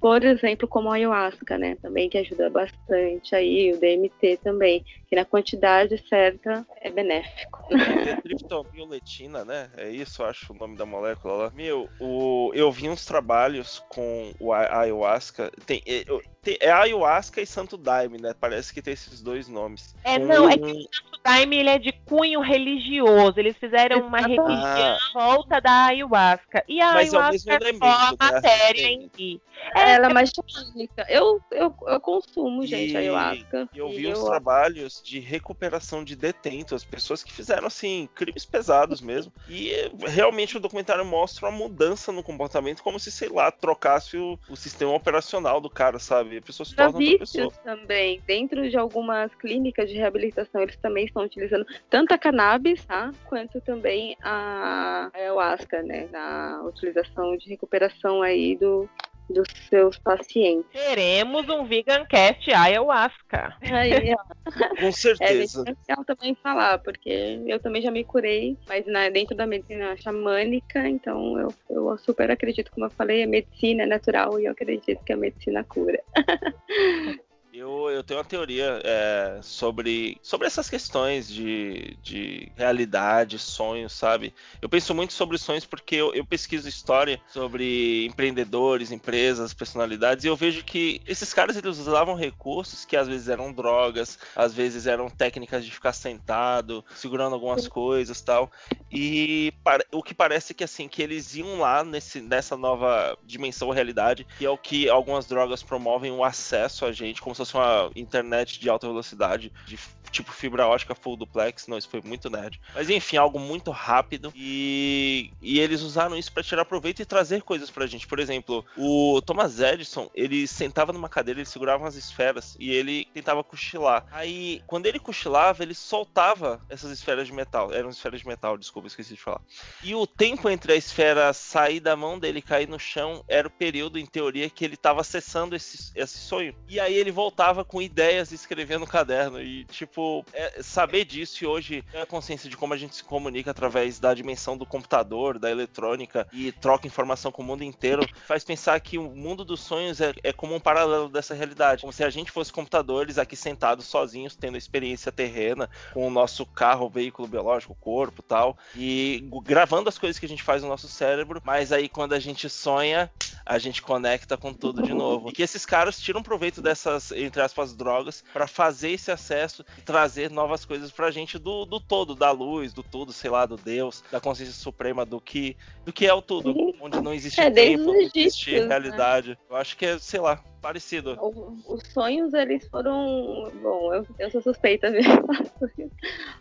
por, 0.00 0.24
exemplo, 0.24 0.68
como 0.68 0.90
a 0.90 0.94
ayahuasca, 0.94 1.58
né? 1.58 1.76
Também 1.80 2.08
que 2.08 2.18
ajuda 2.18 2.50
bastante 2.50 3.34
aí, 3.34 3.72
o 3.72 3.78
DMT 3.78 4.38
também, 4.42 4.84
que 5.08 5.16
na 5.16 5.24
quantidade 5.24 5.96
certa 6.08 6.66
é 6.80 6.90
benéfico. 6.90 7.62
É 7.72 8.16
triptomioletina, 8.20 9.44
né? 9.44 9.70
É 9.76 9.88
isso, 9.88 10.24
acho 10.24 10.52
o 10.52 10.56
nome 10.56 10.76
da 10.76 10.86
molécula 10.86 11.34
lá. 11.34 11.52
Meu, 11.54 11.88
o, 12.00 12.50
eu 12.54 12.70
vi 12.70 12.88
uns 12.88 13.04
trabalhos 13.04 13.84
com 13.88 14.32
o 14.40 14.52
ayahuasca. 14.52 15.50
Tem, 15.66 15.82
eu, 15.86 16.20
é 16.60 16.70
ayahuasca 16.70 17.40
e 17.40 17.46
santo 17.46 17.76
daime, 17.76 18.18
né? 18.18 18.34
Parece 18.52 18.74
que 18.74 18.82
tem 18.82 18.92
esses 18.92 19.22
dois 19.22 19.48
nomes. 19.48 19.94
É, 20.04 20.18
não, 20.18 20.46
é 20.46 20.58
que 20.58 20.70
o 20.70 20.82
santo 20.82 21.20
daime 21.24 21.56
ele 21.56 21.70
é 21.70 21.78
de 21.78 21.90
cunho 21.90 22.42
religioso. 22.42 23.40
Eles 23.40 23.56
fizeram 23.56 24.06
uma 24.06 24.18
religião 24.18 24.46
ah. 24.46 24.98
volta 25.14 25.58
da 25.58 25.86
ayahuasca. 25.86 26.62
E 26.68 26.78
a 26.78 26.92
Mas 26.92 27.14
ayahuasca 27.14 27.50
é, 27.50 27.70
é 27.70 27.72
só 27.72 27.84
a 27.86 28.10
né? 28.10 28.16
matéria 28.20 28.86
em 28.88 29.10
si. 29.16 29.40
É, 29.74 29.92
ela 29.92 30.10
é 30.10 30.12
mais 30.12 30.30
chamânica. 30.30 31.06
Eu, 31.08 31.40
eu, 31.50 31.74
eu 31.86 32.00
consumo, 32.00 32.66
gente, 32.66 32.92
e, 32.92 32.96
ayahuasca. 32.96 33.68
E 33.72 33.78
eu 33.78 33.88
vi 33.88 34.08
uns 34.08 34.22
trabalhos 34.22 35.00
de 35.02 35.18
recuperação 35.18 36.04
de 36.04 36.14
detentos, 36.14 36.84
pessoas 36.84 37.24
que 37.24 37.32
fizeram, 37.32 37.68
assim, 37.68 38.06
crimes 38.14 38.44
pesados 38.44 39.00
mesmo. 39.00 39.32
E 39.48 39.72
realmente 39.98 40.58
o 40.58 40.60
documentário 40.60 41.06
mostra 41.06 41.48
uma 41.48 41.56
mudança 41.56 42.12
no 42.12 42.22
comportamento, 42.22 42.82
como 42.82 43.00
se, 43.00 43.10
sei 43.10 43.30
lá, 43.30 43.50
trocasse 43.50 44.18
o, 44.18 44.38
o 44.50 44.56
sistema 44.56 44.92
operacional 44.92 45.58
do 45.58 45.70
cara, 45.70 45.98
sabe? 45.98 46.36
A 46.36 46.42
pessoa 46.42 46.66
se 46.66 46.76
torna 46.76 46.98
outra 46.98 47.18
pessoa. 47.18 47.50
também, 47.64 48.20
dentro 48.42 48.68
de 48.68 48.76
algumas 48.76 49.32
clínicas 49.36 49.88
de 49.88 49.96
reabilitação, 49.96 50.60
eles 50.60 50.76
também 50.76 51.04
estão 51.04 51.24
utilizando 51.24 51.64
tanto 51.88 52.12
a 52.12 52.18
cannabis, 52.18 52.84
tá? 52.84 53.12
Quanto 53.26 53.60
também 53.60 54.16
a 54.22 55.10
ayahuasca, 55.14 55.82
né? 55.82 56.08
Na 56.10 56.62
utilização 56.64 57.36
de 57.36 57.48
recuperação 57.48 58.20
aí 58.20 58.56
do, 58.56 58.88
dos 59.30 59.46
seus 59.68 59.96
pacientes. 59.96 60.66
Teremos 60.72 61.48
um 61.48 61.64
Vegan 61.64 62.04
Cast 62.04 62.52
Ayahuasca. 62.52 63.56
Aí, 63.62 64.14
Com 64.80 64.90
certeza. 64.90 65.60
É 65.60 65.70
essencial 65.70 66.04
também 66.04 66.34
falar, 66.34 66.78
porque 66.78 67.40
eu 67.46 67.60
também 67.60 67.80
já 67.80 67.90
me 67.92 68.02
curei, 68.02 68.56
mas 68.66 68.84
na, 68.86 69.08
dentro 69.08 69.36
da 69.36 69.46
medicina 69.46 69.96
xamânica, 69.96 70.88
então 70.88 71.38
eu, 71.38 71.54
eu 71.70 71.96
super 71.98 72.28
acredito, 72.30 72.72
como 72.72 72.86
eu 72.86 72.90
falei, 72.90 73.22
a 73.22 73.26
medicina 73.28 73.84
é 73.84 73.86
natural 73.86 74.40
e 74.40 74.46
eu 74.46 74.52
acredito 74.52 75.04
que 75.04 75.12
a 75.12 75.16
medicina 75.16 75.62
cura. 75.62 76.02
Eu, 77.62 77.88
eu 77.90 78.02
tenho 78.02 78.18
uma 78.18 78.24
teoria 78.24 78.80
é, 78.82 79.38
sobre, 79.40 80.18
sobre 80.20 80.48
essas 80.48 80.68
questões 80.68 81.28
de, 81.28 81.96
de 82.02 82.50
realidade, 82.56 83.38
sonhos, 83.38 83.92
sabe? 83.92 84.34
Eu 84.60 84.68
penso 84.68 84.92
muito 84.92 85.12
sobre 85.12 85.38
sonhos 85.38 85.64
porque 85.64 85.94
eu, 85.94 86.12
eu 86.12 86.26
pesquiso 86.26 86.68
história 86.68 87.20
sobre 87.28 88.04
empreendedores, 88.04 88.90
empresas, 88.90 89.54
personalidades, 89.54 90.24
e 90.24 90.28
eu 90.28 90.34
vejo 90.34 90.64
que 90.64 91.02
esses 91.06 91.32
caras 91.32 91.56
eles 91.56 91.78
usavam 91.78 92.16
recursos 92.16 92.84
que 92.84 92.96
às 92.96 93.06
vezes 93.06 93.28
eram 93.28 93.52
drogas, 93.52 94.18
às 94.34 94.52
vezes 94.52 94.88
eram 94.88 95.08
técnicas 95.08 95.64
de 95.64 95.70
ficar 95.70 95.92
sentado, 95.92 96.84
segurando 96.96 97.34
algumas 97.34 97.68
coisas 97.68 98.20
tal. 98.22 98.50
E 98.90 99.54
o 99.92 100.02
que 100.02 100.14
parece 100.14 100.52
que 100.52 100.64
assim, 100.64 100.88
que 100.88 101.00
eles 101.00 101.36
iam 101.36 101.60
lá 101.60 101.84
nesse, 101.84 102.20
nessa 102.20 102.56
nova 102.56 103.16
dimensão 103.22 103.70
realidade, 103.70 104.26
que 104.36 104.44
é 104.44 104.50
o 104.50 104.58
que 104.58 104.88
algumas 104.88 105.26
drogas 105.26 105.62
promovem 105.62 106.10
o 106.10 106.24
acesso 106.24 106.84
a 106.84 106.90
gente, 106.90 107.22
como 107.22 107.36
se 107.36 107.38
fosse 107.38 107.51
uma 107.58 107.90
internet 107.96 108.60
de 108.60 108.68
alta 108.68 108.86
velocidade, 108.86 109.52
de 109.64 109.78
tipo 110.12 110.30
fibra 110.32 110.66
ótica 110.66 110.94
full 110.94 111.16
duplex. 111.16 111.66
Não, 111.66 111.78
isso 111.78 111.88
foi 111.88 112.00
muito 112.02 112.30
nerd. 112.30 112.60
Mas 112.74 112.88
enfim, 112.88 113.16
algo 113.16 113.38
muito 113.38 113.70
rápido. 113.70 114.32
E, 114.36 115.30
e 115.40 115.58
eles 115.58 115.80
usaram 115.80 116.16
isso 116.16 116.32
para 116.32 116.42
tirar 116.42 116.64
proveito 116.64 117.02
e 117.02 117.06
trazer 117.06 117.42
coisas 117.42 117.70
pra 117.70 117.86
gente. 117.86 118.06
Por 118.06 118.20
exemplo, 118.20 118.64
o 118.76 119.20
Thomas 119.22 119.60
Edison, 119.60 120.10
ele 120.14 120.46
sentava 120.46 120.92
numa 120.92 121.08
cadeira, 121.08 121.40
ele 121.40 121.48
segurava 121.48 121.82
umas 121.82 121.96
esferas 121.96 122.56
e 122.60 122.70
ele 122.70 123.06
tentava 123.06 123.42
cochilar. 123.42 124.06
Aí, 124.12 124.62
quando 124.66 124.86
ele 124.86 124.98
cochilava, 124.98 125.62
ele 125.62 125.74
soltava 125.74 126.60
essas 126.68 126.90
esferas 126.90 127.26
de 127.26 127.32
metal. 127.32 127.72
Eram 127.72 127.90
esferas 127.90 128.20
de 128.20 128.26
metal, 128.26 128.56
desculpa, 128.58 128.88
esqueci 128.88 129.14
de 129.14 129.20
falar. 129.20 129.40
E 129.82 129.94
o 129.94 130.06
tempo 130.06 130.48
entre 130.50 130.72
a 130.72 130.76
esfera 130.76 131.32
sair 131.32 131.80
da 131.80 131.96
mão 131.96 132.18
dele 132.18 132.38
e 132.38 132.42
cair 132.42 132.68
no 132.68 132.78
chão 132.78 133.24
era 133.26 133.48
o 133.48 133.50
período, 133.50 133.98
em 133.98 134.06
teoria, 134.06 134.50
que 134.50 134.64
ele 134.64 134.74
estava 134.74 135.00
acessando 135.00 135.56
esse, 135.56 135.92
esse 135.94 136.18
sonho. 136.18 136.54
E 136.68 136.78
aí 136.78 136.94
ele 136.94 137.10
voltava 137.10 137.64
com 137.64 137.80
ideias 137.80 138.32
e 138.32 138.34
escrevia 138.34 138.78
no 138.78 138.86
caderno. 138.86 139.40
E, 139.40 139.64
tipo, 139.64 140.01
é, 140.32 140.62
saber 140.62 141.04
disso 141.04 141.44
e 141.44 141.46
hoje 141.46 141.82
ter 141.90 142.00
a 142.00 142.06
consciência 142.06 142.48
de 142.48 142.56
como 142.56 142.74
a 142.74 142.76
gente 142.76 142.94
se 142.96 143.04
comunica 143.04 143.50
através 143.50 143.98
da 143.98 144.12
dimensão 144.12 144.56
do 144.56 144.66
computador, 144.66 145.38
da 145.38 145.50
eletrônica 145.50 146.26
e 146.32 146.52
troca 146.52 146.86
informação 146.86 147.32
com 147.32 147.42
o 147.42 147.44
mundo 147.44 147.64
inteiro, 147.64 148.06
faz 148.26 148.44
pensar 148.44 148.78
que 148.80 148.98
o 148.98 149.10
mundo 149.10 149.44
dos 149.44 149.60
sonhos 149.60 150.00
é, 150.00 150.12
é 150.22 150.32
como 150.32 150.54
um 150.54 150.60
paralelo 150.60 151.08
dessa 151.08 151.34
realidade. 151.34 151.82
Como 151.82 151.92
se 151.92 152.04
a 152.04 152.10
gente 152.10 152.30
fosse 152.30 152.52
computadores 152.52 153.18
aqui 153.18 153.36
sentados 153.36 153.86
sozinhos, 153.86 154.36
tendo 154.36 154.56
experiência 154.56 155.10
terrena 155.10 155.70
com 155.92 156.06
o 156.06 156.10
nosso 156.10 156.44
carro, 156.44 156.90
veículo 156.90 157.26
biológico, 157.26 157.74
corpo 157.80 158.22
tal, 158.22 158.58
e 158.76 159.26
gravando 159.42 159.88
as 159.88 159.98
coisas 159.98 160.18
que 160.18 160.26
a 160.26 160.28
gente 160.28 160.42
faz 160.42 160.62
no 160.62 160.68
nosso 160.68 160.88
cérebro, 160.88 161.40
mas 161.44 161.72
aí 161.72 161.88
quando 161.88 162.12
a 162.12 162.18
gente 162.18 162.48
sonha, 162.48 163.10
a 163.44 163.58
gente 163.58 163.82
conecta 163.82 164.36
com 164.36 164.52
tudo 164.52 164.82
de 164.82 164.92
novo. 164.92 165.30
E 165.30 165.32
que 165.32 165.42
esses 165.42 165.64
caras 165.64 165.98
tiram 165.98 166.22
proveito 166.22 166.60
dessas 166.60 167.12
entre 167.26 167.42
aspas, 167.42 167.74
drogas, 167.74 168.24
para 168.32 168.46
fazer 168.46 168.90
esse 168.90 169.10
acesso 169.10 169.64
e 169.78 169.82
trazer 169.92 170.30
novas 170.30 170.64
coisas 170.64 170.90
pra 170.90 171.10
gente 171.10 171.38
do, 171.38 171.66
do 171.66 171.78
todo, 171.78 172.14
da 172.14 172.30
luz, 172.30 172.72
do 172.72 172.82
tudo, 172.82 173.12
sei 173.12 173.28
lá, 173.30 173.44
do 173.44 173.56
Deus, 173.56 174.02
da 174.10 174.18
consciência 174.18 174.54
suprema, 174.54 175.04
do 175.04 175.20
que, 175.20 175.54
do 175.84 175.92
que 175.92 176.06
é 176.06 176.14
o 176.14 176.22
tudo, 176.22 176.54
onde 176.80 176.98
não 177.02 177.12
existe 177.12 177.38
é, 177.38 177.50
tempo, 177.50 177.84
não 177.84 178.00
existe 178.00 178.58
né? 178.58 178.66
realidade. 178.66 179.30
Né? 179.30 179.36
Eu 179.50 179.56
acho 179.56 179.76
que 179.76 179.84
é, 179.84 179.98
sei 179.98 180.18
lá, 180.18 180.42
parecido. 180.62 181.18
Os 181.66 181.82
sonhos, 181.92 182.32
eles 182.32 182.66
foram. 182.68 183.50
Bom, 183.60 183.92
eu, 183.92 184.06
eu 184.18 184.30
sou 184.30 184.40
suspeita 184.40 184.88
ver 184.90 185.04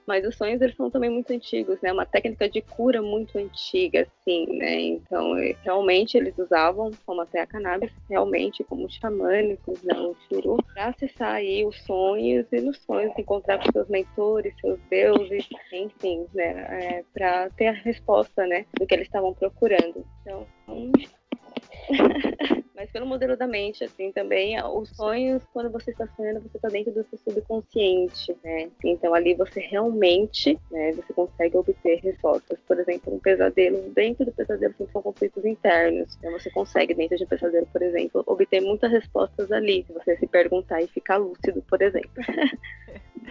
mas 0.06 0.26
os 0.26 0.36
sonhos, 0.36 0.62
eles 0.62 0.76
são 0.76 0.90
também 0.90 1.10
muito 1.10 1.32
antigos, 1.32 1.80
né? 1.82 1.92
Uma 1.92 2.06
técnica 2.06 2.50
de 2.50 2.62
cura 2.62 3.02
muito 3.02 3.38
antiga, 3.38 4.02
assim, 4.02 4.46
né? 4.58 4.80
Então, 4.80 5.34
realmente, 5.64 6.18
eles 6.18 6.38
usavam, 6.38 6.92
como 7.06 7.22
até 7.22 7.42
a 7.42 7.48
cannabis, 7.48 7.92
realmente, 8.10 8.64
como 8.64 8.90
xamânicos, 8.90 9.82
né? 9.84 10.00
O 10.00 10.16
churu, 10.28 10.58
para 10.74 10.88
acessar 10.88 11.36
aí 11.36 11.66
os 11.66 11.82
sonhos 11.84 12.46
e 12.52 12.62
nos 12.62 12.78
sonhos 12.80 13.18
encontrar 13.18 13.41
com 13.42 13.72
seus 13.72 13.88
mentores, 13.90 14.54
seus 14.60 14.80
deuses, 14.90 15.48
enfim, 15.72 16.26
né? 16.34 16.66
É, 16.70 17.06
para 17.14 17.50
ter 17.52 17.68
a 17.68 17.74
resposta, 17.74 18.46
né? 18.46 18.66
Do 18.78 18.86
que 18.86 18.94
eles 18.94 19.08
estavam 19.08 19.34
procurando. 19.34 20.06
Então, 20.22 20.46
Mas 22.82 22.90
pelo 22.90 23.06
modelo 23.06 23.38
da 23.38 23.46
mente, 23.46 23.84
assim, 23.84 24.12
também, 24.12 24.60
os 24.60 24.90
sonhos, 24.90 25.44
quando 25.54 25.70
você 25.70 25.92
está 25.92 26.08
sonhando, 26.16 26.40
você 26.40 26.58
está 26.58 26.68
dentro 26.68 26.92
do 26.92 27.04
seu 27.04 27.20
subconsciente, 27.20 28.36
né? 28.44 28.72
Então 28.84 29.14
ali 29.14 29.36
você 29.36 29.60
realmente, 29.60 30.60
né, 30.72 30.92
você 30.94 31.14
consegue 31.14 31.56
obter 31.56 32.00
respostas. 32.00 32.58
Por 32.68 32.80
exemplo, 32.80 33.14
um 33.14 33.20
pesadelo, 33.20 33.88
dentro 33.92 34.26
do 34.26 34.32
pesadelo 34.32 34.74
são 34.92 35.00
conflitos 35.00 35.46
internos. 35.46 36.18
Então 36.18 36.32
você 36.32 36.50
consegue, 36.50 36.96
dentro 36.96 37.18
de 37.18 37.24
um 37.24 37.28
pesadelo, 37.28 37.68
por 37.68 37.84
exemplo, 37.84 38.24
obter 38.26 38.60
muitas 38.62 38.92
respostas 38.92 39.52
ali, 39.52 39.86
se 39.86 39.94
você 39.94 40.18
se 40.18 40.26
perguntar 40.26 40.82
e 40.82 40.88
ficar 40.88 41.18
lúcido, 41.18 41.62
por 41.70 41.84
exemplo. 41.84 42.10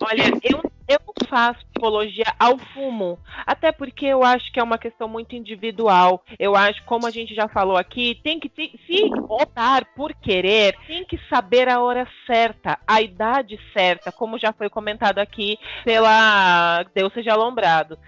Olha, 0.00 0.24
eu, 0.42 0.62
eu 0.88 0.98
faço 1.28 1.64
psicologia 1.66 2.26
ao 2.38 2.58
fumo, 2.58 3.18
até 3.46 3.72
porque 3.72 4.06
eu 4.06 4.22
acho 4.22 4.52
que 4.52 4.60
é 4.60 4.62
uma 4.62 4.78
questão 4.78 5.08
muito 5.08 5.34
individual. 5.34 6.22
Eu 6.38 6.54
acho, 6.54 6.84
como 6.84 7.06
a 7.06 7.10
gente 7.10 7.34
já 7.34 7.48
falou 7.48 7.76
aqui, 7.76 8.20
tem 8.22 8.38
que 8.38 8.48
ter, 8.48 8.70
se 8.86 9.10
optar 9.28 9.84
por 9.94 10.14
querer, 10.14 10.74
tem 10.86 11.04
que 11.04 11.18
saber 11.28 11.68
a 11.68 11.80
hora 11.80 12.06
certa, 12.26 12.78
a 12.86 13.00
idade 13.00 13.58
certa, 13.72 14.12
como 14.12 14.38
já 14.38 14.52
foi 14.52 14.68
comentado 14.68 15.18
aqui 15.18 15.58
pela 15.84 16.84
Deus 16.94 17.12
seja 17.12 17.32
alombrado. 17.32 17.98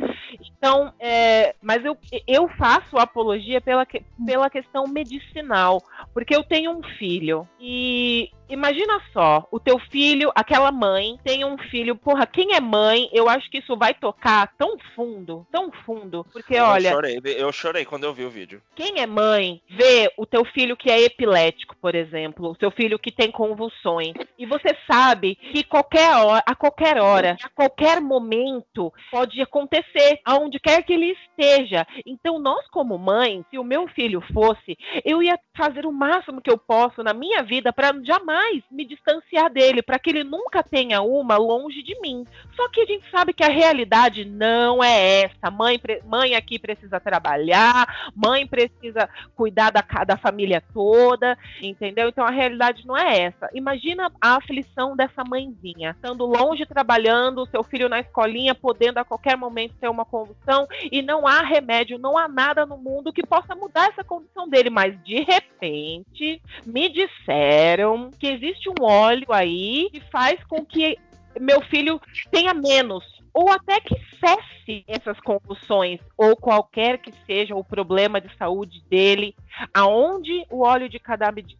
Então, 0.41 0.93
é, 0.99 1.55
mas 1.63 1.85
eu, 1.85 1.97
eu 2.27 2.49
faço 2.57 2.99
apologia 2.99 3.61
pela, 3.61 3.87
pela 4.27 4.51
questão 4.51 4.85
medicinal, 4.87 5.83
porque 6.13 6.35
eu 6.35 6.43
tenho 6.43 6.73
um 6.73 6.83
filho 6.99 7.47
e 7.61 8.31
Imagina 8.49 9.01
só, 9.13 9.47
o 9.51 9.59
teu 9.59 9.79
filho, 9.79 10.31
aquela 10.35 10.71
mãe, 10.71 11.19
tem 11.25 11.45
um 11.45 11.59
filho. 11.59 11.97
Porra, 11.97 12.27
quem 12.27 12.55
é 12.55 12.61
mãe? 12.61 13.09
Eu 13.13 13.29
acho 13.29 13.51
que 13.51 13.59
isso 13.59 13.77
vai 13.77 13.93
tocar 13.93 14.53
tão 14.57 14.77
fundo, 14.95 15.45
tão 15.51 15.73
fundo. 15.85 16.25
Porque, 16.33 16.55
eu 16.55 16.65
olha. 16.65 16.91
Chorei, 16.91 17.21
eu 17.25 17.53
chorei 17.53 17.85
quando 17.85 18.05
eu 18.05 18.15
vi 18.15 18.25
o 18.25 18.31
vídeo. 18.31 18.63
Quem 18.77 19.01
é 19.01 19.07
mãe 19.07 19.61
vê 19.69 20.13
o 20.17 20.25
teu 20.25 20.45
filho 20.45 20.77
que 20.77 20.91
é 20.91 21.03
epilético, 21.03 21.75
por 21.77 21.95
exemplo, 21.95 22.51
o 22.51 22.57
seu 22.57 22.71
filho 22.71 22.99
que 22.99 23.11
tem 23.11 23.33
convulsões. 23.33 24.15
E 24.39 24.47
você 24.47 24.77
sabe 24.89 25.35
que 25.35 25.65
qualquer 25.65 26.15
hora, 26.17 26.43
a 26.47 26.55
qualquer 26.55 26.99
hora, 26.99 27.37
a 27.43 27.49
qualquer 27.49 28.01
momento, 28.01 28.93
pode 29.11 29.41
acontecer, 29.41 30.21
aonde 30.25 30.61
quer 30.61 30.83
que 30.85 30.93
ele 30.93 31.17
esteja. 31.29 31.85
Então, 32.07 32.39
nós, 32.39 32.65
como 32.69 32.97
mãe, 32.97 33.45
se 33.51 33.59
o 33.59 33.65
meu 33.65 33.89
filho 33.89 34.21
fosse, 34.33 34.79
eu 35.05 35.21
ia 35.21 35.37
fazer 35.57 35.85
o 35.85 35.93
máximo 35.93 36.41
que 36.41 36.51
eu 36.51 36.59
posso 36.59 37.03
na 37.03 37.13
minha 37.13 37.43
vida 37.43 37.73
para 37.73 37.93
jamais 38.05 38.36
mais 38.37 38.63
me 38.71 38.85
distanciar 38.85 39.51
dele, 39.51 39.81
para 39.81 39.99
que 39.99 40.11
ele 40.11 40.23
nunca 40.23 40.63
tenha 40.63 41.01
uma 41.01 41.39
longe 41.39 41.83
de 41.83 41.99
mim. 42.01 42.27
Só 42.55 42.69
que 42.69 42.83
a 42.83 42.85
gente 42.85 43.11
sabe 43.11 43.33
que 43.33 43.43
a 43.43 43.49
realidade 43.49 44.27
não 44.27 44.85
é 44.85 45.23
essa. 45.23 45.51
Mãe, 45.51 45.81
mãe 46.05 46.35
aqui 46.35 46.59
precisa 46.59 47.01
trabalhar, 47.01 48.13
mãe 48.15 48.47
precisa 48.47 49.09
cuidar 49.35 49.71
da, 49.71 49.83
da 50.05 50.19
família 50.19 50.63
toda, 50.75 51.39
entendeu? 51.63 52.09
Então 52.09 52.27
a 52.27 52.31
realidade 52.31 52.87
não 52.87 52.97
é 52.97 53.23
essa. 53.23 53.49
Imagina 53.55 54.13
a 54.21 54.37
aflição 54.37 54.95
dessa 54.95 55.25
mãezinha, 55.25 55.93
estando 55.93 56.27
longe 56.27 56.67
trabalhando, 56.67 57.47
seu 57.47 57.63
filho 57.65 57.89
na 57.89 58.01
escolinha, 58.01 58.55
podendo 58.55 58.99
a 58.99 59.05
qualquer 59.05 59.37
momento 59.37 59.75
ter 59.81 59.89
uma 59.89 60.05
convulsão 60.05 60.67
e 60.93 61.01
não 61.01 61.27
há 61.27 61.41
remédio, 61.41 61.99
não 61.99 62.19
há 62.19 62.29
nada 62.29 62.67
no 62.67 62.77
mundo 62.77 63.13
que 63.15 63.27
possa 63.27 63.55
mudar 63.55 63.89
essa 63.89 64.05
condição 64.05 64.47
dele, 64.47 64.69
mas 64.69 65.03
de 65.03 65.23
repente 65.23 66.43
me 66.67 66.89
disseram 66.91 68.11
que 68.19 68.26
existe 68.27 68.69
um 68.69 68.85
óleo 68.85 69.33
aí 69.33 69.89
que 69.93 70.01
faz 70.11 70.43
com 70.45 70.65
que 70.65 70.99
meu 71.41 71.61
filho 71.63 72.01
tenha 72.31 72.55
menos 72.55 73.05
ou 73.37 73.53
até 73.53 73.79
que 73.81 73.95
cesse 74.19 74.83
essas 74.89 75.21
convulsões 75.21 76.01
ou 76.17 76.35
qualquer 76.35 76.97
que 76.97 77.13
seja 77.27 77.55
o 77.55 77.63
problema 77.63 78.19
de 78.19 78.35
saúde 78.39 78.83
dele, 78.89 79.37
aonde 79.75 80.47
o 80.51 80.63
óleo 80.65 80.89
de 80.89 80.99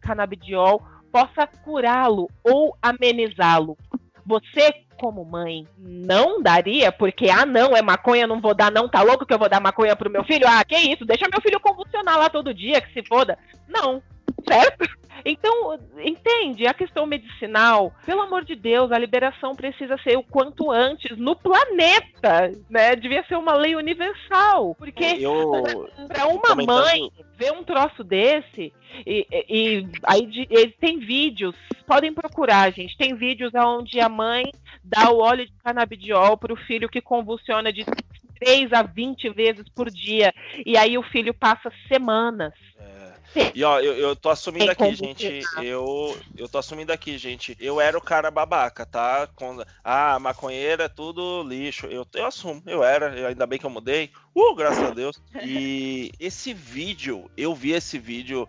canabidiol 0.01 0.81
possa 1.11 1.45
curá-lo 1.45 2.29
ou 2.43 2.75
amenizá-lo. 2.81 3.77
Você, 4.25 4.73
como 4.99 5.23
mãe, 5.23 5.67
não 5.77 6.41
daria, 6.41 6.91
porque, 6.91 7.29
ah, 7.29 7.45
não, 7.45 7.77
é 7.77 7.81
maconha, 7.83 8.25
não 8.25 8.41
vou 8.41 8.55
dar, 8.55 8.71
não, 8.71 8.89
tá 8.89 9.03
louco 9.03 9.25
que 9.25 9.33
eu 9.33 9.39
vou 9.39 9.47
dar 9.47 9.61
maconha 9.61 9.95
pro 9.95 10.09
meu 10.09 10.23
filho? 10.23 10.47
Ah, 10.47 10.65
que 10.65 10.75
isso, 10.75 11.05
deixa 11.05 11.29
meu 11.31 11.41
filho 11.41 11.59
convulsionar 11.59 12.17
lá 12.17 12.27
todo 12.27 12.55
dia, 12.55 12.81
que 12.81 12.91
se 12.91 13.07
foda. 13.07 13.37
Não, 13.67 14.01
certo? 14.47 14.87
Então, 15.25 15.77
entende? 15.97 16.67
A 16.67 16.73
questão 16.73 17.05
medicinal, 17.05 17.93
pelo 18.05 18.21
amor 18.21 18.45
de 18.45 18.55
Deus, 18.55 18.91
a 18.91 18.97
liberação 18.97 19.55
precisa 19.55 19.97
ser 19.97 20.17
o 20.17 20.23
quanto 20.23 20.71
antes 20.71 21.17
no 21.17 21.35
planeta, 21.35 22.51
né? 22.69 22.95
Devia 22.95 23.25
ser 23.25 23.35
uma 23.35 23.53
lei 23.53 23.75
universal. 23.75 24.73
Porque 24.75 25.17
para 26.07 26.27
uma 26.27 26.41
comentando... 26.41 26.65
mãe 26.65 27.11
ver 27.35 27.51
um 27.51 27.63
troço 27.63 28.03
desse, 28.03 28.71
e, 29.05 29.27
e, 29.29 29.45
e 29.49 29.87
aí 30.03 30.25
de, 30.25 30.47
tem 30.79 30.97
vídeos, 30.99 31.55
podem 31.85 32.13
procurar, 32.13 32.71
gente. 32.71 32.97
Tem 32.97 33.13
vídeos 33.13 33.51
onde 33.53 33.99
a 33.99 34.07
mãe 34.07 34.45
dá 34.83 35.11
o 35.11 35.19
óleo 35.19 35.45
de 35.45 35.53
canabidiol 35.63 36.37
para 36.37 36.53
o 36.53 36.57
filho 36.57 36.89
que 36.89 37.01
convulsiona 37.01 37.73
de 37.73 37.85
3 38.39 38.71
a 38.71 38.81
20 38.81 39.29
vezes 39.31 39.67
por 39.69 39.89
dia. 39.89 40.33
E 40.65 40.77
aí 40.77 40.97
o 40.97 41.03
filho 41.03 41.33
passa 41.33 41.71
semanas 41.87 42.53
e 43.53 43.63
ó, 43.63 43.79
eu, 43.79 43.93
eu 43.95 44.15
tô 44.15 44.29
assumindo 44.29 44.69
aqui, 44.69 44.95
gente. 44.95 45.41
Eu, 45.61 46.17
eu 46.35 46.47
tô 46.47 46.57
assumindo 46.57 46.91
aqui, 46.91 47.17
gente. 47.17 47.55
Eu 47.59 47.79
era 47.79 47.97
o 47.97 48.01
cara 48.01 48.31
babaca, 48.31 48.85
tá? 48.85 49.27
Ah, 49.83 50.19
maconheira 50.19 50.85
é 50.85 50.89
tudo 50.89 51.43
lixo. 51.43 51.87
Eu, 51.87 52.05
eu 52.13 52.25
assumo, 52.25 52.61
eu 52.65 52.83
era. 52.83 53.27
Ainda 53.27 53.45
bem 53.45 53.59
que 53.59 53.65
eu 53.65 53.69
mudei. 53.69 54.11
Uh, 54.35 54.53
graças 54.53 54.83
a 54.83 54.91
Deus. 54.91 55.21
E 55.43 56.11
esse 56.19 56.53
vídeo, 56.53 57.29
eu 57.35 57.55
vi 57.55 57.71
esse 57.71 57.97
vídeo. 57.97 58.47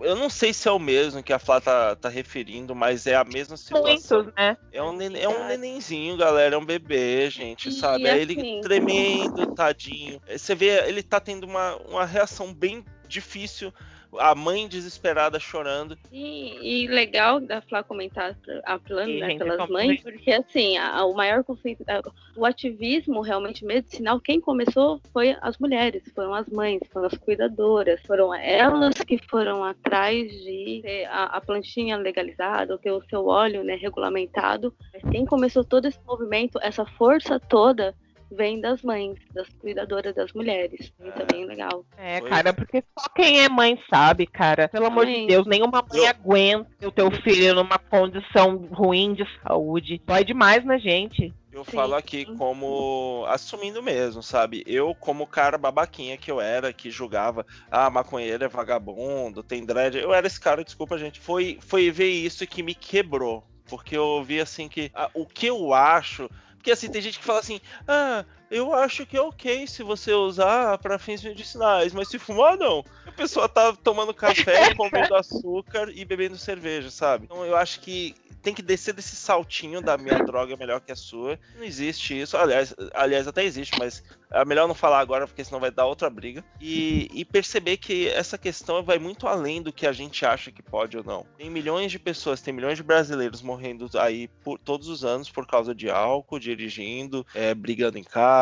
Eu 0.00 0.16
não 0.16 0.28
sei 0.28 0.52
se 0.52 0.68
é 0.68 0.72
o 0.72 0.78
mesmo 0.78 1.22
que 1.22 1.32
a 1.32 1.38
Flá 1.38 1.60
tá, 1.60 1.94
tá 1.94 2.08
referindo, 2.08 2.74
mas 2.74 3.06
é 3.06 3.14
a 3.14 3.24
mesma 3.24 3.56
situação. 3.56 4.18
Muitos, 4.18 4.34
né? 4.34 4.56
É 4.72 4.82
um, 4.82 4.92
neném, 4.92 5.22
é 5.22 5.28
um 5.28 5.46
nenenzinho, 5.46 6.16
galera. 6.16 6.54
É 6.54 6.58
um 6.58 6.64
bebê, 6.64 7.30
gente, 7.30 7.70
sabe? 7.72 8.06
é 8.06 8.18
ele 8.18 8.38
assim, 8.38 8.60
tremendo, 8.60 9.54
tadinho. 9.54 10.20
Você 10.28 10.54
vê, 10.54 10.88
ele 10.88 11.02
tá 11.02 11.20
tendo 11.20 11.44
uma, 11.44 11.76
uma 11.88 12.04
reação 12.04 12.52
bem 12.52 12.84
difícil 13.08 13.72
a 14.16 14.34
mãe 14.34 14.66
desesperada 14.68 15.38
chorando. 15.38 15.98
E, 16.10 16.84
e 16.84 16.86
legal 16.86 17.40
da 17.40 17.60
Flá 17.60 17.82
comentar 17.82 18.36
a 18.64 18.78
plano 18.78 19.18
né, 19.18 19.36
pelas 19.36 19.68
mães, 19.68 20.02
porque 20.02 20.32
assim, 20.32 20.76
a, 20.76 21.04
o 21.04 21.14
maior 21.14 21.44
conflito, 21.44 21.84
a, 21.88 22.02
o 22.36 22.44
ativismo 22.44 23.20
realmente 23.20 23.64
medicinal, 23.64 24.20
quem 24.20 24.40
começou 24.40 25.00
foi 25.12 25.36
as 25.40 25.58
mulheres, 25.58 26.02
foram 26.14 26.34
as 26.34 26.48
mães, 26.48 26.80
foram 26.92 27.06
as 27.06 27.18
cuidadoras, 27.18 28.00
foram 28.06 28.34
elas 28.34 28.94
que 28.94 29.18
foram 29.28 29.62
atrás 29.62 30.30
de 30.30 30.80
ter 30.82 31.04
a, 31.06 31.24
a 31.24 31.40
planchinha 31.40 31.96
legalizada, 31.96 32.72
ou 32.72 32.78
ter 32.78 32.92
o 32.92 33.04
seu 33.08 33.26
óleo 33.26 33.62
né, 33.62 33.74
regulamentado. 33.74 34.74
Quem 35.10 35.26
começou 35.26 35.64
todo 35.64 35.86
esse 35.86 35.98
movimento, 36.06 36.58
essa 36.62 36.84
força 36.84 37.38
toda, 37.38 37.94
vem 38.30 38.60
das 38.60 38.82
mães, 38.82 39.18
das 39.32 39.48
cuidadoras 39.60 40.14
das 40.14 40.32
mulheres. 40.32 40.92
Isso 41.00 41.22
é 41.22 41.24
bem 41.24 41.46
legal. 41.46 41.84
É, 41.96 42.20
cara, 42.20 42.52
porque 42.52 42.82
só 42.98 43.08
quem 43.14 43.40
é 43.40 43.48
mãe 43.48 43.78
sabe, 43.90 44.26
cara. 44.26 44.68
Pelo 44.68 44.86
amor 44.86 45.06
de 45.06 45.26
Deus, 45.26 45.46
nenhuma 45.46 45.84
mãe 45.90 46.02
eu... 46.02 46.08
aguenta 46.08 46.88
o 46.88 46.92
teu 46.92 47.10
filho 47.10 47.54
numa 47.54 47.78
condição 47.78 48.56
ruim 48.70 49.14
de 49.14 49.26
saúde. 49.42 50.00
Dói 50.04 50.24
demais 50.24 50.64
na 50.64 50.78
gente. 50.78 51.32
Eu 51.58 51.64
Sim. 51.64 51.72
falo 51.72 51.94
aqui 51.94 52.24
como 52.36 53.24
assumindo 53.26 53.82
mesmo, 53.82 54.22
sabe? 54.22 54.62
Eu, 54.64 54.94
como 54.94 55.26
cara 55.26 55.58
babaquinha 55.58 56.16
que 56.16 56.30
eu 56.30 56.40
era, 56.40 56.72
que 56.72 56.88
julgava, 56.88 57.44
ah, 57.70 57.90
maconheiro 57.90 58.44
é 58.44 58.48
vagabundo, 58.48 59.42
tem 59.42 59.64
dread. 59.64 59.98
Eu 59.98 60.14
era 60.14 60.26
esse 60.26 60.38
cara, 60.38 60.62
desculpa, 60.62 60.96
gente. 60.96 61.18
Foi, 61.18 61.58
foi 61.60 61.90
ver 61.90 62.10
isso 62.10 62.46
que 62.46 62.62
me 62.62 62.74
quebrou. 62.74 63.42
Porque 63.68 63.96
eu 63.96 64.22
vi 64.22 64.40
assim 64.40 64.68
que 64.68 64.90
ah, 64.94 65.10
o 65.12 65.26
que 65.26 65.46
eu 65.46 65.74
acho 65.74 66.30
porque 66.58 66.72
assim, 66.72 66.90
tem 66.90 67.00
gente 67.00 67.18
que 67.18 67.24
fala 67.24 67.40
assim: 67.40 67.60
ah, 67.86 68.24
eu 68.50 68.74
acho 68.74 69.06
que 69.06 69.16
é 69.16 69.20
ok 69.20 69.66
se 69.66 69.82
você 69.82 70.12
usar 70.12 70.78
para 70.78 70.98
fins 70.98 71.22
medicinais, 71.22 71.92
mas 71.92 72.08
se 72.08 72.18
fumar, 72.18 72.56
não. 72.56 72.84
A 73.06 73.12
pessoa 73.12 73.48
tá 73.48 73.72
tomando 73.72 74.14
café, 74.14 74.74
comendo 74.76 75.14
açúcar 75.14 75.90
e 75.94 76.04
bebendo 76.04 76.36
cerveja, 76.38 76.90
sabe? 76.90 77.24
Então 77.24 77.44
eu 77.44 77.56
acho 77.56 77.80
que 77.80 78.14
tem 78.42 78.54
que 78.54 78.62
descer 78.62 78.94
desse 78.94 79.16
saltinho 79.16 79.80
da 79.80 79.98
minha 79.98 80.18
droga 80.24 80.54
é 80.54 80.56
melhor 80.56 80.80
que 80.80 80.92
a 80.92 80.96
sua. 80.96 81.38
Não 81.56 81.64
existe 81.64 82.18
isso. 82.18 82.36
Aliás, 82.36 82.74
aliás, 82.94 83.26
até 83.26 83.44
existe, 83.44 83.78
mas 83.78 84.02
é 84.30 84.44
melhor 84.44 84.68
não 84.68 84.74
falar 84.74 85.00
agora, 85.00 85.26
porque 85.26 85.44
senão 85.44 85.60
vai 85.60 85.70
dar 85.70 85.86
outra 85.86 86.08
briga. 86.08 86.44
E, 86.60 87.10
e, 87.12 87.24
perceber 87.24 87.76
que 87.78 88.08
essa 88.08 88.38
questão 88.38 88.82
vai 88.82 88.98
muito 88.98 89.26
além 89.26 89.60
do 89.60 89.72
que 89.72 89.86
a 89.86 89.92
gente 89.92 90.24
acha 90.24 90.50
que 90.50 90.62
pode 90.62 90.96
ou 90.96 91.04
não. 91.04 91.26
Tem 91.36 91.50
milhões 91.50 91.90
de 91.90 91.98
pessoas, 91.98 92.40
tem 92.40 92.54
milhões 92.54 92.76
de 92.76 92.82
brasileiros 92.82 93.42
morrendo 93.42 93.88
aí 93.98 94.28
por 94.42 94.58
todos 94.58 94.88
os 94.88 95.04
anos 95.04 95.30
por 95.30 95.46
causa 95.46 95.74
de 95.74 95.90
álcool, 95.90 96.38
dirigindo, 96.38 97.26
é, 97.34 97.54
brigando 97.54 97.98
em 97.98 98.04
casa, 98.04 98.37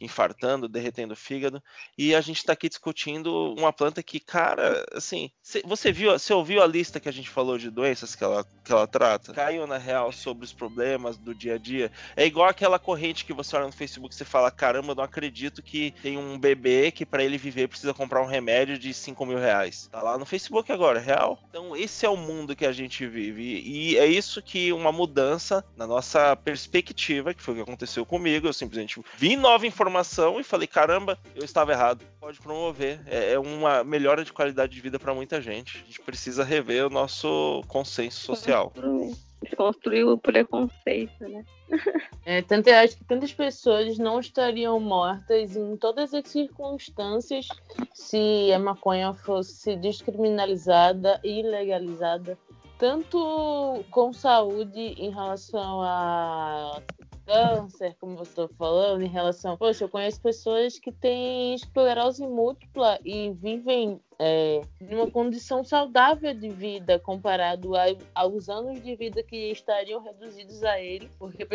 infartando, 0.00 0.68
derretendo 0.68 1.14
o 1.14 1.16
fígado. 1.16 1.62
E 1.96 2.14
a 2.14 2.20
gente 2.20 2.38
está 2.38 2.52
aqui 2.52 2.68
discutindo 2.68 3.54
uma 3.54 3.72
planta 3.72 4.02
que, 4.02 4.20
cara, 4.20 4.84
assim, 4.92 5.30
você 5.64 5.92
viu, 5.92 6.12
você 6.12 6.32
ouviu 6.32 6.62
a 6.62 6.66
lista 6.66 7.00
que 7.00 7.08
a 7.08 7.12
gente 7.12 7.30
falou 7.30 7.58
de 7.58 7.70
doenças 7.70 8.14
que 8.14 8.22
ela, 8.22 8.44
que 8.64 8.72
ela 8.72 8.86
trata? 8.86 9.32
Caiu 9.32 9.66
na 9.66 9.78
real 9.78 10.12
sobre 10.12 10.44
os 10.44 10.52
problemas 10.52 11.16
do 11.16 11.34
dia 11.34 11.54
a 11.54 11.58
dia. 11.58 11.90
É 12.16 12.26
igual 12.26 12.48
aquela 12.48 12.78
corrente 12.78 13.24
que 13.24 13.32
você 13.32 13.56
olha 13.56 13.66
no 13.66 13.72
Facebook 13.72 14.14
e 14.14 14.18
você 14.18 14.24
fala, 14.24 14.50
caramba, 14.50 14.94
não 14.94 15.04
acredito 15.04 15.62
que 15.62 15.92
tem 16.02 16.18
um 16.18 16.38
bebê 16.38 16.90
que 16.90 17.06
para 17.06 17.24
ele 17.24 17.38
viver 17.38 17.68
precisa 17.68 17.94
comprar 17.94 18.22
um 18.22 18.26
remédio 18.26 18.78
de 18.78 18.92
5 18.92 19.24
mil 19.26 19.38
reais. 19.38 19.88
Tá 19.90 20.02
lá 20.02 20.18
no 20.18 20.26
Facebook 20.26 20.70
agora, 20.70 20.98
é 20.98 21.02
real. 21.02 21.38
Então 21.48 21.76
esse 21.76 22.04
é 22.04 22.08
o 22.08 22.16
mundo 22.16 22.56
que 22.56 22.66
a 22.66 22.72
gente 22.72 23.06
vive. 23.06 23.62
E 23.64 23.96
é 23.96 24.06
isso 24.06 24.42
que 24.42 24.72
uma 24.72 24.92
mudança 24.92 25.64
na 25.76 25.86
nossa 25.86 26.36
perspectiva, 26.36 27.34
que 27.34 27.42
foi 27.42 27.54
o 27.54 27.56
que 27.58 27.62
aconteceu 27.62 28.04
comigo. 28.04 28.46
Eu 28.46 28.52
simplesmente 28.52 29.00
vi 29.16 29.36
nova 29.36 29.66
informação 29.66 30.40
e 30.40 30.44
falei, 30.44 30.66
caramba, 30.66 31.18
eu 31.34 31.44
estava 31.44 31.72
errado. 31.72 32.04
Pode 32.20 32.40
promover. 32.40 33.00
É, 33.06 33.32
é 33.32 33.38
uma 33.38 33.84
melhora 33.84 34.24
de 34.24 34.32
qualidade 34.32 34.72
de 34.74 34.80
vida 34.80 34.98
para 34.98 35.14
muita 35.14 35.40
gente. 35.40 35.78
A 35.78 35.86
gente 35.86 36.00
precisa 36.00 36.44
rever 36.44 36.86
o 36.86 36.90
nosso 36.90 37.62
consenso 37.68 38.20
social 38.20 38.72
desconstruir 39.44 40.04
o 40.04 40.18
preconceito, 40.18 41.28
né? 41.28 41.44
É, 42.26 42.40
tanto, 42.40 42.68
eu 42.68 42.76
acho 42.76 42.96
que 42.96 43.04
tantas 43.04 43.34
pessoas 43.34 43.98
não 43.98 44.18
estariam 44.18 44.80
mortas 44.80 45.54
em 45.54 45.76
todas 45.76 46.14
as 46.14 46.26
circunstâncias 46.26 47.46
se 47.92 48.50
a 48.50 48.58
maconha 48.58 49.12
fosse 49.12 49.76
descriminalizada 49.76 51.20
e 51.22 51.42
legalizada, 51.42 52.38
tanto 52.78 53.84
com 53.90 54.10
saúde 54.10 54.80
em 54.80 55.10
relação 55.10 55.82
a 55.82 56.80
câncer, 57.26 57.96
como 58.00 58.16
você 58.16 58.42
está 58.42 58.48
falando, 58.56 59.02
em 59.02 59.08
relação. 59.08 59.56
Poxa, 59.56 59.84
eu 59.84 59.88
conheço 59.88 60.20
pessoas 60.20 60.78
que 60.78 60.92
têm 60.92 61.54
esclerose 61.54 62.26
múltipla 62.26 62.98
e 63.04 63.32
vivem 63.32 64.00
é, 64.18 64.60
numa 64.80 65.10
condição 65.10 65.64
saudável 65.64 66.34
de 66.34 66.48
vida 66.48 66.98
comparado 66.98 67.76
a, 67.76 67.84
aos 68.14 68.48
anos 68.48 68.82
de 68.82 68.94
vida 68.96 69.22
que 69.22 69.50
estariam 69.50 70.02
reduzidos 70.02 70.62
a 70.62 70.80
ele, 70.80 71.08
porque 71.18 71.46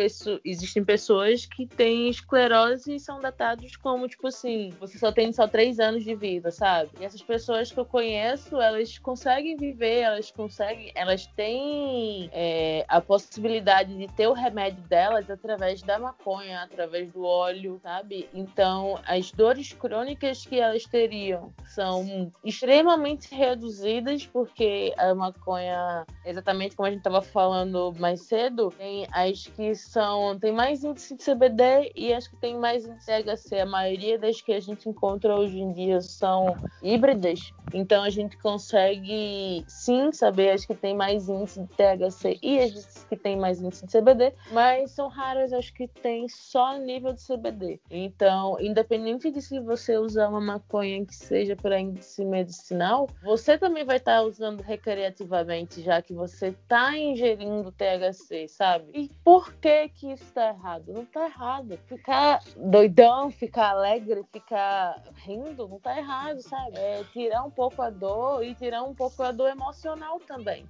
existem 0.44 0.84
pessoas 0.84 1.46
que 1.46 1.66
têm 1.66 2.08
esclerose 2.08 2.94
e 2.94 3.00
são 3.00 3.20
datados 3.20 3.76
como 3.76 4.08
tipo 4.08 4.26
assim, 4.26 4.70
você 4.78 4.98
só 4.98 5.12
tem 5.12 5.32
só 5.32 5.46
três 5.46 5.78
anos 5.78 6.04
de 6.04 6.14
vida, 6.14 6.50
sabe? 6.50 6.90
E 7.00 7.04
essas 7.04 7.22
pessoas 7.22 7.70
que 7.70 7.78
eu 7.78 7.84
conheço, 7.84 8.60
elas 8.60 8.98
conseguem 8.98 9.56
viver, 9.56 10.00
elas 10.00 10.30
conseguem, 10.30 10.92
elas 10.94 11.26
têm 11.26 12.30
é, 12.32 12.84
a 12.88 13.00
possibilidade 13.00 13.96
de 13.96 14.06
ter 14.08 14.26
o 14.26 14.32
remédio 14.32 14.82
delas 14.82 15.30
através 15.30 15.82
da 15.82 15.98
maconha, 15.98 16.62
através 16.62 17.12
do 17.12 17.24
óleo, 17.24 17.78
sabe? 17.82 18.28
Então, 18.34 18.98
as 19.06 19.30
dores 19.32 19.72
crônicas 19.72 20.44
que 20.44 20.58
elas 20.58 20.84
teriam 20.84 21.52
são 21.66 22.32
extremamente 22.50 23.34
reduzidas, 23.34 24.26
porque 24.26 24.92
a 24.98 25.14
maconha, 25.14 26.04
exatamente 26.24 26.76
como 26.76 26.86
a 26.86 26.90
gente 26.90 27.00
estava 27.00 27.22
falando 27.22 27.94
mais 27.98 28.22
cedo, 28.22 28.72
tem 28.76 29.06
as 29.12 29.46
que 29.46 29.74
são 29.74 30.38
tem 30.38 30.52
mais 30.52 30.84
índice 30.84 31.16
de 31.16 31.24
CBD 31.24 31.92
e 31.94 32.12
as 32.12 32.26
que 32.26 32.36
tem 32.36 32.56
mais 32.56 32.84
índice 32.86 33.06
de 33.06 33.24
THC. 33.24 33.60
A 33.60 33.66
maioria 33.66 34.18
das 34.18 34.40
que 34.40 34.52
a 34.52 34.60
gente 34.60 34.88
encontra 34.88 35.34
hoje 35.34 35.58
em 35.58 35.72
dia 35.72 36.00
são 36.00 36.56
híbridas, 36.82 37.52
então 37.72 38.02
a 38.02 38.10
gente 38.10 38.36
consegue 38.38 39.64
sim 39.68 40.12
saber 40.12 40.50
as 40.50 40.64
que 40.64 40.74
tem 40.74 40.94
mais 40.94 41.28
índice 41.28 41.60
de 41.60 41.68
THC 41.68 42.38
e 42.42 42.58
as 42.58 43.04
que 43.04 43.16
tem 43.16 43.36
mais 43.36 43.60
índice 43.60 43.86
de 43.86 43.92
CBD, 43.92 44.34
mas 44.50 44.90
são 44.90 45.08
raras 45.08 45.52
as 45.52 45.70
que 45.70 45.86
tem 45.86 46.28
só 46.28 46.76
nível 46.78 47.12
de 47.12 47.24
CBD. 47.24 47.80
Então, 47.90 48.56
independente 48.60 49.30
de 49.30 49.40
se 49.40 49.60
você 49.60 49.96
usar 49.96 50.28
uma 50.28 50.40
maconha 50.40 51.04
que 51.06 51.14
seja 51.14 51.54
para 51.54 51.78
índice 51.78 52.24
medicinal, 52.40 53.08
você 53.22 53.58
também 53.58 53.84
vai 53.84 53.98
estar 53.98 54.16
tá 54.16 54.22
usando 54.22 54.62
recreativamente, 54.62 55.82
já 55.82 56.00
que 56.00 56.14
você 56.14 56.48
está 56.48 56.96
ingerindo 56.96 57.72
THC, 57.72 58.48
sabe? 58.48 58.90
E 58.94 59.08
por 59.22 59.52
que 59.54 59.88
que 59.90 60.12
isso 60.12 60.24
está 60.24 60.48
errado? 60.48 60.92
Não 60.92 61.02
está 61.02 61.26
errado. 61.26 61.78
Ficar 61.86 62.40
doidão, 62.56 63.30
ficar 63.30 63.70
alegre, 63.70 64.24
ficar 64.32 65.02
rindo, 65.16 65.68
não 65.68 65.76
está 65.76 65.96
errado, 65.96 66.40
sabe? 66.40 66.78
É 66.78 67.04
tirar 67.12 67.44
um 67.44 67.50
pouco 67.50 67.82
a 67.82 67.90
dor 67.90 68.42
e 68.44 68.54
tirar 68.54 68.82
um 68.82 68.94
pouco 68.94 69.22
a 69.22 69.30
dor 69.32 69.50
emocional 69.50 70.18
também. 70.20 70.66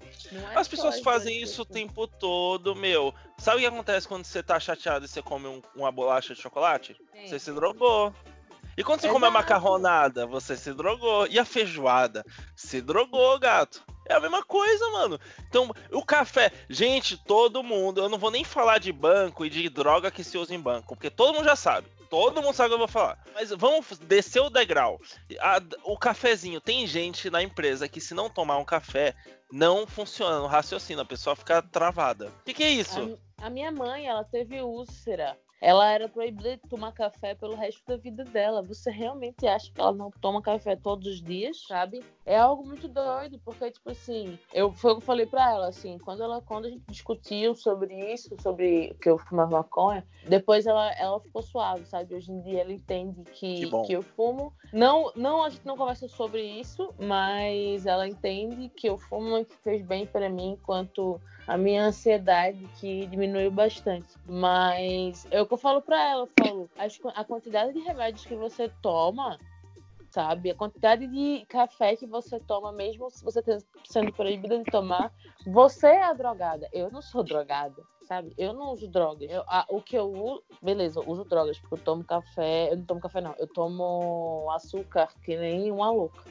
É 0.53 0.59
As 0.59 0.69
pessoas 0.69 1.01
fazem 1.01 1.41
isso 1.41 1.63
o 1.63 1.67
tempo 1.67 2.07
todo, 2.07 2.75
meu. 2.75 3.15
Sabe 3.39 3.59
o 3.59 3.61
que 3.61 3.67
acontece 3.67 4.09
quando 4.09 4.25
você 4.25 4.43
tá 4.43 4.59
chateado 4.59 5.05
e 5.05 5.09
você 5.09 5.23
come 5.23 5.47
um, 5.47 5.63
uma 5.75 5.93
bolacha 5.93 6.35
de 6.35 6.41
chocolate? 6.41 6.97
Sim. 7.13 7.27
Você 7.27 7.39
se 7.39 7.53
drogou. 7.53 8.13
E 8.81 8.83
quando 8.83 9.03
você 9.03 9.09
Exato. 9.09 9.21
come 9.21 9.27
a 9.27 9.31
macarronada, 9.31 10.27
você 10.27 10.57
se 10.57 10.73
drogou. 10.73 11.27
E 11.27 11.39
a 11.39 11.45
feijoada? 11.45 12.25
Se 12.57 12.81
drogou, 12.81 13.39
gato. 13.39 13.85
É 14.09 14.15
a 14.15 14.21
mesma 14.21 14.43
coisa, 14.43 14.89
mano. 14.91 15.21
Então, 15.47 15.71
o 15.93 16.03
café. 16.03 16.51
Gente, 16.67 17.19
todo 17.19 17.63
mundo. 17.63 18.01
Eu 18.01 18.09
não 18.09 18.17
vou 18.17 18.31
nem 18.31 18.43
falar 18.43 18.79
de 18.79 18.91
banco 18.91 19.45
e 19.45 19.51
de 19.51 19.69
droga 19.69 20.11
que 20.11 20.25
se 20.25 20.39
usa 20.39 20.55
em 20.55 20.59
banco, 20.59 20.95
porque 20.95 21.11
todo 21.11 21.35
mundo 21.35 21.45
já 21.45 21.55
sabe. 21.57 21.89
Todo 22.09 22.41
mundo 22.41 22.55
sabe 22.55 22.69
o 22.69 22.71
que 22.71 22.75
eu 22.77 22.79
vou 22.79 22.89
falar. 22.89 23.23
Mas 23.35 23.51
vamos 23.51 23.99
descer 23.99 24.41
o 24.41 24.49
degrau. 24.49 24.99
A, 25.41 25.61
o 25.85 25.99
cafezinho. 25.99 26.59
Tem 26.59 26.87
gente 26.87 27.29
na 27.29 27.43
empresa 27.43 27.87
que, 27.87 28.01
se 28.01 28.15
não 28.15 28.31
tomar 28.31 28.57
um 28.57 28.65
café, 28.65 29.15
não 29.53 29.87
funciona 29.87 30.41
o 30.41 30.47
raciocínio. 30.47 31.03
A 31.03 31.07
pessoa 31.07 31.37
fica 31.37 31.61
travada. 31.61 32.29
O 32.29 32.45
que, 32.47 32.55
que 32.55 32.65
é 32.65 32.71
isso? 32.71 33.19
A, 33.37 33.49
a 33.49 33.51
minha 33.51 33.71
mãe, 33.71 34.07
ela 34.07 34.25
teve 34.25 34.63
úlcera 34.63 35.37
ela 35.61 35.91
era 35.91 36.09
proibida 36.09 36.57
de 36.57 36.69
tomar 36.69 36.93
café 36.93 37.35
pelo 37.35 37.55
resto 37.55 37.83
da 37.87 37.97
vida 37.97 38.25
dela. 38.25 38.63
Você 38.63 38.91
realmente 38.91 39.47
acha 39.47 39.71
que 39.71 39.81
ela 39.81 39.93
não 39.93 40.11
toma 40.11 40.41
café 40.41 40.75
todos 40.75 41.07
os 41.07 41.23
dias, 41.23 41.65
sabe? 41.67 42.03
É 42.25 42.39
algo 42.39 42.67
muito 42.67 42.89
doido, 42.89 43.39
porque, 43.45 43.71
tipo 43.71 43.91
assim, 43.91 44.39
eu, 44.53 44.73
foi 44.73 44.93
o 44.93 44.95
que 44.97 45.03
eu 45.03 45.07
falei 45.07 45.27
pra 45.27 45.51
ela, 45.51 45.69
assim, 45.69 45.99
quando, 45.99 46.23
ela, 46.23 46.41
quando 46.41 46.67
a 46.67 46.71
gente 46.71 46.85
discutiu 46.89 47.55
sobre 47.55 48.13
isso, 48.13 48.35
sobre 48.41 48.97
que 49.01 49.11
eu 49.11 49.19
fumava 49.19 49.59
maconha, 49.59 50.07
depois 50.27 50.67
ela, 50.67 50.93
ela 50.93 51.21
ficou 51.21 51.43
suave, 51.43 51.85
sabe? 51.85 52.15
Hoje 52.15 52.33
em 52.33 52.41
dia 52.41 52.63
ela 52.63 52.73
entende 52.73 53.23
que, 53.25 53.67
que, 53.67 53.83
que 53.83 53.93
eu 53.93 54.03
fumo. 54.03 54.53
Não, 54.73 55.13
não, 55.15 55.45
a 55.45 55.51
gente 55.51 55.67
não 55.67 55.77
conversa 55.77 56.09
sobre 56.09 56.43
isso, 56.43 56.95
mas 56.99 57.85
ela 57.85 58.09
entende 58.09 58.69
que 58.71 58.89
eu 58.89 58.97
fumo 58.97 59.39
e 59.39 59.45
que 59.45 59.57
fez 59.59 59.83
bem 59.83 60.07
para 60.07 60.29
mim 60.29 60.53
enquanto 60.53 61.21
a 61.51 61.59
minha 61.59 61.87
ansiedade 61.87 62.65
que 62.79 63.07
diminuiu 63.07 63.51
bastante. 63.51 64.07
Mas 64.25 65.27
é 65.33 65.43
o 65.43 65.47
que 65.47 65.55
eu 65.55 65.59
falo 65.59 65.83
para 65.83 66.01
ela, 66.01 66.23
eu 66.23 66.29
falo, 66.39 66.71
a 67.13 67.25
quantidade 67.25 67.73
de 67.73 67.81
remédios 67.81 68.25
que 68.25 68.37
você 68.37 68.71
toma, 68.81 69.37
sabe? 70.13 70.53
A 70.53 70.55
quantidade 70.55 71.09
de 71.09 71.45
café 71.47 71.97
que 71.97 72.07
você 72.07 72.39
toma, 72.39 72.71
mesmo 72.71 73.11
se 73.11 73.25
você 73.25 73.43
sendo 73.85 74.13
proibida 74.13 74.59
de 74.59 74.65
tomar, 74.71 75.13
você 75.45 75.89
é 75.89 76.05
a 76.05 76.13
drogada. 76.13 76.69
Eu 76.73 76.89
não 76.89 77.03
sou 77.03 77.25
drogada. 77.25 77.83
Sabe? 78.07 78.33
Eu 78.39 78.53
não 78.53 78.73
uso 78.73 78.89
drogas. 78.89 79.29
Eu, 79.31 79.43
a, 79.47 79.65
o 79.69 79.81
que 79.81 79.97
eu 79.97 80.11
uso. 80.11 80.43
Beleza, 80.61 80.99
eu 81.01 81.09
uso 81.09 81.25
drogas, 81.25 81.59
porque 81.59 81.75
eu 81.75 81.79
tomo 81.79 82.05
café. 82.05 82.73
Eu 82.73 82.77
não 82.79 82.85
tomo 82.85 83.01
café, 83.01 83.21
não. 83.21 83.35
Eu 83.39 83.47
tomo 83.47 84.49
açúcar, 84.53 85.09
que 85.25 85.37
nem 85.37 85.71
uma 85.71 85.91
louca. 85.91 86.23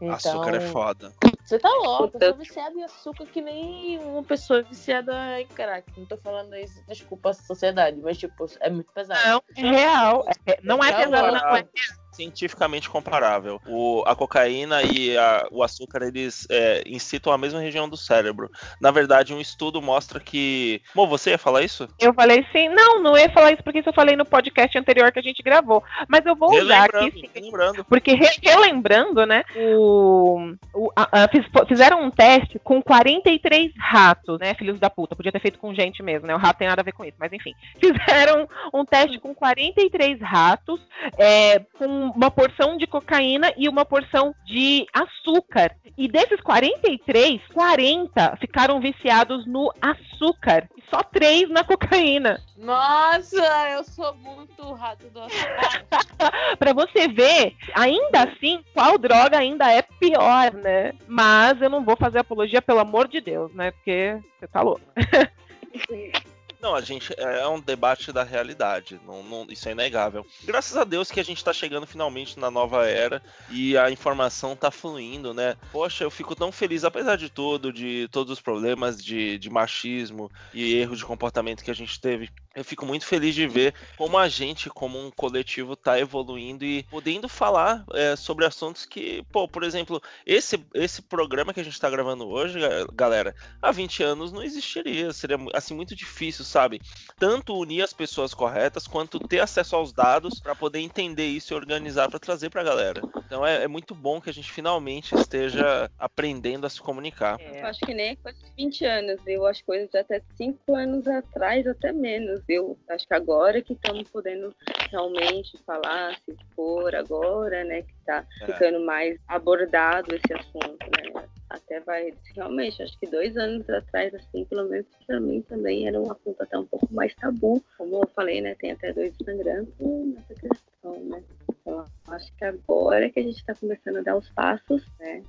Então, 0.00 0.14
açúcar 0.14 0.54
é 0.54 0.60
foda. 0.60 1.12
Você 1.44 1.58
tá 1.58 1.68
louco, 1.68 2.16
eu 2.18 2.30
sou 2.30 2.38
viciada 2.38 2.74
em 2.74 2.82
açúcar 2.84 3.26
que 3.26 3.42
nem 3.42 3.98
uma 3.98 4.22
pessoa 4.22 4.62
viciada 4.62 5.40
em 5.40 5.46
crack. 5.46 5.86
Não 5.94 6.06
tô 6.06 6.16
falando 6.16 6.56
isso, 6.56 6.82
desculpa 6.88 7.30
a 7.30 7.34
sociedade, 7.34 8.00
mas 8.00 8.16
tipo, 8.16 8.46
é 8.60 8.70
muito 8.70 8.90
pesado. 8.92 9.20
Não, 9.28 9.42
é 9.54 9.60
real. 9.60 10.26
É, 10.46 10.58
não 10.62 10.82
é 10.82 10.90
pesado, 10.90 11.32
não. 11.32 11.56
É 11.56 11.68
cientificamente 12.14 12.88
comparável. 12.88 13.60
O, 13.66 14.02
a 14.06 14.14
cocaína 14.14 14.82
e 14.82 15.16
a, 15.16 15.46
o 15.50 15.62
açúcar, 15.62 16.02
eles 16.02 16.46
é, 16.50 16.82
incitam 16.86 17.32
a 17.32 17.38
mesma 17.38 17.60
região 17.60 17.88
do 17.88 17.96
cérebro. 17.96 18.50
Na 18.80 18.90
verdade, 18.90 19.34
um 19.34 19.40
estudo 19.40 19.82
mostra 19.82 20.20
que. 20.20 20.80
Bom, 20.94 21.06
você 21.06 21.30
ia 21.30 21.38
falar 21.38 21.62
isso? 21.62 21.88
Eu 22.00 22.14
falei 22.14 22.46
sim. 22.52 22.68
Não, 22.68 23.02
não 23.02 23.16
ia 23.18 23.30
falar 23.30 23.52
isso 23.52 23.62
porque 23.62 23.80
isso 23.80 23.88
eu 23.88 23.94
falei 23.94 24.16
no 24.16 24.24
podcast 24.24 24.76
anterior 24.78 25.10
que 25.12 25.18
a 25.18 25.22
gente 25.22 25.42
gravou. 25.42 25.82
Mas 26.08 26.24
eu 26.24 26.36
vou 26.36 26.54
usar 26.54 26.84
aqui 26.84 27.12
sim. 27.12 27.30
Relembrando. 27.34 27.84
Porque 27.84 28.14
re 28.14 28.28
relembrando, 28.42 29.26
né? 29.26 29.44
O, 29.56 30.54
o 30.72 30.90
a, 30.94 31.24
a, 31.24 31.66
fizeram 31.66 32.02
um 32.02 32.10
teste 32.10 32.58
com 32.58 32.82
43 32.82 33.72
ratos, 33.78 34.38
né? 34.38 34.54
Filhos 34.54 34.78
da 34.78 34.90
puta. 34.90 35.16
Podia 35.16 35.32
ter 35.32 35.40
feito 35.40 35.58
com 35.58 35.74
gente 35.74 36.02
mesmo, 36.02 36.26
né? 36.26 36.34
O 36.34 36.38
rato 36.38 36.58
tem 36.58 36.68
nada 36.68 36.80
a 36.80 36.84
ver 36.84 36.92
com 36.92 37.04
isso, 37.04 37.16
mas 37.18 37.32
enfim. 37.32 37.52
Fizeram 37.78 38.48
um 38.72 38.84
teste 38.84 39.18
com 39.18 39.34
43 39.34 40.20
ratos, 40.20 40.80
é, 41.18 41.60
com 41.78 42.03
uma 42.10 42.30
porção 42.30 42.76
de 42.76 42.86
cocaína 42.86 43.52
e 43.56 43.68
uma 43.68 43.84
porção 43.84 44.34
de 44.44 44.86
açúcar. 44.92 45.74
E 45.96 46.08
desses 46.08 46.40
43, 46.40 47.40
40 47.52 48.36
ficaram 48.40 48.80
viciados 48.80 49.46
no 49.46 49.72
açúcar. 49.80 50.68
E 50.76 50.82
só 50.90 51.02
três 51.02 51.48
na 51.48 51.62
cocaína. 51.62 52.40
Nossa, 52.56 53.70
eu 53.70 53.84
sou 53.84 54.14
muito 54.16 54.72
rato 54.72 55.08
do 55.10 55.20
açúcar. 55.20 56.56
pra 56.58 56.72
você 56.72 57.06
ver, 57.08 57.54
ainda 57.74 58.24
assim, 58.24 58.64
qual 58.72 58.98
droga 58.98 59.38
ainda 59.38 59.70
é 59.70 59.82
pior, 59.82 60.52
né? 60.52 60.92
Mas 61.06 61.60
eu 61.62 61.70
não 61.70 61.84
vou 61.84 61.96
fazer 61.96 62.18
apologia, 62.18 62.60
pelo 62.60 62.80
amor 62.80 63.06
de 63.06 63.20
Deus, 63.20 63.54
né? 63.54 63.70
Porque 63.70 64.18
você 64.38 64.48
tá 64.48 64.62
louco. 64.62 64.82
Não, 66.64 66.74
a 66.74 66.80
gente 66.80 67.12
é, 67.18 67.40
é 67.40 67.46
um 67.46 67.60
debate 67.60 68.10
da 68.10 68.22
realidade, 68.22 68.98
não, 69.06 69.22
não, 69.22 69.46
isso 69.50 69.68
é 69.68 69.72
inegável. 69.72 70.26
Graças 70.44 70.74
a 70.78 70.82
Deus 70.82 71.10
que 71.10 71.20
a 71.20 71.22
gente 71.22 71.44
tá 71.44 71.52
chegando 71.52 71.86
finalmente 71.86 72.40
na 72.40 72.50
nova 72.50 72.88
era 72.88 73.22
e 73.50 73.76
a 73.76 73.90
informação 73.90 74.56
tá 74.56 74.70
fluindo, 74.70 75.34
né? 75.34 75.58
Poxa, 75.70 76.04
eu 76.04 76.10
fico 76.10 76.34
tão 76.34 76.50
feliz, 76.50 76.82
apesar 76.82 77.16
de 77.16 77.28
tudo, 77.28 77.70
de 77.70 78.08
todos 78.10 78.32
os 78.32 78.40
problemas 78.40 78.96
de, 78.96 79.38
de 79.38 79.50
machismo 79.50 80.32
e 80.54 80.76
erro 80.76 80.96
de 80.96 81.04
comportamento 81.04 81.62
que 81.62 81.70
a 81.70 81.74
gente 81.74 82.00
teve 82.00 82.30
eu 82.54 82.64
fico 82.64 82.86
muito 82.86 83.04
feliz 83.04 83.34
de 83.34 83.46
ver 83.46 83.74
como 83.96 84.16
a 84.16 84.28
gente, 84.28 84.70
como 84.70 84.98
um 84.98 85.10
coletivo, 85.10 85.72
está 85.72 85.98
evoluindo 85.98 86.64
e 86.64 86.84
podendo 86.84 87.28
falar 87.28 87.84
é, 87.92 88.14
sobre 88.14 88.44
assuntos 88.44 88.86
que, 88.86 89.24
pô, 89.32 89.48
por 89.48 89.64
exemplo, 89.64 90.00
esse, 90.24 90.64
esse 90.72 91.02
programa 91.02 91.52
que 91.52 91.60
a 91.60 91.64
gente 91.64 91.72
está 91.72 91.90
gravando 91.90 92.28
hoje, 92.28 92.58
galera, 92.92 93.34
há 93.60 93.72
20 93.72 94.02
anos 94.04 94.32
não 94.32 94.42
existiria. 94.42 95.12
Seria 95.12 95.36
assim 95.52 95.74
muito 95.74 95.96
difícil, 95.96 96.44
sabe? 96.54 96.80
Tanto 97.18 97.58
unir 97.58 97.82
as 97.82 97.92
pessoas 97.92 98.32
corretas 98.32 98.86
quanto 98.86 99.18
ter 99.18 99.40
acesso 99.40 99.74
aos 99.74 99.92
dados 99.92 100.38
para 100.38 100.54
poder 100.54 100.78
entender 100.78 101.26
isso 101.26 101.52
e 101.52 101.56
organizar 101.56 102.08
para 102.08 102.20
trazer 102.20 102.48
para 102.48 102.60
a 102.60 102.64
galera. 102.64 103.02
Então 103.26 103.44
é, 103.44 103.64
é, 103.64 103.66
muito 103.66 103.92
bom 103.92 104.20
que 104.20 104.30
a 104.30 104.32
gente 104.32 104.52
finalmente 104.52 105.16
esteja 105.16 105.90
aprendendo 105.98 106.64
a 106.64 106.70
se 106.70 106.80
comunicar. 106.80 107.40
É. 107.40 107.60
Eu 107.60 107.66
acho 107.66 107.80
que 107.80 107.92
nem 107.92 108.14
coisa 108.14 108.38
de 108.38 108.52
20 108.56 108.84
anos, 108.84 109.20
eu 109.26 109.44
acho 109.46 109.64
coisas 109.64 109.90
de 109.90 109.98
até 109.98 110.22
5 110.36 110.76
anos 110.76 111.08
atrás, 111.08 111.66
até 111.66 111.92
menos 111.92 112.40
eu 112.48 112.78
acho 112.88 113.04
que 113.04 113.14
agora 113.14 113.60
que 113.60 113.72
estamos 113.72 114.08
podendo 114.08 114.54
realmente 114.92 115.58
falar, 115.66 116.16
se 116.24 116.36
for 116.54 116.94
agora, 116.94 117.64
né, 117.64 117.82
que 117.82 117.92
está 117.98 118.24
é. 118.42 118.46
ficando 118.46 118.78
mais 118.86 119.18
abordado 119.26 120.14
esse 120.14 120.32
assunto, 120.32 120.78
né? 120.78 121.24
Até 121.50 121.80
vai, 121.80 122.12
realmente, 122.34 122.82
acho 122.82 122.98
que 122.98 123.06
dois 123.06 123.36
anos 123.36 123.68
atrás, 123.68 124.14
assim, 124.14 124.44
pelo 124.44 124.68
menos 124.68 124.86
para 125.06 125.20
mim 125.20 125.42
também 125.42 125.86
era 125.86 126.00
um 126.00 126.10
assunto 126.10 126.42
até 126.42 126.58
um 126.58 126.66
pouco 126.66 126.92
mais 126.92 127.14
tabu. 127.16 127.62
Como 127.76 127.96
eu 127.96 128.08
falei, 128.14 128.40
né, 128.40 128.54
tem 128.56 128.72
até 128.72 128.92
dois 128.92 129.12
Instagram 129.12 129.66
nessa 129.78 130.34
questão, 130.34 131.04
né? 131.04 131.22
Então, 131.48 131.86
acho 132.08 132.34
que 132.36 132.44
agora 132.44 133.10
que 133.10 133.20
a 133.20 133.22
gente 133.22 133.36
está 133.36 133.54
começando 133.54 133.98
a 133.98 134.02
dar 134.02 134.16
os 134.16 134.28
passos, 134.30 134.86
né? 134.98 135.22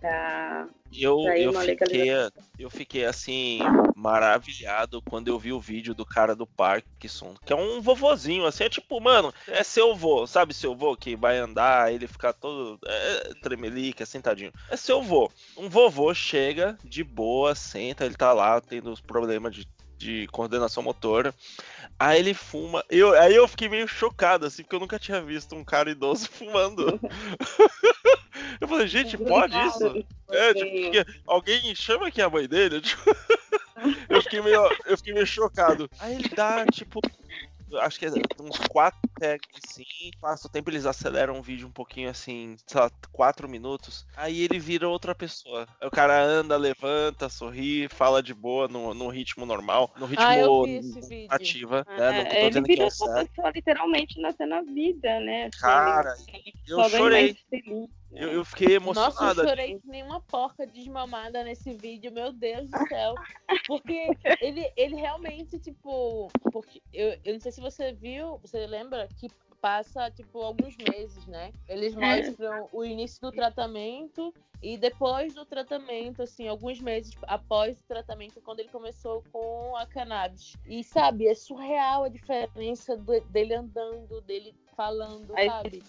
Pra, 0.00 0.68
eu, 0.92 1.20
eu, 1.36 1.52
fiquei, 1.52 2.10
eu 2.58 2.70
fiquei 2.70 3.04
assim, 3.04 3.58
maravilhado 3.94 5.02
quando 5.02 5.28
eu 5.28 5.38
vi 5.38 5.52
o 5.52 5.60
vídeo 5.60 5.94
do 5.94 6.06
cara 6.06 6.34
do 6.34 6.46
Parkinson, 6.46 7.34
que 7.44 7.52
é 7.52 7.56
um 7.56 7.80
vovozinho, 7.80 8.46
assim, 8.46 8.64
é 8.64 8.68
tipo, 8.68 9.00
mano, 9.00 9.32
é 9.46 9.62
seu 9.62 9.94
vô, 9.94 10.26
sabe 10.26 10.54
seu 10.54 10.74
vô 10.74 10.96
que 10.96 11.16
vai 11.16 11.38
andar, 11.38 11.92
ele 11.92 12.06
fica 12.06 12.32
todo 12.32 12.78
é, 12.86 13.34
tremelique, 13.42 14.02
assim, 14.02 14.20
tadinho. 14.20 14.52
É 14.70 14.76
seu 14.76 15.02
vô. 15.02 15.30
Um 15.56 15.68
vovô 15.68 16.14
chega 16.14 16.78
de 16.84 17.02
boa, 17.04 17.54
senta, 17.54 18.04
ele 18.04 18.14
tá 18.14 18.32
lá 18.32 18.60
tendo 18.60 18.90
os 18.90 19.00
problemas 19.00 19.54
de 19.54 19.66
de 19.98 20.28
coordenação 20.28 20.80
motora. 20.82 21.34
Aí 21.98 22.20
ele 22.20 22.32
fuma. 22.32 22.84
Eu, 22.88 23.18
aí 23.18 23.34
eu 23.34 23.48
fiquei 23.48 23.68
meio 23.68 23.88
chocado, 23.88 24.46
assim, 24.46 24.62
porque 24.62 24.76
eu 24.76 24.80
nunca 24.80 24.98
tinha 24.98 25.20
visto 25.20 25.56
um 25.56 25.64
cara 25.64 25.90
idoso 25.90 26.28
fumando. 26.30 27.00
Eu 28.60 28.68
falei, 28.68 28.86
gente, 28.88 29.16
pode 29.18 29.58
isso? 29.60 29.84
É, 30.30 30.54
tipo, 30.54 30.72
que- 30.90 31.04
alguém 31.26 31.74
chama 31.74 32.08
aqui 32.08 32.20
a 32.20 32.30
mãe 32.30 32.46
dele? 32.48 32.80
Tipo, 32.98 33.02
eu, 34.10 34.20
fiquei 34.22 34.40
meio, 34.40 34.58
eu 34.86 34.96
fiquei 34.96 35.12
meio 35.14 35.26
chocado. 35.26 35.88
Aí 35.98 36.14
ele 36.14 36.28
dá, 36.30 36.66
tipo, 36.66 37.00
acho 37.80 37.98
que 37.98 38.06
é 38.06 38.10
uns 38.40 38.58
4 38.68 39.00
tags 39.18 39.46
assim, 39.56 39.84
passa 40.20 40.46
o 40.46 40.50
tempo, 40.50 40.70
eles 40.70 40.86
aceleram 40.86 41.38
o 41.38 41.42
vídeo 41.42 41.66
um 41.68 41.72
pouquinho 41.72 42.08
assim, 42.10 42.56
sei 42.66 42.80
lá, 42.80 42.90
4 43.12 43.48
minutos. 43.48 44.04
Aí 44.16 44.42
ele 44.42 44.58
vira 44.58 44.88
outra 44.88 45.14
pessoa. 45.14 45.66
Aí 45.80 45.88
o 45.88 45.90
cara 45.90 46.20
anda, 46.22 46.56
levanta, 46.56 47.28
sorri, 47.28 47.88
fala 47.88 48.22
de 48.22 48.34
boa, 48.34 48.68
no, 48.68 48.94
no 48.94 49.08
ritmo 49.08 49.44
normal, 49.44 49.92
no 49.96 50.06
ritmo 50.06 50.24
Ah, 50.24 50.48
vi 50.64 50.78
esse 50.78 51.00
vídeo. 51.00 51.28
ativa, 51.28 51.86
né? 51.96 52.12
Não 52.12 52.24
tô 52.24 52.34
É, 52.34 52.46
ele 52.46 52.58
é 52.58 52.62
vira 52.62 52.84
o 52.84 52.86
essa 52.86 53.04
certo. 53.04 53.30
pessoa 53.30 53.52
literalmente 53.54 54.20
nascendo 54.20 54.54
a 54.54 54.62
vida, 54.62 55.20
né? 55.20 55.46
Assim, 55.46 55.60
Cara, 55.60 56.14
ele 56.28 56.54
eu 56.66 56.82
chorei. 56.84 57.36
Eu, 58.12 58.30
eu 58.30 58.44
fiquei 58.44 58.78
Nossa, 58.78 59.00
emocionado. 59.10 59.40
eu 59.42 59.48
chorei 59.48 59.78
que 59.80 59.88
nem 59.88 60.02
uma 60.02 60.20
porca 60.20 60.66
desmamada 60.66 61.44
nesse 61.44 61.74
vídeo, 61.74 62.12
meu 62.12 62.32
Deus 62.32 62.70
do 62.70 62.88
céu. 62.88 63.14
Porque 63.66 64.16
ele, 64.40 64.72
ele 64.76 64.96
realmente, 64.96 65.58
tipo. 65.58 66.28
Porque 66.50 66.82
eu, 66.92 67.18
eu 67.24 67.34
não 67.34 67.40
sei 67.40 67.52
se 67.52 67.60
você 67.60 67.92
viu, 67.92 68.38
você 68.38 68.66
lembra 68.66 69.08
que 69.18 69.28
passa, 69.60 70.10
tipo, 70.10 70.40
alguns 70.40 70.76
meses, 70.76 71.26
né? 71.26 71.52
Eles 71.68 71.94
mostram 71.94 72.68
o 72.72 72.84
início 72.84 73.20
do 73.20 73.32
tratamento 73.32 74.32
e 74.62 74.76
depois 74.78 75.34
do 75.34 75.44
tratamento, 75.44 76.22
assim, 76.22 76.48
alguns 76.48 76.80
meses 76.80 77.12
após 77.22 77.78
o 77.80 77.84
tratamento, 77.84 78.40
quando 78.40 78.60
ele 78.60 78.68
começou 78.70 79.22
com 79.32 79.76
a 79.76 79.84
cannabis. 79.84 80.54
E, 80.64 80.82
sabe, 80.82 81.26
é 81.26 81.34
surreal 81.34 82.04
a 82.04 82.08
diferença 82.08 82.96
do- 82.96 83.20
dele 83.22 83.54
andando, 83.54 84.20
dele 84.22 84.54
falando, 84.76 85.34
A 85.36 85.44
sabe? 85.46 85.82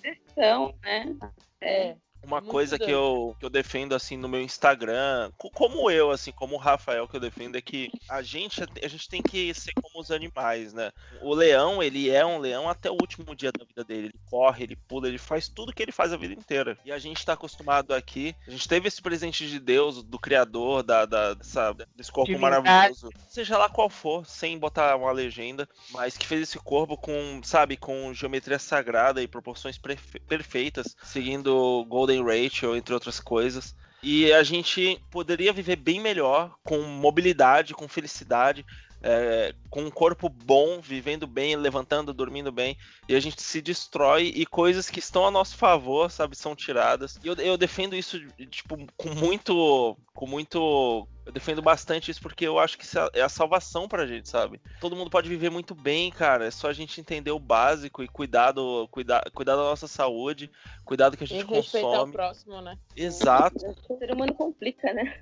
Né? 0.82 1.16
É. 1.62 1.98
Uma 2.22 2.42
Muito 2.42 2.52
coisa 2.52 2.78
que 2.78 2.92
eu, 2.92 3.36
que 3.40 3.46
eu 3.46 3.50
defendo 3.50 3.96
assim 3.96 4.18
no 4.18 4.28
meu 4.28 4.42
Instagram, 4.42 5.32
co- 5.38 5.50
como 5.52 5.90
eu, 5.90 6.12
assim, 6.12 6.32
como 6.32 6.56
o 6.56 6.60
Rafael 6.60 7.08
que 7.08 7.16
eu 7.16 7.20
defendo, 7.20 7.56
é 7.56 7.62
que 7.62 7.90
a 8.10 8.22
gente, 8.22 8.62
a 8.62 8.88
gente 8.88 9.08
tem 9.08 9.22
que 9.22 9.54
ser 9.54 9.72
como 9.82 10.02
os 10.04 10.12
animais, 10.12 10.74
né? 10.74 10.92
O 11.22 11.34
leão, 11.34 11.82
ele 11.82 12.10
é 12.10 12.26
um 12.26 12.38
leão 12.38 12.70
até 12.70 12.90
o 12.92 12.98
último 13.00 13.34
dia 13.34 13.52
da 13.52 13.64
vida 13.66 13.84
dele. 13.84 14.08
Ele 14.08 14.20
corre, 14.30 14.64
ele 14.66 14.76
pula, 14.76 15.08
ele 15.08 15.18
faz 15.18 15.48
tudo 15.48 15.72
que 15.74 15.82
ele 15.82 15.92
faz 15.94 16.12
a 16.12 16.18
vida 16.18 16.34
inteira. 16.34 16.78
E 16.84 16.92
a 16.92 17.00
gente 17.00 17.26
tá 17.26 17.34
acostumado 17.34 17.94
aqui, 17.94 18.36
a 18.48 18.52
gente 18.52 18.68
teve 18.68 18.88
esse 18.90 19.02
presente 19.02 19.48
de 19.48 19.60
Deus, 19.60 20.04
do 20.04 20.20
Criador, 20.20 20.84
da, 20.84 21.06
da- 21.06 21.34
dessa- 21.34 21.74
desse 21.96 22.12
corpo 22.12 22.32
Divindade. 22.32 22.64
maravilhoso, 22.64 23.10
seja 23.30 23.58
lá 23.58 23.70
qual 23.70 23.90
for, 23.90 24.26
sem 24.26 24.58
botar 24.60 24.96
uma 24.98 25.12
legenda, 25.12 25.68
mas 25.92 26.18
que 26.18 26.28
fez 26.28 26.42
esse 26.42 26.60
corpo 26.60 26.98
com, 26.98 27.42
sabe, 27.44 27.78
com 27.78 28.14
geometria 28.14 28.60
sagrada 28.60 29.22
e 29.24 29.28
proporções 29.28 29.78
perfe- 29.78 30.20
perfeitas, 30.20 30.96
seguindo 31.04 31.86
Golden 31.88 32.09
Ratio, 32.18 32.76
entre 32.76 32.94
outras 32.94 33.20
coisas. 33.20 33.76
E 34.02 34.32
a 34.32 34.44
gente 34.44 35.02
poderia 35.12 35.52
viver 35.52 35.76
bem 35.76 36.00
melhor, 36.00 36.56
com 36.64 36.82
mobilidade, 36.84 37.74
com 37.74 37.88
felicidade, 37.88 38.66
é, 39.02 39.54
com 39.70 39.82
um 39.84 39.92
corpo 39.92 40.28
bom, 40.30 40.80
vivendo 40.82 41.26
bem, 41.26 41.56
levantando, 41.56 42.14
dormindo 42.14 42.52
bem, 42.52 42.78
e 43.08 43.16
a 43.16 43.20
gente 43.20 43.42
se 43.42 43.62
destrói 43.62 44.32
e 44.36 44.46
coisas 44.46 44.90
que 44.90 45.00
estão 45.00 45.26
a 45.26 45.32
nosso 45.32 45.56
favor, 45.56 46.12
sabe, 46.12 46.36
são 46.36 46.56
tiradas. 46.56 47.20
E 47.24 47.28
eu, 47.28 47.34
eu 47.36 47.58
defendo 47.58 47.96
isso, 47.96 48.20
tipo, 48.50 48.78
com 48.98 49.10
muito. 49.10 49.98
Com 50.14 50.28
muito. 50.28 51.08
Eu 51.26 51.32
defendo 51.32 51.62
bastante 51.62 52.10
isso 52.10 52.20
porque 52.22 52.46
eu 52.46 52.58
acho 52.58 52.78
que 52.78 52.84
isso 52.84 52.98
é 53.14 53.22
a 53.22 53.30
salvação 53.30 53.88
pra 53.88 54.08
gente, 54.08 54.28
sabe? 54.28 54.60
Todo 54.82 54.96
mundo 54.96 55.10
pode 55.12 55.30
viver 55.30 55.50
muito 55.52 55.76
bem, 55.76 56.12
cara. 56.12 56.46
É 56.48 56.52
só 56.52 56.68
a 56.68 56.74
gente 56.74 57.00
entender 57.00 57.32
o 57.32 57.40
básico 57.40 58.02
e 58.04 58.08
cuidar, 58.08 58.52
do, 58.52 58.88
cuidar, 58.90 59.24
cuidar 59.32 59.56
da 59.56 59.62
nossa 59.62 59.88
saúde, 59.88 60.50
cuidar 60.84 61.10
do 61.10 61.18
que 61.18 61.24
a 61.24 61.28
E 61.28 61.30
gente 61.30 61.46
respeitar 61.48 61.88
o 61.88 61.92
consome. 61.92 62.14
próximo, 62.14 62.62
né? 62.62 62.78
Exato. 62.96 63.64
O 63.88 63.98
ser 63.98 64.12
humano 64.12 64.34
complica, 64.34 64.92
né? 64.92 65.20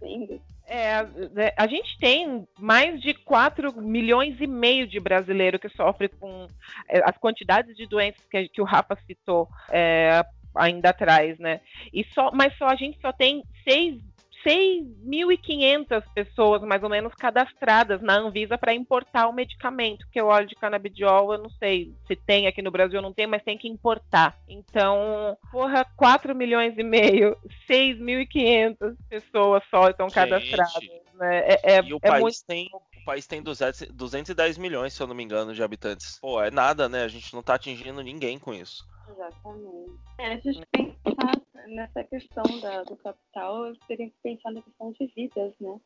É, 0.69 0.99
é, 1.37 1.53
a 1.57 1.65
gente 1.65 1.97
tem 1.97 2.45
mais 2.59 3.01
de 3.01 3.13
4 3.13 3.81
milhões 3.81 4.35
e 4.41 4.45
meio 4.45 4.85
de 4.85 4.99
brasileiros 4.99 5.61
que 5.61 5.69
sofrem 5.69 6.09
com 6.19 6.47
é, 6.89 6.99
as 7.05 7.17
quantidades 7.17 7.75
de 7.77 7.87
doenças 7.87 8.21
que, 8.29 8.49
que 8.49 8.61
o 8.61 8.65
Rafa 8.65 8.97
citou 9.07 9.47
é, 9.69 10.25
ainda 10.53 10.89
atrás, 10.89 11.39
né? 11.39 11.61
E 11.93 12.03
só, 12.13 12.31
mas 12.33 12.55
só 12.57 12.67
a 12.67 12.75
gente 12.75 12.99
só 12.99 13.13
tem 13.13 13.43
6 13.63 14.01
6.500 14.47 16.03
pessoas, 16.15 16.61
mais 16.61 16.81
ou 16.81 16.89
menos, 16.89 17.13
cadastradas 17.13 18.01
na 18.01 18.17
Anvisa 18.17 18.57
para 18.57 18.73
importar 18.73 19.27
o 19.27 19.33
medicamento, 19.33 20.07
que 20.09 20.17
é 20.17 20.23
o 20.23 20.27
óleo 20.27 20.47
de 20.47 20.55
canabidiol, 20.55 21.33
eu 21.33 21.39
não 21.39 21.49
sei 21.49 21.93
se 22.07 22.15
tem 22.15 22.47
aqui 22.47 22.61
no 22.61 22.71
Brasil, 22.71 23.01
não 23.01 23.11
tem, 23.11 23.27
mas 23.27 23.43
tem 23.43 23.57
que 23.57 23.67
importar. 23.67 24.39
Então, 24.47 25.37
porra, 25.51 25.85
4 25.97 26.33
milhões 26.33 26.77
e 26.77 26.83
meio, 26.83 27.35
6.500 27.69 28.95
pessoas 29.09 29.61
só 29.69 29.89
estão 29.89 30.07
Gente. 30.07 30.15
cadastradas, 30.15 30.89
né? 31.15 31.39
É, 31.39 31.73
é, 31.73 31.83
e 31.83 31.93
o 31.93 31.99
é 32.01 32.09
país 32.09 32.21
muito 32.21 32.45
tem. 32.47 32.69
O 32.71 33.05
país 33.05 33.27
tem 33.27 33.41
200, 33.41 33.87
210 33.93 34.57
milhões, 34.57 34.93
se 34.93 35.01
eu 35.01 35.07
não 35.07 35.15
me 35.15 35.23
engano, 35.23 35.53
de 35.53 35.63
habitantes. 35.63 36.19
Pô, 36.19 36.41
é 36.41 36.51
nada, 36.51 36.87
né? 36.87 37.03
A 37.03 37.07
gente 37.07 37.33
não 37.33 37.43
tá 37.43 37.55
atingindo 37.55 38.01
ninguém 38.01 38.39
com 38.39 38.53
isso. 38.53 38.85
Exatamente. 39.09 39.91
É, 40.17 40.33
a 40.33 40.37
gente 40.37 40.61
pensar 40.71 41.41
nessa 41.67 42.03
questão 42.03 42.43
da, 42.59 42.83
do 42.83 42.95
capital, 42.97 43.73
teria 43.87 44.07
que 44.07 44.15
pensar 44.21 44.51
na 44.51 44.61
questão 44.61 44.91
de 44.91 45.07
vidas, 45.15 45.53
né? 45.59 45.79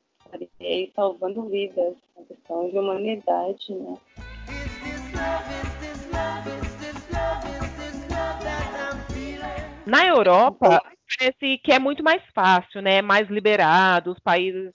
E 0.60 0.92
salvando 0.96 1.50
vidas, 1.50 1.96
na 2.16 2.24
questão 2.24 2.70
de 2.70 2.78
humanidade, 2.78 3.74
né? 3.74 3.98
Na 9.86 10.06
Europa, 10.06 10.82
parece 11.18 11.58
que 11.58 11.72
é 11.72 11.80
muito 11.80 12.04
mais 12.04 12.24
fácil, 12.34 12.82
né? 12.82 13.02
Mais 13.02 13.28
liberado, 13.30 14.12
os 14.12 14.20
países 14.20 14.74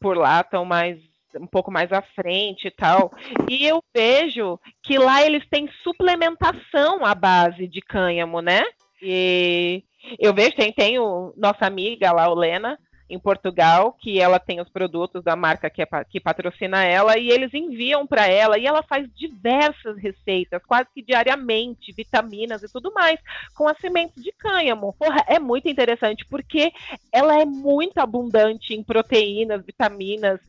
por 0.00 0.16
lá 0.16 0.40
estão 0.40 0.64
mais 0.64 0.98
um 1.40 1.46
pouco 1.46 1.70
mais 1.70 1.92
à 1.92 2.02
frente 2.02 2.68
e 2.68 2.70
tal. 2.70 3.10
E 3.48 3.66
eu 3.66 3.82
vejo 3.94 4.58
que 4.82 4.98
lá 4.98 5.24
eles 5.24 5.46
têm 5.48 5.68
suplementação 5.82 7.04
à 7.04 7.14
base 7.14 7.66
de 7.66 7.80
cânhamo, 7.80 8.40
né? 8.40 8.62
E 9.02 9.82
eu 10.18 10.34
vejo, 10.34 10.56
tem, 10.56 10.72
tem 10.72 10.98
o, 10.98 11.32
nossa 11.36 11.66
amiga 11.66 12.12
lá, 12.12 12.28
o 12.28 12.34
Lena, 12.34 12.78
em 13.08 13.18
Portugal, 13.18 13.92
que 13.92 14.20
ela 14.20 14.38
tem 14.38 14.60
os 14.60 14.68
produtos 14.68 15.22
da 15.22 15.36
marca 15.36 15.68
que, 15.68 15.82
é 15.82 15.86
que 16.08 16.18
patrocina 16.18 16.84
ela, 16.84 17.18
e 17.18 17.28
eles 17.28 17.52
enviam 17.52 18.06
para 18.06 18.26
ela, 18.26 18.58
e 18.58 18.66
ela 18.66 18.82
faz 18.82 19.08
diversas 19.14 19.98
receitas, 19.98 20.62
quase 20.66 20.88
que 20.94 21.02
diariamente, 21.02 21.92
vitaminas 21.92 22.62
e 22.62 22.72
tudo 22.72 22.92
mais, 22.92 23.20
com 23.54 23.68
as 23.68 23.78
sementes 23.78 24.22
de 24.22 24.32
cânhamo. 24.32 24.94
Porra, 24.98 25.22
é 25.26 25.38
muito 25.38 25.68
interessante, 25.68 26.24
porque 26.24 26.72
ela 27.12 27.38
é 27.38 27.44
muito 27.44 27.98
abundante 27.98 28.74
em 28.74 28.82
proteínas, 28.82 29.64
vitaminas. 29.64 30.40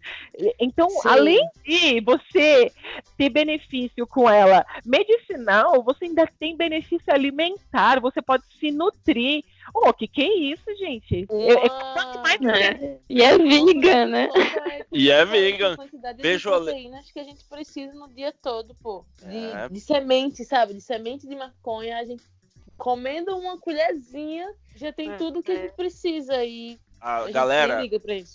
Então, 0.60 0.90
Sim. 0.90 1.10
além 1.10 1.49
de 1.64 1.99
você 2.02 2.72
ter 3.18 3.30
benefício 3.30 4.07
com 4.07 4.30
ela 4.30 4.65
medicinal, 4.86 5.84
você 5.84 6.06
ainda 6.06 6.27
tem 6.40 6.56
benefício 6.56 7.14
alimentar, 7.14 7.99
você 7.99 8.22
pode 8.22 8.44
se 8.60 8.72
nutrir. 8.72 9.44
Oh, 9.73 9.93
que 9.93 10.07
que 10.07 10.21
é 10.21 10.33
isso, 10.37 10.63
gente? 10.77 11.25
Eu- 11.29 11.39
eu- 11.39 11.59
quanto 11.69 12.19
mais 12.21 12.41
É. 12.41 12.99
E 13.09 13.21
é 13.23 13.37
vegan, 13.37 14.05
né? 14.05 14.29
E 14.91 15.09
é 15.11 15.25
vegan. 15.25 15.75
Beijo, 16.21 16.53
Ale. 16.53 16.65
proteínas 16.65 17.11
que 17.11 17.19
a 17.19 17.23
gente 17.23 17.43
precisa 17.45 17.93
no 17.93 18.07
dia 18.09 18.31
todo, 18.31 18.75
pô. 18.75 19.03
De, 19.25 19.37
É. 19.37 19.69
de 19.69 19.79
semente, 19.79 20.45
sabe? 20.45 20.73
De 20.73 20.81
semente 20.81 21.27
de 21.27 21.35
maconha, 21.35 21.97
a 21.97 22.05
gente 22.05 22.23
comendo 22.77 23.35
uma 23.37 23.57
colherzinha 23.57 24.53
já 24.75 24.91
tem 24.91 25.11
É, 25.11 25.17
tudo 25.17 25.41
que 25.41 25.51
a 25.51 25.55
gente 25.55 25.73
precisa 25.73 26.43
e 26.43 26.77
A, 27.06 27.18
a 27.18 27.30
galera, 27.30 27.84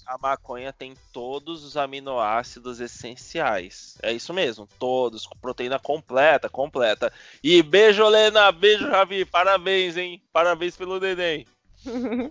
a 0.07 0.17
maconha 0.17 0.73
tem 0.73 0.95
todos 1.13 1.65
os 1.65 1.77
aminoácidos 1.77 2.79
essenciais. 2.79 3.99
É 4.01 4.13
isso 4.13 4.33
mesmo, 4.33 4.69
todos, 4.79 5.27
com 5.27 5.37
proteína 5.37 5.81
completa, 5.81 6.49
completa. 6.49 7.13
E 7.43 7.65
beijo, 7.65 8.09
Lena, 8.09 8.53
beijo, 8.53 8.89
Ravi, 8.89 9.25
parabéns, 9.25 9.97
hein? 9.97 10.23
Parabéns 10.33 10.77
pelo 10.77 11.01
neném. 11.01 11.45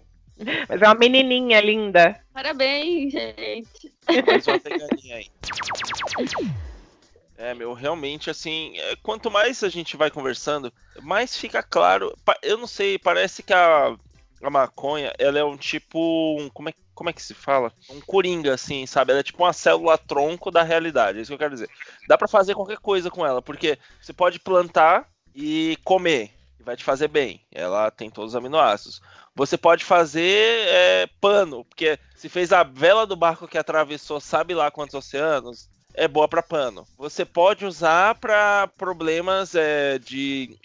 Mas 0.69 0.81
é 0.81 0.85
uma 0.85 0.95
menininha 0.95 1.59
linda. 1.59 2.17
Parabéns, 2.33 3.11
gente. 3.11 3.93
Mais 4.25 4.47
uma 4.47 4.59
pegadinha 4.61 5.17
aí. 5.17 5.29
É, 7.37 7.53
meu, 7.53 7.73
realmente, 7.73 8.29
assim, 8.29 8.77
é, 8.77 8.95
quanto 9.03 9.29
mais 9.29 9.61
a 9.61 9.67
gente 9.67 9.97
vai 9.97 10.09
conversando, 10.09 10.71
mais 11.01 11.35
fica 11.35 11.61
claro. 11.61 12.17
Eu 12.41 12.57
não 12.57 12.67
sei, 12.67 12.97
parece 12.97 13.43
que 13.43 13.51
a, 13.51 13.93
a 14.41 14.49
maconha, 14.49 15.13
ela 15.17 15.39
é 15.39 15.43
um 15.43 15.57
tipo. 15.57 16.37
um- 16.39 16.49
como, 16.49 16.69
é, 16.69 16.73
como 16.93 17.09
é 17.09 17.13
que 17.13 17.21
se 17.21 17.33
fala? 17.33 17.71
Um 17.89 17.99
coringa, 18.01 18.53
assim, 18.53 18.85
sabe? 18.85 19.11
Ela 19.11 19.19
é 19.21 19.23
tipo 19.23 19.43
uma 19.43 19.53
célula 19.53 19.97
tronco 19.97 20.51
da 20.51 20.63
realidade, 20.63 21.17
é 21.17 21.21
isso 21.21 21.29
que 21.29 21.33
eu 21.35 21.39
quero 21.39 21.53
dizer. 21.53 21.69
Dá 22.07 22.17
pra 22.17 22.27
fazer 22.27 22.55
qualquer 22.55 22.77
coisa 22.77 23.09
com 23.09 23.25
ela, 23.25 23.41
porque 23.41 23.77
você 24.01 24.13
pode 24.13 24.39
plantar 24.39 25.07
e 25.35 25.77
comer, 25.83 26.31
e 26.59 26.63
vai 26.63 26.75
te 26.75 26.83
fazer 26.83 27.07
bem. 27.07 27.41
Ela 27.51 27.89
tem 27.91 28.09
todos 28.09 28.33
os 28.33 28.35
aminoácidos. 28.35 29.01
Você 29.35 29.57
pode 29.57 29.85
fazer 29.85 30.67
é, 30.67 31.07
pano, 31.21 31.63
porque 31.65 31.97
se 32.15 32.27
fez 32.27 32.51
a 32.51 32.63
vela 32.63 33.05
do 33.07 33.15
barco 33.15 33.47
que 33.47 33.57
atravessou 33.57 34.19
sabe 34.19 34.53
lá 34.53 34.69
quantos 34.69 34.95
oceanos, 34.95 35.69
é 35.93 36.07
boa 36.07 36.27
para 36.27 36.43
pano. 36.43 36.85
Você 36.97 37.23
pode 37.25 37.65
usar 37.65 38.15
para 38.15 38.67
problemas 38.77 39.55
é, 39.55 39.97
de 39.99 40.57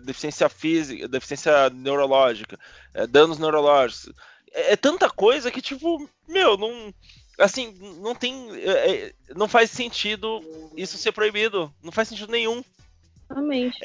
deficiência 0.00 0.48
física, 0.48 1.08
deficiência 1.08 1.70
neurológica, 1.70 2.58
é, 2.94 3.06
danos 3.06 3.38
neurológicos. 3.38 4.12
É, 4.52 4.72
é, 4.72 4.76
tanta 4.76 5.08
coisa 5.10 5.50
que, 5.50 5.62
tipo, 5.62 6.08
meu, 6.26 6.56
não. 6.56 6.92
Assim, 7.38 7.72
não 8.00 8.14
tem. 8.14 8.50
É, 8.56 8.90
é, 8.90 9.12
não 9.36 9.46
faz 9.46 9.70
sentido 9.70 10.40
isso 10.76 10.98
ser 10.98 11.12
proibido. 11.12 11.72
Não 11.82 11.92
faz 11.92 12.08
sentido 12.08 12.32
nenhum. 12.32 12.62
Exatamente. 13.30 13.78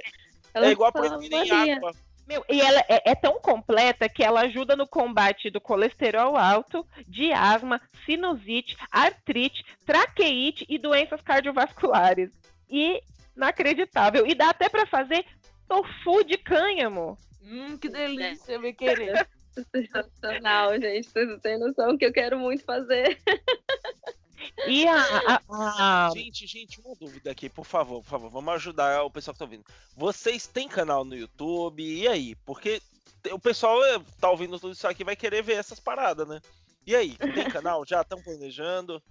é 0.53 0.69
igual 0.71 0.89
a 0.89 0.91
proibir 0.91 1.31
em 1.31 1.51
água. 1.51 1.91
Meu, 2.25 2.43
e 2.49 2.61
ela 2.61 2.79
é, 2.87 3.11
é, 3.11 3.15
tão 3.15 3.39
completa 3.39 4.07
que 4.07 4.23
ela 4.23 4.41
ajuda 4.41 4.77
no 4.77 4.87
combate 4.87 5.49
do 5.49 5.59
colesterol 5.59 6.37
alto, 6.37 6.87
de 7.05 7.33
asma, 7.33 7.81
sinusite, 8.05 8.77
artrite, 8.89 9.63
traqueite 9.85 10.65
e 10.69 10.79
doenças 10.79 11.21
cardiovasculares. 11.21 12.31
E 12.69 13.01
inacreditável. 13.35 14.25
E 14.25 14.33
dá 14.33 14.49
até 14.49 14.69
para 14.69 14.85
fazer 14.85 15.25
tofu 15.67 16.23
de 16.23 16.37
cânhamo. 16.37 17.17
Hum, 17.41 17.77
que 17.77 17.89
delícia, 17.89 18.59
me 18.59 18.73
querer. 18.73 19.27
Sensacional, 19.71 20.79
gente. 20.79 21.09
Vocês 21.09 21.27
não 21.27 21.39
têm 21.39 21.59
noção 21.59 21.97
que 21.97 22.05
eu 22.05 22.13
quero 22.13 22.39
muito 22.39 22.63
fazer. 22.63 23.19
E 24.67 24.85
a, 24.87 25.41
a, 25.47 26.07
a, 26.07 26.09
Gente, 26.13 26.45
gente, 26.47 26.81
uma 26.81 26.95
dúvida 26.95 27.31
aqui, 27.31 27.49
por 27.49 27.65
favor, 27.65 28.01
por 28.01 28.09
favor, 28.09 28.29
vamos 28.29 28.53
ajudar 28.55 29.03
o 29.03 29.11
pessoal 29.11 29.33
que 29.33 29.39
tá 29.39 29.45
ouvindo. 29.45 29.63
Vocês 29.95 30.47
têm 30.47 30.67
canal 30.67 31.05
no 31.05 31.15
YouTube? 31.15 31.83
E 31.83 32.07
aí? 32.07 32.35
Porque 32.45 32.81
o 33.31 33.39
pessoal 33.39 33.83
eh, 33.85 34.01
tá 34.19 34.29
ouvindo 34.29 34.59
tudo 34.59 34.73
isso 34.73 34.87
aqui 34.87 35.03
vai 35.03 35.15
querer 35.15 35.43
ver 35.43 35.53
essas 35.53 35.79
paradas, 35.79 36.27
né? 36.27 36.41
E 36.85 36.95
aí, 36.95 37.15
tem 37.15 37.49
canal? 37.49 37.85
Já 37.85 38.01
estão 38.01 38.21
planejando? 38.21 39.01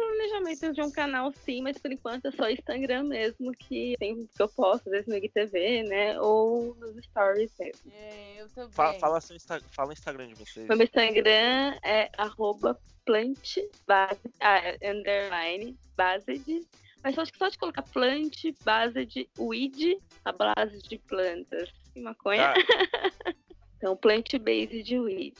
Planejamento 0.00 0.72
de 0.72 0.82
um 0.82 0.90
canal 0.90 1.32
sim, 1.44 1.60
mas 1.62 1.76
por 1.76 1.92
enquanto 1.92 2.26
é 2.26 2.30
só 2.30 2.48
Instagram 2.48 3.04
mesmo, 3.04 3.52
que 3.52 3.94
tem 3.98 4.26
que 4.26 4.42
eu 4.42 4.48
posto, 4.48 4.86
às 4.86 4.92
vezes 4.92 5.06
no 5.06 5.16
IGTV, 5.16 5.82
né? 5.82 6.20
Ou 6.20 6.74
nos 6.76 7.04
stories 7.04 7.52
mesmo. 7.58 7.92
É, 7.92 8.40
eu 8.40 8.48
também. 8.50 8.72
Fala, 8.72 8.94
fala, 8.94 9.20
seu 9.20 9.36
Insta... 9.36 9.60
fala 9.70 9.90
o 9.90 9.92
Instagram 9.92 10.28
de 10.28 10.34
vocês. 10.34 10.66
Meu 10.66 10.82
Instagram 10.82 11.78
é 11.84 12.10
arroba 12.16 12.80
plant 13.04 13.58
base, 13.86 14.20
ah, 14.40 14.58
é 14.58 14.90
underline 14.90 15.76
based. 15.96 16.66
Mas 17.02 17.14
só, 17.14 17.24
só 17.24 17.48
de 17.48 17.58
colocar 17.58 17.82
plant 17.82 18.42
based 18.64 19.28
weed, 19.38 19.98
a 20.24 20.32
base 20.32 20.82
de 20.82 20.98
plantas 20.98 21.70
e 21.94 22.00
maconha. 22.00 22.54
Ah. 22.54 23.34
então, 23.76 23.96
plant 23.96 24.38
based 24.38 24.98
weed. 24.98 25.36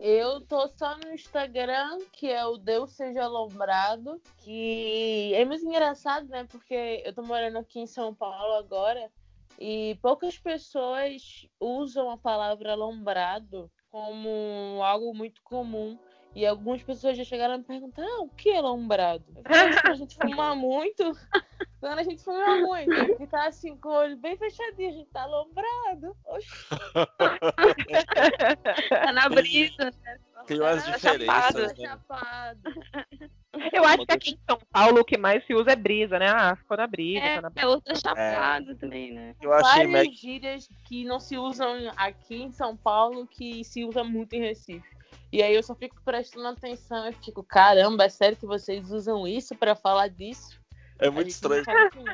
Eu 0.00 0.40
tô 0.42 0.68
só 0.68 0.96
no 0.98 1.12
Instagram, 1.12 1.98
que 2.12 2.30
é 2.30 2.44
o 2.46 2.56
Deus 2.56 2.92
Seja 2.92 3.24
Alombrado, 3.24 4.20
que 4.38 5.32
é 5.34 5.44
muito 5.44 5.64
engraçado, 5.64 6.28
né? 6.28 6.44
Porque 6.44 7.02
eu 7.04 7.14
tô 7.14 7.22
morando 7.22 7.58
aqui 7.58 7.80
em 7.80 7.86
São 7.86 8.14
Paulo 8.14 8.54
agora 8.54 9.10
e 9.58 9.96
poucas 10.02 10.38
pessoas 10.38 11.46
usam 11.60 12.10
a 12.10 12.16
palavra 12.16 12.72
alombrado 12.72 13.70
como 13.90 14.80
algo 14.82 15.14
muito 15.14 15.40
comum. 15.42 15.98
E 16.34 16.44
algumas 16.44 16.82
pessoas 16.82 17.16
já 17.16 17.22
chegaram 17.24 17.54
a 17.54 17.58
me 17.58 17.64
perguntar, 17.64 18.02
ah, 18.02 18.22
o 18.22 18.28
que 18.28 18.50
é 18.50 18.56
alombrado? 18.58 19.24
Quando 19.34 19.78
a 19.92 19.94
gente 19.94 20.16
fuma 20.20 20.54
muito, 20.54 21.16
quando 21.80 21.98
a 21.98 22.02
gente 22.02 22.22
fuma 22.24 22.56
muito, 22.60 22.92
e 23.22 23.26
tá 23.26 23.46
assim, 23.46 23.76
com 23.76 23.88
o 23.88 23.92
olho 23.92 24.16
bem 24.16 24.36
fechadinho, 24.36 24.88
a 24.88 24.92
gente 24.92 25.10
tá 25.10 25.22
alombrado. 25.22 26.16
Oxi. 26.26 26.66
Tá 28.88 29.12
na 29.12 29.28
brisa, 29.28 29.84
né? 30.04 30.18
Tem 30.46 30.60
umas 30.60 30.84
Tá 30.84 30.90
diferenças, 30.90 31.72
chapado. 31.72 31.78
né? 31.78 31.88
Chapado. 31.88 32.60
eu 33.72 33.84
acho 33.84 34.04
que 34.06 34.12
aqui 34.12 34.30
em 34.32 34.38
São 34.50 34.58
Paulo 34.70 35.00
o 35.00 35.04
que 35.04 35.16
mais 35.16 35.46
se 35.46 35.54
usa 35.54 35.72
é 35.72 35.76
brisa, 35.76 36.18
né? 36.18 36.26
Ah, 36.28 36.54
ficou 36.56 36.76
na 36.76 36.86
brisa, 36.86 37.24
É, 37.24 37.40
tá 37.40 37.42
na 37.42 37.52
é 37.56 37.66
outra 37.66 37.94
chapado 37.94 38.74
também, 38.76 39.12
né? 39.12 39.34
Eu 39.40 39.52
achei 39.54 39.86
Várias 39.86 40.14
gírias 40.18 40.68
que 40.86 41.04
não 41.04 41.18
se 41.18 41.38
usam 41.38 41.90
aqui 41.96 42.42
em 42.42 42.52
São 42.52 42.76
Paulo, 42.76 43.26
que 43.26 43.64
se 43.64 43.84
usa 43.84 44.04
muito 44.04 44.34
em 44.34 44.40
Recife. 44.40 44.93
E 45.34 45.42
aí 45.42 45.52
eu 45.52 45.64
só 45.64 45.74
fico 45.74 45.96
prestando 46.04 46.46
atenção 46.46 47.08
e 47.08 47.12
fico, 47.12 47.42
caramba, 47.42 48.04
é 48.04 48.08
sério 48.08 48.36
que 48.36 48.46
vocês 48.46 48.92
usam 48.92 49.26
isso 49.26 49.52
pra 49.56 49.74
falar 49.74 50.06
disso? 50.06 50.60
É 50.96 51.10
muito 51.10 51.26
estranho. 51.26 51.64
assim. 51.68 52.04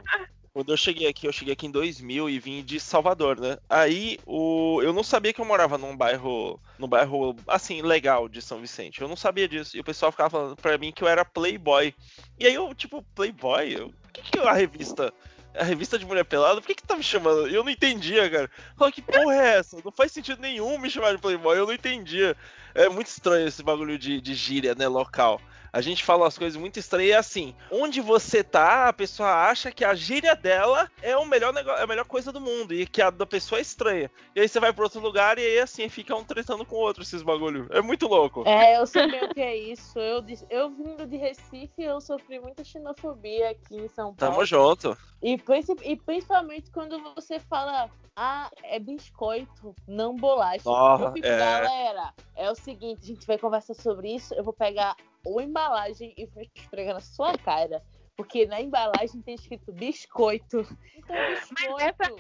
Quando 0.55 0.72
eu 0.72 0.76
cheguei 0.78 1.06
aqui, 1.06 1.26
eu 1.26 1.32
cheguei 1.32 1.52
aqui 1.52 1.66
em 1.66 1.70
2000 1.70 2.30
e 2.30 2.38
vim 2.38 2.64
de 2.64 2.80
Salvador, 2.80 3.38
né? 3.38 3.59
Aí 3.68 4.18
o... 4.24 4.80
eu 4.82 4.94
não 4.94 5.02
sabia 5.02 5.34
que 5.34 5.40
eu 5.40 5.44
morava 5.44 5.76
num 5.76 5.94
bairro, 5.94 6.59
num 6.78 6.88
bairro 6.88 7.36
assim 7.47 7.82
legal 7.82 8.26
de 8.26 8.40
São 8.40 8.59
Vicente. 8.59 9.02
Eu 9.02 9.06
não 9.06 9.16
sabia 9.16 9.47
disso. 9.47 9.76
E 9.76 9.80
o 9.80 9.84
pessoal 9.84 10.10
ficava 10.10 10.30
falando 10.30 10.56
pra 10.56 10.78
mim 10.78 10.90
que 10.90 11.05
eu 11.05 11.09
era 11.09 11.22
playboy. 11.22 11.94
E 12.38 12.47
aí 12.47 12.55
eu, 12.55 12.74
tipo, 12.74 13.02
playboy? 13.14 13.74
Eu... 13.80 13.90
Por 13.90 14.12
que, 14.14 14.22
que 14.22 14.38
a 14.38 14.55
revista 14.55 15.12
a 15.55 15.64
revista 15.64 15.98
de 15.98 16.06
mulher 16.06 16.24
pelada, 16.24 16.60
por 16.60 16.66
que 16.66 16.74
que 16.74 16.82
tá 16.82 16.97
me 16.97 17.02
chamando? 17.02 17.48
Eu 17.48 17.64
não 17.64 17.70
entendia, 17.70 18.28
cara. 18.31 18.51
Falei, 18.77 18.93
que 18.93 19.02
porra 19.02 19.35
é 19.35 19.59
essa? 19.59 19.77
Não 19.85 19.90
faz 19.90 20.12
sentido 20.12 20.40
nenhum 20.40 20.78
me 20.78 20.90
chamar 20.90 21.12
de 21.12 21.20
Playboy, 21.20 21.59
eu 21.59 21.66
não 21.66 21.74
entendia. 21.74 22.36
É 22.74 22.89
muito 22.89 23.09
estranho 23.09 23.48
esse 23.48 23.62
bagulho 23.62 23.98
de, 23.98 24.20
de 24.20 24.35
gíria, 24.35 24.74
né, 24.74 24.86
local. 24.86 25.40
A 25.72 25.80
gente 25.80 26.05
fala 26.05 26.24
umas 26.24 26.36
coisas 26.36 26.60
muito 26.60 26.78
estranhas 26.78 27.09
e 27.09 27.12
é 27.12 27.16
assim, 27.16 27.55
onde 27.70 28.01
você 28.01 28.42
tá, 28.42 28.88
a 28.88 28.92
pessoa 28.92 29.48
acha 29.48 29.70
que 29.70 29.84
a 29.84 29.94
gíria 29.94 30.34
dela 30.34 30.90
é 31.02 31.16
o 31.16 31.24
melhor 31.24 31.52
negócio, 31.52 31.80
é 31.80 31.84
a 31.84 31.86
melhor 31.86 32.05
coisa 32.05 32.32
do 32.32 32.40
mundo 32.40 32.74
e 32.74 32.86
que 32.86 33.01
a 33.01 33.10
da 33.10 33.26
pessoa 33.26 33.59
é 33.59 33.62
estranha. 33.62 34.10
E 34.34 34.40
aí 34.40 34.48
você 34.48 34.59
vai 34.59 34.72
pra 34.72 34.84
outro 34.84 35.01
lugar 35.01 35.38
e 35.38 35.42
aí 35.42 35.59
assim, 35.60 35.88
fica 35.88 36.14
um 36.14 36.24
tretando 36.24 36.64
com 36.64 36.76
o 36.76 36.80
outro 36.80 37.02
esses 37.02 37.22
bagulho. 37.22 37.68
É 37.70 37.80
muito 37.80 38.06
louco. 38.06 38.42
É, 38.47 38.78
eu 38.78 38.86
sei 38.86 39.06
o 39.06 39.28
que 39.34 39.40
é 39.40 39.56
isso. 39.56 39.98
Eu, 39.98 40.24
eu 40.51 40.70
vindo 40.70 41.06
de 41.06 41.16
Recife, 41.16 41.82
eu 41.82 42.01
sofri 42.01 42.40
muita 42.40 42.64
xenofobia 42.64 43.51
aqui 43.51 43.76
em 43.76 43.88
São 43.88 44.14
Paulo. 44.14 44.34
Tamo 44.34 44.44
junto. 44.44 44.97
E, 45.22 45.38
e 45.84 45.97
principalmente 45.97 46.70
quando 46.70 47.01
você 47.14 47.38
fala, 47.38 47.90
ah, 48.16 48.51
é 48.64 48.78
biscoito, 48.78 49.74
não 49.86 50.16
bolacha. 50.16 50.62
Nossa, 50.64 51.05
eu 51.05 51.12
fico, 51.12 51.26
é. 51.26 51.38
galera, 51.38 52.14
é 52.34 52.51
o 52.51 52.55
seguinte, 52.55 53.01
a 53.02 53.06
gente 53.06 53.26
vai 53.26 53.38
conversar 53.38 53.74
sobre 53.74 54.14
isso, 54.14 54.34
eu 54.34 54.42
vou 54.42 54.52
pegar 54.52 54.97
a 55.26 55.42
embalagem 55.42 56.14
e 56.16 56.26
vou 56.26 56.42
esfregar 56.55 56.94
na 56.94 57.01
sua 57.01 57.36
cara. 57.38 57.82
Porque 58.16 58.47
na 58.47 58.60
embalagem 58.60 59.22
tem 59.22 59.34
escrito 59.34 59.72
biscoito. 59.72 60.66
Então, 60.97 61.16
biscoito. 61.30 62.16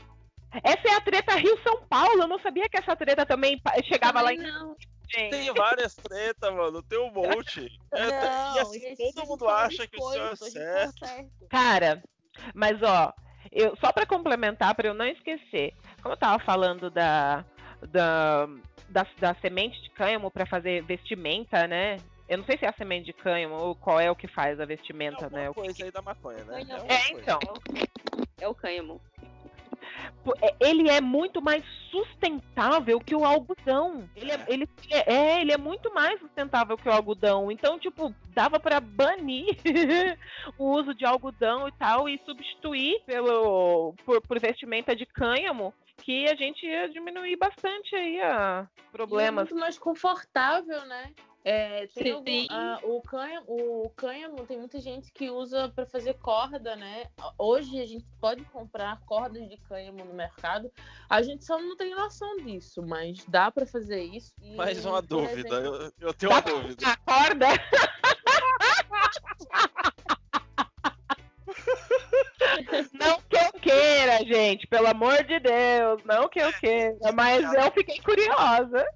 Essa 0.64 0.88
é 0.88 0.94
a 0.96 1.00
treta 1.00 1.34
Rio-São 1.36 1.82
Paulo. 1.88 2.22
Eu 2.22 2.28
não 2.28 2.40
sabia 2.40 2.68
que 2.68 2.78
essa 2.78 2.96
treta 2.96 3.24
também 3.24 3.60
chegava 3.84 4.20
lá 4.20 4.32
em 4.32 4.38
não. 4.38 4.74
gente. 5.08 5.30
Tem 5.30 5.52
várias 5.52 5.94
tretas, 5.94 6.52
mano. 6.52 6.82
Tem 6.82 6.98
um 6.98 7.12
monte. 7.12 7.70
É, 7.92 8.06
Não, 8.08 8.54
e 8.54 8.86
assim, 8.86 9.12
todo 9.12 9.26
mundo 9.26 9.48
acha 9.48 9.84
que 9.84 10.00
o 10.00 10.10
senhor 10.10 10.26
é 10.26 10.30
tá 10.30 10.36
certo. 10.36 11.06
Cara, 11.50 12.00
mas 12.54 12.80
ó, 12.84 13.12
eu, 13.50 13.76
só 13.76 13.92
pra 13.92 14.06
complementar, 14.06 14.74
pra 14.76 14.86
eu 14.86 14.94
não 14.94 15.06
esquecer, 15.06 15.74
como 16.00 16.14
eu 16.14 16.18
tava 16.18 16.42
falando 16.44 16.88
da, 16.88 17.44
da, 17.88 18.46
da, 18.88 19.06
da 19.18 19.34
semente 19.40 19.82
de 19.82 19.90
cânhamo 19.90 20.30
pra 20.30 20.46
fazer 20.46 20.84
vestimenta, 20.84 21.66
né? 21.66 21.96
Eu 22.30 22.38
não 22.38 22.44
sei 22.44 22.56
se 22.56 22.64
é 22.64 22.68
a 22.68 22.72
semente 22.72 23.06
de 23.06 23.12
cânhamo 23.12 23.56
ou 23.56 23.74
qual 23.74 23.98
é 23.98 24.08
o 24.08 24.14
que 24.14 24.28
faz 24.28 24.60
a 24.60 24.64
vestimenta, 24.64 25.24
Alguma 25.24 25.42
né? 25.42 25.50
O 25.50 25.54
que 25.54 25.60
coisa 25.62 25.84
aí 25.84 25.90
da 25.90 26.00
maconha, 26.00 26.44
né? 26.44 26.62
É, 26.88 26.94
É, 26.94 27.10
coisa. 27.10 27.20
então. 27.20 27.40
É 28.40 28.46
o 28.48 28.54
cânhamo. 28.54 29.00
É- 30.40 30.54
ele 30.68 30.88
é 30.88 31.00
muito 31.00 31.42
mais 31.42 31.64
sustentável 31.90 33.00
que 33.00 33.16
o 33.16 33.24
algodão. 33.24 34.08
Ele 34.14 34.30
é, 34.30 34.44
ele, 34.46 34.68
é, 34.92 35.12
é, 35.12 35.40
ele 35.40 35.52
é 35.52 35.58
muito 35.58 35.92
mais 35.92 36.20
sustentável 36.20 36.76
que 36.76 36.88
o 36.88 36.92
algodão. 36.92 37.50
Então, 37.50 37.80
tipo, 37.80 38.14
dava 38.28 38.60
pra 38.60 38.78
banir 38.78 39.46
o 40.56 40.66
uso 40.70 40.94
de 40.94 41.04
algodão 41.04 41.66
e 41.66 41.72
tal 41.72 42.08
e 42.08 42.16
substituir 42.24 43.02
pelo, 43.06 43.92
por, 44.04 44.20
por 44.22 44.38
vestimenta 44.38 44.94
de 44.94 45.04
cânhamo, 45.04 45.74
que 46.04 46.26
a 46.30 46.36
gente 46.36 46.64
ia 46.64 46.88
diminuir 46.90 47.36
bastante 47.36 47.96
aí 47.96 48.20
a 48.20 48.68
E 48.70 48.84
é 48.84 48.88
problemas. 48.92 49.50
muito 49.50 49.58
mais 49.60 49.76
confortável, 49.78 50.86
né? 50.86 51.12
É, 51.42 51.86
tem 51.94 52.12
algum- 52.12 52.46
ah, 52.50 52.78
o, 52.82 53.00
cânhamo, 53.00 53.46
o 53.48 53.90
cânhamo 53.96 54.46
tem 54.46 54.58
muita 54.58 54.78
gente 54.78 55.10
que 55.10 55.30
usa 55.30 55.70
para 55.70 55.86
fazer 55.86 56.14
corda, 56.14 56.76
né? 56.76 57.06
Hoje 57.38 57.80
a 57.80 57.86
gente 57.86 58.04
pode 58.20 58.44
comprar 58.44 59.00
cordas 59.06 59.48
de 59.48 59.56
cânhamo 59.56 60.04
no 60.04 60.12
mercado. 60.12 60.70
A 61.08 61.22
gente 61.22 61.44
só 61.44 61.58
não 61.58 61.76
tem 61.76 61.94
noção 61.94 62.36
disso, 62.44 62.82
mas 62.86 63.24
dá 63.26 63.50
para 63.50 63.64
fazer 63.66 64.02
isso. 64.02 64.34
E, 64.42 64.54
Mais 64.54 64.84
uma 64.84 65.00
por 65.02 65.08
dúvida. 65.08 65.48
exemplo, 65.56 65.92
Eu, 65.98 66.08
eu 66.08 66.14
tenho 66.14 66.32
uma 66.32 66.42
dúvida. 66.42 66.86
Acorda! 66.86 67.46
Não 72.92 73.20
que 73.28 73.36
eu 73.36 73.52
queira, 73.60 74.18
gente, 74.24 74.66
pelo 74.66 74.86
amor 74.88 75.22
de 75.24 75.38
Deus, 75.40 76.02
não 76.04 76.28
que 76.28 76.40
eu 76.40 76.52
queira, 76.54 76.96
mas 77.14 77.52
eu 77.54 77.70
fiquei 77.72 77.98
curiosa. 78.00 78.86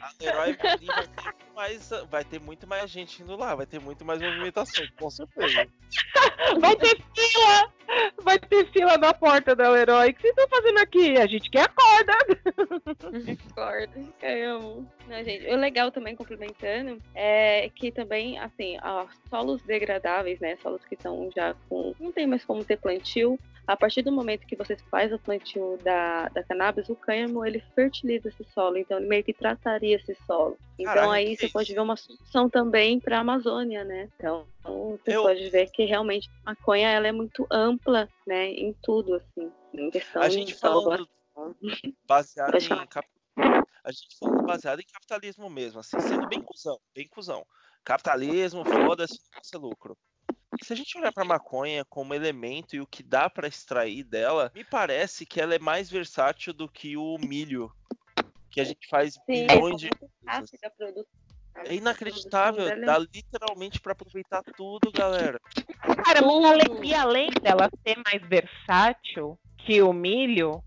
A 0.00 0.10
Leroy 0.20 0.56
Merlin 0.62 0.86
vai 0.86 1.06
mais, 1.52 1.90
vai 2.10 2.24
ter 2.24 2.40
muito 2.40 2.66
mais 2.66 2.90
gente 2.90 3.22
indo 3.22 3.36
lá, 3.36 3.54
vai 3.54 3.66
ter 3.66 3.80
muito 3.80 4.04
mais 4.04 4.20
movimentação, 4.20 4.84
com 4.98 5.10
certeza. 5.10 5.68
Vai 6.60 6.76
ter 6.76 6.96
fila! 7.14 7.72
Vai 8.22 8.38
ter 8.38 8.66
fila 8.72 8.96
na 8.98 9.12
porta 9.12 9.54
da 9.54 9.68
Leroy. 9.70 10.10
O 10.10 10.14
que 10.14 10.20
vocês 10.20 10.34
estão 10.36 10.48
fazendo 10.48 10.78
aqui? 10.78 11.16
A 11.16 11.26
gente 11.26 11.50
quer 11.50 11.62
a 11.62 11.68
corda. 11.68 12.12
Concordo, 13.48 14.12
cânhamo. 14.20 14.90
Não, 15.06 15.24
gente, 15.24 15.46
o 15.46 15.56
legal 15.56 15.90
também, 15.90 16.16
complementando, 16.16 17.00
é 17.14 17.70
que 17.74 17.90
também, 17.90 18.38
assim, 18.38 18.78
ó, 18.82 19.06
solos 19.28 19.62
degradáveis, 19.62 20.40
né, 20.40 20.56
solos 20.56 20.84
que 20.84 20.94
estão 20.94 21.30
já 21.34 21.54
com... 21.68 21.94
não 21.98 22.12
tem 22.12 22.26
mais 22.26 22.44
como 22.44 22.64
ter 22.64 22.78
plantio, 22.78 23.38
a 23.66 23.76
partir 23.76 24.02
do 24.02 24.10
momento 24.12 24.46
que 24.46 24.56
você 24.56 24.76
faz 24.90 25.12
o 25.12 25.18
plantio 25.18 25.78
da, 25.84 26.28
da 26.28 26.42
cannabis, 26.42 26.88
o 26.88 26.96
cânhamo 26.96 27.44
ele 27.46 27.60
fertiliza 27.74 28.28
esse 28.28 28.44
solo, 28.52 28.76
então 28.76 28.98
ele 28.98 29.06
meio 29.08 29.22
que 29.24 29.32
trataria 29.32 29.96
esse 29.96 30.14
solo. 30.26 30.58
Então 30.78 30.92
Caralho, 30.94 31.12
aí 31.12 31.36
você 31.36 31.44
isso? 31.46 31.52
pode 31.52 31.72
ver 31.72 31.80
uma 31.80 31.96
solução 31.96 32.50
também 32.50 32.98
para 32.98 33.18
a 33.18 33.20
Amazônia, 33.20 33.84
né? 33.84 34.08
Então 34.16 34.46
você 34.64 35.14
Eu- 35.14 35.22
pode 35.22 35.48
ver 35.50 35.70
que 35.70 35.84
realmente 35.84 36.28
a 36.44 36.50
maconha 36.50 36.88
ela 36.88 37.06
é 37.06 37.12
muito 37.12 37.46
ampla, 37.50 38.08
né? 38.26 38.48
Em 38.48 38.74
tudo 38.82 39.14
assim, 39.14 39.52
em 39.72 39.90
questão 39.90 40.22
A 40.22 40.28
gente 40.28 40.54
falando 40.54 41.08
baseado 42.06 42.56
em 42.56 42.86
cap- 42.86 43.08
a 43.84 43.90
gente 43.90 44.16
falando 44.18 44.46
baseado 44.46 44.80
em 44.80 44.84
capitalismo 44.84 45.48
mesmo, 45.50 45.80
assim, 45.80 45.98
sendo 46.00 46.26
bem 46.28 46.42
cuzão, 46.42 46.78
bem 46.94 47.08
cuzão. 47.08 47.44
Capitalismo, 47.84 48.64
foda-se, 48.64 49.18
lucro. 49.54 49.96
Se 50.60 50.72
a 50.72 50.76
gente 50.76 50.96
olhar 50.96 51.12
pra 51.12 51.24
maconha 51.24 51.84
como 51.84 52.14
elemento 52.14 52.76
e 52.76 52.80
o 52.80 52.86
que 52.86 53.02
dá 53.02 53.28
pra 53.28 53.48
extrair 53.48 54.04
dela, 54.04 54.50
me 54.54 54.64
parece 54.64 55.26
que 55.26 55.40
ela 55.40 55.54
é 55.54 55.58
mais 55.58 55.90
versátil 55.90 56.52
do 56.52 56.68
que 56.68 56.96
o 56.96 57.18
milho, 57.18 57.72
que 58.50 58.60
a 58.60 58.64
gente 58.64 58.86
faz 58.88 59.14
Sim, 59.26 59.46
bilhões 59.48 59.76
de 59.76 59.90
é 60.26 60.38
coisas. 60.38 60.50
É 61.64 61.74
inacreditável, 61.74 62.64
produção 62.64 62.84
dá 62.84 62.98
literalmente 62.98 63.80
pra 63.80 63.92
aproveitar 63.92 64.42
tudo, 64.56 64.92
galera. 64.92 65.38
Cara, 66.04 66.22
mas 66.22 66.44
além, 66.44 66.68
Tudo. 66.68 66.84
e 66.84 66.94
além 66.94 67.30
dela 67.42 67.70
ser 67.86 67.96
mais 68.04 68.22
versátil 68.28 69.38
que 69.58 69.80
o 69.82 69.92
milho, 69.92 70.62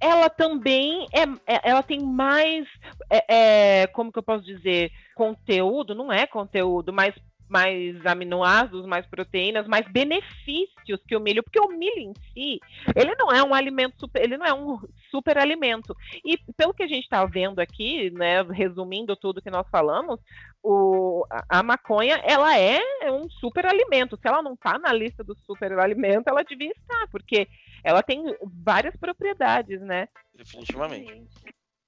ela 0.00 0.30
também 0.30 1.06
é, 1.12 1.22
é- 1.54 1.70
ela 1.70 1.82
tem 1.82 2.00
mais, 2.00 2.66
é, 3.10 3.82
é, 3.82 3.86
como 3.88 4.12
que 4.12 4.18
eu 4.18 4.22
posso 4.22 4.44
dizer, 4.44 4.90
conteúdo, 5.16 5.94
não 5.94 6.12
é 6.12 6.26
conteúdo, 6.26 6.92
mas 6.92 7.14
mais 7.52 8.04
aminoácidos, 8.06 8.86
mais 8.86 9.06
proteínas, 9.06 9.66
mais 9.66 9.86
benefícios 9.92 11.00
que 11.06 11.14
o 11.14 11.20
milho, 11.20 11.42
porque 11.42 11.60
o 11.60 11.68
milho 11.68 11.98
em 11.98 12.14
si, 12.32 12.58
ele 12.96 13.14
não 13.16 13.30
é 13.30 13.42
um 13.42 13.54
alimento 13.54 13.94
super, 14.00 14.22
ele 14.22 14.38
não 14.38 14.46
é 14.46 14.54
um 14.54 14.78
super 15.10 15.36
alimento. 15.36 15.94
E 16.24 16.38
pelo 16.56 16.72
que 16.72 16.82
a 16.82 16.88
gente 16.88 17.04
está 17.04 17.24
vendo 17.26 17.60
aqui, 17.60 18.10
né, 18.10 18.40
resumindo 18.42 19.14
tudo 19.14 19.42
que 19.42 19.50
nós 19.50 19.68
falamos, 19.70 20.18
o, 20.62 21.26
a, 21.30 21.58
a 21.58 21.62
maconha, 21.62 22.22
ela 22.24 22.58
é 22.58 22.80
um 23.10 23.28
super 23.28 23.66
alimento. 23.66 24.16
Se 24.16 24.26
ela 24.26 24.42
não 24.42 24.54
está 24.54 24.78
na 24.78 24.92
lista 24.92 25.22
do 25.22 25.36
super 25.44 25.78
alimento, 25.78 26.28
ela 26.28 26.42
devia 26.42 26.70
estar, 26.70 27.06
porque 27.08 27.46
ela 27.84 28.02
tem 28.02 28.24
várias 28.64 28.96
propriedades, 28.96 29.80
né? 29.82 30.08
Definitivamente. 30.34 31.28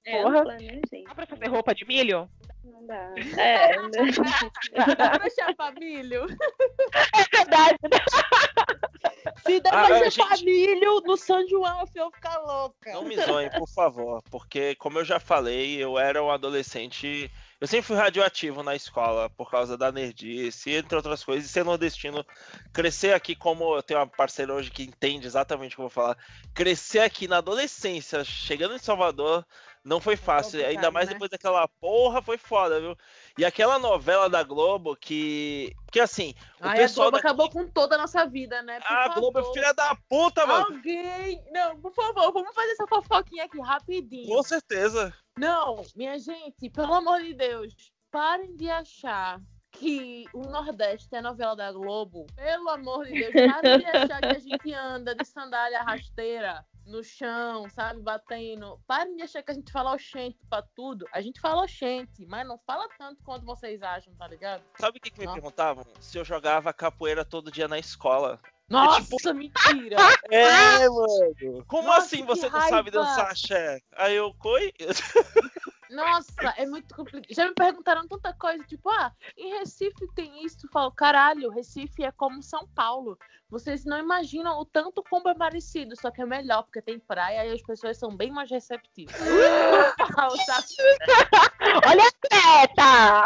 É 0.05 0.21
Porra. 0.21 0.39
ampla, 0.39 0.53
né, 0.53 0.59
gente? 0.59 1.03
Dá 1.05 1.15
pra 1.15 1.25
fazer 1.25 1.47
roupa 1.47 1.73
de 1.73 1.85
milho? 1.85 2.29
Não 2.65 2.85
dá. 2.87 3.13
É, 3.37 3.77
né? 3.89 4.11
Pra 4.85 5.29
chapar 5.29 5.73
milho? 5.75 6.25
É 7.13 7.37
verdade, 7.37 7.77
né? 7.83 7.99
Se 9.45 9.59
dá 9.59 9.69
Ah, 9.71 9.85
pra 9.87 10.09
chapar 10.09 10.37
gente- 10.37 10.45
milho 10.45 11.01
no 11.01 11.15
São 11.17 11.47
João, 11.47 11.81
eu 11.81 11.87
vou 12.03 12.11
ficar 12.11 12.37
louca. 12.39 12.91
Não 12.93 13.03
me 13.03 13.15
zoem, 13.17 13.49
por 13.51 13.67
favor, 13.69 14.21
porque 14.31 14.75
como 14.75 14.99
eu 14.99 15.05
já 15.05 15.19
falei, 15.19 15.77
eu 15.81 15.97
era 15.99 16.23
um 16.23 16.31
adolescente. 16.31 17.31
Eu 17.61 17.67
sempre 17.67 17.85
fui 17.85 17.95
radioativo 17.95 18.61
na 18.63 18.75
escola 18.75 19.29
por 19.29 19.49
causa 19.49 19.77
da 19.77 19.91
nerdice, 19.91 20.71
entre 20.71 20.95
outras 20.95 21.23
coisas, 21.23 21.45
e 21.45 21.49
ser 21.51 21.63
nordestino, 21.63 22.25
crescer 22.73 23.13
aqui 23.13 23.35
como 23.35 23.75
eu 23.75 23.83
tenho 23.83 23.99
uma 23.99 24.07
parceira 24.07 24.53
hoje 24.53 24.69
que 24.71 24.83
entende 24.83 25.25
exatamente 25.25 25.73
o 25.73 25.75
que 25.77 25.81
eu 25.81 25.85
vou 25.85 25.89
falar. 25.89 26.17
Crescer 26.53 26.99
aqui 26.99 27.27
na 27.27 27.37
adolescência, 27.37 28.23
chegando 28.23 28.75
em 28.75 28.79
Salvador, 28.79 29.45
não 29.85 30.01
foi 30.01 30.17
fácil, 30.17 30.53
complicado, 30.53 30.69
ainda 30.75 30.91
mais 30.91 31.07
né? 31.07 31.13
depois 31.13 31.29
daquela 31.29 31.67
porra, 31.79 32.21
foi 32.21 32.37
foda, 32.39 32.81
viu? 32.81 32.97
E 33.37 33.45
aquela 33.45 33.77
novela 33.77 34.27
da 34.27 34.41
Globo 34.41 34.95
que 34.95 35.71
que 35.91 35.99
assim, 35.99 36.33
o 36.59 36.65
Ai, 36.65 36.71
a 36.71 36.81
pessoal 36.81 37.05
Globo 37.11 37.17
daqui- 37.17 37.27
acabou 37.27 37.49
com 37.51 37.67
toda 37.69 37.95
a 37.95 37.99
nossa 37.99 38.25
vida, 38.25 38.61
né? 38.63 38.79
Por 38.81 38.91
a 38.91 39.07
Globo 39.09 39.37
é 39.39 39.41
favor. 39.43 39.53
filha 39.53 39.73
da 39.73 39.95
puta, 40.09 40.45
mano. 40.45 40.65
Alguém. 40.75 41.41
Não, 41.51 41.79
por 41.79 41.93
favor, 41.93 42.33
vamos 42.33 42.53
fazer 42.55 42.71
essa 42.71 42.87
fofoquinha 42.87 43.45
aqui 43.45 43.59
rapidinho. 43.61 44.27
Com 44.27 44.41
certeza. 44.43 45.13
Não, 45.37 45.83
minha 45.95 46.17
gente, 46.17 46.69
pelo 46.71 46.93
amor 46.95 47.21
de 47.21 47.33
Deus, 47.35 47.73
parem 48.11 48.55
de 48.55 48.69
achar 48.69 49.39
que 49.79 50.25
o 50.33 50.41
Nordeste 50.41 51.15
é 51.15 51.21
novela 51.21 51.55
da 51.55 51.71
Globo. 51.71 52.25
Pelo 52.35 52.69
amor 52.69 53.05
de 53.05 53.13
Deus, 53.13 53.33
parem 53.33 53.79
de 53.79 53.85
achar 53.85 54.19
que 54.21 54.27
a 54.27 54.39
gente 54.39 54.73
anda 54.73 55.15
de 55.15 55.25
sandália 55.25 55.81
rasteira 55.83 56.65
no 56.85 57.03
chão, 57.03 57.67
sabe, 57.69 58.01
batendo. 58.01 58.79
Parem 58.87 59.15
de 59.15 59.23
achar 59.23 59.41
que 59.41 59.51
a 59.51 59.53
gente 59.53 59.71
fala 59.71 59.93
oxente 59.93 60.37
pra 60.49 60.61
tudo. 60.75 61.05
A 61.11 61.21
gente 61.21 61.39
fala 61.39 61.63
oxente, 61.63 62.25
mas 62.27 62.47
não 62.47 62.59
fala 62.59 62.87
tanto 62.97 63.23
quanto 63.23 63.45
vocês 63.45 63.81
acham, 63.81 64.13
tá 64.15 64.27
ligado? 64.27 64.63
Sabe 64.79 64.97
o 64.97 65.01
que, 65.01 65.09
que 65.09 65.19
me 65.19 65.25
Nossa. 65.25 65.39
perguntavam? 65.39 65.85
Se 65.99 66.17
eu 66.17 66.23
jogava 66.25 66.73
capoeira 66.73 67.25
todo 67.25 67.51
dia 67.51 67.67
na 67.67 67.79
escola. 67.79 68.39
Nossa, 68.69 69.33
mentira! 69.33 69.97
É, 70.31 70.89
mano. 70.89 71.63
Como 71.67 71.87
Nossa, 71.87 71.99
assim 71.99 72.25
você 72.25 72.49
não 72.49 72.61
sabe 72.61 72.89
raiva. 72.89 72.91
dançar 72.91 73.31
axé? 73.31 73.79
Aí 73.95 74.15
eu, 74.15 74.33
coi? 74.33 74.73
Nossa, 75.95 76.53
é 76.57 76.65
muito 76.65 76.93
complicado. 76.93 77.33
Já 77.33 77.47
me 77.47 77.53
perguntaram 77.53 78.07
tanta 78.07 78.33
coisa, 78.33 78.63
tipo, 78.65 78.89
ah, 78.89 79.11
em 79.37 79.57
Recife 79.59 80.07
tem 80.13 80.45
isso. 80.45 80.65
Eu 80.65 80.71
falo, 80.71 80.91
caralho, 80.91 81.49
Recife 81.49 82.03
é 82.03 82.11
como 82.11 82.43
São 82.43 82.67
Paulo. 82.75 83.17
Vocês 83.49 83.85
não 83.85 83.97
imaginam 83.99 84.59
o 84.59 84.65
tanto 84.65 85.03
como 85.09 85.29
é 85.29 85.35
parecido, 85.35 85.95
só 85.95 86.11
que 86.11 86.21
é 86.21 86.25
melhor, 86.25 86.63
porque 86.63 86.81
tem 86.81 86.99
praia 86.99 87.45
e 87.45 87.53
as 87.53 87.61
pessoas 87.61 87.97
são 87.97 88.15
bem 88.15 88.31
mais 88.31 88.49
receptivas. 88.49 89.15
Olha 91.87 92.03
a 92.03 92.11
meta! 92.35 93.23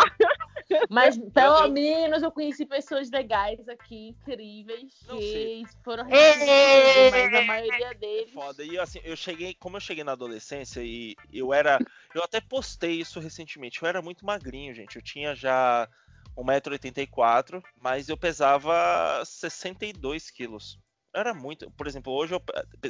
Mas 0.90 1.18
pelo 1.18 1.66
eu- 1.66 1.72
menos 1.72 2.22
eu 2.24 2.32
conheci 2.32 2.66
pessoas 2.66 3.10
legais 3.10 3.68
aqui, 3.68 4.10
incríveis, 4.10 4.94
Não 5.08 5.18
que 5.18 5.64
foram 5.84 6.04
mas 6.04 7.34
a 7.34 7.42
maioria 7.42 7.94
deles. 7.96 8.32
Foda. 8.32 8.64
E 8.64 8.78
assim, 8.78 9.00
eu 9.04 9.16
cheguei, 9.16 9.54
como 9.56 9.78
eu 9.78 9.82
cheguei 9.82 10.04
na 10.04 10.12
adolescência 10.12 10.82
e 10.84 11.16
eu 11.32 11.54
era. 11.54 11.80
Eu 12.14 12.24
até 12.24 12.40
postei 12.40 13.00
isso 13.00 13.20
recentemente. 13.20 13.82
Eu 13.82 13.88
era 13.88 14.02
muito 14.02 14.26
magrinho, 14.26 14.74
gente. 14.74 14.96
Eu 14.96 15.02
tinha 15.02 15.34
já 15.36 15.88
1,84m, 16.36 17.64
mas 17.82 18.10
eu 18.10 18.18
pesava 18.18 19.24
62 19.26 20.30
quilos. 20.30 20.80
Era 21.14 21.34
muito. 21.34 21.72
Por 21.72 21.88
exemplo, 21.88 22.14
hoje 22.14 22.34
eu. 22.34 22.42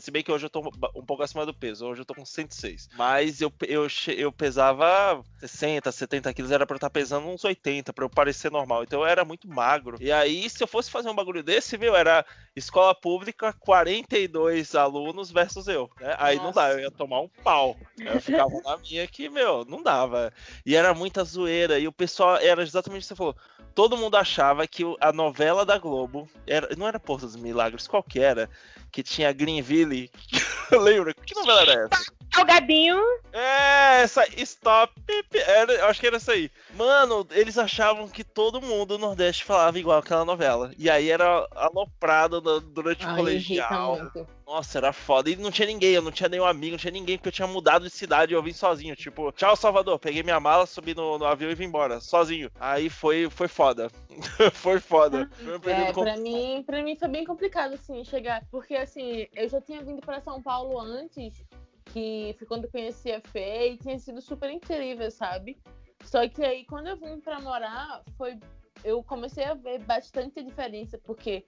Se 0.01 0.11
bem 0.11 0.21
que 0.21 0.31
hoje 0.31 0.45
eu 0.45 0.49
tô 0.49 0.59
um 0.95 1.05
pouco 1.05 1.23
acima 1.23 1.45
do 1.45 1.53
peso. 1.53 1.85
Hoje 1.85 2.01
eu 2.01 2.05
tô 2.05 2.13
com 2.13 2.25
106. 2.25 2.89
Mas 2.95 3.39
eu, 3.39 3.51
eu, 3.65 3.87
eu 4.15 4.31
pesava 4.31 5.23
60, 5.39 5.89
70 5.91 6.33
quilos. 6.33 6.51
Era 6.51 6.65
pra 6.65 6.75
eu 6.75 6.77
estar 6.77 6.89
pesando 6.89 7.27
uns 7.27 7.43
80, 7.43 7.93
pra 7.93 8.03
eu 8.03 8.09
parecer 8.09 8.51
normal. 8.51 8.83
Então 8.83 9.01
eu 9.01 9.07
era 9.07 9.23
muito 9.23 9.47
magro. 9.47 9.97
E 10.01 10.11
aí, 10.11 10.49
se 10.49 10.61
eu 10.61 10.67
fosse 10.67 10.91
fazer 10.91 11.09
um 11.09 11.15
bagulho 11.15 11.41
desse, 11.41 11.77
viu? 11.77 11.95
Era 11.95 12.25
escola 12.55 12.93
pública, 12.93 13.53
42 13.53 14.75
alunos 14.75 15.31
versus 15.31 15.67
eu. 15.67 15.89
Né? 15.99 16.15
Aí 16.19 16.35
não 16.37 16.45
Nossa. 16.45 16.59
dá, 16.59 16.71
eu 16.73 16.79
ia 16.79 16.91
tomar 16.91 17.21
um 17.21 17.29
pau. 17.43 17.77
Eu 17.97 18.19
ficava 18.19 18.51
na 18.63 18.77
minha 18.77 19.07
que, 19.07 19.29
meu, 19.29 19.63
não 19.63 19.81
dava. 19.81 20.33
E 20.65 20.75
era 20.75 20.93
muita 20.93 21.23
zoeira. 21.23 21.79
E 21.79 21.87
o 21.87 21.91
pessoal, 21.91 22.35
era 22.37 22.61
exatamente 22.61 22.99
o 22.99 23.03
que 23.03 23.07
você 23.07 23.15
falou. 23.15 23.35
Todo 23.73 23.97
mundo 23.97 24.17
achava 24.17 24.67
que 24.67 24.83
a 24.99 25.13
novela 25.13 25.65
da 25.65 25.77
Globo, 25.77 26.27
era, 26.45 26.75
não 26.75 26.87
era 26.87 26.99
Porto 26.99 27.21
dos 27.21 27.35
Milagres, 27.35 27.87
qual 27.87 28.03
que 28.19 28.23
era? 28.23 28.49
Que 28.91 29.01
tinha 29.01 29.31
Greenville. 29.31 30.11
Lembra? 30.71 31.13
Que 31.13 31.33
novela 31.35 31.61
era 31.61 31.89
essa? 31.91 32.11
Salgadinho. 32.33 32.99
É, 33.31 34.01
essa 34.01 34.25
Stop. 34.41 34.93
Era, 35.33 35.73
eu 35.73 35.85
acho 35.87 35.99
que 35.99 36.07
era 36.07 36.17
essa 36.17 36.33
aí. 36.33 36.51
Mano, 36.75 37.25
eles 37.31 37.57
achavam 37.57 38.07
que 38.07 38.23
todo 38.23 38.61
mundo 38.61 38.97
no 38.97 39.07
Nordeste 39.07 39.43
falava 39.43 39.79
igual 39.79 39.99
aquela 39.99 40.25
novela. 40.25 40.71
E 40.77 40.89
aí 40.89 41.09
era 41.09 41.47
aloprado 41.55 42.41
durante 42.61 43.05
o 43.05 43.09
Ai, 43.09 43.13
irrita 43.13 43.17
colegial. 43.17 43.97
muito. 43.97 44.27
Nossa, 44.49 44.79
era 44.79 44.91
foda. 44.91 45.29
E 45.29 45.35
não 45.35 45.51
tinha 45.51 45.67
ninguém, 45.67 45.91
eu 45.91 46.01
não 46.01 46.11
tinha 46.11 46.27
nenhum 46.27 46.43
amigo, 46.43 46.71
não 46.71 46.77
tinha 46.79 46.89
ninguém, 46.91 47.17
porque 47.19 47.27
eu 47.27 47.33
tinha 47.33 47.47
mudado 47.47 47.83
de 47.85 47.91
cidade 47.91 48.33
e 48.33 48.35
eu 48.35 48.41
vim 48.41 48.51
sozinho. 48.51 48.95
Tipo, 48.95 49.31
tchau, 49.31 49.55
Salvador. 49.55 49.99
Peguei 49.99 50.23
minha 50.23 50.39
mala, 50.39 50.65
subi 50.65 50.95
no, 50.95 51.19
no 51.19 51.25
avião 51.25 51.51
e 51.51 51.55
vim 51.55 51.65
embora, 51.65 51.99
sozinho. 51.99 52.49
Aí 52.59 52.89
foi, 52.89 53.29
foi 53.29 53.47
foda. 53.47 53.91
foi 54.53 54.79
foda. 54.79 55.29
Foi 55.35 55.55
um 55.55 55.69
É, 55.69 55.93
com- 55.93 56.01
pra 56.03 56.17
mim, 56.17 56.63
pra 56.65 56.81
mim 56.81 56.95
foi 56.95 57.07
bem 57.07 57.23
complicado, 57.25 57.75
assim, 57.75 58.03
chegar. 58.03 58.43
Porque, 58.49 58.73
assim, 58.73 59.27
eu 59.35 59.47
já 59.47 59.61
tinha 59.61 59.83
vindo 59.83 60.01
pra 60.01 60.19
São 60.19 60.41
Paulo 60.41 60.79
antes, 60.79 61.45
que 61.93 62.35
foi 62.39 62.47
quando 62.47 62.63
eu 62.63 62.71
conheci 62.71 63.11
a 63.11 63.21
Fê, 63.21 63.73
e 63.73 63.77
tinha 63.77 63.99
sido 63.99 64.19
super 64.19 64.49
incrível, 64.49 65.11
sabe? 65.11 65.59
Só 66.05 66.27
que 66.27 66.43
aí, 66.43 66.65
quando 66.65 66.87
eu 66.87 66.97
vim 66.97 67.19
pra 67.19 67.39
morar, 67.39 68.01
foi. 68.17 68.39
Eu 68.83 69.03
comecei 69.03 69.43
a 69.43 69.53
ver 69.53 69.77
bastante 69.83 70.41
diferença, 70.41 70.97
porque 70.97 71.45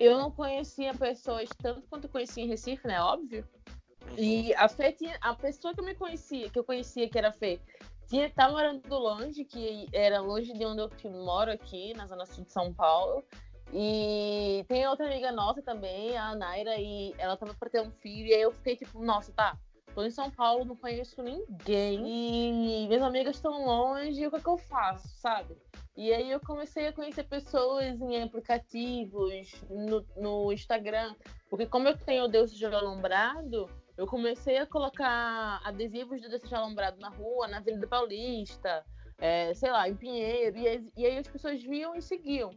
eu 0.00 0.16
não 0.16 0.30
conhecia 0.30 0.94
pessoas 0.94 1.48
tanto 1.62 1.82
quanto 1.82 2.04
eu 2.04 2.10
conhecia 2.10 2.42
em 2.42 2.48
Recife, 2.48 2.88
né? 2.88 3.00
Óbvio. 3.00 3.46
E 4.16 4.54
a 4.54 4.66
Fê 4.66 4.90
tinha. 4.92 5.16
A 5.20 5.34
pessoa 5.34 5.74
que 5.74 5.80
eu 5.80 5.84
me 5.84 5.94
conhecia, 5.94 6.48
que 6.48 6.58
eu 6.58 6.64
conhecia, 6.64 7.08
que 7.08 7.18
era 7.18 7.30
Fê, 7.30 7.60
tinha, 8.08 8.30
tá 8.30 8.50
morando 8.50 8.82
longe, 8.88 9.44
que 9.44 9.86
era 9.92 10.20
longe 10.20 10.52
de 10.54 10.64
onde 10.64 10.80
eu 10.80 11.10
moro 11.12 11.52
aqui, 11.52 11.92
na 11.94 12.06
zona 12.06 12.24
sul 12.24 12.44
de 12.44 12.50
São 12.50 12.72
Paulo. 12.72 13.22
E 13.72 14.64
tem 14.66 14.88
outra 14.88 15.06
amiga 15.06 15.30
nossa 15.30 15.62
também, 15.62 16.16
a 16.16 16.34
Naira, 16.34 16.76
e 16.76 17.14
ela 17.18 17.36
tava 17.36 17.54
pra 17.54 17.70
ter 17.70 17.80
um 17.80 17.90
filho, 17.90 18.26
e 18.26 18.34
aí 18.34 18.42
eu 18.42 18.50
fiquei 18.50 18.74
tipo, 18.74 19.00
nossa, 19.00 19.32
tá, 19.32 19.56
tô 19.94 20.02
em 20.02 20.10
São 20.10 20.28
Paulo, 20.28 20.64
não 20.64 20.74
conheço 20.74 21.22
ninguém, 21.22 22.02
e 22.04 22.88
minhas 22.88 23.02
amigas 23.02 23.36
estão 23.36 23.64
longe, 23.64 24.26
o 24.26 24.30
que 24.30 24.36
é 24.36 24.40
que 24.40 24.48
eu 24.48 24.58
faço, 24.58 25.08
sabe? 25.20 25.56
E 26.00 26.14
aí 26.14 26.30
eu 26.30 26.40
comecei 26.40 26.86
a 26.88 26.92
conhecer 26.94 27.24
pessoas 27.24 28.00
em 28.00 28.22
aplicativos, 28.22 29.52
no, 29.68 30.02
no 30.16 30.50
Instagram. 30.50 31.14
Porque 31.50 31.66
como 31.66 31.88
eu 31.88 31.98
tenho 31.98 32.24
o 32.24 32.28
Deus 32.28 32.50
de 32.54 32.64
Alombrado, 32.64 33.68
eu 33.98 34.06
comecei 34.06 34.56
a 34.56 34.64
colocar 34.66 35.60
adesivos 35.62 36.22
do 36.22 36.30
Deus 36.30 36.40
de 36.42 36.54
Alombrado 36.54 36.98
na 36.98 37.10
rua, 37.10 37.46
na 37.48 37.58
Avenida 37.58 37.86
Paulista, 37.86 38.82
é, 39.18 39.52
sei 39.52 39.70
lá, 39.70 39.86
em 39.90 39.94
Pinheiro. 39.94 40.56
E, 40.56 40.66
aí- 40.68 40.92
e 40.96 41.04
aí 41.04 41.18
as 41.18 41.28
pessoas 41.28 41.62
viam 41.62 41.94
e 41.94 42.00
seguiam. 42.00 42.50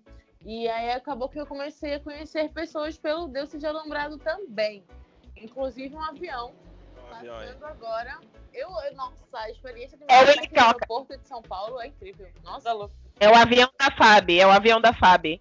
E 0.45 0.69
aí 0.69 0.91
acabou 0.91 1.27
que 1.27 1.37
eu 1.37 1.45
comecei 1.45 1.95
a 1.95 1.99
conhecer 1.99 2.49
pessoas 2.53 2.97
pelo 2.97 3.27
Deus 3.27 3.51
de 3.51 3.65
Alombrado 3.65 4.17
também. 4.19 4.85
Inclusive 5.35 5.93
um 5.93 6.01
avião 6.01 6.53
Avião 7.11 7.35
aí. 7.39 7.47
passando 7.47 7.65
agora. 7.65 8.19
Eu, 8.53 8.69
eu- 8.85 8.95
nossa, 8.95 9.21
a 9.33 9.49
experiência 9.49 9.97
de 9.97 10.05
É 10.07 10.07
morar 10.07 10.35
no 10.35 10.59
aeroporto 10.65 11.17
de 11.17 11.27
São 11.27 11.41
Paulo 11.41 11.81
é 11.81 11.87
incrível. 11.87 12.29
Nossa, 12.41 12.71
louco. 12.71 13.02
É 13.23 13.29
o 13.29 13.35
avião 13.35 13.69
da 13.79 13.89
FAB, 13.95 14.31
é 14.39 14.45
o 14.45 14.51
avião 14.51 14.81
da 14.81 14.91
FAB. 14.93 15.39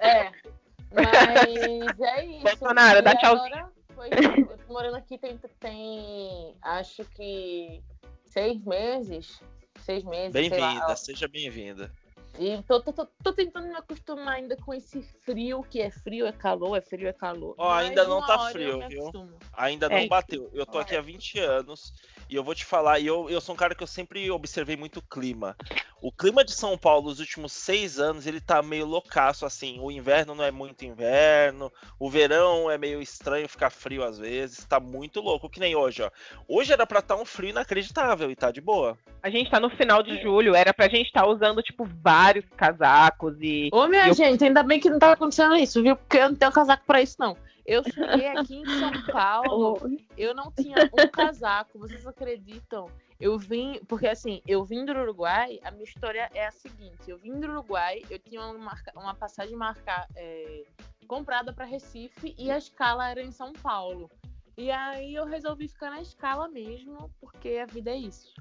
É. 0.00 0.30
Mas 0.92 2.00
é 2.00 2.24
isso. 2.24 2.42
Bolsonaro, 2.42 2.98
E 2.98 3.02
dá 3.02 3.14
tchauzinho. 3.14 3.54
agora 3.54 3.72
foi- 3.94 4.08
Eu 4.10 4.58
tô 4.58 4.72
morando 4.72 4.96
aqui 4.96 5.16
tem, 5.18 5.38
tem 5.60 6.54
acho 6.62 7.04
que 7.04 7.80
seis 8.24 8.60
meses. 8.64 9.40
Seis 9.80 10.02
meses. 10.04 10.32
Bem-vinda, 10.32 10.96
seja 10.96 11.28
bem-vinda. 11.28 11.92
E 12.38 12.62
tô, 12.62 12.80
tô, 12.80 12.92
tô, 12.92 13.06
tô 13.22 13.32
tentando 13.32 13.68
me 13.68 13.74
acostumar 13.74 14.34
ainda 14.34 14.56
com 14.56 14.74
esse 14.74 15.02
frio, 15.24 15.62
que 15.62 15.80
é 15.80 15.90
frio, 15.90 16.26
é 16.26 16.32
calor, 16.32 16.76
é 16.76 16.80
frio, 16.80 17.08
é 17.08 17.12
calor. 17.12 17.54
Ó, 17.58 17.68
Mas 17.70 17.88
ainda 17.88 18.04
não 18.04 18.24
tá 18.24 18.38
frio, 18.50 18.86
viu? 18.88 19.10
Ainda 19.52 19.86
É. 19.86 20.00
não 20.00 20.08
bateu. 20.08 20.50
Eu 20.52 20.66
tô 20.66 20.78
aqui 20.78 20.96
há 20.96 21.00
20 21.00 21.38
anos 21.38 21.92
e 22.28 22.34
eu 22.34 22.44
vou 22.44 22.54
te 22.54 22.64
falar, 22.64 22.98
e 22.98 23.06
eu, 23.06 23.30
eu 23.30 23.40
sou 23.40 23.54
um 23.54 23.58
cara 23.58 23.74
que 23.74 23.82
eu 23.82 23.86
sempre 23.86 24.30
observei 24.30 24.76
muito 24.76 24.98
o 24.98 25.02
clima. 25.02 25.56
O 26.02 26.12
clima 26.12 26.44
de 26.44 26.52
São 26.52 26.76
Paulo 26.76 27.08
nos 27.08 27.20
últimos 27.20 27.52
seis 27.52 27.98
anos, 27.98 28.26
ele 28.26 28.40
tá 28.40 28.62
meio 28.62 28.84
loucaço, 28.84 29.46
assim. 29.46 29.80
O 29.80 29.90
inverno 29.90 30.34
não 30.34 30.44
é 30.44 30.50
muito 30.50 30.84
inverno, 30.84 31.72
o 31.98 32.10
verão 32.10 32.70
é 32.70 32.76
meio 32.76 33.00
estranho, 33.00 33.48
ficar 33.48 33.70
frio 33.70 34.04
às 34.04 34.18
vezes. 34.18 34.64
Tá 34.66 34.78
muito 34.78 35.20
louco, 35.20 35.48
que 35.48 35.58
nem 35.58 35.74
hoje, 35.74 36.02
ó. 36.02 36.10
Hoje 36.46 36.72
era 36.72 36.86
pra 36.86 36.98
estar 36.98 37.16
um 37.16 37.24
frio 37.24 37.50
inacreditável 37.50 38.30
e 38.30 38.36
tá 38.36 38.50
de 38.50 38.60
boa. 38.60 38.96
A 39.22 39.30
gente 39.30 39.50
tá 39.50 39.58
no 39.58 39.70
final 39.70 40.02
de 40.02 40.20
julho, 40.22 40.54
era 40.54 40.72
pra 40.72 40.88
gente 40.88 41.06
estar 41.06 41.26
usando, 41.26 41.62
tipo, 41.62 41.84
vários 41.84 42.25
casacos 42.56 43.36
e. 43.40 43.68
Ô, 43.72 43.86
minha 43.86 44.08
Eu- 44.08 44.14
gente, 44.14 44.44
ainda 44.44 44.62
bem 44.62 44.78
que 44.80 44.90
não 44.90 44.98
tá 44.98 45.12
acontecendo 45.12 45.56
isso, 45.56 45.82
viu? 45.82 45.96
Porque 45.96 46.16
eu 46.18 46.28
não 46.30 46.36
tenho 46.36 46.52
casaco 46.52 46.84
pra 46.86 47.02
isso, 47.02 47.16
não. 47.18 47.36
Eu 47.64 47.82
cheguei 47.82 48.28
aqui 48.28 48.56
em 48.56 48.64
São 48.78 48.90
Paulo, 49.10 49.80
eu 50.16 50.34
não 50.34 50.52
tinha 50.52 50.76
um 50.92 51.08
casaco, 51.08 51.78
vocês 51.78 52.06
acreditam? 52.06 52.88
Eu 53.18 53.38
vim, 53.38 53.80
porque 53.88 54.06
assim, 54.06 54.42
eu 54.46 54.62
vim 54.64 54.84
do 54.84 54.92
Uruguai, 54.92 55.58
a 55.64 55.70
minha 55.70 55.84
história 55.84 56.30
é 56.34 56.46
a 56.46 56.52
seguinte: 56.52 57.08
eu 57.08 57.18
vim 57.18 57.40
do 57.40 57.48
Uruguai, 57.48 58.02
eu 58.10 58.18
tinha 58.18 58.40
uma, 58.42 58.54
marca- 58.58 58.92
uma 58.94 59.14
passagem 59.14 59.56
marca, 59.56 60.06
é, 60.14 60.64
comprada 61.08 61.52
para 61.52 61.64
Recife 61.64 62.34
e 62.38 62.50
a 62.50 62.58
escala 62.58 63.08
era 63.10 63.22
em 63.22 63.32
São 63.32 63.52
Paulo. 63.52 64.10
E 64.58 64.70
aí 64.70 65.14
eu 65.14 65.24
resolvi 65.26 65.66
ficar 65.68 65.90
na 65.90 66.00
escala 66.00 66.48
mesmo, 66.48 67.10
porque 67.20 67.58
a 67.62 67.66
vida 67.66 67.90
é 67.90 67.96
isso. 67.96 68.32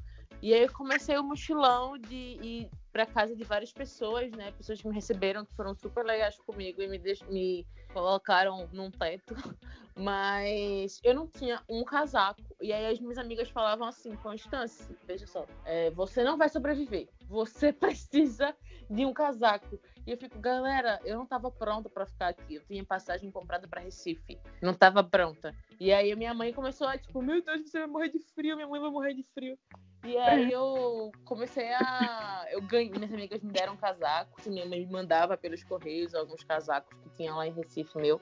E 0.42 0.54
aí 0.54 0.62
eu 0.64 0.72
comecei 0.72 1.18
o 1.18 1.24
mochilão 1.24 1.98
de 1.98 2.16
ir 2.42 2.70
para 2.96 3.06
casa 3.06 3.36
de 3.36 3.44
várias 3.44 3.74
pessoas, 3.74 4.32
né? 4.32 4.54
Pessoas 4.54 4.82
que 4.82 4.88
me 4.88 4.96
receberam, 4.96 5.44
que 5.44 5.54
foram 5.54 5.76
super 5.76 6.06
legais 6.06 6.38
comigo 6.38 6.82
e 6.82 6.88
me, 6.88 6.98
me 7.28 7.68
colocaram 7.92 8.70
num 8.72 8.90
teto. 8.90 9.36
Mas 9.94 11.02
eu 11.04 11.14
não 11.14 11.28
tinha 11.28 11.62
um 11.68 11.84
casaco. 11.84 12.42
E 12.62 12.72
aí 12.72 12.86
as 12.86 12.98
minhas 13.02 13.18
amigas 13.18 13.50
falavam 13.50 13.86
assim, 13.86 14.16
Constância, 14.16 14.96
veja 15.06 15.28
só, 15.28 15.46
é, 15.66 15.92
você 15.92 16.24
não 16.24 16.38
vai 16.38 16.48
sobreviver. 16.48 17.10
Você 17.28 17.72
precisa 17.76 18.56
de 18.90 19.06
um 19.06 19.12
casaco. 19.12 19.78
E 20.08 20.12
eu 20.12 20.18
fico, 20.18 20.40
galera, 20.40 20.98
eu 21.04 21.18
não 21.18 21.26
tava 21.26 21.52
pronta 21.52 21.90
pra 21.90 22.06
ficar 22.06 22.30
aqui. 22.30 22.56
Eu 22.56 22.62
tinha 22.64 22.86
passagem 22.86 23.30
comprada 23.30 23.68
pra 23.68 23.82
Recife. 23.82 24.40
Não 24.62 24.74
tava 24.74 25.04
pronta. 25.04 25.54
E 25.82 25.92
aí 25.92 26.16
minha 26.16 26.34
mãe 26.34 26.54
começou 26.54 26.88
a, 26.88 26.98
tipo, 26.98 27.22
meu 27.22 27.44
Deus, 27.44 27.70
você 27.70 27.80
vai 27.80 27.88
morrer 27.88 28.08
de 28.10 28.20
frio, 28.20 28.56
minha 28.56 28.68
mãe 28.70 28.80
vai 28.80 28.90
morrer 28.90 29.14
de 29.14 29.24
frio. 29.24 29.60
E 30.06 30.18
aí 30.20 30.52
eu 30.52 31.12
comecei 31.26 31.74
a. 31.74 32.46
Eu 32.52 32.62
ganhei, 32.62 32.92
minhas 32.92 33.12
amigas 33.12 33.42
me 33.42 33.52
deram 33.52 33.76
casacos, 33.76 34.46
minha 34.46 34.66
mãe 34.66 34.86
me 34.86 34.92
mandava 34.92 35.36
pelos 35.36 35.64
correios 35.64 36.14
alguns 36.14 36.44
casacos 36.44 36.96
que 37.02 37.10
tinha 37.18 37.34
lá 37.34 37.48
em 37.48 37.52
Recife 37.52 37.98
meu. 37.98 38.22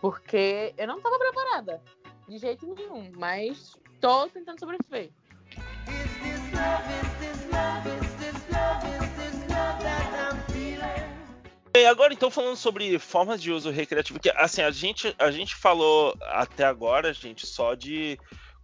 Porque 0.00 0.74
eu 0.76 0.86
não 0.88 1.00
tava 1.00 1.16
preparada. 1.18 1.80
De 2.28 2.38
jeito 2.38 2.66
nenhum. 2.74 3.12
Mas 3.16 3.76
tô 4.00 4.28
tentando 4.30 4.58
sobreviver. 4.58 5.12
Bem, 11.72 11.86
agora 11.86 12.12
então 12.12 12.30
falando 12.30 12.56
sobre 12.56 12.98
formas 12.98 13.40
de 13.40 13.52
uso 13.52 13.70
recreativo, 13.70 14.18
que 14.18 14.28
assim, 14.30 14.60
a 14.60 14.70
gente, 14.70 15.14
a 15.18 15.30
gente 15.30 15.54
falou 15.54 16.14
até 16.20 16.64
agora, 16.64 17.14
gente, 17.14 17.46
só 17.46 17.74
de 17.74 18.18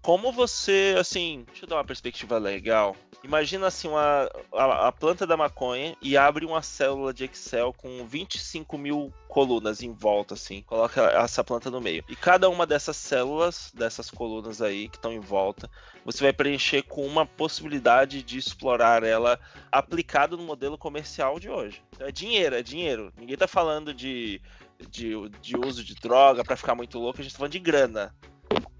como 0.08 0.32
você, 0.32 0.94
assim, 0.98 1.44
deixa 1.48 1.66
eu 1.66 1.68
dar 1.68 1.76
uma 1.76 1.84
perspectiva 1.84 2.38
legal. 2.38 2.96
Imagina 3.22 3.66
assim, 3.66 3.88
uma, 3.88 4.26
a, 4.54 4.88
a 4.88 4.90
planta 4.92 5.26
da 5.26 5.36
maconha 5.36 5.94
e 6.00 6.16
abre 6.16 6.46
uma 6.46 6.62
célula 6.62 7.12
de 7.12 7.24
Excel 7.24 7.74
com 7.74 8.06
25 8.06 8.78
mil 8.78 9.12
colunas 9.28 9.82
em 9.82 9.92
volta, 9.92 10.32
assim. 10.32 10.62
Coloca 10.62 11.02
essa 11.10 11.44
planta 11.44 11.70
no 11.70 11.78
meio. 11.78 12.02
E 12.08 12.16
cada 12.16 12.48
uma 12.48 12.64
dessas 12.64 12.96
células, 12.96 13.70
dessas 13.74 14.10
colunas 14.10 14.62
aí 14.62 14.88
que 14.88 14.96
estão 14.96 15.12
em 15.12 15.20
volta, 15.20 15.68
você 16.06 16.24
vai 16.24 16.32
preencher 16.32 16.84
com 16.84 17.06
uma 17.06 17.26
possibilidade 17.26 18.22
de 18.22 18.38
explorar 18.38 19.02
ela 19.04 19.38
aplicado 19.70 20.38
no 20.38 20.42
modelo 20.42 20.78
comercial 20.78 21.38
de 21.38 21.50
hoje. 21.50 21.82
É 22.00 22.10
dinheiro, 22.10 22.56
é 22.56 22.62
dinheiro. 22.62 23.12
Ninguém 23.14 23.36
tá 23.36 23.46
falando 23.46 23.92
de, 23.92 24.40
de, 24.88 25.28
de 25.42 25.54
uso 25.54 25.84
de 25.84 25.94
droga 25.96 26.42
pra 26.42 26.56
ficar 26.56 26.74
muito 26.74 26.98
louco, 26.98 27.20
a 27.20 27.22
gente 27.22 27.32
tá 27.32 27.38
falando 27.40 27.52
de 27.52 27.58
grana. 27.58 28.14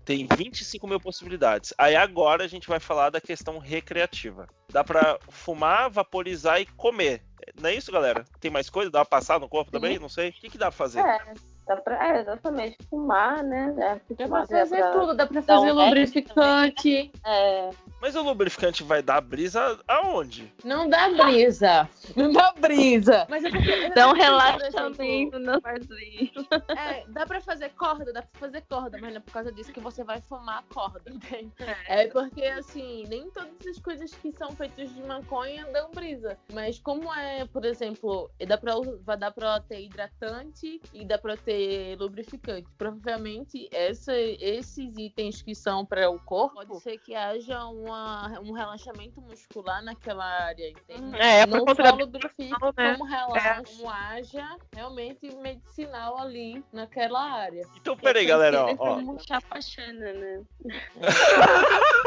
Tem 0.08 0.26
25 0.26 0.88
mil 0.88 0.98
possibilidades. 0.98 1.74
Aí 1.76 1.94
agora 1.94 2.42
a 2.42 2.48
gente 2.48 2.66
vai 2.66 2.80
falar 2.80 3.10
da 3.10 3.20
questão 3.20 3.58
recreativa. 3.58 4.48
Dá 4.72 4.82
pra 4.82 5.18
fumar, 5.28 5.90
vaporizar 5.90 6.58
e 6.58 6.64
comer. 6.64 7.22
Não 7.60 7.68
é 7.68 7.74
isso, 7.74 7.92
galera? 7.92 8.24
Tem 8.40 8.50
mais 8.50 8.70
coisa? 8.70 8.90
Dá 8.90 9.04
pra 9.04 9.18
passar 9.18 9.38
no 9.38 9.50
corpo 9.50 9.70
também? 9.70 9.98
Não 9.98 10.08
sei. 10.08 10.30
O 10.30 10.32
que, 10.32 10.48
que 10.48 10.56
dá 10.56 10.68
pra 10.70 10.72
fazer? 10.78 11.00
É, 11.00 11.18
dá 11.66 11.76
pra, 11.76 12.08
é, 12.16 12.20
exatamente. 12.22 12.78
Fumar, 12.88 13.42
né? 13.42 13.74
É, 13.78 14.14
Dá 14.14 14.28
pra 14.28 14.46
fazer 14.46 14.78
pra- 14.78 14.92
tudo, 14.92 15.14
dá 15.14 15.26
pra 15.26 15.40
um 15.40 15.42
fazer 15.42 15.66
hack 15.66 15.76
lubrificante. 15.76 17.12
É, 17.26 17.70
Mas 18.00 18.14
o 18.14 18.22
lubrificante 18.22 18.82
vai 18.82 19.02
dar 19.02 19.20
brisa 19.20 19.78
aonde? 19.86 20.52
Não 20.64 20.88
dá 20.88 21.08
brisa. 21.10 21.88
Não 22.14 22.32
dá 22.32 22.52
brisa. 22.58 23.26
Mas 23.28 23.44
é 23.44 23.50
porque. 23.50 23.90
dá 23.90 24.08
um 24.08 24.12
relaxamento 24.12 25.38
no 25.38 25.60
barzinho. 25.60 26.30
É, 26.76 27.04
dá 27.08 27.26
pra 27.26 27.40
fazer 27.40 27.70
corda, 27.70 28.12
dá 28.12 28.22
pra 28.22 28.40
fazer 28.40 28.62
corda, 28.62 28.98
mas 29.00 29.10
não 29.10 29.16
é 29.18 29.20
por 29.20 29.32
causa 29.32 29.50
disso 29.50 29.72
que 29.72 29.80
você 29.80 30.04
vai 30.04 30.20
fumar 30.20 30.58
a 30.58 30.74
corda, 30.74 31.10
entende? 31.10 31.52
É 31.88 32.06
porque, 32.06 32.44
assim, 32.44 33.04
nem 33.08 33.28
todas 33.30 33.66
as 33.66 33.78
coisas 33.78 34.12
que 34.14 34.30
são 34.32 34.50
feitas 34.52 34.94
de 34.94 35.02
maconha 35.02 35.66
dão 35.72 35.90
brisa. 35.90 36.38
Mas 36.52 36.78
como 36.78 37.12
é, 37.12 37.46
por 37.46 37.64
exemplo, 37.64 38.30
dá 38.46 38.56
pra, 38.56 38.74
vai 39.02 39.16
dar 39.16 39.32
pra 39.32 39.60
ter 39.60 39.82
hidratante 39.84 40.80
e 40.92 41.04
dá 41.04 41.18
pra 41.18 41.36
ter 41.36 41.96
lubrificante. 41.98 42.68
Provavelmente 42.76 43.68
essa, 43.72 44.16
esses 44.16 44.96
itens 44.96 45.42
que 45.42 45.54
são 45.54 45.84
para 45.84 46.08
o 46.10 46.18
corpo, 46.20 46.54
pode 46.54 46.80
ser 46.80 46.98
que 46.98 47.14
haja 47.14 47.66
uma, 47.88 48.40
um 48.40 48.52
relaxamento 48.52 49.20
muscular 49.20 49.82
naquela 49.82 50.24
área, 50.24 50.70
entende? 50.70 51.16
É, 51.18 51.46
por 51.46 51.56
não 51.56 51.64
conta 51.64 51.84
só 51.84 51.90
da 51.90 51.96
lubrifica, 51.96 52.72
né? 52.76 52.92
como 52.92 53.04
relaxa, 53.04 53.62
como 53.64 53.90
haja 53.90 54.56
realmente 54.74 55.34
medicinal 55.36 56.18
ali 56.18 56.62
naquela 56.72 57.20
área. 57.20 57.66
Então, 57.76 57.96
peraí, 57.96 58.26
galera, 58.26 58.64
ó. 58.64 58.74
ó. 58.78 58.94
Como 58.96 59.18
chapachana, 59.18 60.12
né? 60.12 60.42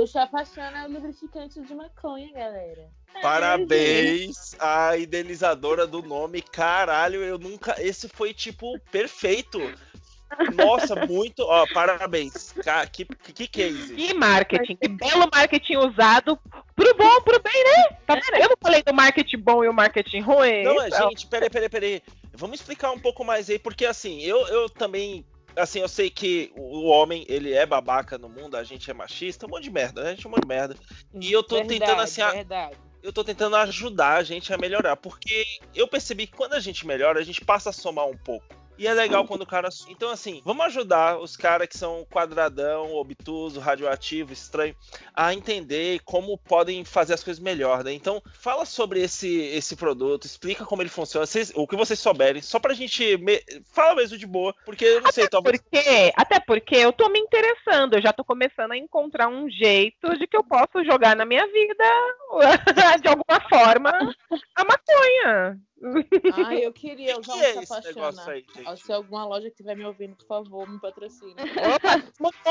O 0.00 0.06
chapachana 0.06 0.82
é 0.82 0.88
o 0.88 0.92
lubrificante 0.92 1.60
de 1.60 1.74
maconha, 1.74 2.32
galera. 2.32 2.90
Parabéns 3.22 4.54
à 4.58 4.96
idealizadora 4.96 5.86
do 5.86 6.02
nome. 6.02 6.40
Caralho, 6.40 7.22
eu 7.22 7.38
nunca. 7.38 7.74
Esse 7.82 8.08
foi, 8.08 8.32
tipo, 8.32 8.78
perfeito. 8.90 9.58
Nossa, 10.54 10.94
muito. 11.06 11.40
Ó, 11.42 11.66
parabéns. 11.72 12.54
Que, 12.92 13.04
que 13.04 13.46
case. 13.48 13.94
Que 13.94 14.14
marketing, 14.14 14.76
que 14.76 14.88
belo 14.88 15.28
marketing 15.32 15.76
usado 15.76 16.38
pro 16.74 16.94
bom, 16.96 17.20
pro 17.22 17.40
bem, 17.42 17.64
né? 17.64 17.96
Tá 18.06 18.14
vendo? 18.14 18.42
Eu 18.42 18.48
não 18.50 18.56
falei 18.62 18.82
do 18.82 18.94
marketing 18.94 19.38
bom 19.38 19.64
e 19.64 19.68
o 19.68 19.72
marketing 19.72 20.20
ruim. 20.20 20.62
Não, 20.62 20.86
Então, 20.86 21.08
gente, 21.10 21.26
peraí, 21.26 21.50
peraí, 21.50 21.68
peraí. 21.68 22.02
Vamos 22.34 22.60
explicar 22.60 22.90
um 22.90 22.98
pouco 22.98 23.24
mais 23.24 23.50
aí, 23.50 23.58
porque 23.58 23.84
assim, 23.84 24.20
eu, 24.22 24.46
eu 24.48 24.68
também. 24.68 25.24
Assim, 25.56 25.80
eu 25.80 25.88
sei 25.88 26.08
que 26.08 26.52
o 26.56 26.86
homem, 26.86 27.26
ele 27.28 27.52
é 27.52 27.66
babaca 27.66 28.16
no 28.16 28.28
mundo, 28.28 28.56
a 28.56 28.62
gente 28.62 28.88
é 28.88 28.94
machista, 28.94 29.46
um 29.46 29.48
monte 29.50 29.64
de 29.64 29.70
merda, 29.70 30.02
né? 30.04 30.10
A 30.10 30.14
gente 30.14 30.24
é 30.24 30.28
um 30.28 30.30
monte 30.30 30.42
de 30.42 30.48
merda. 30.48 30.76
E 31.20 31.32
eu 31.32 31.42
tô 31.42 31.60
tentando, 31.66 32.00
assim, 32.00 32.22
a- 32.22 32.30
Verdade. 32.30 32.76
eu 33.02 33.12
tô 33.12 33.24
tentando 33.24 33.56
ajudar 33.56 34.18
a 34.18 34.22
gente 34.22 34.54
a 34.54 34.56
melhorar, 34.56 34.96
porque 34.96 35.44
eu 35.74 35.88
percebi 35.88 36.28
que 36.28 36.36
quando 36.36 36.54
a 36.54 36.60
gente 36.60 36.86
melhora, 36.86 37.18
a 37.18 37.24
gente 37.24 37.44
passa 37.44 37.70
a 37.70 37.72
somar 37.72 38.06
um 38.06 38.16
pouco. 38.16 38.46
E 38.80 38.86
é 38.86 38.94
legal 38.94 39.26
quando 39.26 39.42
o 39.42 39.46
cara. 39.46 39.68
Então, 39.90 40.08
assim, 40.08 40.40
vamos 40.42 40.64
ajudar 40.64 41.18
os 41.18 41.36
caras 41.36 41.68
que 41.68 41.76
são 41.76 42.06
quadradão, 42.10 42.94
obtuso, 42.94 43.60
radioativo, 43.60 44.32
estranho, 44.32 44.74
a 45.14 45.34
entender 45.34 46.00
como 46.02 46.38
podem 46.38 46.82
fazer 46.82 47.12
as 47.12 47.22
coisas 47.22 47.42
melhor, 47.42 47.84
né? 47.84 47.92
Então, 47.92 48.22
fala 48.32 48.64
sobre 48.64 49.02
esse, 49.02 49.28
esse 49.28 49.76
produto, 49.76 50.24
explica 50.24 50.64
como 50.64 50.80
ele 50.80 50.88
funciona, 50.88 51.26
vocês, 51.26 51.52
o 51.54 51.66
que 51.66 51.76
vocês 51.76 51.98
souberem, 51.98 52.40
só 52.40 52.58
pra 52.58 52.72
gente. 52.72 53.18
Me... 53.18 53.44
Fala 53.70 53.94
mesmo 53.96 54.16
de 54.16 54.26
boa, 54.26 54.54
porque 54.64 54.86
eu 54.86 55.02
não 55.02 55.10
até 55.10 55.12
sei, 55.12 55.28
talvez. 55.28 55.60
Porque, 55.60 56.12
até 56.16 56.40
porque 56.40 56.76
eu 56.76 56.90
tô 56.90 57.10
me 57.10 57.18
interessando, 57.18 57.96
eu 57.96 58.02
já 58.02 58.14
tô 58.14 58.24
começando 58.24 58.72
a 58.72 58.78
encontrar 58.78 59.28
um 59.28 59.46
jeito 59.50 60.16
de 60.16 60.26
que 60.26 60.38
eu 60.38 60.42
posso 60.42 60.82
jogar 60.86 61.14
na 61.14 61.26
minha 61.26 61.46
vida, 61.48 61.84
de 63.02 63.08
alguma 63.08 63.40
forma, 63.46 63.90
a 64.56 64.64
maconha. 64.64 65.60
Ai, 66.34 66.64
eu 66.64 66.72
queria 66.74 67.18
usar 67.18 67.32
que 67.32 67.40
é 67.40 67.54
um 67.54 67.62
apaixonar. 67.62 68.28
aí, 68.28 68.44
gente? 68.54 68.80
Se 68.82 68.92
alguma 68.92 69.24
loja 69.24 69.42
que 69.46 69.52
estiver 69.52 69.76
me 69.76 69.84
ouvindo, 69.84 70.14
por 70.16 70.26
favor, 70.26 70.68
me 70.68 70.78
patrocine. 70.78 71.34
Opa, 71.34 72.02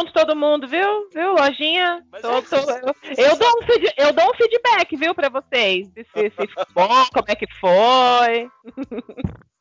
todo 0.14 0.36
mundo, 0.36 0.68
viu? 0.68 1.10
Viu, 1.14 1.34
lojinha? 1.34 2.04
Tô- 2.22 2.32
é 2.38 2.42
tô- 2.42 2.56
eu, 2.58 3.26
eu 3.26 3.36
dou 3.38 3.50
um 3.50 3.66
feed- 3.66 3.94
eu 3.98 4.14
dou 4.14 4.26
um 4.30 4.34
feedback, 4.34 4.96
viu, 4.98 5.14
pra 5.16 5.30
vocês. 5.30 5.88
Se, 5.94 6.04
se, 6.14 6.34
bom, 6.74 6.88
como 7.14 7.26
é 7.28 7.36
que 7.36 7.48
foi. 7.60 8.50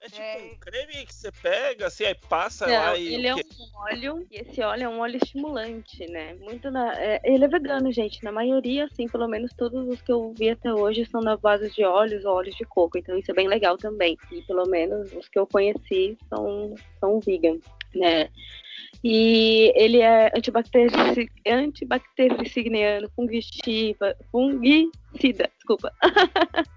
É 0.01 0.07
tipo 0.09 0.23
É. 0.23 0.53
um 0.53 0.57
creme 0.61 1.07
que 1.07 1.13
você 1.15 1.33
pega, 1.43 1.87
assim, 1.89 2.05
aí 2.05 2.15
passa 2.15 2.67
Não, 2.67 2.73
lá 2.75 2.97
e. 2.97 3.15
ele 3.15 3.27
é 3.27 3.35
um 3.35 3.41
óleo, 3.91 4.27
e 4.31 4.37
esse 4.39 4.63
óleo 4.63 4.85
é 4.85 4.89
um 4.89 5.01
óleo 5.01 5.17
estimulante, 5.17 6.07
né? 6.07 6.35
Muito 6.41 6.71
na, 6.71 6.95
é, 7.03 7.21
ele 7.25 7.45
é 7.45 7.49
vegano, 7.49 7.91
gente. 7.91 8.23
Na 8.23 8.31
maioria, 8.31 8.85
assim, 8.85 9.09
pelo 9.09 9.27
menos 9.27 9.53
todos 9.55 9.89
os 9.89 10.01
que 10.01 10.13
eu 10.13 10.33
vi 10.39 10.51
até 10.51 10.73
hoje 10.73 11.05
são 11.07 11.21
na 11.21 11.37
base 11.37 11.69
de 11.71 11.83
óleos 11.85 12.25
ou 12.25 12.35
óleos 12.35 12.55
de 12.55 12.65
coco. 12.65 12.97
Então 12.97 13.19
isso 13.19 13.31
é 13.31 13.35
bem 13.35 13.49
legal 13.49 13.77
também. 13.77 14.17
E 14.31 14.41
pelo 14.43 14.67
menos 14.67 15.13
os 15.13 15.29
que 15.29 15.39
eu 15.39 15.47
conheci 15.49 16.17
são, 16.29 16.75
são 17.01 17.19
vegan, 17.19 17.59
né? 17.95 18.29
E 19.03 19.73
ele 19.77 20.01
é 20.01 20.31
antibacteri- 20.37 21.31
antibactericidiano, 21.47 23.09
fungicida, 23.17 24.17
fungicida, 24.31 25.51
desculpa. 25.57 25.93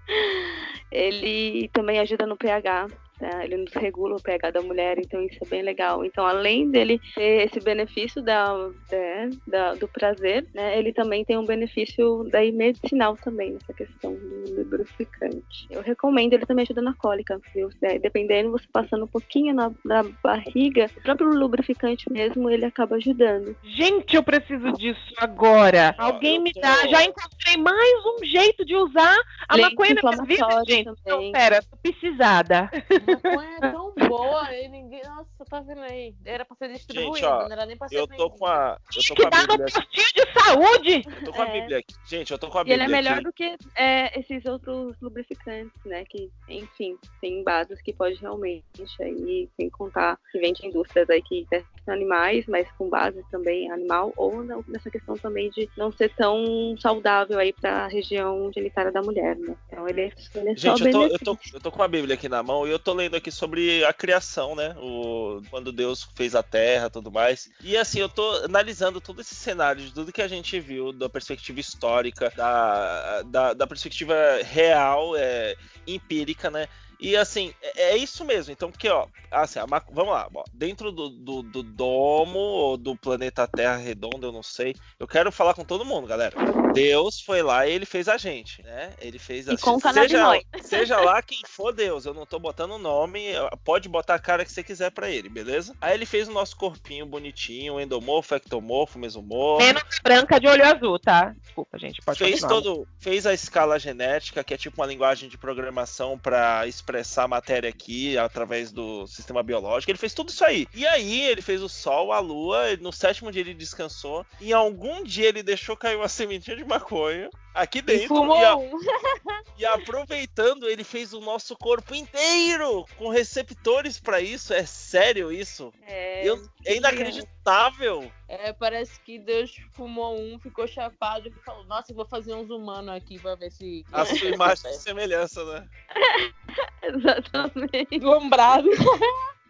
ele 0.90 1.68
também 1.72 1.98
ajuda 1.98 2.26
no 2.26 2.36
pH, 2.36 2.88
tá? 3.22 3.44
Ele 3.44 3.56
nos 3.58 3.72
regula 3.74 4.16
o 4.16 4.22
pH 4.22 4.50
da 4.50 4.62
mulher, 4.62 4.98
então 4.98 5.22
isso 5.22 5.38
é 5.44 5.48
bem 5.48 5.62
legal. 5.62 6.04
Então, 6.04 6.26
além 6.26 6.70
dele 6.70 7.00
ter 7.14 7.46
esse 7.46 7.60
benefício 7.60 8.20
da, 8.22 8.52
né, 8.90 9.30
da- 9.46 9.74
do 9.74 9.86
prazer, 9.88 10.44
né, 10.54 10.78
ele 10.78 10.92
também 10.92 11.24
tem 11.24 11.36
um 11.38 11.44
benefício 11.46 12.24
daí 12.30 12.50
medicinal 12.52 13.16
também 13.16 13.52
nessa 13.52 13.72
questão 13.72 14.12
do 14.14 14.56
lubrificante. 14.56 15.66
Eu 15.70 15.82
recomendo, 15.82 16.32
ele 16.32 16.46
também 16.46 16.64
ajuda 16.64 16.82
na 16.82 16.94
cólica, 16.94 17.40
viu? 17.54 17.68
É, 17.82 17.98
dependendo, 17.98 18.50
você 18.50 18.66
passando 18.72 19.04
um 19.04 19.08
pouquinho 19.08 19.54
na, 19.54 19.70
na 19.84 20.02
barriga, 20.22 20.86
o 20.96 21.02
próprio 21.02 21.28
lubrificante 21.30 22.10
mesmo, 22.10 22.50
ele 22.50 22.64
acaba 22.64 22.96
ajudando. 22.96 23.56
Gente, 23.62 24.16
eu 24.16 24.22
preciso 24.22 24.72
disso 24.72 25.00
agora. 25.18 25.94
Ó, 25.98 26.04
Alguém 26.04 26.40
me 26.40 26.52
tô- 26.52 26.60
dá. 26.60 26.88
Já 26.88 27.04
encontrei 27.04 27.56
mais 27.58 28.04
um 28.06 28.24
jeito 28.24 28.64
de 28.64 28.74
usar 28.76 29.16
a 29.48 29.56
Lente 29.56 29.70
maconha 29.70 29.94
na 30.02 30.10
minha 30.12 30.24
vida, 30.24 30.64
gente. 30.66 30.86
Não, 30.86 30.94
também. 31.04 31.32
pera, 31.32 31.62
tô 31.62 31.76
precisada. 31.82 32.70
maconha 33.14 33.56
é 33.62 33.70
tão 33.72 33.94
boa 34.08 34.54
e 34.54 34.68
ninguém. 34.68 35.02
Nossa, 35.04 35.44
tá 35.48 35.60
vendo 35.60 35.80
aí? 35.82 36.14
Era 36.24 36.44
pra 36.44 36.56
ser 36.56 36.72
distribuído, 36.72 37.14
Gente, 37.16 37.24
ó, 37.26 37.44
não 37.44 37.52
era 37.52 37.66
nem 37.66 37.76
pra 37.76 37.88
ser 37.88 37.96
Eu 37.96 38.06
tô 38.06 38.30
com 38.30 38.46
a. 38.46 38.78
Eu 38.94 39.02
tô 39.02 39.14
Que 39.14 39.22
com 39.22 39.26
a 39.26 39.30
dá 39.30 39.40
no 39.42 39.46
Bíblia 39.48 39.66
aqui. 39.66 39.72
postinho 39.74 40.12
de 40.14 40.32
saúde. 40.40 41.02
Eu 41.20 41.24
tô 41.24 41.32
com 41.32 41.42
a 41.42 41.48
É. 41.48 41.60
Bíblia 41.60 41.78
aqui. 41.78 41.94
Gente, 42.06 42.30
eu 42.32 42.38
tô 42.38 42.48
com 42.48 42.58
a 42.58 42.62
E 42.62 42.72
ele 42.72 42.78
Bíblia 42.84 42.84
é 42.84 42.88
melhor 43.02 43.14
aqui. 43.14 43.24
do 43.24 43.32
que 43.32 43.56
é, 43.76 44.18
esses 44.20 44.44
outros 44.46 44.96
lubrificantes, 45.00 45.72
né? 45.84 46.04
Que, 46.04 46.30
enfim, 46.48 46.96
tem 47.20 47.42
bases 47.42 47.80
que 47.82 47.92
pode 47.92 48.16
realmente 48.20 48.62
aí, 49.00 49.48
sem 49.56 49.68
contar 49.70 50.18
que 50.30 50.38
vem 50.38 50.52
de 50.52 50.66
indústrias 50.66 51.08
aí 51.10 51.22
que 51.22 51.46
testam 51.50 51.68
animais, 51.94 52.44
mas 52.46 52.70
com 52.72 52.88
base 52.88 53.22
também 53.30 53.70
animal, 53.70 54.12
ou 54.16 54.42
não- 54.44 54.64
nessa 54.68 54.90
questão 54.90 55.16
também 55.16 55.50
de 55.50 55.68
não 55.76 55.90
ser 55.90 56.14
tão 56.14 56.76
saudável 56.78 57.38
aí 57.38 57.52
pra 57.52 57.88
região 57.88 58.50
genitária 58.54 58.92
da 58.92 59.02
mulher, 59.02 59.36
né? 59.36 59.54
Então 59.66 59.88
ele, 59.88 60.02
é- 60.02 60.12
ele 60.36 60.48
é 60.50 60.56
só 60.56 60.76
Gente, 60.76 60.86
eu 60.86 60.92
tô, 60.92 61.02
eu, 61.06 61.18
tô, 61.18 61.38
eu 61.54 61.60
tô 61.60 61.72
com 61.72 61.82
a 61.82 61.88
Bíblia 61.88 62.14
aqui 62.14 62.28
na 62.28 62.42
mão 62.42 62.66
e 62.66 62.70
eu 62.70 62.78
tô 62.78 62.92
lendo 62.92 63.01
aqui 63.14 63.30
sobre 63.30 63.84
a 63.84 63.92
criação, 63.92 64.54
né? 64.54 64.74
O, 64.78 65.42
quando 65.50 65.72
Deus 65.72 66.08
fez 66.14 66.34
a 66.34 66.42
terra 66.42 66.90
tudo 66.90 67.10
mais. 67.10 67.50
E 67.60 67.76
assim, 67.76 68.00
eu 68.00 68.08
tô 68.08 68.30
analisando 68.44 69.00
todo 69.00 69.20
esse 69.20 69.34
cenário 69.34 69.84
de 69.84 69.92
tudo 69.92 70.12
que 70.12 70.22
a 70.22 70.28
gente 70.28 70.58
viu, 70.60 70.92
da 70.92 71.08
perspectiva 71.08 71.60
histórica, 71.60 72.32
da, 72.36 73.22
da, 73.22 73.52
da 73.54 73.66
perspectiva 73.66 74.14
real, 74.42 75.16
é, 75.16 75.56
empírica, 75.86 76.50
né? 76.50 76.68
E 77.02 77.16
assim, 77.16 77.52
é, 77.60 77.90
é 77.92 77.96
isso 77.96 78.24
mesmo. 78.24 78.52
Então, 78.52 78.70
porque, 78.70 78.88
ó, 78.88 79.06
assim, 79.30 79.58
a 79.58 79.66
vamos 79.66 80.12
lá, 80.12 80.28
ó, 80.32 80.44
dentro 80.54 80.92
do, 80.92 81.08
do, 81.08 81.42
do 81.42 81.62
domo 81.62 82.38
ou 82.38 82.76
do 82.76 82.96
planeta 82.96 83.46
Terra 83.48 83.76
redondo, 83.76 84.24
eu 84.26 84.32
não 84.32 84.42
sei. 84.42 84.76
Eu 85.00 85.08
quero 85.08 85.32
falar 85.32 85.52
com 85.54 85.64
todo 85.64 85.84
mundo, 85.84 86.06
galera. 86.06 86.36
Deus 86.72 87.20
foi 87.20 87.42
lá 87.42 87.66
e 87.66 87.72
ele 87.72 87.84
fez 87.84 88.08
a 88.08 88.16
gente, 88.16 88.62
né? 88.62 88.92
Ele 89.00 89.18
fez 89.18 89.48
a 89.48 89.54
E 89.54 89.58
com 89.58 89.80
seja, 89.80 89.92
canabinoide. 89.92 90.46
seja 90.62 91.00
lá 91.00 91.20
quem 91.20 91.40
for 91.46 91.72
Deus, 91.72 92.06
eu 92.06 92.14
não 92.14 92.24
tô 92.24 92.38
botando 92.38 92.78
nome, 92.78 93.24
pode 93.64 93.88
botar 93.88 94.14
a 94.14 94.18
cara 94.20 94.44
que 94.44 94.52
você 94.52 94.62
quiser 94.62 94.90
pra 94.92 95.10
ele, 95.10 95.28
beleza? 95.28 95.74
Aí 95.80 95.94
ele 95.94 96.06
fez 96.06 96.28
o 96.28 96.32
nosso 96.32 96.56
corpinho 96.56 97.04
bonitinho, 97.04 97.80
endomorfo, 97.80 98.34
ectomorfo, 98.36 98.96
mesomorfo. 98.98 99.66
Menos 99.66 99.82
branca 100.02 100.38
de 100.38 100.46
olho 100.46 100.64
azul, 100.64 100.98
tá? 101.00 101.34
Desculpa, 101.42 101.78
gente. 101.78 102.00
Pode 102.00 102.18
Fez 102.18 102.40
continuar. 102.40 102.62
todo, 102.62 102.88
fez 103.00 103.26
a 103.26 103.34
escala 103.34 103.78
genética, 103.78 104.44
que 104.44 104.54
é 104.54 104.56
tipo 104.56 104.80
uma 104.80 104.86
linguagem 104.86 105.28
de 105.28 105.36
programação 105.36 106.16
para 106.16 106.64
expressar 106.66 106.91
a 106.98 107.28
matéria 107.28 107.68
aqui 107.70 108.16
através 108.18 108.72
do 108.72 109.06
sistema 109.06 109.42
biológico. 109.42 109.90
Ele 109.90 109.98
fez 109.98 110.14
tudo 110.14 110.30
isso 110.30 110.44
aí. 110.44 110.66
E 110.74 110.86
aí 110.86 111.22
ele 111.22 111.42
fez 111.42 111.62
o 111.62 111.68
Sol, 111.68 112.12
a 112.12 112.18
Lua. 112.18 112.76
No 112.80 112.92
sétimo 112.92 113.30
dia 113.30 113.42
ele 113.42 113.54
descansou. 113.54 114.26
E 114.40 114.52
algum 114.52 115.02
dia 115.02 115.28
ele 115.28 115.42
deixou 115.42 115.76
cair 115.76 115.96
uma 115.96 116.08
sementinha 116.08 116.56
de 116.56 116.64
maconha 116.64 117.30
aqui 117.54 117.78
E 117.78 117.82
dentro. 117.82 118.08
fumou 118.08 118.36
E, 118.40 118.44
a- 118.44 118.56
um. 118.56 118.70
e 119.58 119.66
aproveitando, 119.66 120.68
ele 120.68 120.82
fez 120.84 121.12
o 121.12 121.20
nosso 121.20 121.56
corpo 121.56 121.94
inteiro 121.94 122.84
com 122.96 123.08
receptores 123.08 124.00
para 124.00 124.20
isso. 124.20 124.52
É 124.52 124.64
sério 124.64 125.30
isso? 125.32 125.72
É, 125.86 126.26
Eu- 126.26 126.48
é 126.64 126.76
inacreditável. 126.76 128.10
É, 128.28 128.52
parece 128.52 128.98
que 129.00 129.18
Deus 129.18 129.54
fumou 129.72 130.18
um, 130.18 130.38
ficou 130.38 130.66
chapado 130.66 131.28
e 131.28 131.32
falou: 131.44 131.64
Nossa, 131.64 131.92
vou 131.92 132.06
fazer 132.06 132.34
uns 132.34 132.48
humanos 132.50 132.94
aqui 132.94 133.18
pra 133.18 133.34
ver 133.34 133.50
se. 133.50 133.84
A 133.92 134.04
sua 134.06 134.28
imagem 134.28 134.70
de 134.70 134.78
semelhança, 134.78 135.44
né? 135.44 135.68
exatamente. 136.82 137.98
Lombrado. 138.00 138.68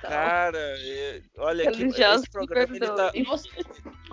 Cara, 0.00 0.58
é- 0.58 1.22
olha 1.38 1.68
aqui, 1.68 1.78
Religiosos 1.78 2.22
esse 2.22 2.30
programa 2.30 2.76
ele 2.76 2.86
tá, 2.86 3.10
E 3.14 3.22
você, 3.24 3.48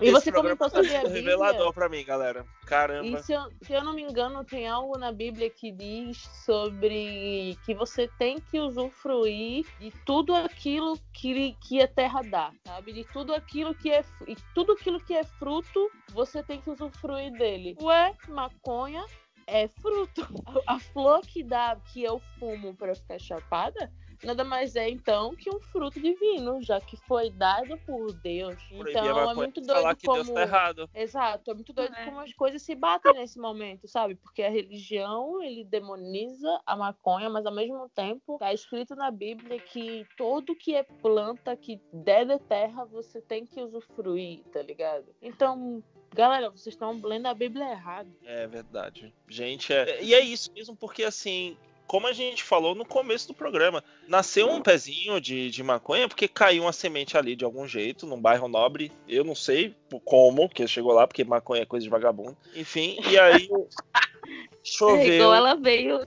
e 0.01 0.11
você 0.11 0.31
comentou 0.31 0.69
tá 0.69 0.75
sobre 0.75 0.95
a 0.95 1.01
Bíblia. 1.03 1.21
revelador 1.21 1.73
pra 1.73 1.87
mim, 1.87 2.03
galera. 2.03 2.45
Caramba. 2.65 3.19
E 3.19 3.23
se 3.23 3.33
eu, 3.33 3.41
se 3.61 3.73
eu 3.73 3.83
não 3.83 3.93
me 3.93 4.01
engano, 4.01 4.43
tem 4.43 4.67
algo 4.67 4.97
na 4.97 5.11
Bíblia 5.11 5.49
que 5.49 5.71
diz 5.71 6.17
sobre 6.45 7.57
que 7.65 7.73
você 7.75 8.07
tem 8.17 8.39
que 8.39 8.59
usufruir 8.59 9.65
de 9.79 9.91
tudo 10.05 10.33
aquilo 10.33 10.97
que, 11.13 11.53
que 11.61 11.81
a 11.81 11.87
terra 11.87 12.21
dá, 12.23 12.51
sabe? 12.65 12.93
De 12.93 13.03
tudo 13.05 13.33
aquilo 13.33 13.75
que 13.75 13.91
é 13.91 14.03
e 14.27 14.35
tudo 14.55 14.73
aquilo 14.73 14.99
que 14.99 15.13
é 15.13 15.23
fruto, 15.23 15.91
você 16.11 16.41
tem 16.41 16.61
que 16.61 16.69
usufruir 16.69 17.31
dele. 17.33 17.75
Ué, 17.81 18.13
maconha 18.27 19.05
é 19.47 19.67
fruto. 19.67 20.21
A, 20.67 20.75
a 20.75 20.79
flor 20.79 21.21
que 21.21 21.43
dá, 21.43 21.75
que 21.91 22.03
eu 22.03 22.19
fumo 22.39 22.73
para 22.75 22.95
ficar 22.95 23.19
chapada, 23.19 23.91
nada 24.23 24.43
mais 24.43 24.75
é 24.75 24.89
então 24.89 25.35
que 25.35 25.49
um 25.49 25.59
fruto 25.59 25.99
divino, 25.99 26.61
já 26.61 26.79
que 26.79 26.97
foi 26.97 27.29
dado 27.29 27.77
por 27.85 28.13
Deus. 28.13 28.55
Proibir 28.69 28.91
Então 28.91 29.31
é 29.31 29.33
muito 29.33 29.61
doido 29.61 29.81
falar 29.81 29.95
que 29.95 30.05
como 30.05 30.23
Deus 30.23 30.35
tá 30.35 30.41
errado. 30.41 30.89
Exato, 30.93 31.51
é 31.51 31.53
muito 31.53 31.73
doido 31.73 31.93
É. 31.95 32.05
como 32.05 32.19
as 32.19 32.33
coisas 32.33 32.61
se 32.61 32.75
batem 32.75 33.13
nesse 33.13 33.39
momento, 33.39 33.87
sabe? 33.87 34.15
Porque 34.15 34.41
a 34.41 34.49
religião, 34.49 35.41
ele 35.41 35.63
demoniza 35.63 36.61
a 36.65 36.75
maconha, 36.75 37.29
mas 37.29 37.45
ao 37.45 37.53
mesmo 37.53 37.89
tempo 37.89 38.37
tá 38.39 38.53
escrito 38.53 38.95
na 38.95 39.11
Bíblia 39.11 39.59
que 39.59 40.05
todo 40.17 40.55
que 40.55 40.75
é 40.75 40.83
planta, 40.83 41.55
que 41.55 41.81
der 41.91 42.25
da 42.25 42.39
terra, 42.39 42.85
você 42.85 43.21
tem 43.21 43.45
que 43.45 43.61
usufruir, 43.61 44.43
tá 44.51 44.61
ligado? 44.61 45.05
Então, 45.21 45.83
galera, 46.13 46.49
vocês 46.49 46.73
estão 46.75 46.99
lendo 47.03 47.27
a 47.27 47.33
Bíblia 47.33 47.71
errado. 47.71 48.11
É 48.23 48.47
verdade. 48.47 49.13
Gente, 49.27 49.73
é... 49.73 50.03
e 50.03 50.13
é 50.13 50.19
isso 50.19 50.51
mesmo, 50.53 50.75
porque 50.75 51.03
assim, 51.03 51.57
como 51.87 52.07
a 52.07 52.13
gente 52.13 52.43
falou 52.43 52.73
no 52.73 52.85
começo 52.85 53.27
do 53.27 53.33
programa, 53.33 53.83
nasceu 54.07 54.49
um 54.49 54.61
pezinho 54.61 55.19
de, 55.21 55.49
de 55.49 55.63
maconha 55.63 56.07
porque 56.07 56.27
caiu 56.27 56.63
uma 56.63 56.73
semente 56.73 57.17
ali 57.17 57.35
de 57.35 57.45
algum 57.45 57.67
jeito, 57.67 58.07
num 58.07 58.19
bairro 58.19 58.47
nobre. 58.47 58.91
Eu 59.07 59.23
não 59.23 59.35
sei 59.35 59.75
como 60.05 60.49
que 60.49 60.67
chegou 60.67 60.93
lá, 60.93 61.05
porque 61.05 61.23
maconha 61.23 61.61
é 61.63 61.65
coisa 61.65 61.83
de 61.83 61.89
vagabundo. 61.89 62.37
Enfim, 62.55 62.97
e 63.07 63.17
aí 63.19 63.47
É, 64.23 64.59
choveu. 64.63 65.13
igual 65.13 65.33
ela 65.33 65.55
veio. 65.55 65.99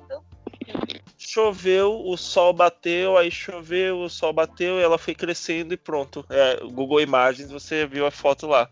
choveu, 1.19 2.01
o 2.07 2.16
sol 2.16 2.53
bateu, 2.53 3.16
aí 3.16 3.31
choveu, 3.31 4.01
o 4.01 4.09
sol 4.09 4.32
bateu, 4.32 4.81
ela 4.81 4.98
foi 4.98 5.15
crescendo 5.15 5.74
e 5.74 5.77
pronto. 5.77 6.24
É, 6.31 6.57
Google 6.65 7.01
Imagens, 7.01 7.51
você 7.51 7.86
viu 7.86 8.07
a 8.07 8.11
foto 8.11 8.47
lá. 8.47 8.69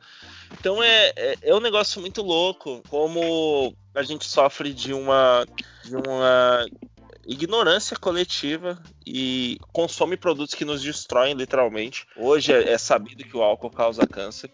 Então 0.58 0.82
é, 0.82 1.12
é, 1.16 1.34
é 1.42 1.54
um 1.54 1.60
negócio 1.60 2.00
muito 2.00 2.22
louco, 2.22 2.82
como 2.88 3.74
a 3.94 4.02
gente 4.02 4.24
sofre 4.24 4.72
de 4.72 4.92
uma. 4.92 5.46
de 5.84 5.96
uma. 5.96 6.66
Ignorância 7.26 7.96
coletiva 7.96 8.80
e 9.06 9.58
consome 9.72 10.16
produtos 10.16 10.54
que 10.54 10.64
nos 10.64 10.82
destroem 10.82 11.34
literalmente. 11.34 12.06
Hoje 12.16 12.52
é, 12.52 12.72
é 12.72 12.78
sabido 12.78 13.24
que 13.24 13.36
o 13.36 13.42
álcool 13.42 13.70
causa 13.70 14.06
câncer. 14.06 14.50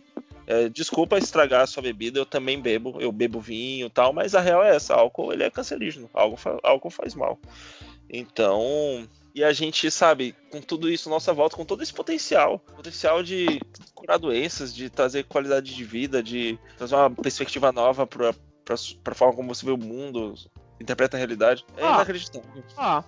É, 0.46 0.68
desculpa 0.68 1.18
estragar 1.18 1.62
a 1.62 1.66
sua 1.66 1.82
bebida, 1.82 2.18
eu 2.18 2.26
também 2.26 2.60
bebo, 2.60 3.00
eu 3.00 3.12
bebo 3.12 3.38
vinho 3.38 3.86
e 3.86 3.90
tal, 3.90 4.12
mas 4.12 4.34
a 4.34 4.40
real 4.40 4.64
é 4.64 4.74
essa, 4.74 4.94
álcool 4.94 5.32
ele 5.32 5.44
é 5.44 5.50
cancerígeno, 5.50 6.10
álcool, 6.12 6.36
fa 6.36 6.58
álcool 6.64 6.90
faz 6.90 7.14
mal. 7.14 7.38
Então, 8.12 9.08
e 9.34 9.44
a 9.44 9.52
gente, 9.52 9.88
sabe, 9.90 10.34
com 10.50 10.60
tudo 10.60 10.90
isso, 10.90 11.08
nossa 11.08 11.32
volta, 11.32 11.56
com 11.56 11.64
todo 11.64 11.82
esse 11.82 11.92
potencial, 11.92 12.58
potencial 12.58 13.22
de 13.22 13.60
curar 13.94 14.18
doenças, 14.18 14.74
de 14.74 14.90
trazer 14.90 15.24
qualidade 15.24 15.72
de 15.72 15.84
vida, 15.84 16.20
de 16.20 16.58
trazer 16.76 16.96
uma 16.96 17.10
perspectiva 17.10 17.70
nova 17.70 18.06
para 18.06 18.34
a 18.74 19.14
forma 19.14 19.36
como 19.36 19.54
você 19.54 19.64
vê 19.64 19.70
o 19.70 19.78
mundo, 19.78 20.34
interpreta 20.80 21.16
a 21.16 21.18
realidade. 21.18 21.64
É 21.76 21.84
Ó, 21.84 21.94
inacreditável. 21.96 22.64
Ó. 22.76 23.02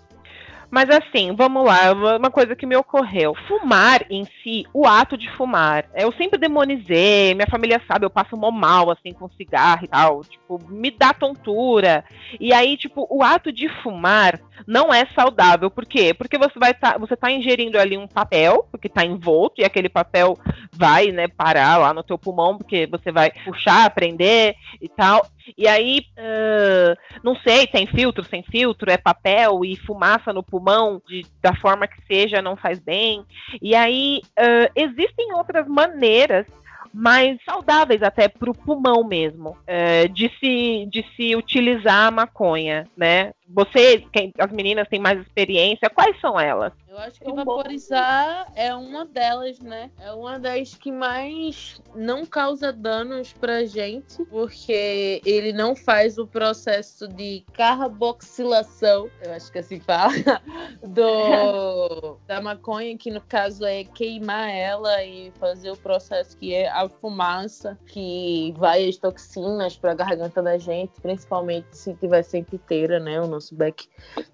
Mas 0.73 0.89
assim, 0.89 1.35
vamos 1.36 1.66
lá, 1.66 1.93
uma 1.93 2.16
uma 2.16 2.31
coisa 2.31 2.57
que 2.57 2.65
me 2.65 2.74
ocorreu. 2.74 3.35
Fumar 3.47 4.07
em 4.09 4.27
si, 4.43 4.65
o 4.73 4.86
ato 4.86 5.19
de 5.19 5.31
fumar, 5.32 5.85
eu 5.94 6.11
sempre 6.15 6.39
demonizei, 6.39 7.35
minha 7.35 7.47
família 7.47 7.78
sabe, 7.86 8.07
eu 8.07 8.11
passo 8.11 8.39
mó 8.39 8.51
mal, 8.51 8.90
assim, 8.90 9.12
com 9.12 9.28
cigarro 9.28 9.85
e 9.85 9.89
tal, 9.89 10.23
tipo, 10.24 10.59
me 10.70 10.90
dá 10.90 11.12
tontura. 11.12 12.03
E 12.40 12.55
aí, 12.55 12.78
tipo, 12.78 13.07
o 13.11 13.23
ato 13.23 13.53
de 13.53 13.69
fumar 13.82 14.40
não 14.66 14.94
é 14.94 15.05
saudável, 15.15 15.70
por 15.70 15.85
quê? 15.85 16.15
Porque 16.15 16.39
você 16.39 16.59
vai 16.59 16.73
tá, 16.73 16.97
você 16.97 17.15
tá 17.16 17.31
ingerindo 17.31 17.78
ali 17.78 17.99
um 17.99 18.09
papel, 18.09 18.66
porque 18.70 18.89
tá 18.89 19.05
envolto, 19.05 19.61
e 19.61 19.65
aquele 19.66 19.90
papel 19.90 20.39
vai, 20.73 21.12
né, 21.12 21.28
parar 21.28 21.77
lá 21.77 21.93
no 21.93 22.03
teu 22.03 22.16
pulmão, 22.16 22.57
porque 22.57 22.86
você 22.86 23.12
vai 23.12 23.31
puxar, 23.44 23.90
prender 23.90 24.55
e 24.81 24.89
tal. 24.89 25.27
E 25.56 25.66
aí, 25.69 26.06
ah, 26.16 26.97
não 27.23 27.35
sei, 27.36 27.66
tem 27.66 27.86
filtro, 27.86 28.24
sem 28.24 28.43
filtro, 28.43 28.90
é 28.90 28.97
papel 28.97 29.64
e 29.64 29.77
fumaça 29.77 30.32
no 30.32 30.43
pulmão, 30.43 31.01
de- 31.09 31.27
da 31.40 31.55
forma 31.55 31.86
que 31.86 32.01
seja, 32.06 32.40
não 32.43 32.56
faz 32.56 32.78
bem. 32.78 33.24
E 33.60 33.74
aí, 33.74 34.20
ah, 34.39 34.70
existem 34.74 35.32
outras 35.35 35.66
maneiras 35.66 36.47
mais 36.94 37.39
saudáveis 37.44 38.02
até 38.02 38.28
para 38.28 38.51
o 38.51 38.55
pulmão 38.55 39.02
mesmo, 39.02 39.56
eh, 39.66 40.09
de, 40.09 40.31
se, 40.39 40.86
de 40.90 41.02
se 41.16 41.35
utilizar 41.35 42.09
a 42.09 42.10
maconha, 42.10 42.86
né? 42.94 43.32
Você, 43.55 43.99
quem, 44.12 44.33
as 44.39 44.51
meninas 44.51 44.89
têm 44.89 44.99
mais 44.99 45.20
experiência, 45.20 45.91
quais 45.91 46.19
são 46.20 46.41
elas? 46.41 46.73
Eu 46.89 46.99
acho 46.99 47.19
que 47.19 47.24
Tão 47.24 47.37
vaporizar 47.37 48.53
é 48.55 48.74
uma 48.74 49.05
delas, 49.05 49.59
né? 49.61 49.91
É 49.99 50.12
uma 50.12 50.39
das 50.39 50.74
que 50.74 50.93
mais 50.93 51.81
não 51.95 52.27
causa 52.27 52.73
danos 52.73 53.33
pra 53.33 53.65
gente, 53.65 54.24
porque 54.27 55.20
ele 55.24 55.53
não 55.53 55.74
faz 55.74 56.19
o 56.19 56.27
processo 56.27 57.09
de 57.09 57.45
carboxilação, 57.53 59.11
eu 59.23 59.33
acho 59.33 59.51
que 59.51 59.59
assim 59.59 59.81
fala, 59.81 60.12
do 60.83 62.19
da 62.27 62.41
maconha, 62.41 62.97
que 62.97 63.11
no 63.11 63.20
caso 63.20 63.65
é 63.65 63.85
queimar 63.85 64.51
ela 64.51 65.03
e 65.03 65.31
fazer 65.39 65.70
o 65.70 65.77
processo 65.77 66.37
que 66.37 66.55
é 66.55 66.69
a 66.69 66.89
fumaça, 66.89 67.79
que 67.87 68.55
vai 68.57 68.89
as 68.89 68.97
toxinas 68.97 69.77
pra 69.77 69.95
garganta 69.95 70.43
da 70.43 70.59
gente, 70.59 71.01
principalmente 71.01 71.69
se 71.73 71.95
tiver 71.95 72.23
sempre 72.23 72.57
inteira, 72.57 72.99
né? 72.99 73.20
O 73.20 73.27
nosso 73.43 73.55
beck. 73.55 73.89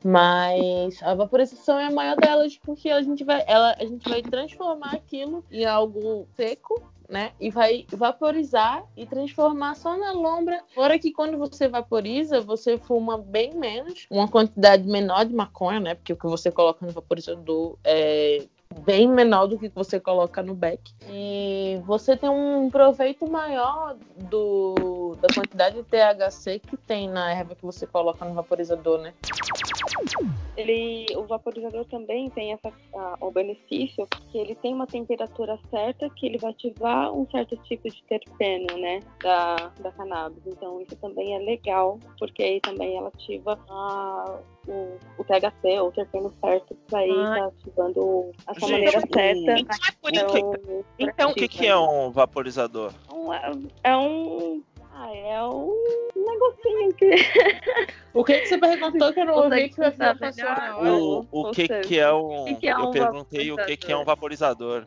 Mas 0.04 1.02
a 1.02 1.14
vaporização 1.14 1.78
é 1.78 1.86
a 1.86 1.90
maior 1.90 2.16
delas, 2.16 2.58
porque 2.58 2.90
a 2.90 3.02
gente 3.02 3.24
vai, 3.24 3.42
ela, 3.46 3.74
a 3.78 3.84
gente 3.84 4.08
vai 4.08 4.20
transformar 4.22 4.94
aquilo 4.94 5.44
em 5.50 5.64
algo 5.64 6.28
seco, 6.36 6.82
né? 7.08 7.32
E 7.40 7.50
vai 7.50 7.86
vaporizar 7.90 8.84
e 8.94 9.06
transformar 9.06 9.74
só 9.74 9.96
na 9.96 10.12
lombra. 10.12 10.62
Fora 10.74 10.98
que 10.98 11.10
quando 11.10 11.38
você 11.38 11.66
vaporiza, 11.66 12.40
você 12.40 12.76
fuma 12.76 13.16
bem 13.16 13.54
menos, 13.54 14.06
uma 14.10 14.28
quantidade 14.28 14.86
menor 14.86 15.24
de 15.24 15.34
maconha, 15.34 15.80
né? 15.80 15.94
Porque 15.94 16.12
o 16.12 16.16
que 16.16 16.26
você 16.26 16.50
coloca 16.50 16.84
no 16.84 16.92
vaporizador 16.92 17.78
é 17.82 18.46
bem 18.84 19.08
menor 19.08 19.46
do 19.46 19.58
que 19.58 19.68
você 19.68 19.98
coloca 19.98 20.42
no 20.42 20.54
beck. 20.54 20.80
E 21.08 21.80
você 21.84 22.16
tem 22.16 22.28
um 22.28 22.70
proveito 22.70 23.30
maior 23.30 23.96
do, 24.16 25.16
da 25.20 25.28
quantidade 25.34 25.76
de 25.76 25.82
THC 25.82 26.58
que 26.58 26.76
tem 26.76 27.08
na 27.08 27.32
erva 27.32 27.54
que 27.54 27.64
você 27.64 27.86
coloca 27.86 28.24
no 28.24 28.34
vaporizador, 28.34 28.98
né? 28.98 29.14
Ele, 30.58 31.06
o 31.16 31.24
vaporizador 31.24 31.84
também 31.84 32.28
tem 32.30 32.52
essa, 32.52 32.72
a- 32.94 33.16
o 33.20 33.30
benefício 33.30 34.06
que 34.32 34.38
ele 34.38 34.56
tem 34.56 34.74
uma 34.74 34.88
temperatura 34.88 35.56
certa 35.70 36.10
que 36.10 36.26
ele 36.26 36.36
vai 36.38 36.50
ativar 36.50 37.12
um 37.12 37.24
certo 37.30 37.56
tipo 37.58 37.88
de 37.88 38.02
terpeno, 38.04 38.76
né, 38.76 38.98
da, 39.22 39.54
da 39.80 39.92
cannabis. 39.92 40.42
Então 40.46 40.80
isso 40.80 40.96
também 40.96 41.34
é 41.36 41.38
legal, 41.38 41.98
porque 42.18 42.42
aí 42.42 42.60
também 42.60 42.96
ela 42.96 43.06
ativa 43.08 43.56
a- 43.68 44.40
o, 44.66 44.98
o 45.16 45.24
THC, 45.24 45.78
ou 45.80 45.88
o 45.88 45.92
terpeno 45.92 46.34
certo, 46.44 46.74
para 46.90 47.06
ir 47.06 47.12
Ah. 47.12 47.34
tá 47.38 47.46
ativando 47.46 48.30
essa 48.48 48.60
Gente, 48.60 48.72
maneira 48.72 49.00
certa. 49.00 49.60
Então 49.60 49.76
é 49.76 50.10
Então, 50.10 50.52
Então, 50.98 51.30
O 51.30 51.34
que, 51.34 51.46
que 51.48 51.66
é 51.66 51.76
um 51.76 52.10
vaporizador? 52.10 52.92
um- 53.12 53.32
é 53.84 53.96
um. 53.96 54.62
Ah, 55.00 55.14
é 55.14 55.44
um 55.44 55.72
negocinho 56.16 56.92
que. 56.94 57.08
O 58.14 58.24
que, 58.24 58.40
que 58.40 58.46
você 58.46 58.58
perguntou 58.58 59.12
que 59.12 59.20
eu 59.20 59.26
não 59.26 59.34
ouvi 59.34 59.68
que 59.68 59.76
vai 59.76 59.94
hora? 60.42 60.76
O, 60.82 61.20
o 61.20 61.26
ou 61.30 61.50
que, 61.52 61.66
seja, 61.68 61.80
que 61.82 62.00
é 62.00 62.12
um. 62.12 62.46
que 62.46 62.54
que 62.56 62.68
é 62.68 62.72
eu 62.72 62.78
um 62.78 62.90
perguntei 62.90 63.52
o 63.52 63.56
que, 63.56 63.76
que 63.76 63.92
é 63.92 63.96
um 63.96 64.04
vaporizador. 64.04 64.86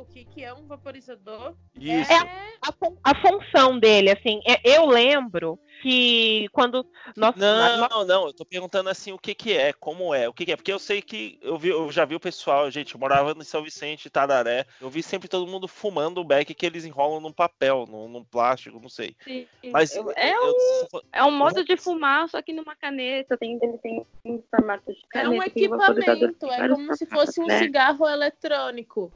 O 0.00 0.04
que, 0.06 0.24
que 0.24 0.42
é 0.42 0.52
um 0.54 0.66
vaporizador? 0.66 1.54
Isso. 1.78 2.10
É 2.10 2.16
a, 2.62 2.72
fun- 2.72 2.96
a 3.04 3.14
função 3.20 3.78
dele, 3.78 4.10
assim, 4.10 4.40
é- 4.46 4.60
eu 4.64 4.86
lembro 4.86 5.58
que 5.82 6.48
quando 6.52 6.86
nós, 7.16 7.34
Não, 7.36 7.78
nós- 7.78 7.90
não, 7.90 8.04
não, 8.06 8.26
eu 8.26 8.32
tô 8.34 8.44
perguntando 8.44 8.88
assim 8.88 9.12
o 9.12 9.18
que 9.18 9.34
que 9.34 9.52
é, 9.56 9.72
como 9.74 10.14
é, 10.14 10.28
o 10.28 10.32
que 10.32 10.44
que 10.46 10.52
é, 10.52 10.56
porque 10.56 10.72
eu 10.72 10.78
sei 10.78 11.00
que 11.02 11.38
eu, 11.42 11.58
vi, 11.58 11.68
eu 11.68 11.90
já 11.92 12.04
vi 12.04 12.14
o 12.14 12.20
pessoal, 12.20 12.70
gente, 12.70 12.94
eu 12.94 13.00
morava 13.00 13.32
em 13.38 13.44
São 13.44 13.62
Vicente, 13.62 14.08
Tararé, 14.10 14.66
eu 14.80 14.88
vi 14.90 15.02
sempre 15.02 15.28
todo 15.28 15.46
mundo 15.46 15.68
fumando 15.68 16.18
o 16.20 16.24
beck 16.24 16.52
que 16.54 16.66
eles 16.66 16.84
enrolam 16.84 17.20
num 17.20 17.32
papel, 17.32 17.86
num, 17.88 18.08
num 18.08 18.24
plástico, 18.24 18.80
não 18.80 18.88
sei. 18.88 19.14
Mas 19.70 19.94
é, 20.16 20.34
eu- 20.34 20.50
um, 20.94 21.00
é 21.12 21.24
um 21.24 21.30
modo 21.30 21.62
de 21.64 21.76
fumar, 21.76 22.28
só 22.28 22.40
que 22.42 22.52
numa 22.54 22.74
caneta. 22.74 23.36
Tem, 23.38 23.58
ele 23.62 23.78
tem 23.78 24.04
um 24.24 24.42
formato 24.50 24.90
de 24.92 24.98
É 24.98 25.22
caneta. 25.22 25.44
um 25.46 25.50
tem 25.50 25.68
vaporizador, 25.68 26.28
equipamento, 26.30 26.46
é 26.62 26.68
como 26.68 26.96
se 26.96 27.06
fosse 27.06 27.40
um 27.40 27.46
né? 27.46 27.58
cigarro 27.58 28.08
eletrônico. 28.08 29.12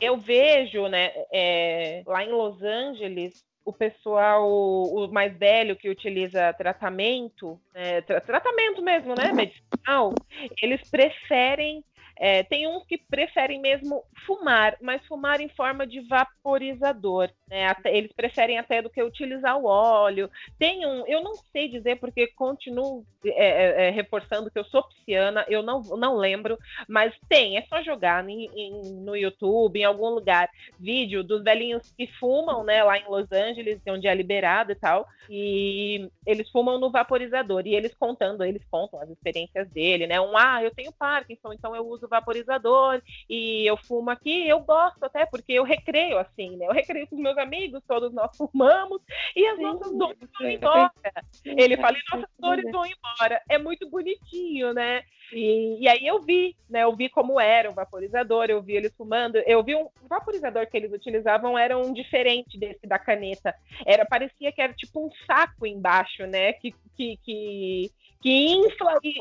Eu 0.00 0.18
vejo, 0.18 0.88
né, 0.88 1.12
é, 1.32 2.02
lá 2.06 2.24
em 2.24 2.30
Los 2.30 2.62
Angeles, 2.62 3.44
o 3.64 3.72
pessoal, 3.72 4.48
o 4.50 5.06
mais 5.12 5.36
velho 5.36 5.76
que 5.76 5.90
utiliza 5.90 6.52
tratamento, 6.54 7.60
né, 7.74 8.00
tra- 8.02 8.20
tratamento 8.20 8.82
mesmo, 8.82 9.14
né, 9.14 9.32
medicinal, 9.32 10.10
eles 10.62 10.80
preferem, 10.90 11.84
é, 12.16 12.42
tem 12.44 12.66
uns 12.66 12.84
que 12.86 12.96
preferem 12.98 13.60
mesmo 13.60 14.02
fumar, 14.26 14.76
mas 14.80 15.04
fumar 15.06 15.40
em 15.40 15.48
forma 15.50 15.86
de 15.86 16.00
vaporizador, 16.00 17.30
né, 17.50 17.74
eles 17.86 18.12
preferem 18.12 18.58
até 18.58 18.80
do 18.80 18.88
que 18.90 19.02
utilizar 19.02 19.58
o 19.58 19.64
óleo. 19.66 20.30
Tem 20.58 20.86
um, 20.86 21.06
eu 21.06 21.22
não 21.22 21.34
sei 21.52 21.68
dizer 21.68 21.96
porque 21.98 22.28
continuo 22.28 23.04
é, 23.24 23.30
é, 23.30 23.88
é, 23.88 23.90
reforçando 23.90 24.50
que 24.50 24.58
eu 24.58 24.64
sou 24.64 24.82
pisciana, 24.88 25.44
eu 25.48 25.62
não, 25.62 25.82
não 25.82 26.16
lembro, 26.16 26.56
mas 26.88 27.12
tem, 27.28 27.58
é 27.58 27.62
só 27.66 27.82
jogar 27.82 28.26
em- 28.28 28.48
em- 28.54 28.94
no 29.04 29.16
YouTube, 29.16 29.78
em 29.80 29.84
algum 29.84 30.08
lugar, 30.10 30.48
vídeo 30.78 31.22
dos 31.22 31.42
velhinhos 31.42 31.92
que 31.96 32.06
fumam, 32.18 32.64
né, 32.64 32.82
lá 32.82 32.96
em 32.98 33.04
Los 33.08 33.30
Angeles, 33.32 33.80
onde 33.88 34.06
é 34.06 34.14
liberado 34.14 34.72
e 34.72 34.74
tal, 34.74 35.06
e 35.28 36.08
eles 36.26 36.48
fumam 36.50 36.78
no 36.78 36.90
vaporizador, 36.90 37.66
e 37.66 37.74
eles 37.74 37.94
contando, 37.94 38.44
eles 38.44 38.62
contam 38.70 39.00
as 39.00 39.10
experiências 39.10 39.68
dele, 39.70 40.06
né, 40.06 40.20
um, 40.20 40.36
ah, 40.36 40.62
eu 40.62 40.74
tenho 40.74 40.92
Parkinson, 40.92 41.52
então 41.52 41.74
eu 41.74 41.86
uso 41.86 42.08
vaporizador, 42.08 43.02
e 43.28 43.66
eu 43.68 43.76
fumo 43.76 44.10
aqui, 44.10 44.48
eu 44.48 44.60
gosto 44.60 45.02
até, 45.04 45.26
porque 45.26 45.52
eu 45.52 45.64
recreio 45.64 46.18
assim, 46.18 46.56
né, 46.56 46.66
eu 46.66 46.72
recreio 46.72 47.06
com 47.08 47.16
os 47.16 47.22
meus 47.22 47.36
amigos, 47.40 47.82
todos 47.88 48.12
nós 48.12 48.36
fumamos, 48.36 49.00
e 49.34 49.44
as 49.46 49.56
Sim, 49.56 49.62
nossas 49.62 49.98
dores 49.98 50.18
vão 50.38 50.46
é, 50.48 50.54
embora. 50.54 50.92
Ele 51.44 51.76
fala, 51.76 51.96
e 51.96 52.00
é, 52.00 52.16
nossas 52.16 52.30
é, 52.30 52.40
dores 52.40 52.70
vão 52.70 52.84
embora. 52.86 53.42
É 53.48 53.58
muito 53.58 53.88
bonitinho, 53.90 54.72
né? 54.72 55.02
E, 55.32 55.78
e 55.80 55.88
aí 55.88 56.06
eu 56.06 56.20
vi, 56.20 56.56
né? 56.68 56.82
Eu 56.82 56.94
vi 56.94 57.08
como 57.08 57.40
era 57.40 57.70
o 57.70 57.74
vaporizador, 57.74 58.46
eu 58.48 58.60
vi 58.62 58.76
eles 58.76 58.92
fumando. 58.96 59.36
Eu 59.46 59.62
vi 59.62 59.74
um 59.76 59.84
o 59.84 60.08
vaporizador 60.08 60.66
que 60.68 60.76
eles 60.76 60.92
utilizavam 60.92 61.56
era 61.56 61.78
um 61.78 61.92
diferente 61.92 62.58
desse 62.58 62.84
da 62.86 62.98
caneta. 62.98 63.54
Era 63.86 64.04
parecia 64.04 64.50
que 64.52 64.60
era 64.60 64.72
tipo 64.72 65.06
um 65.06 65.10
saco 65.26 65.66
embaixo, 65.66 66.26
né? 66.26 66.52
Que 66.54 66.74
que, 66.96 67.16
que, 67.24 67.90
que 68.20 68.46
infla 68.52 68.98
e, 69.02 69.14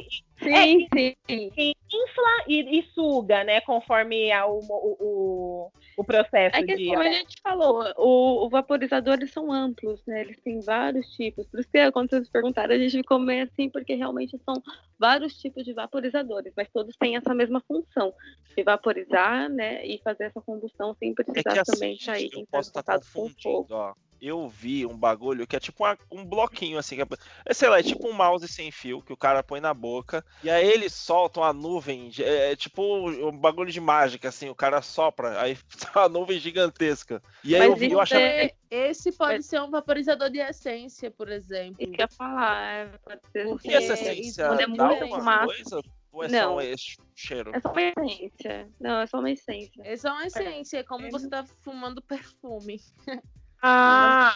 Sim, 0.44 0.88
sim. 0.94 1.16
que 1.28 1.74
infla 1.94 2.44
e, 2.48 2.80
e 2.80 2.84
suga, 2.94 3.44
né? 3.44 3.62
Conforme 3.62 4.32
a- 4.32 4.46
o, 4.48 4.60
o, 4.60 4.98
o, 5.00 5.72
o 5.98 6.04
processo 6.04 6.58
É 6.58 6.64
que 6.64 6.76
de 6.76 6.88
como 6.88 7.00
a 7.02 7.12
gente 7.12 7.42
falou, 7.42 7.86
o, 7.98 8.09
o 8.10 8.50
vaporizador 8.50 9.16
eles 9.16 9.32
são 9.32 9.52
amplos, 9.52 10.02
né? 10.06 10.22
Eles 10.22 10.40
têm 10.42 10.60
vários 10.62 11.08
tipos. 11.16 11.48
Por 11.48 11.60
isso 11.60 11.70
que 11.70 11.92
quando 11.92 12.10
vocês 12.10 12.30
perguntaram, 12.30 12.74
a 12.74 12.78
gente 12.78 12.98
ficou 12.98 13.20
meio 13.20 13.44
assim, 13.44 13.70
porque 13.70 13.96
realmente 13.96 14.40
são 14.46 14.62
vários 14.98 15.34
tipos 15.40 15.64
de 15.64 15.74
vaporizadores, 15.74 16.54
mas 16.56 16.70
todos 16.72 16.96
têm 16.98 17.16
essa 17.16 17.34
mesma 17.34 17.62
função 17.62 18.14
de 18.56 18.64
vaporizar, 18.64 19.50
né? 19.50 19.86
E 19.86 20.00
fazer 20.04 20.26
essa 20.26 20.42
combustão 20.42 20.96
sem 21.00 21.12
É 21.12 21.14
precisar 21.14 21.54
que 21.54 21.60
assim, 21.60 21.72
também 21.72 21.98
sair 22.00 22.30
eu 22.34 22.40
em 22.40 22.46
posso 22.46 22.70
estar 22.70 22.84
contato 22.84 23.06
com 23.14 23.20
o 23.20 23.24
confundindo, 23.24 23.42
fogo. 23.42 23.74
ó. 23.74 23.94
Eu 24.22 24.48
vi 24.50 24.86
um 24.86 24.98
bagulho 24.98 25.48
que 25.48 25.56
é 25.56 25.60
tipo 25.60 25.84
uma- 25.84 25.98
um 26.12 26.26
bloquinho 26.26 26.78
assim, 26.78 26.96
que 26.96 27.02
é, 27.02 27.08
é, 27.46 27.54
sei 27.54 27.70
lá, 27.70 27.80
é 27.80 27.84
tipo 27.84 28.08
um 28.08 28.14
mouse 28.14 28.48
sem 28.48 28.72
fio 28.72 29.02
que 29.02 29.14
o 29.14 29.18
cara 29.18 29.42
põe 29.44 29.60
na 29.60 29.74
boca 29.74 30.24
e 30.44 30.50
aí 30.50 30.68
ele 30.68 30.90
solta 30.90 31.40
uma 31.40 31.54
nuvem, 31.54 32.10
de- 32.10 32.24
é, 32.24 32.52
é 32.52 32.56
tipo 32.56 32.82
um 33.08 33.32
bagulho 33.38 33.72
de 33.72 33.80
mágica 33.82 34.30
assim, 34.30 34.50
o 34.50 34.56
cara 34.56 34.82
sopra, 34.82 35.42
aí 35.42 35.58
tá 35.94 36.02
uma 36.02 36.10
nuvem 36.10 36.40
gigantesca. 36.40 37.22
E 37.44 37.56
aí 37.56 37.62
Mas 37.62 37.70
eu 37.70 37.76
vi, 37.76 37.92
eu 37.92 38.00
achava 38.00 38.22
é- 38.22 38.52
Esse 38.72 39.12
pode 39.12 39.38
Mas- 39.38 39.46
ser 39.48 39.60
um 39.62 39.72
vaporizador 39.72 40.30
de 40.30 40.38
essência, 40.38 41.10
por 41.10 41.28
exemplo. 41.30 41.78
Isso 41.82 41.92
que 41.92 42.02
eu 42.02 42.04
ia 42.04 42.08
falar, 42.08 42.72
é, 42.72 42.86
pode 43.04 43.22
ser 43.32 43.46
Porque 43.48 43.68
E 43.70 43.74
essa 43.74 43.94
É, 43.94 43.96
essência 43.96 44.44
é 44.44 44.66
uma 44.68 45.08
fumaça- 45.08 45.46
coisa? 45.46 45.82
Ou 46.12 46.24
é 46.24 46.28
Não. 46.28 46.54
só 46.56 46.62
esse 46.62 46.98
cheiro? 47.16 47.52
É 47.56 47.60
só 47.60 47.72
uma 47.72 47.82
essência. 47.82 48.70
Não, 48.80 49.00
é 49.02 49.08
só 49.08 49.20
uma 49.20 49.32
essência. 49.32 49.82
É 49.84 49.96
só 49.98 50.10
uma 50.12 50.26
essência, 50.28 50.78
é 50.78 50.84
como 50.84 51.10
você 51.10 51.28
tá 51.30 51.44
fumando 51.62 52.00
perfume. 52.02 52.80
Ah, 53.62 54.34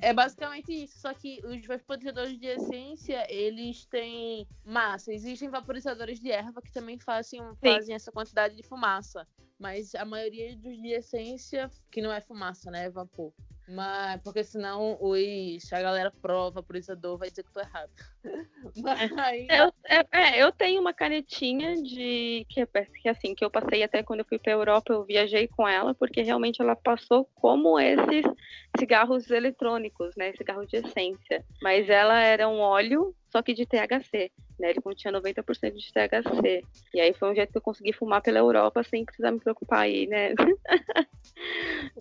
É 0.00 0.12
basicamente 0.12 0.72
isso, 0.72 0.98
só 0.98 1.14
que 1.14 1.40
os 1.44 1.64
vaporizadores 1.66 2.38
de 2.38 2.46
essência, 2.46 3.26
eles 3.32 3.86
têm 3.86 4.46
massa. 4.64 5.12
Existem 5.12 5.48
vaporizadores 5.48 6.18
de 6.20 6.30
erva 6.30 6.60
que 6.60 6.72
também 6.72 6.98
fazem, 6.98 7.40
fazem 7.76 7.94
essa 7.94 8.10
quantidade 8.10 8.56
de 8.56 8.62
fumaça. 8.62 9.26
Mas 9.58 9.94
a 9.94 10.04
maioria 10.04 10.56
dos 10.56 10.76
de 10.76 10.88
essência, 10.88 11.70
que 11.90 12.02
não 12.02 12.12
é 12.12 12.20
fumaça, 12.20 12.70
né? 12.70 12.86
É 12.86 12.90
vapor. 12.90 13.32
Mas, 13.66 14.20
porque 14.22 14.44
senão 14.44 14.98
os, 15.00 15.72
a 15.72 15.80
galera 15.80 16.12
pró 16.20 16.50
vaporizador 16.50 17.16
vai 17.16 17.30
dizer 17.30 17.44
que 17.44 17.52
tô 17.52 17.60
errado. 17.60 17.90
Mas, 18.76 19.10
Eu, 19.48 19.72
é, 19.86 20.06
é, 20.12 20.42
eu 20.42 20.52
tenho 20.52 20.80
uma 20.80 20.92
canetinha 20.92 21.74
de 21.82 22.46
que, 22.48 22.60
é- 22.60 22.86
que 23.00 23.08
assim 23.08 23.34
que 23.34 23.44
eu 23.44 23.50
passei 23.50 23.82
até 23.82 24.02
quando 24.02 24.20
eu 24.20 24.26
fui 24.26 24.38
para 24.38 24.52
Europa, 24.52 24.92
eu 24.92 25.04
viajei 25.04 25.48
com 25.48 25.66
ela 25.66 25.94
porque 25.94 26.22
realmente 26.22 26.60
ela 26.60 26.76
passou 26.76 27.28
como 27.34 27.78
esses 27.78 28.24
cigarros 28.78 29.30
eletrônicos, 29.30 30.14
né, 30.16 30.32
cigarro 30.36 30.66
de 30.66 30.76
essência. 30.76 31.44
Mas 31.62 31.88
ela 31.88 32.20
era 32.20 32.48
um 32.48 32.58
óleo 32.60 33.14
só 33.30 33.42
que 33.42 33.52
de 33.52 33.66
THC, 33.66 34.30
né? 34.58 34.70
Ele 34.70 34.80
continha 34.80 35.12
90% 35.12 35.74
de 35.74 35.92
THC. 35.92 36.62
E 36.92 37.00
aí 37.00 37.14
foi 37.14 37.30
um 37.30 37.34
jeito 37.34 37.50
que 37.50 37.58
eu 37.58 37.62
consegui 37.62 37.92
fumar 37.92 38.22
pela 38.22 38.38
Europa 38.38 38.82
sem 38.82 39.04
precisar 39.04 39.30
me 39.30 39.40
preocupar 39.40 39.80
aí, 39.80 40.06
né? 40.06 40.34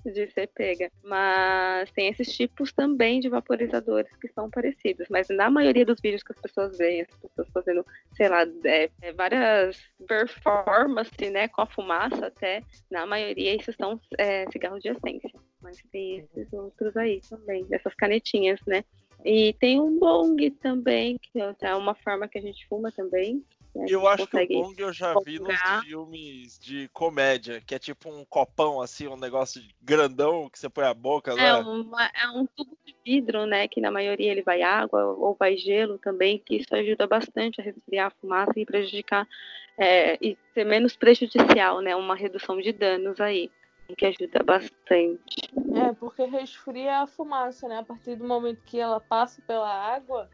de 0.06 0.28
ser 0.32 0.48
pega. 0.48 0.92
Mas 1.04 1.92
tem 1.92 2.10
esses 2.10 2.34
tipos 2.36 2.72
também 2.72 3.20
de 3.20 3.30
vaporizadores 3.30 4.16
que 4.18 4.28
são 4.30 4.50
parecidos. 4.50 5.08
Mas 5.10 5.28
na 5.30 5.50
maioria 5.50 5.86
dos 5.86 6.00
vídeos 6.02 6.24
que 6.24 6.32
as 6.32 6.40
pessoas 6.40 6.78
veem, 6.78 7.02
as 7.02 7.16
pessoas 7.18 7.50
fazendo, 7.54 7.86
sei 8.16 8.30
lá, 8.30 8.44
é, 8.66 8.90
é, 9.02 9.14
várias 9.14 9.78
performances, 10.08 11.32
né, 11.32 11.48
com 11.48 11.62
a 11.62 11.66
fumaça 11.66 12.28
até, 12.28 12.64
na 12.92 13.06
maioria 13.06 13.56
esses 13.56 13.76
são 13.76 14.00
é, 14.18 14.50
cigarros 14.52 14.82
de 14.82 14.90
essência. 14.90 15.30
Mas 15.62 15.78
tem 15.92 16.20
esses 16.20 16.52
outros 16.52 16.96
aí 16.98 17.22
também, 17.30 17.66
dessas 17.66 17.96
canetinhas, 17.96 18.60
né? 18.68 18.84
E 19.26 19.54
tem 19.54 19.80
um 19.80 19.98
bong 20.00 20.50
também, 20.52 21.18
que 21.18 21.40
é 21.62 21.76
uma 21.76 21.96
forma 21.96 22.28
que 22.28 22.38
a 22.38 22.42
gente 22.42 22.68
fuma 22.68 22.92
também. 22.92 23.44
Eu 23.88 24.08
acho 24.08 24.28
que 24.28 24.38
o 24.38 24.48
Bong 24.48 24.76
eu 24.80 24.94
já 24.94 25.16
vi 25.26 25.40
nos 25.40 25.60
filmes 25.84 26.60
de 26.60 26.88
comédia, 26.94 27.60
que 27.60 27.74
é 27.74 27.80
tipo 27.80 28.08
um 28.08 28.24
copão 28.24 28.80
assim, 28.80 29.08
um 29.08 29.18
negócio 29.18 29.62
grandão 29.82 30.48
que 30.48 30.60
você 30.60 30.70
põe 30.70 30.86
a 30.86 30.94
boca, 30.94 31.32
É, 31.32 31.36
né? 31.36 31.54
uma- 31.62 32.06
é 32.14 32.30
um 32.30 32.46
tubo 32.46 32.78
de 32.86 32.96
vidro, 33.04 33.48
né? 33.48 33.68
Que 33.68 33.82
na 33.82 33.90
maioria 33.90 34.32
ele 34.32 34.44
vai 34.44 34.62
água 34.62 35.04
ou 35.06 35.34
vai 35.34 35.58
gelo 35.58 35.98
também, 35.98 36.38
que 36.38 36.58
isso 36.58 36.74
ajuda 36.76 37.08
bastante 37.08 37.60
a 37.60 37.64
resfriar 37.64 38.08
a 38.08 38.22
fumaça 38.22 38.54
e 38.58 38.66
prejudicar 38.66 39.28
é, 39.76 40.20
e 40.22 40.38
ser 40.54 40.66
menos 40.66 40.96
prejudicial, 40.96 41.82
né? 41.82 41.96
Uma 41.96 42.16
redução 42.16 42.62
de 42.62 42.72
danos 42.72 43.20
aí, 43.20 43.50
que 43.96 44.06
ajuda 44.06 44.44
bastante. 44.44 45.50
É, 45.76 45.94
porque 45.94 46.26
resfria 46.26 47.00
a 47.02 47.08
fumaça, 47.08 47.68
né? 47.68 47.80
A 47.80 47.84
partir 47.84 48.16
do 48.16 48.28
momento 48.28 48.62
que 48.66 48.80
ela 48.80 49.00
passa 49.00 49.42
pela 49.46 49.70
água, 49.70 50.30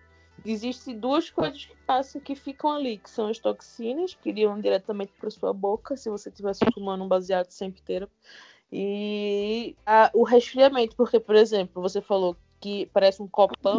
existem 0.45 0.97
duas 0.97 1.29
coisas 1.29 1.65
que 1.65 1.75
passam 1.85 2.21
que 2.21 2.35
ficam 2.35 2.71
ali, 2.71 2.97
que 2.97 3.09
são 3.09 3.27
as 3.27 3.39
toxinas, 3.39 4.13
que 4.15 4.29
iriam 4.29 4.59
diretamente 4.59 5.13
para 5.19 5.29
sua 5.29 5.53
boca, 5.53 5.97
se 5.97 6.09
você 6.09 6.29
estivesse 6.29 6.61
fumando 6.73 7.03
um 7.03 7.07
baseado 7.07 7.49
sem 7.51 7.71
piteira, 7.71 8.09
e 8.71 9.75
a- 9.85 10.11
o 10.13 10.23
resfriamento, 10.23 10.95
porque, 10.95 11.19
por 11.19 11.35
exemplo, 11.35 11.81
você 11.81 12.01
falou 12.01 12.37
que 12.59 12.85
parece 12.93 13.21
um 13.21 13.27
copão, 13.27 13.77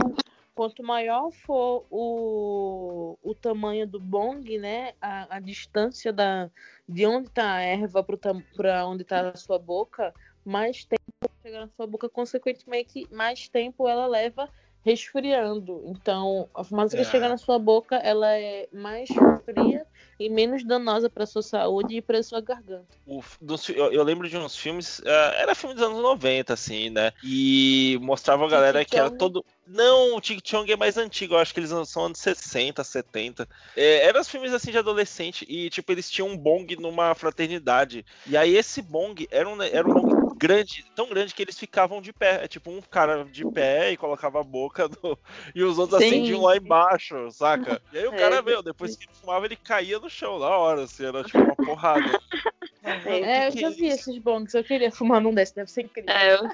quanto 0.60 0.82
maior 0.82 1.32
for 1.32 1.86
o, 1.90 3.16
o 3.22 3.34
tamanho 3.34 3.86
do 3.86 3.98
bong, 3.98 4.58
né, 4.58 4.92
a, 5.00 5.36
a 5.36 5.40
distância 5.40 6.12
da, 6.12 6.50
de 6.86 7.06
onde 7.06 7.28
está 7.28 7.54
a 7.54 7.62
erva 7.62 8.04
para 8.04 8.86
onde 8.86 9.00
está 9.00 9.30
a 9.30 9.34
sua 9.34 9.58
boca, 9.58 10.14
mais 10.44 10.84
tempo 10.84 11.00
chegar 11.40 11.60
na 11.60 11.68
sua 11.68 11.86
boca, 11.86 12.10
consequentemente, 12.10 13.08
mais 13.10 13.48
tempo 13.48 13.88
ela 13.88 14.06
leva 14.06 14.50
resfriando. 14.84 15.82
Então, 15.86 16.48
a 16.54 16.64
fumaça 16.64 16.96
que 16.96 17.02
É. 17.02 17.04
chega 17.04 17.28
na 17.28 17.36
sua 17.36 17.58
boca, 17.58 17.96
ela 17.96 18.32
é 18.36 18.68
mais 18.72 19.08
fria 19.44 19.86
e 20.18 20.28
menos 20.28 20.64
danosa 20.64 21.08
para 21.08 21.24
sua 21.24 21.42
saúde 21.42 21.96
e 21.96 22.02
para 22.02 22.22
sua 22.22 22.40
garganta. 22.40 22.86
O 23.06 23.22
dos 23.40 23.68
eu, 23.70 23.90
eu 23.90 24.04
lembro 24.04 24.28
de 24.28 24.36
uns 24.36 24.54
filmes, 24.56 25.00
eh, 25.04 25.34
era 25.38 25.54
filme 25.54 25.74
dos 25.74 25.82
anos 25.82 26.00
90, 26.00 26.52
assim, 26.52 26.90
né? 26.90 27.12
E 27.24 27.98
mostrava 28.02 28.44
a 28.44 28.48
galera 28.48 28.84
que 28.84 28.98
era 28.98 29.10
todo. 29.10 29.44
Não, 29.66 30.16
o 30.16 30.20
Tic 30.20 30.40
Chong 30.46 30.70
é 30.70 30.76
mais 30.76 30.96
antigo, 30.96 31.34
eu 31.34 31.38
acho 31.38 31.54
que 31.54 31.60
eles 31.60 31.70
são 31.88 32.04
anos 32.04 32.18
60, 32.18 32.82
70. 32.84 33.48
É, 33.76 34.06
eram 34.06 34.20
os 34.20 34.28
filmes 34.28 34.52
assim 34.52 34.72
de 34.72 34.78
adolescente 34.78 35.46
e, 35.48 35.70
tipo, 35.70 35.90
eles 35.92 36.10
tinham 36.10 36.28
um 36.28 36.36
bong 36.36 36.76
numa 36.76 37.14
fraternidade. 37.14 38.04
E 38.26 38.36
aí 38.36 38.56
esse 38.56 38.82
bong 38.82 39.26
era 39.30 39.48
um, 39.48 39.62
era 39.62 39.88
um 39.88 39.94
bong 39.94 40.09
grande, 40.40 40.84
tão 40.96 41.06
grande 41.08 41.34
que 41.34 41.42
eles 41.42 41.58
ficavam 41.58 42.00
de 42.00 42.12
pé. 42.12 42.44
É 42.44 42.48
tipo 42.48 42.70
um 42.70 42.80
cara 42.80 43.24
de 43.24 43.44
pé 43.50 43.92
e 43.92 43.96
colocava 43.96 44.40
a 44.40 44.44
boca 44.44 44.88
do- 44.88 45.18
e 45.54 45.62
os 45.62 45.78
outros 45.78 45.98
Sim. 46.00 46.06
acendiam 46.06 46.42
lá 46.42 46.56
embaixo, 46.56 47.30
saca? 47.30 47.80
E 47.92 47.98
aí 47.98 48.06
o 48.06 48.12
É, 48.14 48.16
cara, 48.16 48.42
meu, 48.42 48.62
depois 48.62 48.96
que 48.96 49.04
ele 49.04 49.14
fumava, 49.20 49.44
ele 49.44 49.56
caía 49.56 49.98
no 49.98 50.08
chão 50.08 50.38
na 50.38 50.48
hora, 50.48 50.84
assim, 50.84 51.04
era 51.04 51.22
tipo 51.22 51.38
uma 51.42 51.56
porrada. 51.56 52.00
É, 52.82 53.48
eu 53.48 53.52
que 53.52 53.60
já 53.60 53.68
é 53.68 53.70
vi 53.72 53.88
isso? 53.88 54.10
esses 54.10 54.18
bongs, 54.22 54.54
eu 54.54 54.64
queria 54.64 54.90
fumar 54.90 55.20
num 55.20 55.34
desses, 55.34 55.54
deve 55.54 55.70
ser 55.70 55.82
incrível. 55.82 56.10
É, 56.14 56.34
eu- 56.34 56.48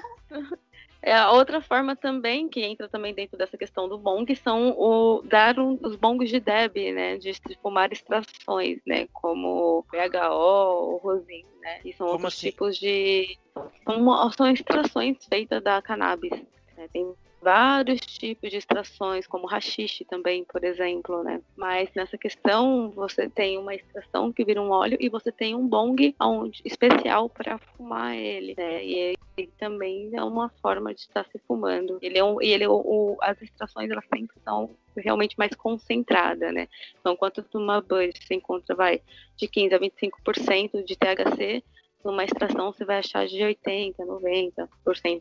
é 1.07 1.15
a 1.15 1.31
outra 1.31 1.61
forma 1.61 1.95
também, 1.95 2.49
que 2.49 2.61
entra 2.61 2.89
também 2.89 3.13
dentro 3.13 3.37
dessa 3.37 3.57
questão 3.57 3.87
do 3.87 3.97
bong, 3.97 4.35
são 4.35 4.71
o, 4.77 5.21
dar 5.23 5.57
um, 5.57 5.79
os 5.81 5.95
bongos 5.95 6.29
de 6.29 6.39
Deb, 6.39 6.75
né? 6.93 7.17
De 7.17 7.31
fumar 7.61 7.91
extrações, 7.93 8.79
né? 8.85 9.07
Como 9.13 9.85
PHO, 9.89 10.97
Rosin, 11.01 11.45
né? 11.61 11.79
E 11.85 11.93
são 11.93 12.07
Como 12.07 12.19
outros 12.19 12.33
assim? 12.33 12.49
tipos 12.49 12.77
de. 12.77 13.37
São, 13.85 14.31
são 14.31 14.51
extrações 14.51 15.17
feitas 15.25 15.63
da 15.63 15.81
cannabis. 15.81 16.31
né? 16.75 16.87
Tem 16.91 17.13
vários 17.41 17.99
tipos 18.01 18.49
de 18.49 18.57
extrações, 18.57 19.27
como 19.27 19.47
rachixe 19.47 20.03
também, 20.05 20.43
por 20.43 20.63
exemplo, 20.63 21.23
né? 21.23 21.41
Mas 21.55 21.89
nessa 21.95 22.17
questão, 22.17 22.89
você 22.91 23.29
tem 23.29 23.57
uma 23.57 23.75
extração 23.75 24.33
que 24.33 24.43
vira 24.43 24.61
um 24.61 24.71
óleo 24.71 24.97
e 24.99 25.07
você 25.09 25.31
tem 25.31 25.55
um 25.55 25.67
bong 25.67 26.15
especial 26.65 27.29
para 27.29 27.57
fumar 27.59 28.15
ele, 28.15 28.55
né? 28.57 28.83
E 28.83 29.15
ele 29.37 29.51
também 29.57 30.09
é 30.13 30.23
uma 30.23 30.49
forma 30.61 30.93
de 30.93 31.01
estar 31.01 31.25
se 31.25 31.39
fumando. 31.47 31.99
Ele 32.01 32.17
é 32.17 32.23
um, 32.23 32.41
e 32.41 32.47
ele 32.51 32.65
o- 32.67 32.73
o- 32.73 33.17
as 33.21 33.39
extrações 33.41 33.89
elas 33.89 34.05
sempre 34.13 34.35
são 34.43 34.75
realmente 34.95 35.35
mais 35.37 35.53
concentradas, 35.55 36.51
né? 36.53 36.67
Então, 36.99 37.15
quanto 37.15 37.45
numa 37.53 37.79
bud 37.81 38.11
você 38.19 38.33
encontra, 38.33 38.75
vai, 38.75 38.99
de 39.37 39.47
15 39.47 39.75
a 39.75 39.77
25% 39.77 40.83
de 40.83 40.95
THC, 40.95 41.63
numa 42.03 42.23
extração 42.23 42.71
você 42.71 42.85
vai 42.85 42.99
achar 42.99 43.27
de 43.27 43.43
80, 43.43 44.03
90% 44.03 44.67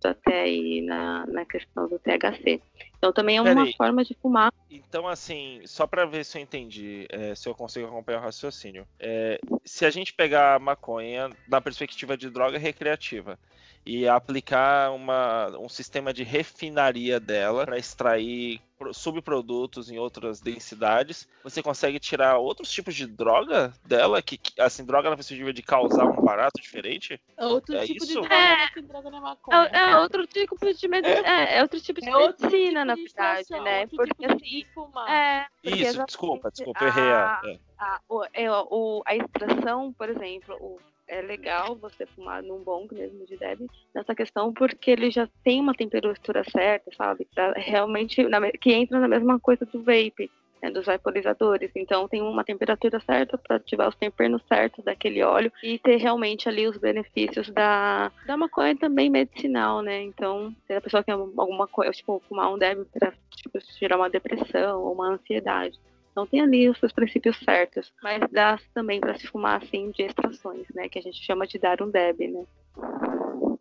até 0.05 0.43
aí 0.43 0.83
na, 0.83 1.27
na 1.27 1.45
questão 1.45 1.89
do 1.89 1.99
THC. 1.99 2.61
Então, 2.99 3.13
também 3.13 3.37
é 3.37 3.43
uma 3.43 3.55
Peraí. 3.55 3.75
forma 3.77 4.05
de 4.05 4.15
fumar. 4.15 4.53
Então, 4.71 5.07
assim, 5.07 5.61
só 5.65 5.87
pra 5.87 6.05
ver 6.05 6.25
se 6.25 6.39
eu 6.39 6.43
entendi, 6.43 7.07
é, 7.11 7.35
se 7.35 7.49
eu 7.49 7.55
consigo 7.55 7.87
acompanhar 7.87 8.21
o 8.21 8.23
raciocínio. 8.23 8.87
É, 8.99 9.39
se 9.65 9.85
a 9.85 9.91
gente 9.91 10.15
pegar 10.15 10.55
a 10.55 10.59
maconha 10.59 11.31
na 11.49 11.61
perspectiva 11.61 12.17
de 12.17 12.31
droga 12.31 12.59
recreativa 12.59 13.39
e 13.87 14.09
aplicar 14.09 14.91
uma, 14.93 15.47
um 15.61 15.69
sistema 15.69 16.13
de 16.13 16.25
refinaria 16.25 17.21
dela 17.21 17.65
para 17.65 17.79
extrair 17.79 18.61
pro- 18.77 18.93
subprodutos 18.93 19.89
em 19.91 19.97
outras 19.99 20.41
densidades, 20.41 21.29
você 21.45 21.63
consegue 21.63 22.01
tirar 22.01 22.37
outros 22.39 22.69
tipos 22.71 22.97
de 22.97 23.07
droga 23.07 23.73
dela, 23.85 24.21
que, 24.21 24.37
que, 24.37 24.61
assim, 24.61 24.85
droga 24.85 25.09
na 25.09 25.15
perspectiva 25.17 25.53
de 25.53 25.63
causar 25.63 26.05
um 26.05 26.21
barato 26.25 26.61
diferente? 26.61 27.21
Outro 27.39 27.77
É 27.77 27.87
tipo 27.87 27.99
isso? 28.05 28.07
de 28.09 28.15
droga 28.15 28.35
É. 28.35 28.69
que 28.71 28.83
droga 28.83 29.09
na 29.11 29.21
maconha. 29.21 29.71
É, 29.73 29.91
é 29.93 29.97
outro 29.99 30.27
tipo 30.27 30.57
de 30.75 30.89
medicina, 30.89 31.29
é, 31.29 31.59
é 31.59 31.63
outro 31.63 31.81
tipo 31.81 32.01
de 32.01 32.09
É 32.09 32.17
outro 32.17 32.45
medicina, 32.51 32.81
tipo 32.81 32.87
na 32.87 32.95
de 32.97 33.03
verdade, 33.03 33.65
né? 33.65 33.87
Porque 33.87 34.15
tipo 34.15 34.33
assim, 34.35 34.65
fumar. 34.75 35.09
é, 35.09 35.47
porque 35.63 35.83
Isso, 35.83 36.05
desculpa, 36.07 36.51
desculpa, 36.51 36.85
errei. 36.85 37.05
a- 37.13 37.41
é. 37.45 37.59
a, 37.79 38.01
é, 38.35 38.51
o- 38.51 39.03
a 39.07 39.15
extração, 39.15 39.93
por 39.93 40.09
exemplo, 40.09 40.57
o- 40.61 40.81
é 41.09 41.21
legal 41.21 41.77
você 41.77 42.07
fumar 42.07 42.43
num 42.43 42.63
bong 42.63 42.93
mesmo 42.95 43.25
de 43.27 43.37
Deb 43.37 43.67
nessa 43.95 44.15
questão 44.15 44.53
porque 44.53 44.91
ele 44.91 45.11
já 45.11 45.29
tem 45.45 45.61
uma 45.61 45.75
temperatura 45.75 46.43
certa, 46.51 46.91
sabe? 46.97 47.27
Pra 47.35 47.53
realmente 47.53 48.23
na 48.25 48.51
que 48.53 48.73
entra 48.73 48.99
na 48.99 49.09
mesma 49.09 49.39
coisa 49.39 49.65
do 49.65 49.83
vape. 49.83 50.31
né, 50.63 50.71
dos 50.71 50.87
vaporizadores. 50.87 51.71
Então 51.75 52.09
tem 52.09 52.23
uma 52.23 52.45
temperatura 52.45 53.01
certa 53.01 53.39
para 53.39 53.57
ativar 53.57 53.89
os 53.89 53.95
temperos 53.95 54.43
certos 54.49 54.85
daquele 54.85 55.23
óleo 55.23 55.53
e 55.63 55.79
ter 55.79 55.97
realmente 55.97 56.49
ali 56.49 56.67
os 56.67 56.77
benefícios 56.77 57.51
da, 57.51 58.11
da 58.27 58.37
maconha 58.37 58.77
também 58.77 59.11
medicinal, 59.11 59.83
né? 59.83 60.03
Então, 60.03 60.55
se 60.67 60.73
a 60.73 60.81
pessoa 60.81 61.05
quer 61.05 61.13
alguma 61.13 61.67
coisa, 61.67 61.93
tipo, 61.93 62.23
fumar 62.29 62.53
um 62.53 62.59
deb 62.59 62.85
para 62.93 63.13
tipo, 63.31 63.59
tirar 63.79 63.97
uma 63.97 64.11
depressão 64.11 64.83
ou 64.83 64.93
uma 64.93 65.13
ansiedade. 65.13 65.79
Então 66.17 66.27
tem 66.27 66.41
ali 66.41 66.67
os 66.67 66.79
seus 66.79 66.93
princípios 66.93 67.39
certos, 67.45 67.93
mas 68.03 68.23
dá 68.33 68.59
também 68.73 68.99
para 68.99 69.19
se 69.19 69.27
fumar 69.27 69.63
assim 69.63 69.91
de 69.91 70.03
extrações, 70.03 70.67
né? 70.75 70.89
Que 70.89 70.99
a 70.99 71.03
gente 71.03 71.23
chama 71.23 71.47
de 71.47 71.59
dar 71.59 71.83
um 71.83 71.91
deb, 71.91 72.21
né? 72.21 72.47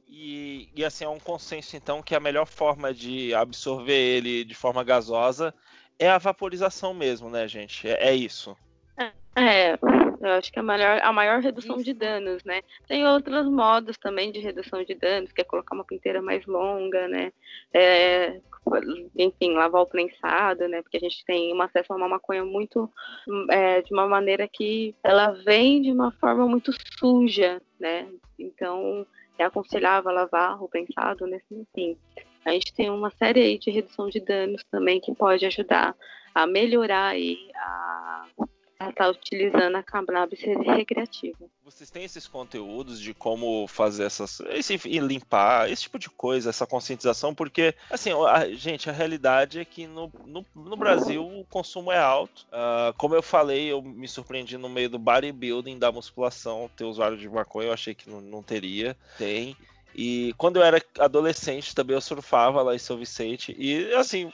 E, 0.08 0.70
e 0.74 0.86
assim, 0.86 1.04
é 1.04 1.10
um 1.10 1.20
consenso 1.20 1.76
então 1.76 2.02
que 2.02 2.16
a 2.16 2.20
melhor 2.22 2.46
forma 2.46 2.94
de 2.94 3.36
absorver 3.36 3.92
ele 3.92 4.46
de 4.46 4.56
forma 4.56 4.86
gasosa 4.86 5.54
é 6.00 6.08
a 6.08 6.18
vaporização 6.18 6.94
mesmo, 6.94 7.30
né, 7.30 7.46
gente? 7.46 7.90
É, 7.90 8.08
é 8.08 8.16
isso. 8.16 8.56
É, 9.38 9.74
eu 9.74 10.32
acho 10.32 10.52
que 10.52 10.60
a 10.60 10.64
maior, 10.64 11.00
a 11.04 11.12
maior 11.12 11.42
redução 11.42 11.78
de 11.78 11.94
danos, 11.94 12.44
né? 12.46 12.62
Tem 12.88 13.06
outros 13.06 13.46
modos 13.48 13.98
também 13.98 14.32
de 14.32 14.40
redução 14.40 14.84
de 14.84 14.96
danos, 14.96 15.32
que 15.34 15.42
é 15.42 15.44
colocar 15.44 15.76
uma 15.76 15.84
pinteira 15.84 16.22
mais 16.22 16.46
longa, 16.46 17.08
né? 17.10 17.34
É, 17.74 18.40
enfim, 19.18 19.54
lavar 19.54 19.82
o 19.82 19.86
prensado, 19.86 20.68
né? 20.68 20.82
Porque 20.82 20.98
a 20.98 21.02
gente 21.02 21.24
tem 21.26 21.54
um 21.54 21.62
acesso 21.62 21.92
a 21.92 21.98
uma 21.98 22.08
maconha 22.08 22.46
muito 22.46 22.90
é, 23.50 23.82
de 23.82 23.94
uma 23.94 24.08
maneira 24.08 24.48
que 24.48 24.96
ela 25.04 25.32
vem 25.32 25.82
de 25.82 25.92
uma 25.92 26.12
forma 26.14 26.48
muito 26.48 26.72
suja, 26.98 27.62
né? 27.78 28.08
Então 28.40 29.06
é 29.38 29.44
aconselhável 29.44 30.12
lavar 30.12 30.64
o 30.64 30.70
prensado, 30.70 31.28
né? 31.28 31.42
Enfim, 31.52 31.98
a 32.46 32.52
gente 32.52 32.74
tem 32.74 32.90
uma 32.90 33.12
série 33.12 33.42
aí 33.42 33.58
de 33.58 33.70
redução 33.70 34.10
de 34.10 34.22
danos 34.22 34.64
também 34.72 35.02
que 35.02 35.14
pode 35.14 35.46
ajudar 35.46 35.94
a 36.34 36.48
melhorar 36.48 37.08
aí 37.10 37.38
a 37.56 38.26
estar 38.80 38.94
tá 38.94 39.10
utilizando 39.10 39.76
a 39.76 39.84
cannabis 39.84 40.40
recreativa. 40.42 41.46
Vocês 41.64 41.90
têm 41.90 42.04
esses 42.04 42.28
conteúdos 42.28 43.00
de 43.00 43.14
como 43.14 43.68
fazer 43.68 44.04
essas. 44.04 44.40
Esse, 44.52 44.78
limpar, 45.00 45.72
esse 45.72 45.84
tipo 45.84 45.98
de 45.98 46.10
coisa, 46.10 46.50
essa 46.50 46.68
conscientização, 46.68 47.34
porque, 47.34 47.74
assim, 47.90 48.12
a, 48.12 48.50
gente, 48.50 48.90
a 48.90 48.94
realidade 48.94 49.60
é 49.60 49.66
que 49.66 49.88
no, 49.88 50.12
no, 50.26 50.46
no 50.54 50.76
Brasil 50.76 51.26
o 51.26 51.46
consumo 51.46 51.92
é 51.92 52.00
alto. 52.00 52.46
Uh, 52.48 52.94
como 52.98 53.16
eu 53.16 53.24
falei, 53.24 53.72
eu 53.72 53.82
me 53.82 54.08
surpreendi 54.08 54.58
no 54.58 54.70
meio 54.70 54.90
do 54.90 55.00
bodybuilding 55.00 55.80
da 55.80 55.92
musculação 55.92 56.70
ter 56.76 56.84
usuário 56.84 57.18
de 57.18 57.30
maconha, 57.30 57.70
eu 57.70 57.74
achei 57.74 57.96
que 57.96 58.10
não, 58.10 58.22
não 58.22 58.44
teria. 58.44 58.96
Tem. 59.18 59.56
E 59.98 60.34
quando 60.38 60.58
eu 60.58 60.64
era 60.64 60.82
adolescente 61.00 61.74
também 61.74 61.96
eu 61.96 62.02
surfava 62.02 62.62
lá 62.62 62.76
em 62.76 62.80
São 62.80 62.98
Vicente. 62.98 63.56
E 63.58 63.94
assim, 63.94 64.30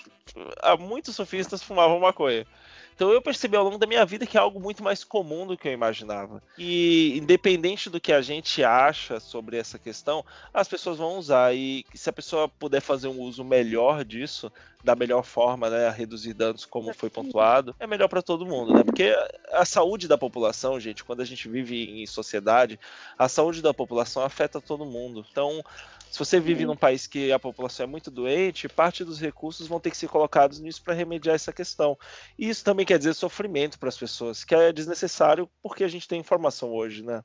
muitos 0.79 1.15
surfistas 1.15 1.61
fumavam 1.61 1.99
maconha. 1.99 2.47
Então 2.95 3.11
eu 3.11 3.21
percebi 3.21 3.55
ao 3.55 3.63
longo 3.63 3.77
da 3.77 3.87
minha 3.87 4.05
vida 4.05 4.25
que 4.25 4.37
é 4.37 4.39
algo 4.39 4.59
muito 4.59 4.83
mais 4.83 5.03
comum 5.03 5.47
do 5.47 5.57
que 5.57 5.67
eu 5.67 5.73
imaginava. 5.73 6.41
E 6.57 7.17
independente 7.17 7.89
do 7.89 7.99
que 7.99 8.13
a 8.13 8.21
gente 8.21 8.63
acha 8.63 9.19
sobre 9.19 9.57
essa 9.57 9.79
questão, 9.79 10.23
as 10.53 10.67
pessoas 10.67 10.97
vão 10.97 11.17
usar. 11.17 11.55
E 11.55 11.85
se 11.93 12.09
a 12.09 12.13
pessoa 12.13 12.47
puder 12.47 12.81
fazer 12.81 13.07
um 13.07 13.19
uso 13.21 13.43
melhor 13.43 14.03
disso, 14.05 14.51
da 14.83 14.95
melhor 14.95 15.23
forma, 15.23 15.69
né, 15.69 15.87
a 15.87 15.91
reduzir 15.91 16.33
danos 16.33 16.65
como 16.65 16.93
foi 16.93 17.09
pontuado, 17.09 17.75
é 17.79 17.85
melhor 17.85 18.07
para 18.07 18.21
todo 18.21 18.45
mundo, 18.45 18.73
né? 18.73 18.83
Porque 18.83 19.15
a 19.51 19.65
saúde 19.65 20.07
da 20.07 20.17
população, 20.17 20.79
gente, 20.79 21.03
quando 21.03 21.21
a 21.21 21.25
gente 21.25 21.47
vive 21.47 22.01
em 22.01 22.05
sociedade, 22.05 22.79
a 23.17 23.27
saúde 23.27 23.61
da 23.61 23.73
população 23.73 24.23
afeta 24.23 24.59
todo 24.59 24.85
mundo. 24.85 25.25
Então, 25.31 25.63
se 26.11 26.19
você 26.19 26.41
vive 26.41 26.65
num 26.65 26.75
país 26.75 27.07
que 27.07 27.31
a 27.31 27.39
população 27.39 27.85
é 27.85 27.87
muito 27.87 28.11
doente, 28.11 28.67
parte 28.67 29.05
dos 29.05 29.19
recursos 29.19 29.65
vão 29.65 29.79
ter 29.79 29.89
que 29.89 29.97
ser 29.97 30.09
colocados 30.09 30.59
nisso 30.59 30.83
para 30.83 30.93
remediar 30.93 31.35
essa 31.35 31.53
questão. 31.53 31.97
E 32.37 32.49
isso 32.49 32.65
também 32.65 32.85
quer 32.85 32.97
dizer 32.97 33.13
sofrimento 33.13 33.79
para 33.79 33.87
as 33.87 33.97
pessoas, 33.97 34.43
que 34.43 34.53
é 34.53 34.73
desnecessário 34.73 35.49
porque 35.63 35.85
a 35.85 35.87
gente 35.87 36.09
tem 36.09 36.19
informação 36.19 36.73
hoje, 36.73 37.01
né? 37.01 37.23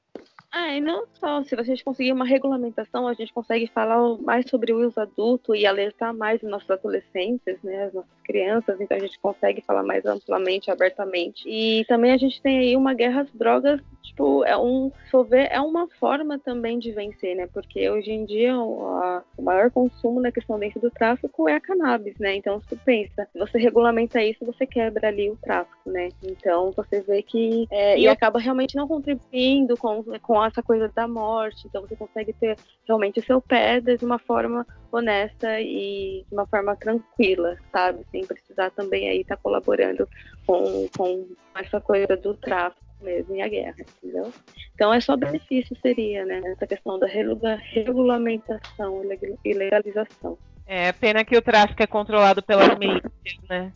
É, 0.55 0.77
e 0.77 0.81
não 0.81 1.05
só, 1.19 1.43
se 1.43 1.57
a 1.57 1.63
gente 1.65 1.83
conseguir 1.83 2.13
uma 2.13 2.25
regulamentação, 2.25 3.09
a 3.09 3.15
gente 3.15 3.33
consegue 3.33 3.67
falar 3.67 3.99
mais 4.19 4.49
sobre 4.49 4.73
o 4.73 4.87
uso 4.87 5.01
adulto 5.01 5.55
e 5.55 5.67
alertar 5.67 6.15
mais 6.15 6.41
os 6.41 6.49
nossos 6.49 6.71
adolescentes, 6.71 7.61
né, 7.63 7.87
as 7.87 7.93
nossas 7.93 8.16
crianças, 8.27 8.81
então 8.81 8.97
a 8.97 9.01
gente 9.01 9.19
consegue 9.21 9.63
falar 9.63 9.83
mais 9.83 10.05
amplamente, 10.05 10.71
abertamente. 10.71 11.49
E 11.49 11.85
também 11.87 12.13
a 12.13 12.17
gente 12.17 12.43
tem 12.43 12.59
aí 12.59 12.77
uma 12.77 12.93
guerra 12.93 13.23
às 13.23 13.33
drogas, 13.33 13.81
tipo, 14.03 14.45
é 14.45 14.57
um, 14.57 14.91
ver, 15.29 15.49
é 15.51 15.61
uma 15.61 15.89
forma 16.01 16.39
também 16.39 16.79
de 16.79 16.91
vencer, 16.91 17.37
né, 17.37 17.49
porque 17.53 17.89
hoje 17.89 18.11
em 18.11 18.25
dia 18.25 18.57
o, 18.59 18.87
a, 18.87 19.23
o 19.37 19.43
maior 19.43 19.71
consumo 19.71 20.21
na 20.21 20.33
questão 20.33 20.59
dentro 20.59 20.81
do 20.81 20.91
tráfico 20.91 21.49
é 21.49 21.55
a 21.55 21.61
cannabis, 21.61 22.19
né, 22.19 22.35
então 22.35 22.61
se 22.61 22.69
tu 22.69 22.77
pensa, 22.85 23.27
se 23.33 23.39
você 23.39 23.59
regulamenta 23.59 24.23
isso, 24.23 24.45
você 24.45 24.67
quebra 24.67 25.09
ali 25.09 25.31
o 25.31 25.37
tráfico, 25.37 25.91
né, 25.91 26.09
então 26.23 26.73
você 26.73 27.01
vê 27.01 27.23
que, 27.23 27.67
é, 27.71 27.99
e, 27.99 28.03
e 28.03 28.09
acaba 28.09 28.39
realmente 28.39 28.77
não 28.77 28.89
contribuindo 28.89 29.77
com, 29.77 30.03
com 30.21 30.45
essa 30.45 30.63
coisa 30.63 30.91
da 30.95 31.07
morte, 31.07 31.67
então 31.67 31.83
você 31.83 31.95
consegue 31.97 32.33
ter 32.33 32.57
realmente 32.87 33.21
o 33.21 33.25
seu 33.25 33.41
pé 33.41 33.81
de 33.81 34.05
uma 34.05 34.19
forma 34.19 34.67
honesta 34.97 35.61
e 35.61 36.25
de 36.29 36.35
uma 36.35 36.47
forma 36.47 36.77
tranquila, 36.77 37.57
sabe? 37.73 38.05
Sem 38.11 38.27
precisar 38.27 38.71
também 38.71 39.09
aí 39.09 39.21
estar 39.21 39.37
tá 39.37 39.43
colaborando 39.43 40.09
com, 40.47 40.89
com 40.97 41.27
essa 41.55 41.81
coisa 41.81 42.17
do 42.17 42.35
tráfico 42.35 42.85
mesmo 43.01 43.37
e 43.37 43.43
a 43.43 43.49
guerra, 43.49 43.77
entendeu? 43.81 44.33
Então 44.75 44.93
é 44.93 45.01
só 45.01 45.17
benefício 45.17 45.77
seria, 45.81 46.25
né? 46.25 46.41
Essa 46.47 46.67
questão 46.67 46.99
da 46.99 47.07
regulamentação 47.07 49.03
e 49.45 49.53
legalização. 49.53 50.39
É 50.67 50.93
pena 50.93 51.25
que 51.25 51.37
o 51.37 51.43
tráfico 51.43 51.83
é 51.83 51.87
controlado 51.87 52.43
pelas 52.43 52.77
milícias, 52.79 53.39
né? 53.49 53.73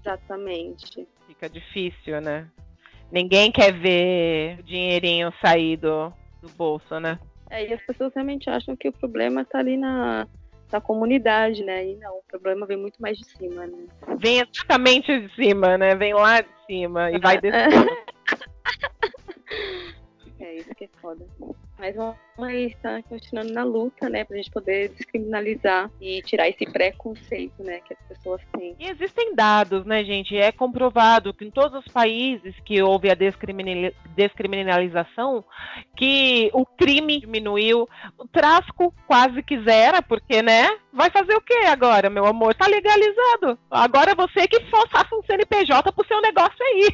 Exatamente. 0.00 1.06
Fica 1.26 1.48
difícil, 1.48 2.20
né? 2.20 2.48
Ninguém 3.10 3.52
quer 3.52 3.72
ver 3.72 4.58
o 4.60 4.62
dinheirinho 4.62 5.32
sair 5.44 5.76
do, 5.76 6.10
do 6.40 6.48
bolso, 6.56 6.98
né? 6.98 7.18
É, 7.50 7.68
e 7.68 7.74
as 7.74 7.82
pessoas 7.82 8.12
realmente 8.14 8.48
acham 8.48 8.74
que 8.74 8.88
o 8.88 8.92
problema 8.92 9.44
tá 9.44 9.58
ali 9.58 9.76
na, 9.76 10.26
comunidade, 10.80 11.64
né? 11.64 11.86
E 11.86 11.96
não, 11.96 12.18
o 12.18 12.22
problema 12.28 12.66
vem 12.66 12.76
muito 12.76 13.00
mais 13.00 13.18
de 13.18 13.24
cima, 13.24 13.66
né? 13.66 13.86
Vem 14.18 14.40
exatamente 14.40 15.20
de 15.20 15.34
cima, 15.34 15.76
né? 15.76 15.94
Vem 15.94 16.14
lá 16.14 16.40
de 16.40 16.48
cima 16.66 17.10
e 17.10 17.18
vai 17.18 17.38
descer. 17.40 17.68
é 20.40 20.56
isso 20.56 20.74
que 20.74 20.84
é 20.84 20.88
foda. 21.00 21.26
Mas 21.82 21.96
vamos 21.96 22.16
estar 22.52 23.02
continuando 23.02 23.52
na 23.52 23.64
luta, 23.64 24.08
né, 24.08 24.24
pra 24.24 24.36
gente 24.36 24.52
poder 24.52 24.90
descriminalizar 24.90 25.90
e 26.00 26.22
tirar 26.22 26.48
esse 26.48 26.64
preconceito, 26.64 27.60
né, 27.62 27.80
que 27.80 27.92
as 27.92 28.00
pessoas 28.08 28.40
têm. 28.56 28.76
E 28.78 28.88
existem 28.88 29.34
dados, 29.34 29.84
né, 29.84 30.04
gente? 30.04 30.36
É 30.36 30.52
comprovado 30.52 31.34
que 31.34 31.44
em 31.44 31.50
todos 31.50 31.84
os 31.84 31.92
países 31.92 32.54
que 32.64 32.80
houve 32.80 33.10
a 33.10 33.16
descriminalização, 34.16 35.44
que 35.96 36.50
o 36.54 36.64
crime 36.64 37.18
diminuiu, 37.20 37.88
o 38.16 38.28
tráfico 38.28 38.94
quase 39.06 39.42
que 39.42 39.60
zera, 39.62 40.00
porque, 40.00 40.40
né, 40.40 40.68
vai 40.92 41.10
fazer 41.10 41.34
o 41.34 41.40
que 41.40 41.54
agora, 41.66 42.08
meu 42.08 42.26
amor? 42.26 42.54
Tá 42.54 42.66
legalizado. 42.66 43.58
Agora 43.70 44.14
você 44.14 44.46
que 44.46 44.60
só 44.70 44.86
faça 44.88 45.14
um 45.14 45.22
CNPJ 45.22 45.90
pro 45.92 46.06
seu 46.06 46.20
negócio 46.20 46.56
aí, 46.60 46.88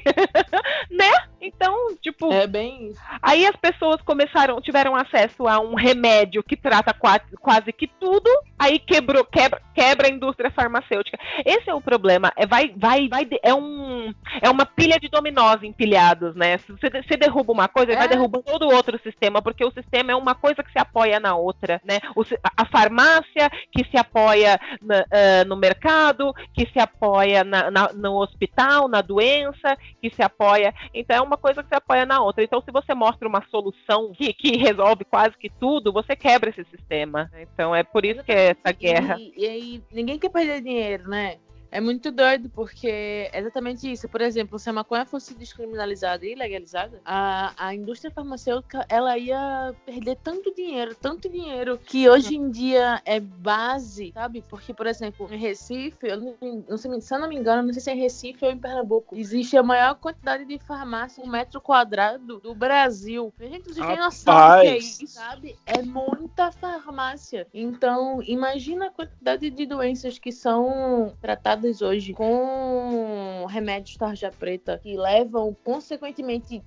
né? 0.90 1.10
Então, 1.40 1.94
tipo... 2.00 2.32
É 2.32 2.46
bem 2.46 2.88
isso. 2.88 3.00
Aí 3.22 3.46
as 3.46 3.56
pessoas 3.56 4.00
começaram, 4.02 4.60
tiveram 4.60 4.77
acesso 4.96 5.46
a 5.46 5.58
um 5.60 5.74
remédio 5.74 6.42
que 6.42 6.56
trata 6.56 6.92
quase, 6.92 7.24
quase 7.40 7.72
que 7.72 7.86
tudo, 7.86 8.30
aí 8.58 8.78
quebrou, 8.78 9.24
quebra, 9.24 9.60
quebra 9.74 10.08
a 10.08 10.10
indústria 10.10 10.50
farmacêutica. 10.50 11.18
Esse 11.44 11.70
é 11.70 11.74
o 11.74 11.80
problema. 11.80 12.32
É, 12.36 12.46
vai, 12.46 12.72
vai, 12.76 13.08
vai, 13.08 13.28
é, 13.42 13.54
um, 13.54 14.12
é 14.40 14.50
uma 14.50 14.66
pilha 14.66 14.98
de 14.98 15.08
dominós 15.08 15.62
empilhados, 15.62 16.34
né? 16.34 16.58
Se 16.58 16.72
você, 16.72 16.90
você 16.90 17.16
derruba 17.16 17.52
uma 17.52 17.68
coisa, 17.68 17.92
é. 17.92 17.96
vai 17.96 18.08
derrubando 18.08 18.44
todo 18.44 18.66
o 18.66 18.74
outro 18.74 18.98
sistema, 19.02 19.40
porque 19.40 19.64
o 19.64 19.72
sistema 19.72 20.12
é 20.12 20.16
uma 20.16 20.34
coisa 20.34 20.62
que 20.62 20.72
se 20.72 20.78
apoia 20.78 21.20
na 21.20 21.36
outra, 21.36 21.80
né? 21.84 22.00
O, 22.16 22.22
a, 22.56 22.64
farmácia 22.66 23.50
que 23.72 23.84
se 23.90 23.96
apoia 23.96 24.58
na, 24.82 25.00
uh, 25.00 25.48
no 25.48 25.56
mercado, 25.56 26.34
que 26.54 26.68
se 26.72 26.78
apoia 26.78 27.44
na, 27.44 27.70
na, 27.70 27.92
no 27.92 28.16
hospital, 28.16 28.88
na 28.88 29.00
doença, 29.00 29.76
que 30.00 30.10
se 30.10 30.22
apoia. 30.22 30.74
Então 30.92 31.16
é 31.16 31.20
uma 31.20 31.36
coisa 31.36 31.62
que 31.62 31.68
se 31.68 31.74
apoia 31.74 32.04
na 32.04 32.20
outra. 32.20 32.42
Então, 32.44 32.60
se 32.60 32.70
você 32.70 32.94
mostra 32.94 33.28
uma 33.28 33.42
solução 33.50 34.12
que, 34.12 34.32
que 34.32 34.56
resolve 34.68 35.04
quase 35.04 35.36
que 35.36 35.50
tudo, 35.50 35.92
você 35.92 36.14
quebra 36.14 36.50
esse 36.50 36.64
sistema. 36.64 37.30
Então 37.40 37.74
é 37.74 37.82
por 37.82 38.04
isso 38.04 38.22
que 38.22 38.32
é 38.32 38.50
essa 38.50 38.72
guerra. 38.72 39.16
E, 39.18 39.32
e 39.36 39.46
aí 39.46 39.82
ninguém 39.92 40.18
quer 40.18 40.30
perder 40.30 40.60
dinheiro, 40.60 41.08
né? 41.08 41.38
É 41.70 41.80
muito 41.80 42.10
doido, 42.10 42.48
porque 42.48 42.88
é 42.88 43.38
exatamente 43.38 43.90
isso. 43.90 44.08
Por 44.08 44.20
exemplo, 44.20 44.58
se 44.58 44.70
a 44.70 44.72
maconha 44.72 45.04
fosse 45.04 45.34
descriminalizada 45.34 46.24
e 46.24 46.34
legalizada, 46.34 47.00
a, 47.04 47.52
a 47.56 47.74
indústria 47.74 48.10
farmacêutica 48.10 48.86
ela 48.88 49.16
ia 49.18 49.74
perder 49.84 50.16
tanto 50.16 50.54
dinheiro, 50.54 50.94
tanto 50.94 51.28
dinheiro, 51.28 51.78
que 51.78 52.08
hoje 52.08 52.36
em 52.36 52.50
dia 52.50 53.02
é 53.04 53.20
base, 53.20 54.12
sabe? 54.12 54.42
Porque, 54.48 54.72
por 54.72 54.86
exemplo, 54.86 55.28
em 55.30 55.36
Recife, 55.36 55.98
eu 56.02 56.16
não, 56.18 56.64
não 56.68 56.76
sei, 56.76 57.00
se 57.00 57.14
eu 57.14 57.18
não 57.18 57.28
me 57.28 57.36
engano, 57.36 57.62
não 57.62 57.72
sei 57.72 57.82
se 57.82 57.90
é 57.90 57.94
em 57.94 58.00
Recife 58.00 58.44
ou 58.44 58.50
em 58.50 58.58
Pernambuco, 58.58 59.16
existe 59.16 59.56
a 59.56 59.62
maior 59.62 59.94
quantidade 59.96 60.44
de 60.44 60.58
farmácia 60.58 61.22
por 61.22 61.30
metro 61.30 61.60
quadrado 61.60 62.40
do 62.40 62.54
Brasil. 62.54 63.32
A 63.38 63.44
gente, 63.44 63.64
vocês 63.64 63.86
têm 63.86 63.98
noção 63.98 64.34
do 64.34 64.60
que 64.62 64.68
é 64.68 64.78
isso, 64.78 65.06
sabe? 65.06 65.56
É 65.66 65.82
muita 65.82 66.50
farmácia. 66.50 67.46
Então, 67.52 68.22
imagina 68.22 68.86
a 68.86 68.90
quantidade 68.90 69.50
de 69.50 69.66
doenças 69.66 70.18
que 70.18 70.32
são 70.32 71.14
tratadas 71.20 71.57
hoje 71.82 72.12
com 72.12 73.46
remédios 73.48 73.96
tarja 73.96 74.30
preta 74.30 74.78
que 74.82 74.96
levam, 74.96 75.56
consequentemente, 75.64 76.62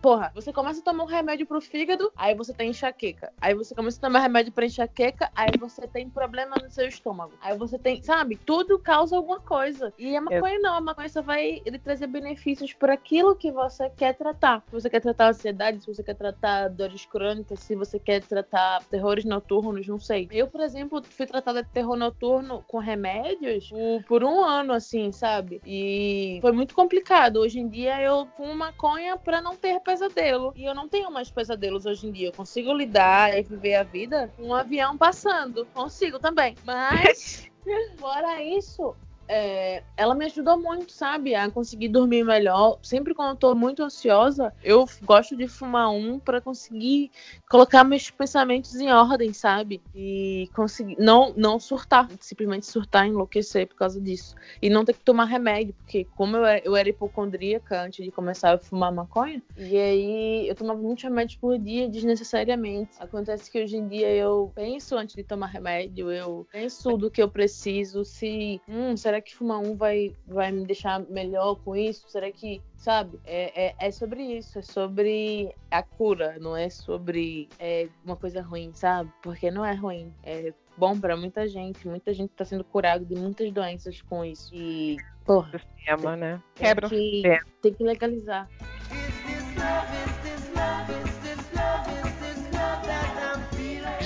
porra, 0.00 0.30
você 0.34 0.52
começa 0.52 0.80
a 0.80 0.84
tomar 0.84 1.04
um 1.04 1.06
remédio 1.06 1.46
pro 1.46 1.60
fígado, 1.60 2.12
aí 2.16 2.34
você 2.34 2.52
tem 2.52 2.70
enxaqueca. 2.70 3.32
Aí 3.40 3.54
você 3.54 3.74
começa 3.74 3.98
a 3.98 4.08
tomar 4.08 4.20
remédio 4.20 4.52
pra 4.52 4.66
enxaqueca, 4.66 5.30
aí 5.34 5.50
você 5.58 5.86
tem 5.86 6.08
problema 6.08 6.56
no 6.62 6.70
seu 6.70 6.86
estômago. 6.86 7.32
Aí 7.40 7.56
você 7.56 7.78
tem, 7.78 8.02
sabe, 8.02 8.36
tudo 8.36 8.78
causa 8.78 9.16
alguma 9.16 9.40
coisa. 9.40 9.92
E 9.98 10.16
a 10.16 10.20
maconha 10.20 10.58
não, 10.60 10.74
a 10.74 10.80
maconha 10.80 11.08
só 11.08 11.22
vai 11.22 11.60
ele 11.64 11.78
trazer 11.78 12.06
benefícios 12.06 12.72
por 12.72 12.90
aquilo 12.90 13.34
que 13.34 13.50
você 13.50 13.90
quer 13.90 14.14
tratar. 14.14 14.62
Se 14.66 14.72
você 14.72 14.90
quer 14.90 15.00
tratar 15.00 15.28
ansiedade, 15.30 15.80
se 15.80 15.86
você 15.86 16.02
quer 16.02 16.14
tratar 16.14 16.68
dores 16.68 17.04
crônicas, 17.06 17.60
se 17.60 17.74
você 17.74 17.98
quer 17.98 18.22
tratar 18.22 18.82
terrores 18.84 19.24
noturnos, 19.24 19.86
não 19.86 19.98
sei. 19.98 20.28
Eu, 20.30 20.46
por 20.46 20.60
exemplo, 20.60 21.02
fui 21.02 21.26
tratada 21.26 21.62
de 21.62 21.68
terror 21.70 21.96
noturno 21.96 22.64
com 22.66 22.78
remédios 22.78 23.70
por, 24.06 24.19
por 24.20 24.24
um 24.24 24.44
ano, 24.44 24.74
assim, 24.74 25.10
sabe? 25.10 25.62
E 25.64 26.38
foi 26.42 26.52
muito 26.52 26.74
complicado. 26.74 27.38
Hoje 27.38 27.58
em 27.58 27.66
dia 27.66 28.02
eu 28.02 28.26
fumo 28.36 28.54
maconha 28.54 29.16
pra 29.16 29.40
não 29.40 29.56
ter 29.56 29.80
pesadelo. 29.80 30.52
E 30.54 30.66
eu 30.66 30.74
não 30.74 30.86
tenho 30.86 31.10
mais 31.10 31.30
pesadelos 31.30 31.86
hoje 31.86 32.06
em 32.06 32.12
dia. 32.12 32.28
Eu 32.28 32.32
consigo 32.32 32.70
lidar 32.74 33.38
e 33.38 33.42
viver 33.42 33.76
a 33.76 33.82
vida 33.82 34.30
com 34.36 34.48
um 34.48 34.54
avião 34.54 34.98
passando. 34.98 35.64
Consigo 35.72 36.18
também. 36.18 36.54
Mas, 36.66 37.50
fora 37.98 38.42
isso, 38.42 38.94
é, 39.32 39.84
ela 39.96 40.12
me 40.12 40.24
ajudou 40.24 40.58
muito, 40.58 40.90
sabe, 40.90 41.36
a 41.36 41.48
conseguir 41.48 41.86
dormir 41.86 42.24
melhor. 42.24 42.80
Sempre 42.82 43.14
quando 43.14 43.30
eu 43.30 43.36
tô 43.36 43.54
muito 43.54 43.80
ansiosa, 43.80 44.52
eu 44.60 44.84
gosto 45.02 45.36
de 45.36 45.46
fumar 45.46 45.88
um 45.88 46.18
para 46.18 46.40
conseguir 46.40 47.12
colocar 47.48 47.84
meus 47.84 48.10
pensamentos 48.10 48.74
em 48.74 48.90
ordem, 48.90 49.32
sabe? 49.32 49.80
E 49.94 50.50
conseguir 50.52 50.96
não 50.98 51.32
não 51.36 51.60
surtar, 51.60 52.08
simplesmente 52.18 52.66
surtar, 52.66 53.06
enlouquecer 53.06 53.68
por 53.68 53.76
causa 53.76 54.00
disso. 54.00 54.34
E 54.60 54.68
não 54.68 54.84
ter 54.84 54.94
que 54.94 55.04
tomar 55.04 55.26
remédio, 55.26 55.74
porque 55.74 56.04
como 56.16 56.36
eu 56.36 56.44
era, 56.44 56.62
eu 56.64 56.74
era 56.74 56.88
hipocondríaca 56.88 57.82
antes 57.82 58.04
de 58.04 58.10
começar 58.10 58.54
a 58.54 58.58
fumar 58.58 58.92
maconha, 58.92 59.40
e 59.56 59.76
aí 59.76 60.48
eu 60.48 60.56
tomava 60.56 60.80
muitos 60.80 61.04
remédios 61.04 61.36
por 61.36 61.56
dia 61.56 61.88
desnecessariamente. 61.88 62.90
Acontece 62.98 63.48
que 63.48 63.62
hoje 63.62 63.76
em 63.76 63.86
dia 63.86 64.10
eu 64.12 64.50
penso 64.56 64.96
antes 64.96 65.14
de 65.14 65.22
tomar 65.22 65.46
remédio, 65.46 66.10
eu 66.10 66.44
penso 66.50 66.96
do 66.96 67.08
que 67.08 67.22
eu 67.22 67.28
preciso, 67.28 68.04
se, 68.04 68.60
hum, 68.68 68.96
será 68.96 69.19
que 69.20 69.34
fumar 69.34 69.58
um 69.58 69.76
vai, 69.76 70.14
vai 70.26 70.50
me 70.50 70.64
deixar 70.64 71.00
melhor 71.08 71.56
com 71.56 71.76
isso? 71.76 72.08
Será 72.08 72.30
que, 72.30 72.60
sabe? 72.76 73.18
É, 73.24 73.66
é, 73.66 73.74
é 73.78 73.90
sobre 73.90 74.22
isso, 74.22 74.58
é 74.58 74.62
sobre 74.62 75.54
a 75.70 75.82
cura, 75.82 76.36
não 76.40 76.56
é 76.56 76.68
sobre 76.68 77.48
é, 77.58 77.88
uma 78.04 78.16
coisa 78.16 78.42
ruim, 78.42 78.72
sabe? 78.72 79.10
Porque 79.22 79.50
não 79.50 79.64
é 79.64 79.74
ruim, 79.74 80.12
é 80.22 80.52
bom 80.76 80.98
pra 80.98 81.16
muita 81.16 81.46
gente, 81.46 81.86
muita 81.86 82.12
gente 82.14 82.30
tá 82.30 82.44
sendo 82.44 82.64
curada 82.64 83.04
de 83.04 83.14
muitas 83.14 83.50
doenças 83.52 84.00
com 84.02 84.24
isso. 84.24 84.54
E, 84.54 84.96
porra, 85.24 85.58
Sistema, 85.58 86.16
né? 86.16 86.42
Quebra 86.54 86.86
o 86.86 86.88
sistema. 86.88 87.44
tem 87.60 87.74
que 87.74 87.84
legalizar. 87.84 88.48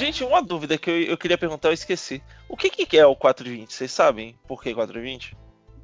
Gente, 0.04 0.24
uma 0.24 0.42
dúvida 0.42 0.76
que 0.76 0.90
eu, 0.90 1.02
eu 1.02 1.16
queria 1.16 1.38
perguntar, 1.38 1.68
eu 1.68 1.72
esqueci. 1.72 2.22
O 2.48 2.56
que, 2.56 2.68
que 2.70 2.98
é 2.98 3.06
o 3.06 3.16
420? 3.16 3.72
Vocês 3.72 3.90
sabem 3.90 4.38
por 4.46 4.62
que 4.62 4.74
420? 4.74 5.36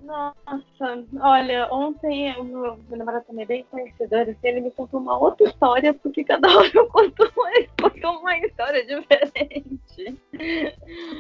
Nossa, 0.02 1.04
olha, 1.20 1.68
ontem 1.72 2.32
o 2.36 2.42
meu, 2.44 2.76
meu 2.88 2.98
namorado 2.98 3.24
também 3.26 3.44
é 3.44 3.46
bem 3.46 3.64
conhecedor, 3.70 4.22
assim, 4.22 4.36
ele 4.42 4.60
me 4.62 4.70
contou 4.72 4.98
uma 4.98 5.16
outra 5.16 5.46
história, 5.46 5.94
porque 5.94 6.24
cada 6.24 6.48
hora 6.48 6.70
eu 6.74 6.86
conto 6.88 7.22
uma, 7.36 7.50
conto 7.80 8.08
uma 8.20 8.36
história 8.38 8.84
diferente. 8.84 10.18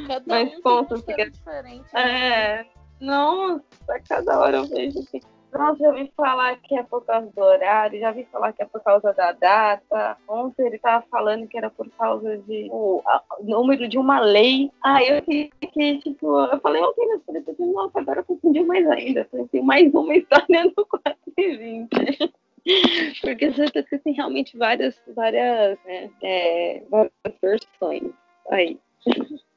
Cada 0.08 0.24
Mas 0.26 0.48
um 0.58 0.60
conta, 0.62 0.94
uma 0.94 0.98
história 0.98 1.24
fica- 1.26 1.30
diferente. 1.30 1.84
né? 1.92 2.00
É, 2.02 2.66
nossa, 3.00 3.62
cada 4.08 4.40
hora 4.40 4.56
eu 4.56 4.64
vejo 4.66 4.98
assim. 4.98 5.20
Nossa, 5.52 5.78
já 5.78 5.90
vi 5.92 6.12
falar 6.16 6.56
que 6.56 6.74
é 6.76 6.82
por 6.82 7.04
causa 7.04 7.26
do 7.34 7.40
horário, 7.42 7.98
já 8.00 8.10
vi 8.12 8.24
falar 8.30 8.52
que 8.52 8.62
é 8.62 8.66
por 8.66 8.80
causa 8.82 9.12
da 9.12 9.32
data. 9.32 10.16
Ontem 10.28 10.66
ele 10.66 10.78
tava 10.78 11.04
falando 11.10 11.46
que 11.48 11.58
era 11.58 11.68
por 11.70 11.88
causa 11.90 12.38
de 12.38 12.68
o 12.70 13.02
a- 13.06 13.22
número 13.40 13.88
de 13.88 13.98
uma 13.98 14.20
lei. 14.20 14.70
Ah, 14.82 15.02
eu 15.02 15.22
fiquei, 15.22 15.98
tipo, 15.98 16.38
eu 16.40 16.60
falei 16.60 16.82
história, 16.82 17.12
eu 17.14 17.20
falei, 17.56 17.72
nossa, 17.72 18.00
agora 18.00 18.20
eu 18.20 18.24
confundi 18.24 18.62
mais 18.62 18.88
ainda. 18.88 19.26
Falei, 19.30 19.46
Tem 19.48 19.62
mais 19.62 19.92
uma 19.92 20.14
história 20.14 20.64
no 20.64 20.86
420. 20.86 21.88
Porque 23.22 23.52
certeza 23.52 23.86
que 23.88 23.98
tem 23.98 24.12
realmente 24.12 24.56
várias, 24.56 25.00
várias, 25.16 25.78
né, 25.84 26.10
é, 26.22 26.82
várias 26.90 27.12
versões 27.42 28.12
aí. 28.50 28.78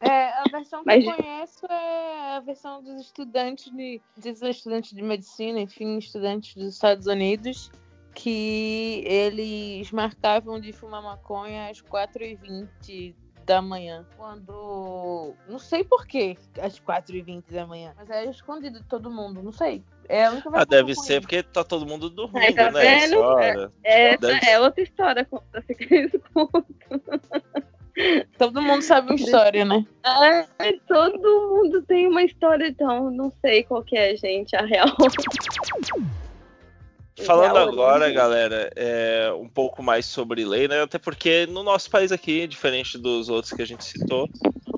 É, 0.01 0.29
a 0.33 0.43
versão 0.51 0.79
que 0.81 0.85
Mas- 0.85 1.05
eu 1.05 1.13
conheço 1.15 1.65
é 1.65 2.35
a 2.35 2.39
versão 2.41 2.83
dos 2.83 3.01
estudantes 3.01 3.71
de, 3.71 4.01
dos 4.17 4.41
estudantes 4.41 4.91
de 4.93 5.01
medicina, 5.01 5.59
enfim, 5.61 5.97
estudantes 5.97 6.55
dos 6.55 6.73
Estados 6.73 7.07
Unidos, 7.07 7.71
que 8.13 9.01
eles 9.05 9.91
marcavam 9.91 10.59
de 10.59 10.71
fumar 10.73 11.01
maconha 11.01 11.69
às 11.69 11.81
4h20 11.81 13.15
da 13.45 13.61
manhã. 13.61 14.05
Quando. 14.17 15.35
Não 15.47 15.57
sei 15.59 15.83
porquê, 15.83 16.37
às 16.61 16.79
4h20 16.79 17.51
da 17.51 17.65
manhã. 17.65 17.93
Mas 17.97 18.09
é 18.09 18.25
escondido 18.29 18.79
de 18.81 18.85
todo 18.87 19.09
mundo, 19.09 19.41
não 19.41 19.51
sei. 19.51 19.83
É 20.09 20.25
a 20.25 20.31
única 20.31 20.49
Ah, 20.49 20.51
versão 20.51 20.67
que 20.67 20.73
eu 20.75 20.77
deve 20.85 20.95
ser 20.95 21.21
porque 21.21 21.43
tá 21.43 21.63
todo 21.63 21.85
mundo 21.85 22.09
dormindo, 22.09 22.55
tá 22.55 22.71
né? 22.71 22.81
vendo? 22.99 23.15
essa 23.15 23.19
hora. 23.19 23.73
Essa 23.83 24.17
Deve 24.17 24.49
é 24.49 24.59
outra 24.59 24.83
história 24.83 25.25
conta 25.25 25.59
assim 25.59 25.73
que 25.75 25.93
eles 25.93 26.11
contam. 26.33 26.65
Todo 28.37 28.61
mundo 28.61 28.81
sabe 28.81 29.11
uma 29.11 29.15
história, 29.15 29.65
né? 29.65 29.85
Ai, 30.03 30.73
todo 30.87 31.49
mundo 31.49 31.81
tem 31.83 32.07
uma 32.07 32.23
história, 32.23 32.67
então 32.67 33.11
não 33.11 33.31
sei 33.41 33.63
qual 33.63 33.83
que 33.83 33.95
é, 33.95 34.15
gente, 34.15 34.55
a 34.55 34.65
real. 34.65 34.87
Falando 37.23 37.57
agora, 37.57 38.05
origem. 38.05 38.15
galera, 38.15 38.71
é, 38.75 39.31
um 39.39 39.47
pouco 39.47 39.83
mais 39.83 40.05
sobre 40.07 40.43
lei, 40.43 40.67
né? 40.67 40.81
Até 40.81 40.97
porque 40.97 41.45
no 41.45 41.61
nosso 41.61 41.89
país 41.89 42.11
aqui, 42.11 42.47
diferente 42.47 42.97
dos 42.97 43.29
outros 43.29 43.53
que 43.53 43.61
a 43.61 43.67
gente 43.67 43.85
citou, 43.85 44.27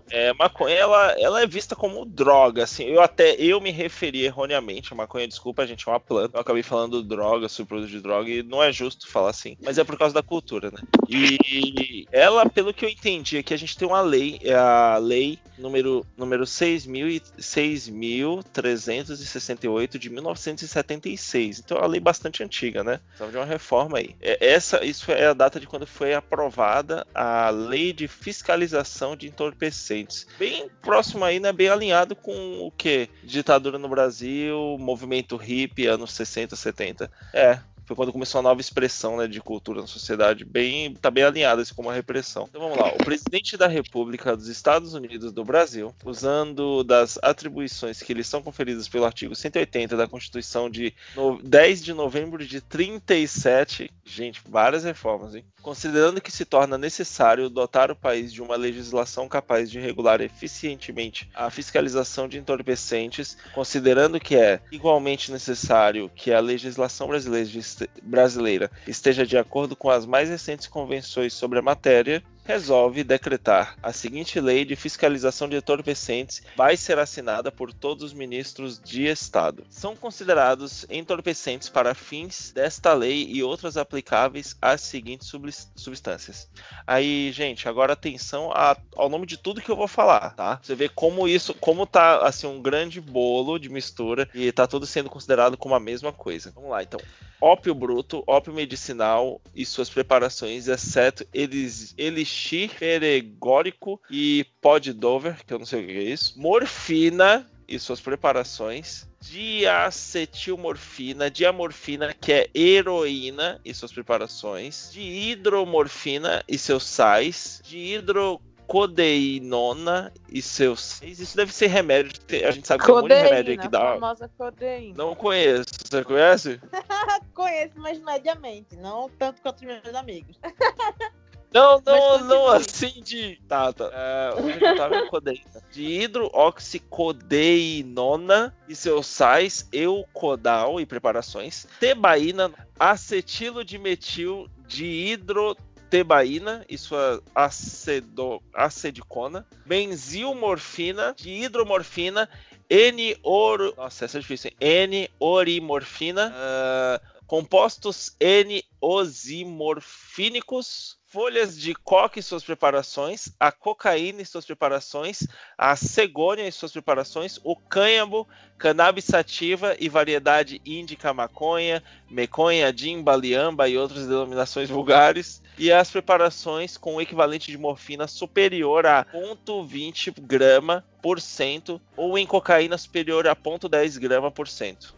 é, 0.10 0.34
maconha 0.34 0.76
ela, 0.76 1.12
ela 1.20 1.42
é 1.42 1.48
vista 1.48 1.76
como 1.76 2.06
droga, 2.06 2.64
assim. 2.64 2.86
Eu 2.86 3.02
até 3.02 3.36
eu 3.36 3.60
me 3.62 3.72
referi 3.72 4.24
erroneamente 4.26 4.94
a 4.94 4.96
maconha, 4.96 5.28
desculpa, 5.28 5.62
a 5.64 5.66
gente 5.66 5.86
é 5.88 5.92
uma 5.92 6.00
planta. 6.00 6.38
Eu 6.38 6.42
acabei 6.42 6.64
falando 6.64 7.04
droga, 7.04 7.50
subproduto 7.50 7.90
de 7.92 8.00
droga 8.02 8.30
e 8.30 8.42
não 8.44 8.62
é 8.64 8.72
justo 8.72 9.08
falar 9.10 9.30
assim, 9.32 9.58
mas 9.62 9.78
é 9.78 9.84
por 9.84 9.98
causa 9.98 10.14
da 10.14 10.24
cultura, 10.24 10.72
né? 10.72 10.78
E 11.10 12.06
ela, 12.12 12.48
pelo 12.50 12.74
que 12.74 12.86
eu 12.86 12.90
entendi, 12.90 13.38
aqui 13.38 13.54
a 13.54 13.58
gente 13.58 13.78
tem 13.78 13.88
uma 13.88 14.02
lei, 14.02 14.40
é 14.44 14.54
a 14.54 14.98
lei 14.98 15.40
número 15.58 16.06
número 16.18 16.44
6.000 16.46 17.08
e- 17.10 17.22
6.368 17.42 19.98
de 19.98 20.10
1976. 20.10 21.60
Então 21.60 21.78
é 21.78 21.82
uma 21.82 21.88
lei 21.88 22.00
bastante 22.00 22.44
antiga, 22.44 22.84
né? 22.84 23.00
Precisava 23.08 23.32
de 23.32 23.38
uma 23.38 23.46
reforma 23.46 23.98
aí. 23.98 24.16
É, 24.22 24.46
Essa, 24.54 24.84
isso 24.86 25.12
é 25.12 25.26
a 25.28 25.34
data 25.34 25.60
de 25.60 25.66
quando 25.68 25.86
foi 25.88 26.14
aprovada 26.14 27.06
a 27.14 27.50
lei 27.50 27.92
de 27.94 28.08
fiscalização 28.08 29.16
de 29.16 29.28
entorpecentes. 29.28 29.95
Bem 30.38 30.70
próximo 30.82 31.24
aí, 31.24 31.40
né? 31.40 31.52
Bem 31.52 31.70
alinhado 31.70 32.16
com 32.16 32.60
o 32.66 32.72
que? 32.72 33.10
Ditadura 33.24 33.78
no 33.78 33.88
Brasil, 33.88 34.78
movimento 34.80 35.36
hippie, 35.36 35.88
anos 35.88 36.12
60, 36.14 36.56
70. 36.56 37.12
É, 37.34 37.60
foi 37.86 37.96
quando 37.96 38.12
começou 38.12 38.40
a 38.40 38.42
nova 38.42 38.60
expressão 38.62 39.18
né, 39.18 39.28
de 39.28 39.40
cultura 39.42 39.82
na 39.82 39.88
sociedade, 39.88 40.44
bem, 40.46 40.94
tá 40.96 41.10
bem 41.12 41.24
alinhada 41.24 41.62
assim, 41.62 41.74
com 41.74 41.82
uma 41.84 41.94
repressão. 41.94 42.48
Então 42.50 42.62
vamos 42.62 42.78
lá, 42.78 42.90
o 42.94 42.98
presidente 43.04 43.56
da 43.58 43.68
República 43.68 44.36
dos 44.36 44.48
Estados 44.48 44.94
Unidos 44.94 45.32
do 45.32 45.44
Brasil, 45.44 45.94
usando 46.04 46.84
das 46.84 47.20
atribuições 47.22 48.02
que 48.02 48.14
lhe 48.14 48.24
são 48.24 48.42
conferidas 48.42 48.88
pelo 48.88 49.06
artigo 49.06 49.36
180 49.36 49.96
da 49.96 50.08
Constituição 50.08 50.70
de 50.70 50.94
no- 51.16 51.42
10 51.42 51.84
de 51.84 51.94
novembro 51.94 52.46
de 52.46 52.60
37, 52.62 53.90
gente, 54.04 54.42
várias 54.48 54.84
reformas, 54.84 55.36
hein? 55.36 55.46
Considerando 55.62 56.22
que 56.22 56.32
se 56.32 56.46
torna 56.46 56.78
necessário 56.78 57.50
dotar 57.50 57.90
o 57.92 57.96
país 57.96 58.32
de 58.32 58.42
uma 58.42 58.56
legislação 58.56 59.28
capaz 59.28 59.70
de 59.70 59.80
regular 59.80 60.22
eficientemente 60.22 61.30
a 61.34 61.50
fiscalização 61.50 62.28
de 62.28 62.38
entorpecentes, 62.38 63.38
considerando 63.54 64.20
que 64.20 64.36
é 64.36 64.60
igualmente 64.72 65.32
necessário 65.32 66.10
que 66.16 66.32
a 66.32 66.40
legislação 66.40 67.08
brasileira, 67.08 67.48
este- 67.58 67.75
brasileira 68.02 68.72
esteja 68.88 69.26
de 69.26 69.38
acordo 69.38 69.76
com 69.76 69.90
as 69.90 70.06
mais 70.06 70.30
recentes 70.30 70.68
convenções 70.68 71.34
sobre 71.34 71.60
a 71.60 71.62
matéria, 71.62 72.24
resolve 72.46 73.04
decretar 73.04 73.76
a 73.82 73.92
seguinte 73.92 74.40
lei 74.40 74.64
de 74.64 74.76
fiscalização 74.76 75.50
de 75.50 75.56
entorpecentes 75.58 76.44
vai 76.56 76.78
ser 76.78 77.00
assinada 77.00 77.52
por 77.52 77.74
todos 77.74 78.04
os 78.04 78.14
ministros 78.14 78.80
de 78.80 79.06
Estado. 79.08 79.66
São 79.70 79.96
considerados 79.96 80.86
entorpecentes 80.90 81.70
para 81.70 81.96
fins 81.96 82.52
desta 82.54 82.94
lei 82.94 83.28
e 83.30 83.42
outras 83.44 83.78
aplicáveis 83.78 84.56
às 84.62 84.82
seguintes 84.82 85.28
subs- 85.28 85.72
substâncias. 85.76 86.48
Aí, 86.86 87.32
gente, 87.32 87.68
agora 87.68 87.94
atenção 87.94 88.52
a- 88.52 88.78
ao 88.96 89.10
nome 89.10 89.26
de 89.26 89.38
tudo 89.38 89.62
que 89.62 89.70
eu 89.72 89.76
vou 89.76 89.88
falar, 89.88 90.36
tá? 90.36 90.60
Você 90.62 90.76
vê 90.76 90.88
como 90.88 91.28
isso, 91.28 91.54
como 91.56 91.86
tá 91.88 92.20
assim 92.26 92.46
um 92.46 92.62
grande 92.62 93.02
bolo 93.02 93.58
de 93.58 93.70
mistura 93.70 94.30
e 94.34 94.52
tá 94.52 94.68
tudo 94.68 94.86
sendo 94.86 95.10
considerado 95.10 95.58
como 95.58 95.74
a 95.74 95.80
mesma 95.80 96.14
coisa. 96.14 96.52
Vamos 96.54 96.70
lá, 96.70 96.84
então. 96.84 97.00
Ópio 97.42 97.76
bruto, 97.76 98.24
ópio 98.26 98.54
medicinal 98.54 99.42
e 99.54 99.66
suas 99.66 99.90
preparações, 99.90 100.68
exceto 100.68 101.28
elis, 101.34 101.94
elixir 102.36 102.70
peregórico 102.78 104.02
e 104.10 104.46
pó 104.62 104.78
de 104.78 104.92
Dover, 104.92 105.46
que 105.46 105.54
eu 105.54 105.60
não 105.60 105.66
sei 105.66 105.84
o 105.84 105.88
que 105.88 105.94
é 105.94 106.04
isso, 106.04 106.38
morfina, 106.40 107.50
e 107.68 107.80
suas 107.80 108.00
preparações, 108.00 109.10
diacetilmorfina, 109.22 111.32
diamorfina, 111.32 112.14
que 112.14 112.32
é 112.32 112.48
heroína 112.54 113.60
e 113.66 113.74
suas 113.74 113.92
preparações, 113.92 114.92
de 114.94 115.02
hidromorfina 115.02 116.44
e 116.48 116.60
seus 116.60 116.84
sais, 116.84 117.60
de 117.64 117.96
hidrocodeinona 117.96 120.14
e 120.32 120.44
seus 120.44 120.80
sais. 120.80 121.20
Isso 121.20 121.36
deve 121.36 121.52
ser 121.52 121.66
remédio, 121.68 122.12
a 122.48 122.52
gente 122.52 122.68
sabe 122.68 122.82
que 122.82 122.86
tem 122.86 122.96
um 122.96 123.02
monte 123.02 123.16
de 123.16 123.22
remédio 123.24 123.52
aí 123.54 123.58
que 123.58 123.68
dá. 123.68 123.94
famosa 123.94 124.30
codeína. 124.38 124.94
Não 124.96 125.16
conheço, 125.16 125.66
você 125.90 126.04
conhece? 126.04 126.62
Conheço, 127.34 127.74
mas 127.78 128.00
mediamente, 128.00 128.76
não 128.78 129.10
tanto 129.10 129.42
quanto 129.42 129.58
os 129.58 129.66
meus 129.66 129.96
amigos. 129.96 130.40
Não, 131.56 131.82
não, 131.86 132.20
não 132.26 132.48
assim 132.50 133.02
de. 133.02 133.40
Tá, 133.48 133.72
tá. 133.72 133.90
É, 133.94 134.34
onde 134.38 134.62
eu 134.62 134.76
tava 134.76 134.98
em 134.98 135.08
codeína. 135.08 135.64
De 135.72 136.02
hidrooxicodeinona 136.02 138.54
e 138.68 138.76
seus 138.76 139.08
sais, 139.08 139.66
eucodal 139.72 140.82
e 140.82 140.86
preparações. 140.86 141.66
Tebaína, 141.80 142.52
acetilo 142.78 143.64
de 143.64 143.78
metil 143.78 144.50
de 144.68 144.84
hidrotebaína 144.86 146.66
e 146.68 146.78
sua 146.78 147.24
acedo, 147.34 148.44
acedicona. 148.54 149.48
Benzilmorfina 149.66 151.16
de 151.18 151.30
hidromorfina. 151.30 152.28
N-oro. 152.70 153.74
Nossa, 153.78 154.04
essa 154.04 154.18
é 154.18 154.22
difícil. 154.22 154.52
hein? 154.60 154.90
N-orimorfina. 154.90 156.34
ah, 156.36 157.00
compostos 157.28 158.16
N-osimorfínicos, 158.20 160.98
folhas 161.16 161.58
de 161.58 161.74
coca 161.74 162.20
e 162.20 162.22
suas 162.22 162.44
preparações, 162.44 163.30
a 163.40 163.50
cocaína 163.50 164.22
e 164.22 164.26
suas 164.26 164.44
preparações, 164.44 165.26
a 165.58 165.74
cegônia 165.74 166.46
e 166.46 166.52
suas 166.52 166.74
preparações, 166.74 167.40
o 167.42 167.56
cânhamo, 167.56 168.28
cannabis 168.58 169.06
sativa 169.06 169.78
e 169.80 169.88
variedade 169.88 170.62
índica 170.66 171.14
maconha, 171.14 171.82
meconha, 172.12 172.74
dimba, 172.74 173.16
liamba 173.16 173.70
e 173.70 173.78
outras 173.78 174.06
denominações 174.06 174.70
vulgares, 174.70 175.42
e 175.58 175.72
as 175.72 175.90
preparações 175.90 176.76
com 176.76 176.96
o 176.96 177.02
equivalente 177.02 177.50
de 177.50 177.58
morfina 177.58 178.08
superior 178.08 178.86
a 178.86 179.06
0,20 179.06 180.16
grama 180.20 180.84
por 181.02 181.22
cento 181.22 181.80
ou 181.96 182.18
em 182.18 182.26
cocaína 182.26 182.78
superior 182.78 183.26
a 183.26 183.34
0,10 183.34 183.98
grama 184.00 184.30
por 184.30 184.50
cento. 184.50 184.94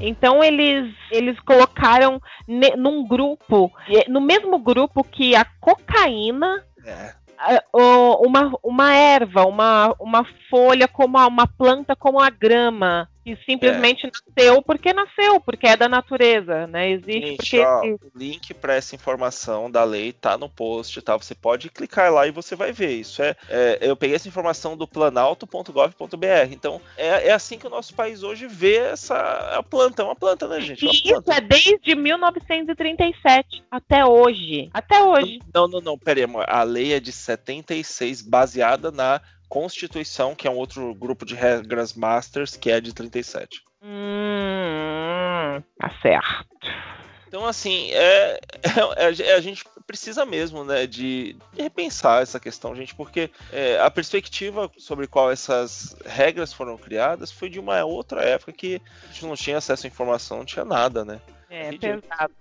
Então 0.00 0.42
eles, 0.42 0.94
eles 1.10 1.38
colocaram 1.40 2.20
ne- 2.46 2.76
num 2.76 3.06
grupo, 3.06 3.70
no 4.08 4.20
mesmo 4.20 4.58
grupo 4.58 5.02
que 5.04 5.34
a 5.36 5.44
cocaína, 5.60 6.64
É. 6.84 7.14
uma, 7.74 8.52
uma 8.62 8.94
erva, 8.94 9.46
uma, 9.46 9.94
uma 10.00 10.24
folha, 10.50 10.88
como 10.88 11.18
a- 11.18 11.26
uma 11.26 11.46
planta 11.46 11.94
como 11.94 12.20
a 12.20 12.30
grama, 12.30 13.08
que 13.36 13.44
simplesmente 13.44 14.06
nasceu 14.36 14.62
porque 14.62 14.92
nasceu, 14.92 15.40
porque 15.40 15.66
é 15.66 15.76
da 15.76 15.88
natureza, 15.88 16.66
né? 16.66 16.90
Existe 16.90 17.20
Gente, 17.20 17.36
porque 17.36 17.60
ó, 17.60 17.84
existe. 17.84 18.04
o 18.06 18.18
link 18.18 18.54
para 18.54 18.74
essa 18.74 18.94
informação 18.94 19.70
da 19.70 19.84
lei 19.84 20.12
tá 20.12 20.38
no 20.38 20.48
post, 20.48 21.00
tá? 21.02 21.16
Você 21.16 21.34
pode 21.34 21.68
clicar 21.70 22.12
lá 22.12 22.26
e 22.26 22.30
você 22.30 22.54
vai 22.56 22.72
ver. 22.72 22.92
Isso 22.92 23.22
é, 23.22 23.36
é- 23.48 23.78
eu 23.82 23.96
peguei 23.96 24.16
essa 24.16 24.28
informação 24.28 24.76
do 24.76 24.86
planalto.gov.br. 24.86 26.52
Então 26.52 26.80
é, 26.96 27.28
é 27.28 27.32
assim 27.32 27.58
que 27.58 27.66
o 27.66 27.70
nosso 27.70 27.94
país 27.94 28.22
hoje 28.22 28.46
vê 28.46 28.76
essa 28.76 29.16
a 29.58 29.62
planta, 29.62 30.02
é 30.02 30.04
uma 30.04 30.16
planta, 30.16 30.46
né, 30.48 30.60
gente? 30.60 30.84
É 30.84 30.88
uma 30.88 30.94
isso 30.94 31.22
planta. 31.22 31.34
é 31.34 31.40
desde 31.40 31.94
1937 31.94 33.64
até 33.70 34.04
hoje. 34.04 34.70
Até 34.72 35.02
hoje. 35.02 35.38
Não, 35.54 35.66
não, 35.68 35.80
não, 35.80 35.98
peraí, 35.98 36.24
amor. 36.24 36.44
A 36.48 36.62
lei 36.62 36.92
é 36.92 37.00
de 37.00 37.12
76, 37.12 38.22
baseada 38.22 38.90
na 38.90 39.20
Constituição, 39.48 40.34
que 40.34 40.46
é 40.46 40.50
um 40.50 40.56
outro 40.56 40.94
grupo 40.94 41.24
de 41.24 41.34
regras 41.34 41.94
masters, 41.94 42.56
que 42.56 42.70
é 42.70 42.80
de 42.80 42.92
37. 42.92 43.62
Hum, 43.82 45.62
tá 45.78 45.90
certo. 46.02 46.46
Então, 47.26 47.44
assim, 47.46 47.90
é, 47.92 48.40
é- 48.96 49.22
é- 49.30 49.34
a 49.34 49.40
gente 49.40 49.62
precisa 49.86 50.24
mesmo, 50.24 50.64
né, 50.64 50.86
de, 50.86 51.36
de 51.52 51.62
repensar 51.62 52.22
essa 52.22 52.40
questão, 52.40 52.74
gente, 52.74 52.94
porque 52.94 53.30
é, 53.52 53.78
a 53.80 53.90
perspectiva 53.90 54.70
sobre 54.78 55.06
qual 55.06 55.30
essas 55.30 55.94
regras 56.06 56.52
foram 56.52 56.76
criadas 56.78 57.30
foi 57.30 57.48
de 57.50 57.60
uma 57.60 57.84
outra 57.84 58.22
época 58.22 58.52
que 58.52 58.80
a 59.04 59.06
gente 59.08 59.26
não 59.26 59.34
tinha 59.34 59.58
acesso 59.58 59.86
à 59.86 59.88
informação, 59.88 60.38
não 60.38 60.44
tinha 60.44 60.64
nada, 60.64 61.04
né? 61.04 61.20
É 61.50 61.70
Ridículo. 61.70 62.02
pesado. 62.02 62.32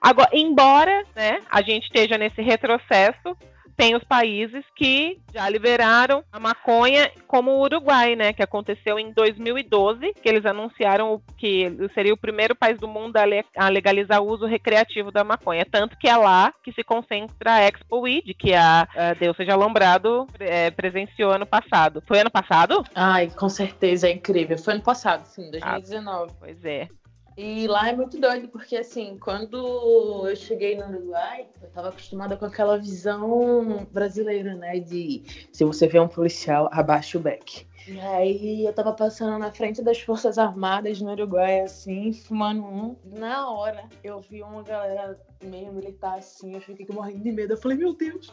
Agora, 0.00 0.30
embora 0.32 1.04
né, 1.14 1.40
a 1.50 1.62
gente 1.62 1.84
esteja 1.84 2.18
nesse 2.18 2.42
retrocesso, 2.42 3.36
tem 3.76 3.94
os 3.94 4.02
países 4.04 4.64
que 4.74 5.18
já 5.34 5.48
liberaram 5.48 6.24
a 6.32 6.40
maconha, 6.40 7.10
como 7.26 7.50
o 7.50 7.60
Uruguai, 7.62 8.16
né? 8.16 8.32
Que 8.32 8.42
aconteceu 8.42 8.98
em 8.98 9.12
2012, 9.12 10.14
que 10.14 10.28
eles 10.28 10.46
anunciaram 10.46 11.14
o- 11.14 11.22
que 11.36 11.70
seria 11.94 12.14
o 12.14 12.16
primeiro 12.16 12.54
país 12.54 12.78
do 12.78 12.88
mundo 12.88 13.16
a, 13.16 13.24
le- 13.24 13.44
a 13.56 13.68
legalizar 13.68 14.22
o 14.22 14.28
uso 14.28 14.46
recreativo 14.46 15.10
da 15.12 15.22
maconha. 15.22 15.66
Tanto 15.70 15.96
que 15.98 16.08
é 16.08 16.16
lá 16.16 16.52
que 16.64 16.72
se 16.72 16.82
concentra 16.82 17.54
a 17.54 17.62
Expo 17.68 18.00
Weed, 18.00 18.34
que 18.34 18.54
a, 18.54 18.88
a 18.94 19.14
Deus 19.14 19.36
seja 19.36 19.52
alombrado 19.52 20.26
é, 20.40 20.70
presenciou 20.70 21.30
ano 21.32 21.46
passado. 21.46 22.02
Foi 22.06 22.18
ano 22.20 22.30
passado? 22.30 22.84
Ai, 22.94 23.30
com 23.30 23.48
certeza, 23.48 24.08
é 24.08 24.12
incrível. 24.12 24.56
Foi 24.58 24.74
ano 24.74 24.82
passado, 24.82 25.26
sim, 25.26 25.50
2019. 25.50 26.32
Pois 26.38 26.64
é. 26.64 26.88
E 27.36 27.66
lá 27.66 27.90
é 27.90 27.92
muito 27.94 28.18
doido, 28.18 28.48
porque 28.48 28.76
assim, 28.76 29.18
quando 29.18 30.26
eu 30.26 30.34
cheguei 30.34 30.74
no 30.76 30.86
Uruguai, 30.86 31.46
eu 31.62 31.68
tava 31.68 31.90
acostumada 31.90 32.34
com 32.36 32.46
aquela 32.46 32.78
visão 32.78 33.86
brasileira, 33.92 34.54
né? 34.54 34.78
De 34.80 35.22
se 35.52 35.62
você 35.62 35.86
vê 35.86 36.00
um 36.00 36.08
policial, 36.08 36.70
abaixa 36.72 37.18
o 37.18 37.20
beck. 37.20 37.66
E 37.86 38.00
aí 38.00 38.64
eu 38.64 38.72
tava 38.72 38.92
passando 38.92 39.38
na 39.38 39.52
frente 39.52 39.82
das 39.82 40.00
Forças 40.00 40.38
Armadas 40.38 41.00
no 41.00 41.12
Uruguai, 41.12 41.60
assim, 41.60 42.12
fumando 42.12 42.64
um. 42.64 42.96
Na 43.04 43.48
hora 43.50 43.84
eu 44.02 44.18
vi 44.18 44.42
uma 44.42 44.62
galera 44.62 45.20
meio 45.44 45.72
militar 45.72 46.18
assim, 46.18 46.54
eu 46.54 46.60
fiquei 46.62 46.86
morrendo 46.90 47.22
de 47.22 47.32
medo. 47.32 47.52
Eu 47.52 47.58
falei, 47.58 47.76
meu 47.76 47.92
Deus, 47.92 48.32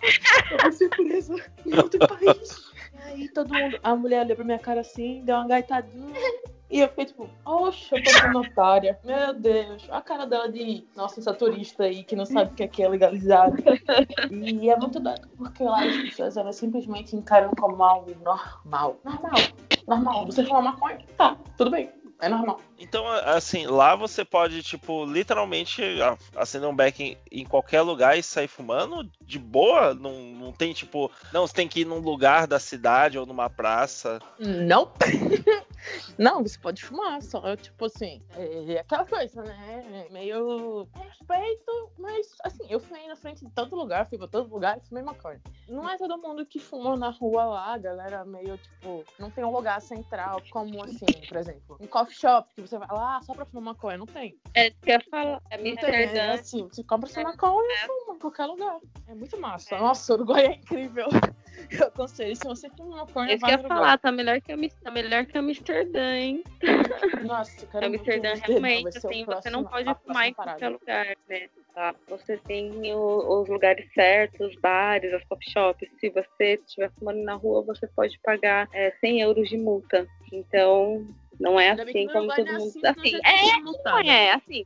eu 0.50 0.58
vou 0.60 0.72
ser 0.72 0.90
presa 0.90 1.36
em 1.66 1.76
outro 1.76 2.00
país. 2.00 2.72
E 2.94 3.02
aí 3.04 3.30
todo 3.30 3.54
mundo, 3.54 3.78
a 3.84 3.96
mulher 3.96 4.24
olhou 4.26 4.38
pra 4.38 4.46
minha 4.46 4.60
cara 4.60 4.82
assim, 4.82 5.22
deu 5.26 5.36
uma 5.36 5.48
gaitadinha. 5.48 6.20
E 6.74 6.80
eu 6.80 6.90
fiquei 6.90 7.06
tipo, 7.06 7.30
oxe, 7.46 7.96
eu 7.96 8.04
tô 8.04 8.10
sendo 8.10 8.40
otária. 8.40 9.00
Meu 9.04 9.32
Deus. 9.32 9.88
A 9.92 10.02
cara 10.02 10.26
dela 10.26 10.52
de, 10.52 10.84
nossa, 10.96 11.20
essa 11.20 11.32
turista 11.32 11.84
aí 11.84 12.04
que 12.04 12.16
não 12.16 12.26
sabe 12.26 12.52
o 12.52 12.56
que 12.56 12.64
aqui 12.64 12.82
é 12.82 12.90
legalizado. 12.90 13.58
E 14.32 14.72
é 14.72 14.76
muito 14.76 15.00
doido, 15.00 15.30
porque 15.38 15.64
lá 15.64 15.86
as 15.86 15.96
pessoas 15.98 16.36
elas 16.36 16.56
simplesmente 16.56 17.16
encaram 17.16 17.52
como 17.52 17.84
algo 17.84 18.12
normal. 18.24 19.00
Normal. 19.06 19.40
Normal. 19.88 20.26
Você 20.26 20.44
fuma 20.44 20.64
maconha? 20.64 20.98
Tá, 21.16 21.38
tudo 21.56 21.70
bem. 21.70 21.92
É 22.20 22.28
normal. 22.28 22.60
Então, 22.80 23.06
assim, 23.08 23.68
lá 23.68 23.96
você 23.96 24.26
pode, 24.26 24.64
tipo, 24.64 25.06
literalmente 25.06 25.84
acender 26.36 26.68
um 26.68 26.76
beck 26.76 27.04
em, 27.04 27.18
em 27.32 27.46
qualquer 27.46 27.82
lugar 27.82 28.18
e 28.18 28.24
sair 28.24 28.48
fumando 28.48 29.08
de 29.22 29.38
boa? 29.38 29.94
Não, 29.94 30.14
não 30.14 30.52
tem, 30.52 30.74
tipo, 30.74 31.12
não, 31.32 31.46
você 31.46 31.54
tem 31.54 31.68
que 31.68 31.82
ir 31.82 31.86
num 31.86 32.00
lugar 32.00 32.48
da 32.48 32.60
cidade 32.60 33.20
ou 33.20 33.26
numa 33.28 33.50
praça. 33.50 34.20
Não. 34.40 34.90
Não, 36.18 36.42
você 36.42 36.58
pode 36.58 36.84
fumar, 36.84 37.22
só 37.22 37.56
tipo 37.56 37.86
assim, 37.86 38.22
é 38.36 38.80
aquela 38.80 39.06
coisa, 39.06 39.42
né? 39.44 40.08
Meio 40.12 40.88
respeito, 40.96 41.92
mas 41.98 42.28
assim, 42.44 42.66
eu 42.70 42.80
fumei 42.80 43.08
na 43.08 43.16
frente 43.16 43.46
de 43.46 43.52
todo 43.52 43.76
lugar, 43.76 44.08
fui 44.08 44.18
pra 44.18 44.28
todo 44.28 44.54
lugar 44.54 44.78
e 44.78 44.88
fumei 44.88 45.04
maconha. 45.04 45.42
Não 45.68 45.90
é 45.90 45.98
todo 45.98 46.18
mundo 46.18 46.46
que 46.46 46.60
fuma 46.60 46.96
na 46.96 47.10
rua 47.10 47.46
lá, 47.46 47.78
galera 47.78 48.26
meio 48.26 48.58
tipo, 48.58 49.06
não 49.18 49.30
tem 49.30 49.44
um 49.44 49.52
lugar 49.52 49.82
central, 49.82 50.42
como 50.52 50.84
assim, 50.84 51.06
por 51.28 51.38
exemplo, 51.38 51.78
um 51.80 51.88
coffee 51.88 52.16
shop 52.16 52.54
que 52.54 52.62
você 52.62 52.78
vai 52.78 52.88
lá 52.92 53.22
só 53.22 53.34
pra 53.34 53.46
fumar 53.46 53.74
maconha, 53.74 53.98
não 53.98 54.06
tem. 54.06 54.38
É 54.54 54.68
isso 54.68 54.78
que 54.82 54.92
eu 54.92 55.02
falar. 55.10 55.42
É 55.50 55.58
Não 55.58 55.76
tem, 55.76 55.94
é 55.94 56.32
assim, 56.32 56.68
você 56.68 56.84
compra 56.84 57.10
sua 57.10 57.24
maconha 57.24 57.74
e 57.74 57.88
fuma 57.88 58.16
em 58.16 58.20
qualquer 58.20 58.46
lugar. 58.46 58.80
É 59.08 59.16
muito 59.16 59.40
massa. 59.40 59.78
Nossa, 59.78 60.14
o 60.14 60.16
Uruguai 60.16 60.46
é 60.46 60.56
incrível. 60.56 61.08
Eu 61.84 61.88
aconselho, 61.88 62.36
se 62.36 62.48
você 62.48 62.68
maconha, 62.80 63.32
É 63.32 63.36
isso 63.36 63.46
que 63.46 63.52
vai 63.52 63.54
eu 63.54 63.58
no 63.58 63.64
ia 63.64 63.66
Uruguai. 63.66 63.78
falar, 63.78 63.98
tá 63.98 64.12
melhor 64.12 64.42
que, 64.42 64.70
tá 64.84 64.92
melhor 64.92 65.26
que 65.26 65.38
Amsterdã, 65.38 66.16
hein? 66.16 66.44
Nossa, 67.28 67.68
muito 67.74 67.86
Amsterdã 67.86 68.34
realmente, 68.36 68.98
assim, 68.98 69.26
você 69.26 69.50
não 69.50 69.64
próximo- 69.64 69.70
pode 69.70 70.00
fumar 70.06 70.28
em 70.28 70.34
qualquer 70.34 70.70
lugar, 70.70 71.16
né? 71.28 71.50
Tá? 71.74 71.96
Você 72.08 72.38
tem 72.38 72.94
o- 72.94 73.42
os 73.42 73.50
lugares 73.50 73.86
certos, 73.94 74.40
os 74.54 74.56
bares, 74.62 75.12
as 75.14 75.24
coffee 75.26 75.50
shops. 75.52 75.90
Se 76.00 76.10
você 76.10 76.60
estiver 76.66 76.92
fumando 77.00 77.24
na 77.24 77.34
rua, 77.34 77.64
você 77.64 77.88
pode 77.88 78.20
pagar 78.24 78.68
é, 78.74 78.92
100 79.00 79.22
euros 79.22 79.50
de 79.50 79.58
multa. 79.58 80.08
Então, 80.32 81.08
não 81.40 81.60
é 81.60 81.70
Ainda 81.72 81.86
que 81.86 81.90
assim 81.98 82.08
como 82.08 82.28
todo 82.36 82.48
é 82.48 82.52
mundo. 82.52 82.62
assim, 82.68 82.80
senão 82.80 82.92
Assim, 82.92 83.20
é, 83.26 83.60
não 83.84 84.00
é 84.00 84.32
assim. 84.34 84.66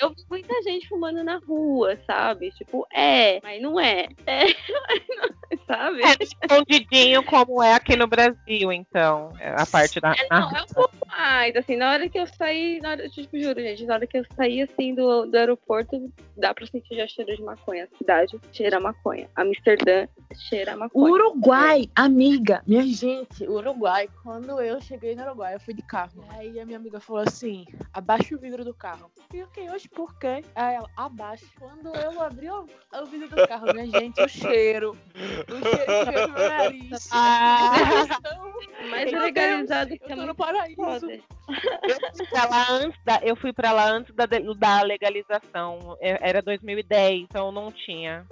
Eu 0.00 0.10
vi 0.10 0.24
muita 0.30 0.62
gente 0.62 0.88
fumando 0.88 1.22
na 1.24 1.38
rua, 1.38 1.98
sabe? 2.06 2.50
Tipo, 2.52 2.86
é, 2.92 3.40
mas 3.42 3.60
não 3.60 3.78
é. 3.80 4.08
É, 4.26 4.44
mas 4.88 5.02
não 5.08 5.24
é, 5.50 5.56
sabe? 5.66 6.02
É 6.02 6.16
escondidinho 6.20 7.22
como 7.24 7.62
é 7.62 7.74
aqui 7.74 7.96
no 7.96 8.06
Brasil, 8.06 8.72
então. 8.72 9.32
é 9.40 9.50
A 9.50 9.66
parte 9.66 10.00
da. 10.00 10.12
É, 10.12 10.26
não, 10.30 10.56
é 10.56 10.62
um 10.62 10.66
pouco 10.66 10.94
mais, 11.06 11.56
assim, 11.56 11.76
na 11.76 11.92
hora 11.92 12.08
que 12.08 12.18
eu 12.18 12.26
saí, 12.26 12.80
na 12.80 12.90
hora, 12.90 13.08
tipo, 13.08 13.38
juro, 13.38 13.60
gente, 13.60 13.84
na 13.84 13.94
hora 13.94 14.06
que 14.06 14.18
eu 14.18 14.24
saí, 14.36 14.62
assim, 14.62 14.94
do, 14.94 15.26
do 15.26 15.36
aeroporto, 15.36 16.12
dá 16.36 16.54
pra 16.54 16.66
sentir 16.66 16.96
já 16.96 17.06
cheiro 17.06 17.34
de 17.34 17.42
maconha. 17.42 17.84
A 17.84 17.98
cidade 17.98 18.40
cheira 18.52 18.76
a 18.76 18.80
maconha. 18.80 19.28
Amsterdã 19.36 20.06
cheira 20.34 20.76
maconha. 20.76 21.12
Uruguai, 21.12 21.90
amiga, 21.94 22.62
minha 22.66 22.82
gente, 22.86 23.44
Uruguai, 23.44 24.08
quando 24.22 24.60
eu 24.60 24.80
cheguei 24.80 25.14
no 25.14 25.22
Uruguai, 25.22 25.54
eu 25.54 25.60
fui 25.60 25.74
de 25.74 25.82
carro. 25.82 26.24
Aí 26.30 26.58
a 26.60 26.64
minha 26.64 26.78
amiga 26.78 27.00
falou 27.00 27.22
assim: 27.22 27.64
abaixa 27.92 28.34
o 28.34 28.38
vidro 28.38 28.64
do 28.64 28.74
carro. 28.74 29.10
E 29.32 29.38
eu 29.38 29.46
fiquei, 29.48 29.70
hoje 29.70 29.87
por 29.88 30.16
quê? 30.18 30.42
Aí 30.54 30.74
ela, 30.76 30.88
abaixa. 30.96 31.44
Quando 31.58 31.94
eu 31.94 32.20
abri 32.22 32.50
o, 32.50 32.66
o 32.92 33.06
vidro 33.06 33.28
do 33.28 33.48
carro, 33.48 33.72
minha 33.72 33.86
gente, 33.86 34.20
o 34.22 34.28
cheiro. 34.28 34.96
O 35.16 35.68
cheiro 36.04 36.28
no 36.28 36.34
meu 36.38 36.48
nariz. 36.48 37.08
Ah. 37.12 37.72
Mais 38.90 39.10
Meu 39.10 39.20
legalizado 39.22 39.90
que 39.98 40.12
eu 40.12 40.16
tô 40.16 40.26
no 40.26 40.34
paraíso. 40.34 40.76
Foda. 40.76 41.06
pra 42.30 42.44
lá 42.48 42.66
antes 42.70 43.00
da, 43.04 43.20
eu 43.22 43.36
fui 43.36 43.52
pra 43.52 43.72
lá 43.72 43.90
antes 43.90 44.14
da, 44.14 44.24
da 44.26 44.82
legalização. 44.82 45.96
Era 46.00 46.40
2010, 46.42 47.22
então 47.22 47.50
não 47.52 47.70
tinha. 47.72 48.26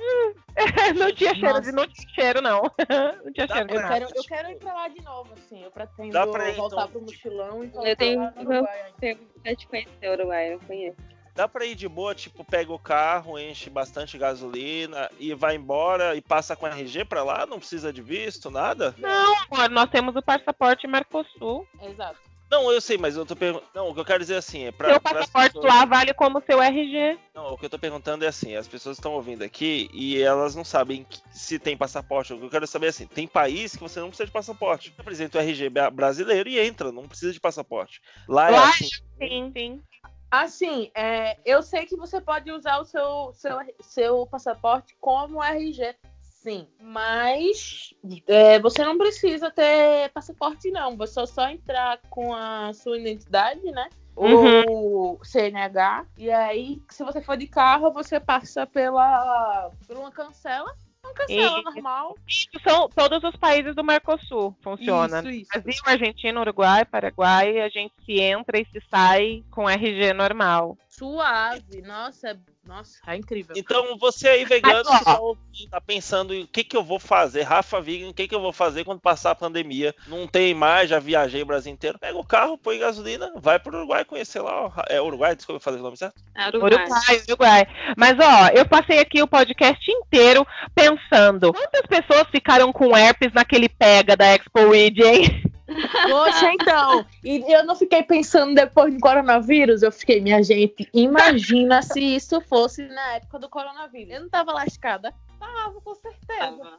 Não 0.97 1.13
tinha 1.13 1.35
cheiro 1.35 1.49
Nossa. 1.57 1.61
de 1.61 1.73
não 1.73 1.87
tinha 1.87 2.09
cheiro, 2.15 2.41
não. 2.41 2.63
Não 3.25 3.33
tinha 3.33 3.47
Dá 3.47 3.55
cheiro 3.57 3.69
de 3.69 3.75
Eu 3.77 3.83
quero, 3.89 4.07
eu 4.15 4.23
quero 4.25 4.51
ir 4.51 4.57
pra 4.57 4.73
lá 4.73 4.89
de 4.89 5.03
novo, 5.03 5.33
assim. 5.35 5.63
Eu 5.63 5.71
pretendo 5.71 6.11
Dá 6.13 6.27
pra 6.27 6.49
ir, 6.49 6.55
voltar 6.57 6.77
então. 6.77 6.89
pro 6.89 7.01
mochilão 7.03 7.63
e 7.63 7.67
Eu 7.67 7.73
voltar 7.73 7.97
tenho- 7.97 8.21
lá 8.21 8.31
no 8.37 8.41
Uruguai. 8.51 8.85
Tenho 8.99 9.19
vontade 9.19 9.57
de 9.59 9.67
conhecer 9.67 10.09
o 10.09 10.13
Uruguai, 10.13 10.51
não 10.53 10.59
conheço. 10.61 10.97
Dá 11.37 11.47
pra 11.47 11.67
ir 11.67 11.75
de 11.75 11.87
boa, 11.89 12.15
tipo, 12.15 12.43
pega 12.45 12.73
o 12.73 12.79
carro, 12.79 13.39
enche 13.39 13.69
bastante 13.69 14.17
gasolina 14.17 15.11
e 15.21 15.35
vai 15.35 15.55
embora 15.57 16.17
e 16.17 16.23
passa 16.23 16.57
com 16.57 16.67
RG 16.67 17.05
pra 17.05 17.23
lá? 17.23 17.45
Não 17.47 17.59
precisa 17.59 17.93
de 17.93 18.01
visto, 18.01 18.51
nada? 18.51 18.95
Não, 18.99 19.35
amor, 19.51 19.69
nós 19.71 19.91
temos 19.91 20.17
o 20.17 20.23
passaporte 20.23 20.87
Mercosul. 20.87 21.67
Exato. 21.83 22.19
Não, 22.49 22.71
eu 22.71 22.81
sei, 22.81 22.97
mas 22.97 23.17
eu 23.17 23.27
tô 23.27 23.35
perguntando. 23.35 23.69
Não, 23.75 23.89
o 23.91 23.95
que 23.95 23.99
eu 23.99 24.05
quero 24.05 24.21
dizer 24.21 24.37
assim 24.37 24.67
é 24.67 24.71
pra. 24.73 24.91
Seu 24.91 25.01
passaporte 25.01 25.55
pessoas- 25.55 25.65
lá 25.65 25.85
vale 25.85 26.15
como 26.15 26.41
seu 26.47 26.63
RG. 26.63 27.19
Não, 27.35 27.53
o 27.53 27.59
que 27.59 27.67
eu 27.67 27.71
tô 27.71 27.77
perguntando 27.77 28.25
é 28.25 28.29
assim, 28.29 28.55
as 28.55 28.69
pessoas 28.69 28.97
estão 28.99 29.15
ouvindo 29.15 29.43
aqui 29.43 29.91
e 29.93 30.23
elas 30.23 30.55
não 30.55 30.65
sabem 30.65 31.05
se 31.33 31.59
tem 31.59 31.77
passaporte. 31.77 32.33
O 32.33 32.39
que 32.39 32.45
eu 32.45 32.51
quero 32.51 32.65
saber 32.69 32.87
é 32.87 32.89
assim, 32.91 33.05
tem 33.09 33.27
país 33.27 33.73
que 33.75 33.83
você 33.83 33.99
não 33.99 34.09
precisa 34.09 34.27
de 34.27 34.33
passaporte. 34.33 34.95
Apresenta 34.97 35.39
o 35.39 35.41
RG 35.41 35.69
bra- 35.69 35.91
brasileiro 35.91 36.49
e 36.49 36.61
entra, 36.61 36.93
não 36.93 37.09
precisa 37.09 37.33
de 37.33 37.41
passaporte. 37.41 38.01
Lá, 38.29 38.49
é 38.49 38.53
Lá 38.53 38.69
assim. 38.69 38.89
Sim, 39.19 39.53
sim. 39.57 39.83
Assim, 40.31 40.91
é, 40.95 41.39
eu 41.45 41.63
sei 41.63 41.87
que 41.87 41.97
você 41.97 42.21
pode 42.21 42.51
usar 42.51 42.79
o 42.79 42.85
seu, 42.85 43.33
seu, 43.33 43.59
seu 43.81 44.27
passaporte 44.27 44.97
como 45.01 45.43
RG, 45.43 45.95
sim. 46.21 46.69
Mas 46.81 47.95
é, 48.27 48.59
você 48.61 48.85
não 48.85 48.99
precisa 48.99 49.51
ter 49.51 50.11
passaporte, 50.11 50.71
não. 50.71 50.97
Você 50.97 51.15
só, 51.15 51.27
só 51.27 51.49
entrar 51.49 51.99
com 52.11 52.35
a 52.35 52.73
sua 52.73 52.99
identidade, 52.99 53.63
né? 53.71 53.89
O 54.17 55.19
CNH. 55.23 56.07
E 56.17 56.31
aí, 56.31 56.81
se 56.89 57.05
você 57.05 57.21
for 57.21 57.37
de 57.37 57.47
carro, 57.47 57.93
você 57.93 58.19
passa 58.19 58.67
pela, 58.67 59.71
por 59.87 59.97
uma 59.97 60.11
cancela. 60.11 60.75
Cancela 61.15 61.61
E- 61.61 61.65
normal. 61.65 62.17
Isso 62.27 62.49
são 62.63 62.89
todos 62.89 63.23
os 63.23 63.37
países 63.37 63.75
do 63.75 63.85
Mercosul. 63.85 64.55
Funciona. 64.63 65.19
Isso, 65.21 65.29
isso. 65.31 65.51
Brasil, 65.53 65.83
Argentina, 65.87 66.41
Uruguai, 66.41 66.85
Paraguai, 66.85 67.61
a 67.61 67.69
gente 67.69 67.95
se 68.05 68.21
entra 68.21 68.59
e 68.59 68.67
se 68.67 68.81
sai 68.91 69.45
com 69.51 69.69
RG 69.69 70.13
normal. 70.13 70.77
Suave. 70.89 71.83
Nossa, 71.83 72.31
é, 72.31 72.37
nossa, 72.67 72.99
é 73.07 73.17
incrível. 73.17 73.55
Então, 73.57 73.97
você 73.97 74.29
aí, 74.29 74.45
vegano, 74.45 74.85
que 74.85 75.05
tá, 75.05 75.21
ouvindo, 75.21 75.71
tá 75.71 75.81
pensando 75.81 76.35
em 76.35 76.43
o 76.43 76.47
que, 76.47 76.65
que 76.65 76.77
eu 76.77 76.83
vou 76.83 76.99
fazer, 76.99 77.43
Rafa 77.43 77.81
Vegan, 77.81 78.09
o 78.09 78.15
que, 78.15 78.27
que 78.27 78.35
eu 78.35 78.41
vou 78.41 78.53
fazer 78.53 78.85
quando 78.85 79.01
passar 79.01 79.31
a 79.31 79.35
pandemia? 79.35 79.95
Não 80.07 80.27
tem 80.27 80.55
mais, 80.55 80.91
já 80.91 80.99
viajei 80.99 81.43
o 81.43 81.47
Brasil 81.47 81.73
inteiro. 81.73 81.99
Pega 81.99 82.19
o 82.19 82.27
carro, 82.27 82.59
põe 82.59 82.79
gasolina, 82.79 83.33
vai 83.37 83.59
pro 83.59 83.77
Uruguai 83.77 84.05
conhecer 84.05 84.41
lá. 84.41 84.67
ó. 84.67 84.73
É 84.89 85.01
Uruguai, 85.01 85.37
desculpa 85.37 85.59
eu 85.59 85.63
fazer 85.63 85.79
o 85.79 85.83
nome 85.83 85.97
certo? 85.97 86.21
É 86.35 86.49
Uruguai. 86.49 86.75
Uruguai, 86.75 87.23
Uruguai. 87.29 87.67
Mas 87.97 88.15
ó, 88.19 88.49
eu 88.49 88.67
passei 88.67 88.99
aqui 88.99 89.23
o 89.23 89.29
podcast 89.29 89.91
inteiro 89.91 90.47
pensando 90.75 91.53
quantas 91.53 91.87
pessoas 91.87 92.29
ficaram 92.31 92.73
com 92.73 92.97
herpes 92.97 93.33
naquele 93.33 93.69
pega 93.69 94.17
da 94.17 94.35
Expo 94.35 94.61
Weed, 94.71 95.01
hein? 95.01 95.43
Poxa, 95.67 96.53
então. 96.53 97.05
E 97.25 97.45
eu 97.53 97.65
não 97.65 97.75
fiquei 97.75 98.03
pensando 98.03 98.55
depois 98.55 98.95
do 98.95 99.01
coronavírus. 99.01 99.83
Eu 99.83 99.91
fiquei, 99.91 100.21
minha 100.21 100.43
gente, 100.43 100.89
imagina 100.95 101.83
se 101.83 102.01
isso 102.01 102.41
fosse 102.41 102.83
na 102.87 103.15
época 103.15 103.39
do 103.39 103.49
coronavírus. 103.49 104.15
Eu 104.15 104.21
não 104.21 104.29
tava 104.29 104.53
lascada. 104.53 105.13
Tava, 105.39 105.81
com 105.81 105.95
certeza. 105.95 106.39
Tava. 106.39 106.79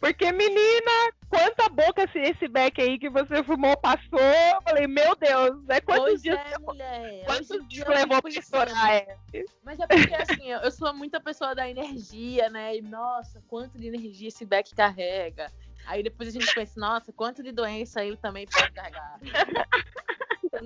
Porque, 0.00 0.32
menina, 0.32 1.12
quanta 1.28 1.68
boca 1.68 2.08
esse, 2.14 2.48
beck 2.48 2.80
aí 2.80 2.98
que 2.98 3.10
você 3.10 3.42
fumou 3.42 3.76
passou. 3.76 4.18
Eu 4.18 4.62
falei, 4.62 4.86
meu 4.86 5.14
Deus, 5.16 5.62
né? 5.64 5.80
Quantos 5.80 6.04
Pois 6.04 6.22
dias, 6.22 6.38
é, 6.38 6.58
mulher. 6.58 7.24
quantos 7.26 7.50
Hoje 7.50 7.66
dias 7.68 7.88
levou 7.88 8.22
pra 8.22 8.30
estourar 8.30 8.94
herpes? 8.94 9.50
Mas 9.62 9.78
é 9.78 9.86
porque, 9.86 10.14
assim, 10.14 10.50
eu, 10.50 10.60
eu 10.60 10.70
sou 10.70 10.94
muita 10.94 11.20
pessoa 11.20 11.54
da 11.54 11.68
energia, 11.68 12.48
né? 12.48 12.76
E, 12.76 12.82
nossa, 12.82 13.42
quanto 13.48 13.78
de 13.78 13.88
energia 13.88 14.28
esse 14.28 14.46
Beck 14.46 14.74
carrega. 14.74 15.52
Aí 15.86 16.02
depois 16.02 16.28
a 16.28 16.32
gente 16.32 16.54
pensa, 16.54 16.78
nossa, 16.78 17.12
quanto 17.12 17.42
de 17.42 17.52
doença 17.52 18.04
ele 18.04 18.16
também 18.16 18.46
pode 18.46 18.72
carregar. 18.72 19.18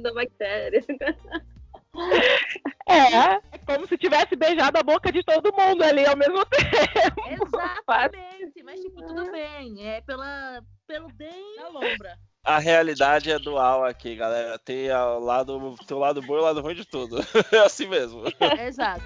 Da 0.02 0.12
bactéria. 0.12 0.84
É, 2.86 3.14
é 3.52 3.58
como 3.66 3.86
se 3.86 3.96
tivesse 3.96 4.36
beijado 4.36 4.78
a 4.78 4.82
boca 4.82 5.10
de 5.10 5.22
todo 5.22 5.52
mundo 5.52 5.82
ali 5.82 6.06
ao 6.06 6.16
mesmo 6.16 6.44
tempo. 6.46 7.46
Exatamente. 7.46 8.62
Mas, 8.62 8.80
tipo, 8.80 9.02
tudo 9.02 9.30
bem. 9.32 9.86
É 9.86 10.00
pela, 10.02 10.62
pelo 10.86 11.08
bem 11.14 11.56
da 11.56 11.68
lombra. 11.68 12.18
A 12.44 12.58
realidade 12.58 13.30
é 13.32 13.38
dual 13.38 13.84
aqui, 13.84 14.14
galera. 14.14 14.56
Tem 14.58 14.90
o 14.92 15.18
lado, 15.18 15.74
tem 15.86 15.96
o 15.96 16.00
lado 16.00 16.22
bom 16.22 16.36
e 16.36 16.38
o 16.38 16.42
lado 16.42 16.60
ruim 16.60 16.74
de 16.74 16.84
tudo. 16.84 17.16
É 17.52 17.58
assim 17.58 17.88
mesmo. 17.88 18.22
Exato. 18.60 19.02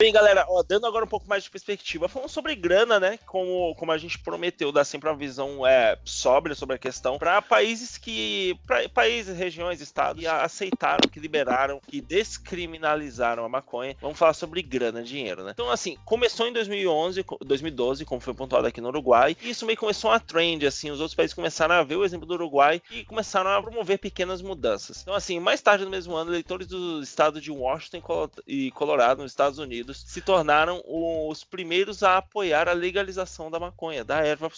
Bem, 0.00 0.12
galera, 0.12 0.46
ó, 0.48 0.62
dando 0.62 0.86
agora 0.86 1.04
um 1.04 1.08
pouco 1.08 1.28
mais 1.28 1.42
de 1.42 1.50
perspectiva, 1.50 2.06
falando 2.08 2.28
sobre 2.28 2.54
grana, 2.54 3.00
né? 3.00 3.18
Como, 3.26 3.74
como 3.74 3.90
a 3.90 3.98
gente 3.98 4.16
prometeu, 4.16 4.70
dar 4.70 4.84
sempre 4.84 5.08
uma 5.08 5.16
visão 5.16 5.66
é, 5.66 5.98
sóbria 6.04 6.54
sobre 6.54 6.76
a 6.76 6.78
questão, 6.78 7.18
para 7.18 7.42
países 7.42 7.98
que. 7.98 8.56
Pra, 8.64 8.88
países, 8.88 9.36
regiões, 9.36 9.80
estados 9.80 10.20
que 10.20 10.26
aceitaram, 10.28 11.08
que 11.08 11.18
liberaram, 11.18 11.80
que 11.84 12.00
descriminalizaram 12.00 13.44
a 13.44 13.48
maconha. 13.48 13.96
Vamos 14.00 14.16
falar 14.16 14.34
sobre 14.34 14.62
grana, 14.62 15.02
dinheiro, 15.02 15.42
né? 15.42 15.50
Então, 15.52 15.68
assim, 15.68 15.96
começou 16.04 16.46
em 16.46 16.52
2011, 16.52 17.24
co- 17.24 17.38
2012, 17.44 18.04
como 18.04 18.20
foi 18.20 18.34
pontuado 18.34 18.68
aqui 18.68 18.80
no 18.80 18.90
Uruguai, 18.90 19.36
e 19.42 19.50
isso 19.50 19.66
meio 19.66 19.76
começou 19.76 20.12
uma 20.12 20.20
trend, 20.20 20.64
assim, 20.64 20.92
os 20.92 21.00
outros 21.00 21.16
países 21.16 21.34
começaram 21.34 21.74
a 21.74 21.82
ver 21.82 21.96
o 21.96 22.04
exemplo 22.04 22.24
do 22.24 22.34
Uruguai 22.34 22.80
e 22.88 23.04
começaram 23.04 23.50
a 23.50 23.60
promover 23.60 23.98
pequenas 23.98 24.42
mudanças. 24.42 25.02
Então, 25.02 25.12
assim, 25.14 25.40
mais 25.40 25.60
tarde 25.60 25.84
no 25.84 25.90
mesmo 25.90 26.14
ano, 26.14 26.30
eleitores 26.30 26.68
do 26.68 27.02
estado 27.02 27.40
de 27.40 27.50
Washington 27.50 28.00
e 28.46 28.70
Colorado, 28.70 29.22
nos 29.22 29.32
Estados 29.32 29.58
Unidos, 29.58 29.87
se 29.94 30.20
tornaram 30.20 30.82
os 30.86 31.44
primeiros 31.44 32.02
a 32.02 32.18
apoiar 32.18 32.68
a 32.68 32.72
legalização 32.72 33.50
da 33.50 33.60
maconha, 33.60 34.04
da 34.04 34.18
erva 34.18 34.50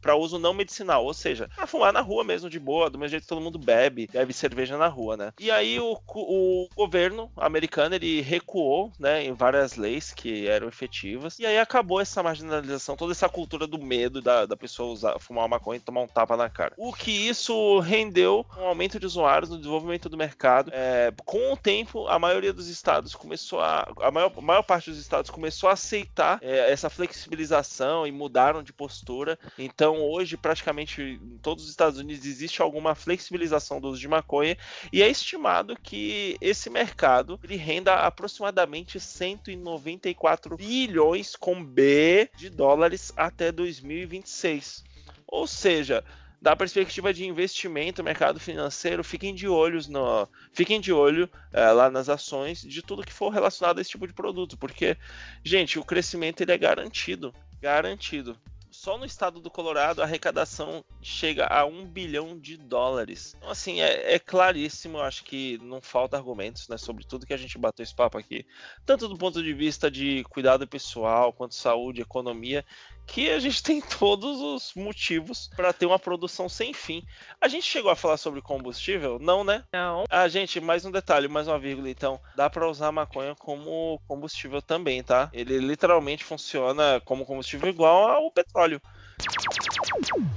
para 0.00 0.16
uso 0.16 0.38
não 0.38 0.54
medicinal, 0.54 1.04
ou 1.04 1.14
seja, 1.14 1.48
para 1.54 1.66
fumar 1.66 1.92
na 1.92 2.00
rua 2.00 2.24
mesmo, 2.24 2.50
de 2.50 2.58
boa, 2.58 2.90
do 2.90 2.98
mesmo 2.98 3.10
jeito 3.10 3.22
que 3.22 3.28
todo 3.28 3.40
mundo 3.40 3.58
bebe, 3.58 4.08
bebe 4.12 4.32
cerveja 4.32 4.76
na 4.76 4.88
rua, 4.88 5.16
né? 5.16 5.32
E 5.38 5.50
aí 5.50 5.78
o, 5.80 5.98
o 6.14 6.68
governo 6.74 7.30
americano 7.36 7.94
ele 7.94 8.20
recuou, 8.20 8.92
né, 8.98 9.24
em 9.24 9.32
várias 9.32 9.76
leis 9.76 10.12
que 10.12 10.46
eram 10.46 10.68
efetivas, 10.68 11.38
e 11.38 11.46
aí 11.46 11.58
acabou 11.58 12.00
essa 12.00 12.22
marginalização, 12.22 12.96
toda 12.96 13.12
essa 13.12 13.28
cultura 13.28 13.66
do 13.66 13.78
medo 13.78 14.20
da, 14.20 14.46
da 14.46 14.56
pessoa 14.56 14.92
usar, 14.92 15.18
fumar 15.18 15.44
uma 15.44 15.56
maconha 15.56 15.78
e 15.78 15.80
tomar 15.80 16.02
um 16.02 16.08
tapa 16.08 16.36
na 16.36 16.48
cara. 16.48 16.74
O 16.76 16.92
que 16.92 17.10
isso 17.10 17.78
rendeu 17.80 18.46
um 18.58 18.64
aumento 18.64 18.98
de 18.98 19.06
usuários 19.06 19.50
no 19.50 19.58
desenvolvimento 19.58 20.08
do 20.08 20.16
mercado. 20.16 20.70
É, 20.72 21.12
com 21.24 21.52
o 21.52 21.56
tempo, 21.56 22.06
a 22.08 22.18
maioria 22.18 22.52
dos 22.52 22.68
estados 22.68 23.14
começou 23.14 23.60
a. 23.60 23.88
A 24.00 24.10
maior, 24.10 24.32
maior 24.40 24.62
parte 24.66 24.90
dos 24.90 24.98
estados 24.98 25.30
começou 25.30 25.70
a 25.70 25.72
aceitar 25.72 26.38
é, 26.42 26.70
essa 26.70 26.90
flexibilização 26.90 28.06
e 28.06 28.12
mudaram 28.12 28.62
de 28.62 28.72
postura. 28.72 29.38
Então, 29.58 30.02
hoje, 30.02 30.36
praticamente 30.36 31.00
em 31.00 31.38
todos 31.38 31.64
os 31.64 31.70
Estados 31.70 31.98
Unidos 31.98 32.26
existe 32.26 32.60
alguma 32.60 32.94
flexibilização 32.94 33.80
do 33.80 33.88
uso 33.88 34.00
de 34.00 34.08
maconha 34.08 34.56
e 34.92 35.02
é 35.02 35.08
estimado 35.08 35.76
que 35.76 36.36
esse 36.40 36.68
mercado 36.68 37.38
ele 37.42 37.56
renda 37.56 37.94
aproximadamente 37.94 38.98
194 38.98 40.56
bilhões 40.56 41.36
com 41.36 41.64
B 41.64 42.28
de 42.36 42.50
dólares 42.50 43.12
até 43.16 43.52
2026. 43.52 44.84
Ou 45.26 45.46
seja, 45.46 46.04
da 46.40 46.54
perspectiva 46.54 47.12
de 47.12 47.26
investimento, 47.26 48.04
mercado 48.04 48.38
financeiro, 48.38 49.02
fiquem 49.02 49.34
de 49.34 49.48
olhos 49.48 49.88
no, 49.88 50.28
fiquem 50.52 50.80
de 50.80 50.92
olho 50.92 51.28
é, 51.52 51.70
lá 51.70 51.90
nas 51.90 52.08
ações 52.08 52.60
de 52.60 52.82
tudo 52.82 53.04
que 53.04 53.12
for 53.12 53.30
relacionado 53.30 53.78
a 53.78 53.80
esse 53.80 53.90
tipo 53.90 54.06
de 54.06 54.12
produto, 54.12 54.56
porque, 54.56 54.96
gente, 55.42 55.78
o 55.78 55.84
crescimento 55.84 56.42
ele 56.42 56.52
é 56.52 56.58
garantido, 56.58 57.34
garantido. 57.60 58.38
Só 58.76 58.98
no 58.98 59.06
estado 59.06 59.40
do 59.40 59.50
Colorado 59.50 60.02
a 60.02 60.04
arrecadação 60.04 60.84
chega 61.00 61.46
a 61.46 61.64
um 61.64 61.86
bilhão 61.86 62.38
de 62.38 62.58
dólares. 62.58 63.34
Então, 63.36 63.50
assim, 63.50 63.80
é, 63.80 64.14
é 64.14 64.18
claríssimo. 64.18 65.00
Acho 65.00 65.24
que 65.24 65.56
não 65.62 65.80
falta 65.80 66.16
argumentos, 66.16 66.68
né? 66.68 66.76
Sobre 66.76 67.02
tudo 67.02 67.24
que 67.24 67.32
a 67.32 67.38
gente 67.38 67.56
bateu 67.56 67.82
esse 67.82 67.94
papo 67.94 68.18
aqui. 68.18 68.44
Tanto 68.84 69.08
do 69.08 69.16
ponto 69.16 69.42
de 69.42 69.54
vista 69.54 69.90
de 69.90 70.22
cuidado 70.24 70.68
pessoal, 70.68 71.32
quanto 71.32 71.54
saúde, 71.54 72.02
economia 72.02 72.64
que 73.06 73.30
a 73.30 73.38
gente 73.38 73.62
tem 73.64 73.80
todos 73.80 74.40
os 74.40 74.74
motivos 74.74 75.48
para 75.56 75.72
ter 75.72 75.86
uma 75.86 75.98
produção 75.98 76.48
sem 76.48 76.72
fim. 76.72 77.02
A 77.40 77.48
gente 77.48 77.64
chegou 77.64 77.90
a 77.90 77.96
falar 77.96 78.16
sobre 78.16 78.42
combustível? 78.42 79.18
Não, 79.18 79.44
né? 79.44 79.64
Não. 79.72 80.04
Ah, 80.10 80.28
gente, 80.28 80.60
mais 80.60 80.84
um 80.84 80.90
detalhe, 80.90 81.28
mais 81.28 81.46
uma 81.48 81.58
vírgula, 81.58 81.88
então. 81.88 82.20
Dá 82.34 82.50
para 82.50 82.68
usar 82.68 82.88
a 82.88 82.92
maconha 82.92 83.34
como 83.34 84.00
combustível 84.06 84.60
também, 84.60 85.02
tá? 85.02 85.30
Ele 85.32 85.58
literalmente 85.58 86.24
funciona 86.24 87.00
como 87.04 87.24
combustível 87.24 87.68
igual 87.68 88.08
ao 88.08 88.30
petróleo. 88.30 88.80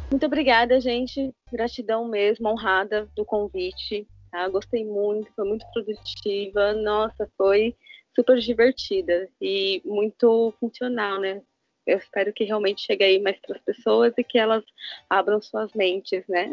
Muito 0.09 0.25
obrigada, 0.25 0.80
gente. 0.80 1.33
Gratidão 1.51 2.07
mesmo, 2.07 2.49
honrada 2.49 3.09
do 3.15 3.25
convite. 3.25 4.07
Tá? 4.31 4.48
Gostei 4.48 4.85
muito, 4.85 5.31
foi 5.35 5.45
muito 5.45 5.65
produtiva. 5.73 6.73
Nossa, 6.73 7.30
foi 7.38 7.75
super 8.15 8.39
divertida 8.39 9.30
e 9.41 9.81
muito 9.85 10.53
funcional, 10.59 11.19
né? 11.19 11.41
Eu 11.90 11.98
espero 11.98 12.34
que 12.34 12.43
realmente 12.43 12.82
chegue 12.82 13.03
aí 13.03 13.19
mais 13.19 13.38
para 13.40 13.56
as 13.56 13.61
pessoas 13.61 14.14
e 14.18 14.24
que 14.24 14.38
elas 14.38 14.64
abram 15.09 15.42
suas 15.42 15.74
mentes, 15.74 16.24
né? 16.27 16.50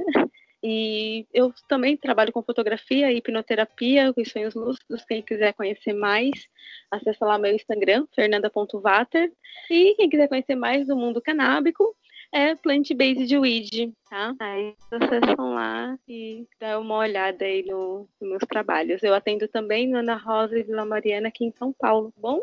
E 0.62 1.26
eu 1.32 1.52
também 1.68 1.96
trabalho 1.96 2.32
com 2.32 2.42
fotografia 2.42 3.12
e 3.12 3.18
hipnoterapia, 3.18 4.12
com 4.12 4.24
sonhos 4.24 4.54
lúcidos. 4.54 5.04
Quem 5.04 5.22
quiser 5.22 5.52
conhecer 5.52 5.92
mais, 5.92 6.48
acessa 6.90 7.24
lá 7.24 7.38
meu 7.38 7.54
Instagram, 7.54 8.06
fernanda.vater. 8.14 9.32
E 9.70 9.94
quem 9.94 10.08
quiser 10.08 10.28
conhecer 10.28 10.56
mais 10.56 10.86
do 10.86 10.96
mundo 10.96 11.20
canábico, 11.20 11.94
é 12.32 12.54
Plant 12.54 12.90
Based 12.94 13.38
Weed, 13.38 13.92
tá? 14.10 14.34
Aí 14.40 14.74
acessam 14.90 15.54
lá 15.54 15.96
e 16.08 16.46
dá 16.60 16.78
uma 16.78 16.96
olhada 16.96 17.44
aí 17.44 17.64
no, 17.64 18.08
nos 18.20 18.30
meus 18.30 18.42
trabalhos. 18.48 19.02
Eu 19.02 19.14
atendo 19.14 19.46
também 19.48 19.88
no 19.88 19.98
Ana 19.98 20.16
Rosa 20.16 20.58
e 20.58 20.62
Vila 20.62 20.84
Mariana 20.84 21.28
aqui 21.28 21.44
em 21.44 21.52
São 21.52 21.72
Paulo, 21.72 22.12
tá 22.12 22.20
bom? 22.20 22.40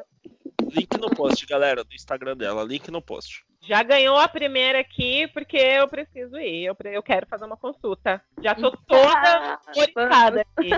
Link 0.71 0.97
no 0.97 1.09
post, 1.09 1.45
galera, 1.45 1.83
do 1.83 1.93
Instagram 1.93 2.37
dela. 2.37 2.63
Link 2.63 2.89
no 2.89 3.01
post. 3.01 3.43
Já 3.61 3.81
ganhou 3.81 4.17
a 4.17 4.27
primeira 4.27 4.79
aqui, 4.79 5.27
porque 5.29 5.57
eu 5.57 5.87
preciso 5.87 6.37
ir. 6.37 6.65
Eu, 6.65 6.75
pre- 6.75 6.95
eu 6.95 7.01
quero 7.01 7.25
fazer 7.27 7.45
uma 7.45 7.55
consulta. 7.57 8.21
Já 8.41 8.53
tô 8.55 8.71
toda 8.71 9.59
orientada 9.75 10.45
aqui. 10.57 10.69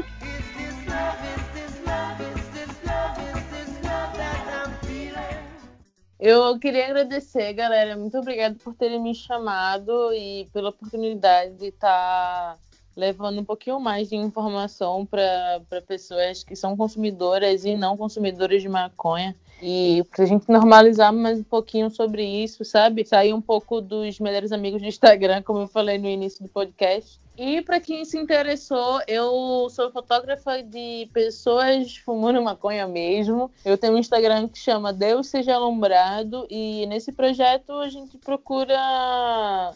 Eu 6.19 6.57
queria 6.59 6.85
agradecer, 6.85 7.53
galera. 7.53 7.97
Muito 7.97 8.17
obrigada 8.17 8.55
por 8.63 8.73
terem 8.75 9.01
me 9.01 9.13
chamado 9.13 10.13
e 10.13 10.47
pela 10.53 10.69
oportunidade 10.69 11.55
de 11.57 11.67
estar 11.67 12.57
levando 12.95 13.39
um 13.39 13.43
pouquinho 13.43 13.79
mais 13.79 14.09
de 14.09 14.15
informação 14.15 15.05
para 15.05 15.81
pessoas 15.87 16.43
que 16.43 16.55
são 16.55 16.77
consumidoras 16.77 17.65
e 17.65 17.75
não 17.75 17.97
consumidoras 17.97 18.61
de 18.61 18.69
maconha. 18.69 19.35
E 19.61 20.03
para 20.11 20.25
a 20.25 20.27
gente 20.27 20.49
normalizar 20.49 21.13
mais 21.13 21.39
um 21.39 21.43
pouquinho 21.43 21.89
sobre 21.89 22.23
isso, 22.23 22.63
sabe? 22.65 23.05
Sair 23.05 23.33
um 23.33 23.41
pouco 23.41 23.81
dos 23.81 24.19
melhores 24.19 24.51
amigos 24.51 24.81
do 24.81 24.87
Instagram, 24.87 25.41
como 25.41 25.59
eu 25.59 25.67
falei 25.67 25.97
no 25.97 26.07
início 26.07 26.43
do 26.43 26.49
podcast. 26.49 27.19
E 27.37 27.61
para 27.61 27.81
quem 27.81 28.05
se 28.05 28.17
interessou, 28.17 29.01
eu 29.07 29.67
sou 29.69 29.91
fotógrafa 29.91 30.63
de 30.63 31.09
pessoas 31.13 31.97
fumando 31.97 32.41
maconha 32.41 32.87
mesmo. 32.87 33.51
Eu 33.65 33.77
tenho 33.77 33.93
um 33.93 33.97
Instagram 33.97 34.47
que 34.47 34.57
chama 34.57 34.93
Deus 34.93 35.27
Seja 35.27 35.55
Alumbrado 35.55 36.47
e 36.49 36.85
nesse 36.85 37.11
projeto 37.11 37.73
a 37.73 37.89
gente 37.89 38.17
procura 38.17 39.73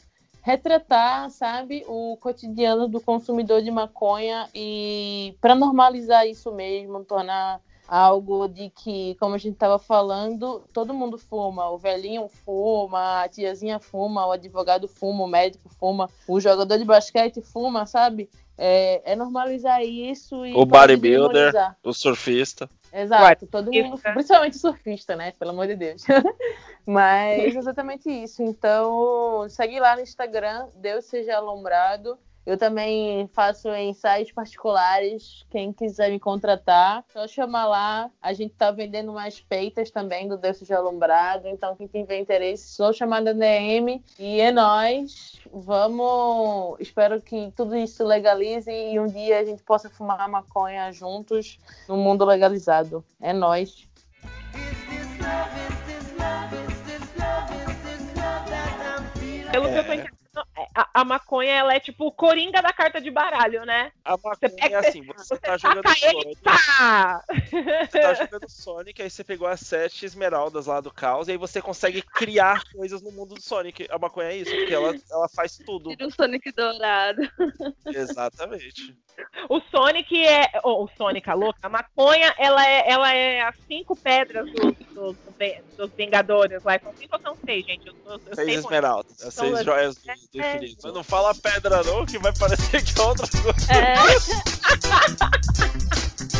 retratar, 0.49 1.29
sabe, 1.29 1.83
o 1.87 2.17
cotidiano 2.17 2.87
do 2.87 2.99
consumidor 2.99 3.61
de 3.61 3.69
maconha 3.69 4.49
e 4.53 5.35
para 5.39 5.53
normalizar 5.53 6.25
isso 6.27 6.51
mesmo, 6.51 7.03
tornar 7.03 7.61
algo 7.87 8.47
de 8.47 8.69
que, 8.69 9.15
como 9.19 9.35
a 9.35 9.37
gente 9.37 9.53
estava 9.53 9.77
falando, 9.77 10.63
todo 10.73 10.93
mundo 10.93 11.17
fuma. 11.17 11.69
O 11.69 11.77
velhinho 11.77 12.27
fuma, 12.27 13.23
a 13.23 13.29
tiazinha 13.29 13.79
fuma, 13.79 14.25
o 14.25 14.31
advogado 14.31 14.87
fuma, 14.87 15.23
o 15.23 15.27
médico 15.27 15.69
fuma, 15.69 16.09
o 16.27 16.39
jogador 16.39 16.77
de 16.77 16.85
basquete 16.85 17.41
fuma, 17.41 17.85
sabe? 17.85 18.29
É, 18.57 19.13
é 19.13 19.15
normalizar 19.15 19.83
isso 19.83 20.45
e 20.45 20.53
O 20.53 20.65
bodybuilder. 20.65 21.75
O 21.83 21.93
surfista. 21.93 22.69
Exato, 22.91 23.45
todo 23.47 23.71
mundo, 23.71 23.99
principalmente 23.99 24.57
surfista, 24.57 25.15
né? 25.15 25.31
Pelo 25.33 25.51
amor 25.51 25.67
de 25.67 25.75
Deus. 25.75 26.03
Mas 26.85 27.53
exatamente 27.55 28.09
isso. 28.09 28.41
Então, 28.41 29.47
segue 29.49 29.79
lá 29.79 29.95
no 29.95 30.01
Instagram, 30.01 30.67
Deus 30.75 31.05
seja 31.05 31.35
alombrado. 31.35 32.17
Eu 32.49 32.57
também 32.57 33.29
faço 33.31 33.69
ensaios 33.75 34.31
particulares. 34.31 35.45
Quem 35.51 35.71
quiser 35.71 36.09
me 36.09 36.19
contratar, 36.19 37.05
só 37.13 37.27
chamar 37.27 37.67
lá. 37.67 38.09
A 38.19 38.33
gente 38.33 38.55
tá 38.55 38.71
vendendo 38.71 39.11
umas 39.11 39.39
peitas 39.39 39.91
também 39.91 40.27
do 40.27 40.35
Deus 40.35 40.57
seja 40.57 40.77
alombrado. 40.77 41.47
Então, 41.47 41.75
quem 41.75 41.85
tiver 41.85 42.17
interesse, 42.17 42.69
só 42.69 42.91
chamar 42.91 43.21
na 43.21 43.33
DM. 43.33 44.03
E 44.17 44.41
é 44.41 44.51
nóis. 44.51 45.39
Vamos. 45.53 46.75
Espero 46.79 47.21
que 47.21 47.53
tudo 47.55 47.75
isso 47.75 48.03
legalize 48.03 48.71
e 48.71 48.99
um 48.99 49.05
dia 49.05 49.37
a 49.41 49.45
gente 49.45 49.61
possa 49.61 49.87
fumar 49.87 50.27
maconha 50.27 50.91
juntos 50.91 51.59
no 51.87 51.97
mundo 51.97 52.25
legalizado. 52.25 53.05
É 53.21 53.31
nóis. 53.31 53.87
Pelo 59.51 59.69
que 59.69 59.75
eu 59.77 59.83
tô 59.85 59.91
É. 59.91 59.95
entendendo, 59.95 60.18
a, 60.75 61.01
a 61.01 61.05
maconha 61.05 61.51
ela 61.51 61.73
é 61.73 61.79
tipo 61.79 62.07
o 62.07 62.11
coringa 62.11 62.61
da 62.61 62.71
carta 62.73 63.01
de 63.01 63.09
baralho, 63.11 63.65
né? 63.65 63.91
A 64.03 64.11
maconha 64.11 64.37
é 64.41 64.49
pega- 64.49 64.79
assim, 64.79 65.03
você 65.03 65.37
tá 65.37 65.57
jogando 65.57 65.87
Sonic. 65.97 66.41
pá! 66.41 67.23
Você 67.89 67.99
tá 67.99 68.13
jogando 68.13 68.49
Sonic, 68.49 69.01
aí 69.01 69.09
você 69.09 69.23
pegou 69.23 69.47
as 69.47 69.59
sete 69.59 70.05
esmeraldas 70.05 70.67
lá 70.67 70.79
do 70.81 70.91
caos, 70.91 71.27
e 71.27 71.31
aí 71.31 71.37
você 71.37 71.61
consegue 71.61 72.01
criar 72.01 72.63
coisas 72.71 73.01
no 73.01 73.11
mundo 73.11 73.35
do 73.35 73.41
Sonic. 73.41 73.87
A 73.89 73.97
maconha 73.97 74.29
é 74.29 74.37
isso, 74.37 74.55
porque 74.55 74.73
ela, 74.73 74.95
ela 75.11 75.29
faz 75.29 75.57
tudo. 75.57 75.89
Tira 75.89 76.07
o 76.07 76.11
Sonic 76.11 76.51
dourado. 76.51 77.21
Exatamente. 77.85 78.95
O 79.49 79.59
Sonic 79.61 80.25
é. 80.25 80.49
oh, 80.63 80.85
o 80.85 80.89
Sonic, 80.97 81.29
a 81.29 81.33
louca. 81.33 81.59
A 81.63 81.69
maconha, 81.69 82.33
ela 82.37 82.65
é, 82.65 82.89
ela 82.89 83.13
é 83.13 83.41
as 83.41 83.55
cinco 83.67 83.95
pedras 83.95 84.49
dos, 84.51 84.73
dos, 84.93 85.17
dos 85.77 85.91
Vingadores 85.97 86.61
lá. 86.63 86.77
São 86.83 86.93
cinco 86.95 87.15
ou 87.15 87.21
são 87.21 87.35
seis, 87.45 87.65
gente? 87.65 87.87
Eu, 87.87 87.93
eu, 88.05 88.11
eu 88.13 88.35
sei 88.35 88.45
Seis 88.45 88.59
esmeraldas, 88.59 89.11
as 89.23 89.33
São 89.33 89.45
seis 89.45 89.59
as- 89.59 89.65
joias 89.65 89.95
do, 89.95 90.01
do 90.03 90.41
É. 90.41 90.55
infinito. 90.55 90.79
Mas 90.83 90.93
não 90.93 91.03
fala 91.03 91.33
pedra 91.35 91.83
não, 91.83 92.05
que 92.05 92.19
vai 92.19 92.33
parecer 92.37 92.83
que 92.83 92.99
é 92.99 93.03
outra 93.03 93.27
coisa. 93.27 93.73
É. 93.73 93.95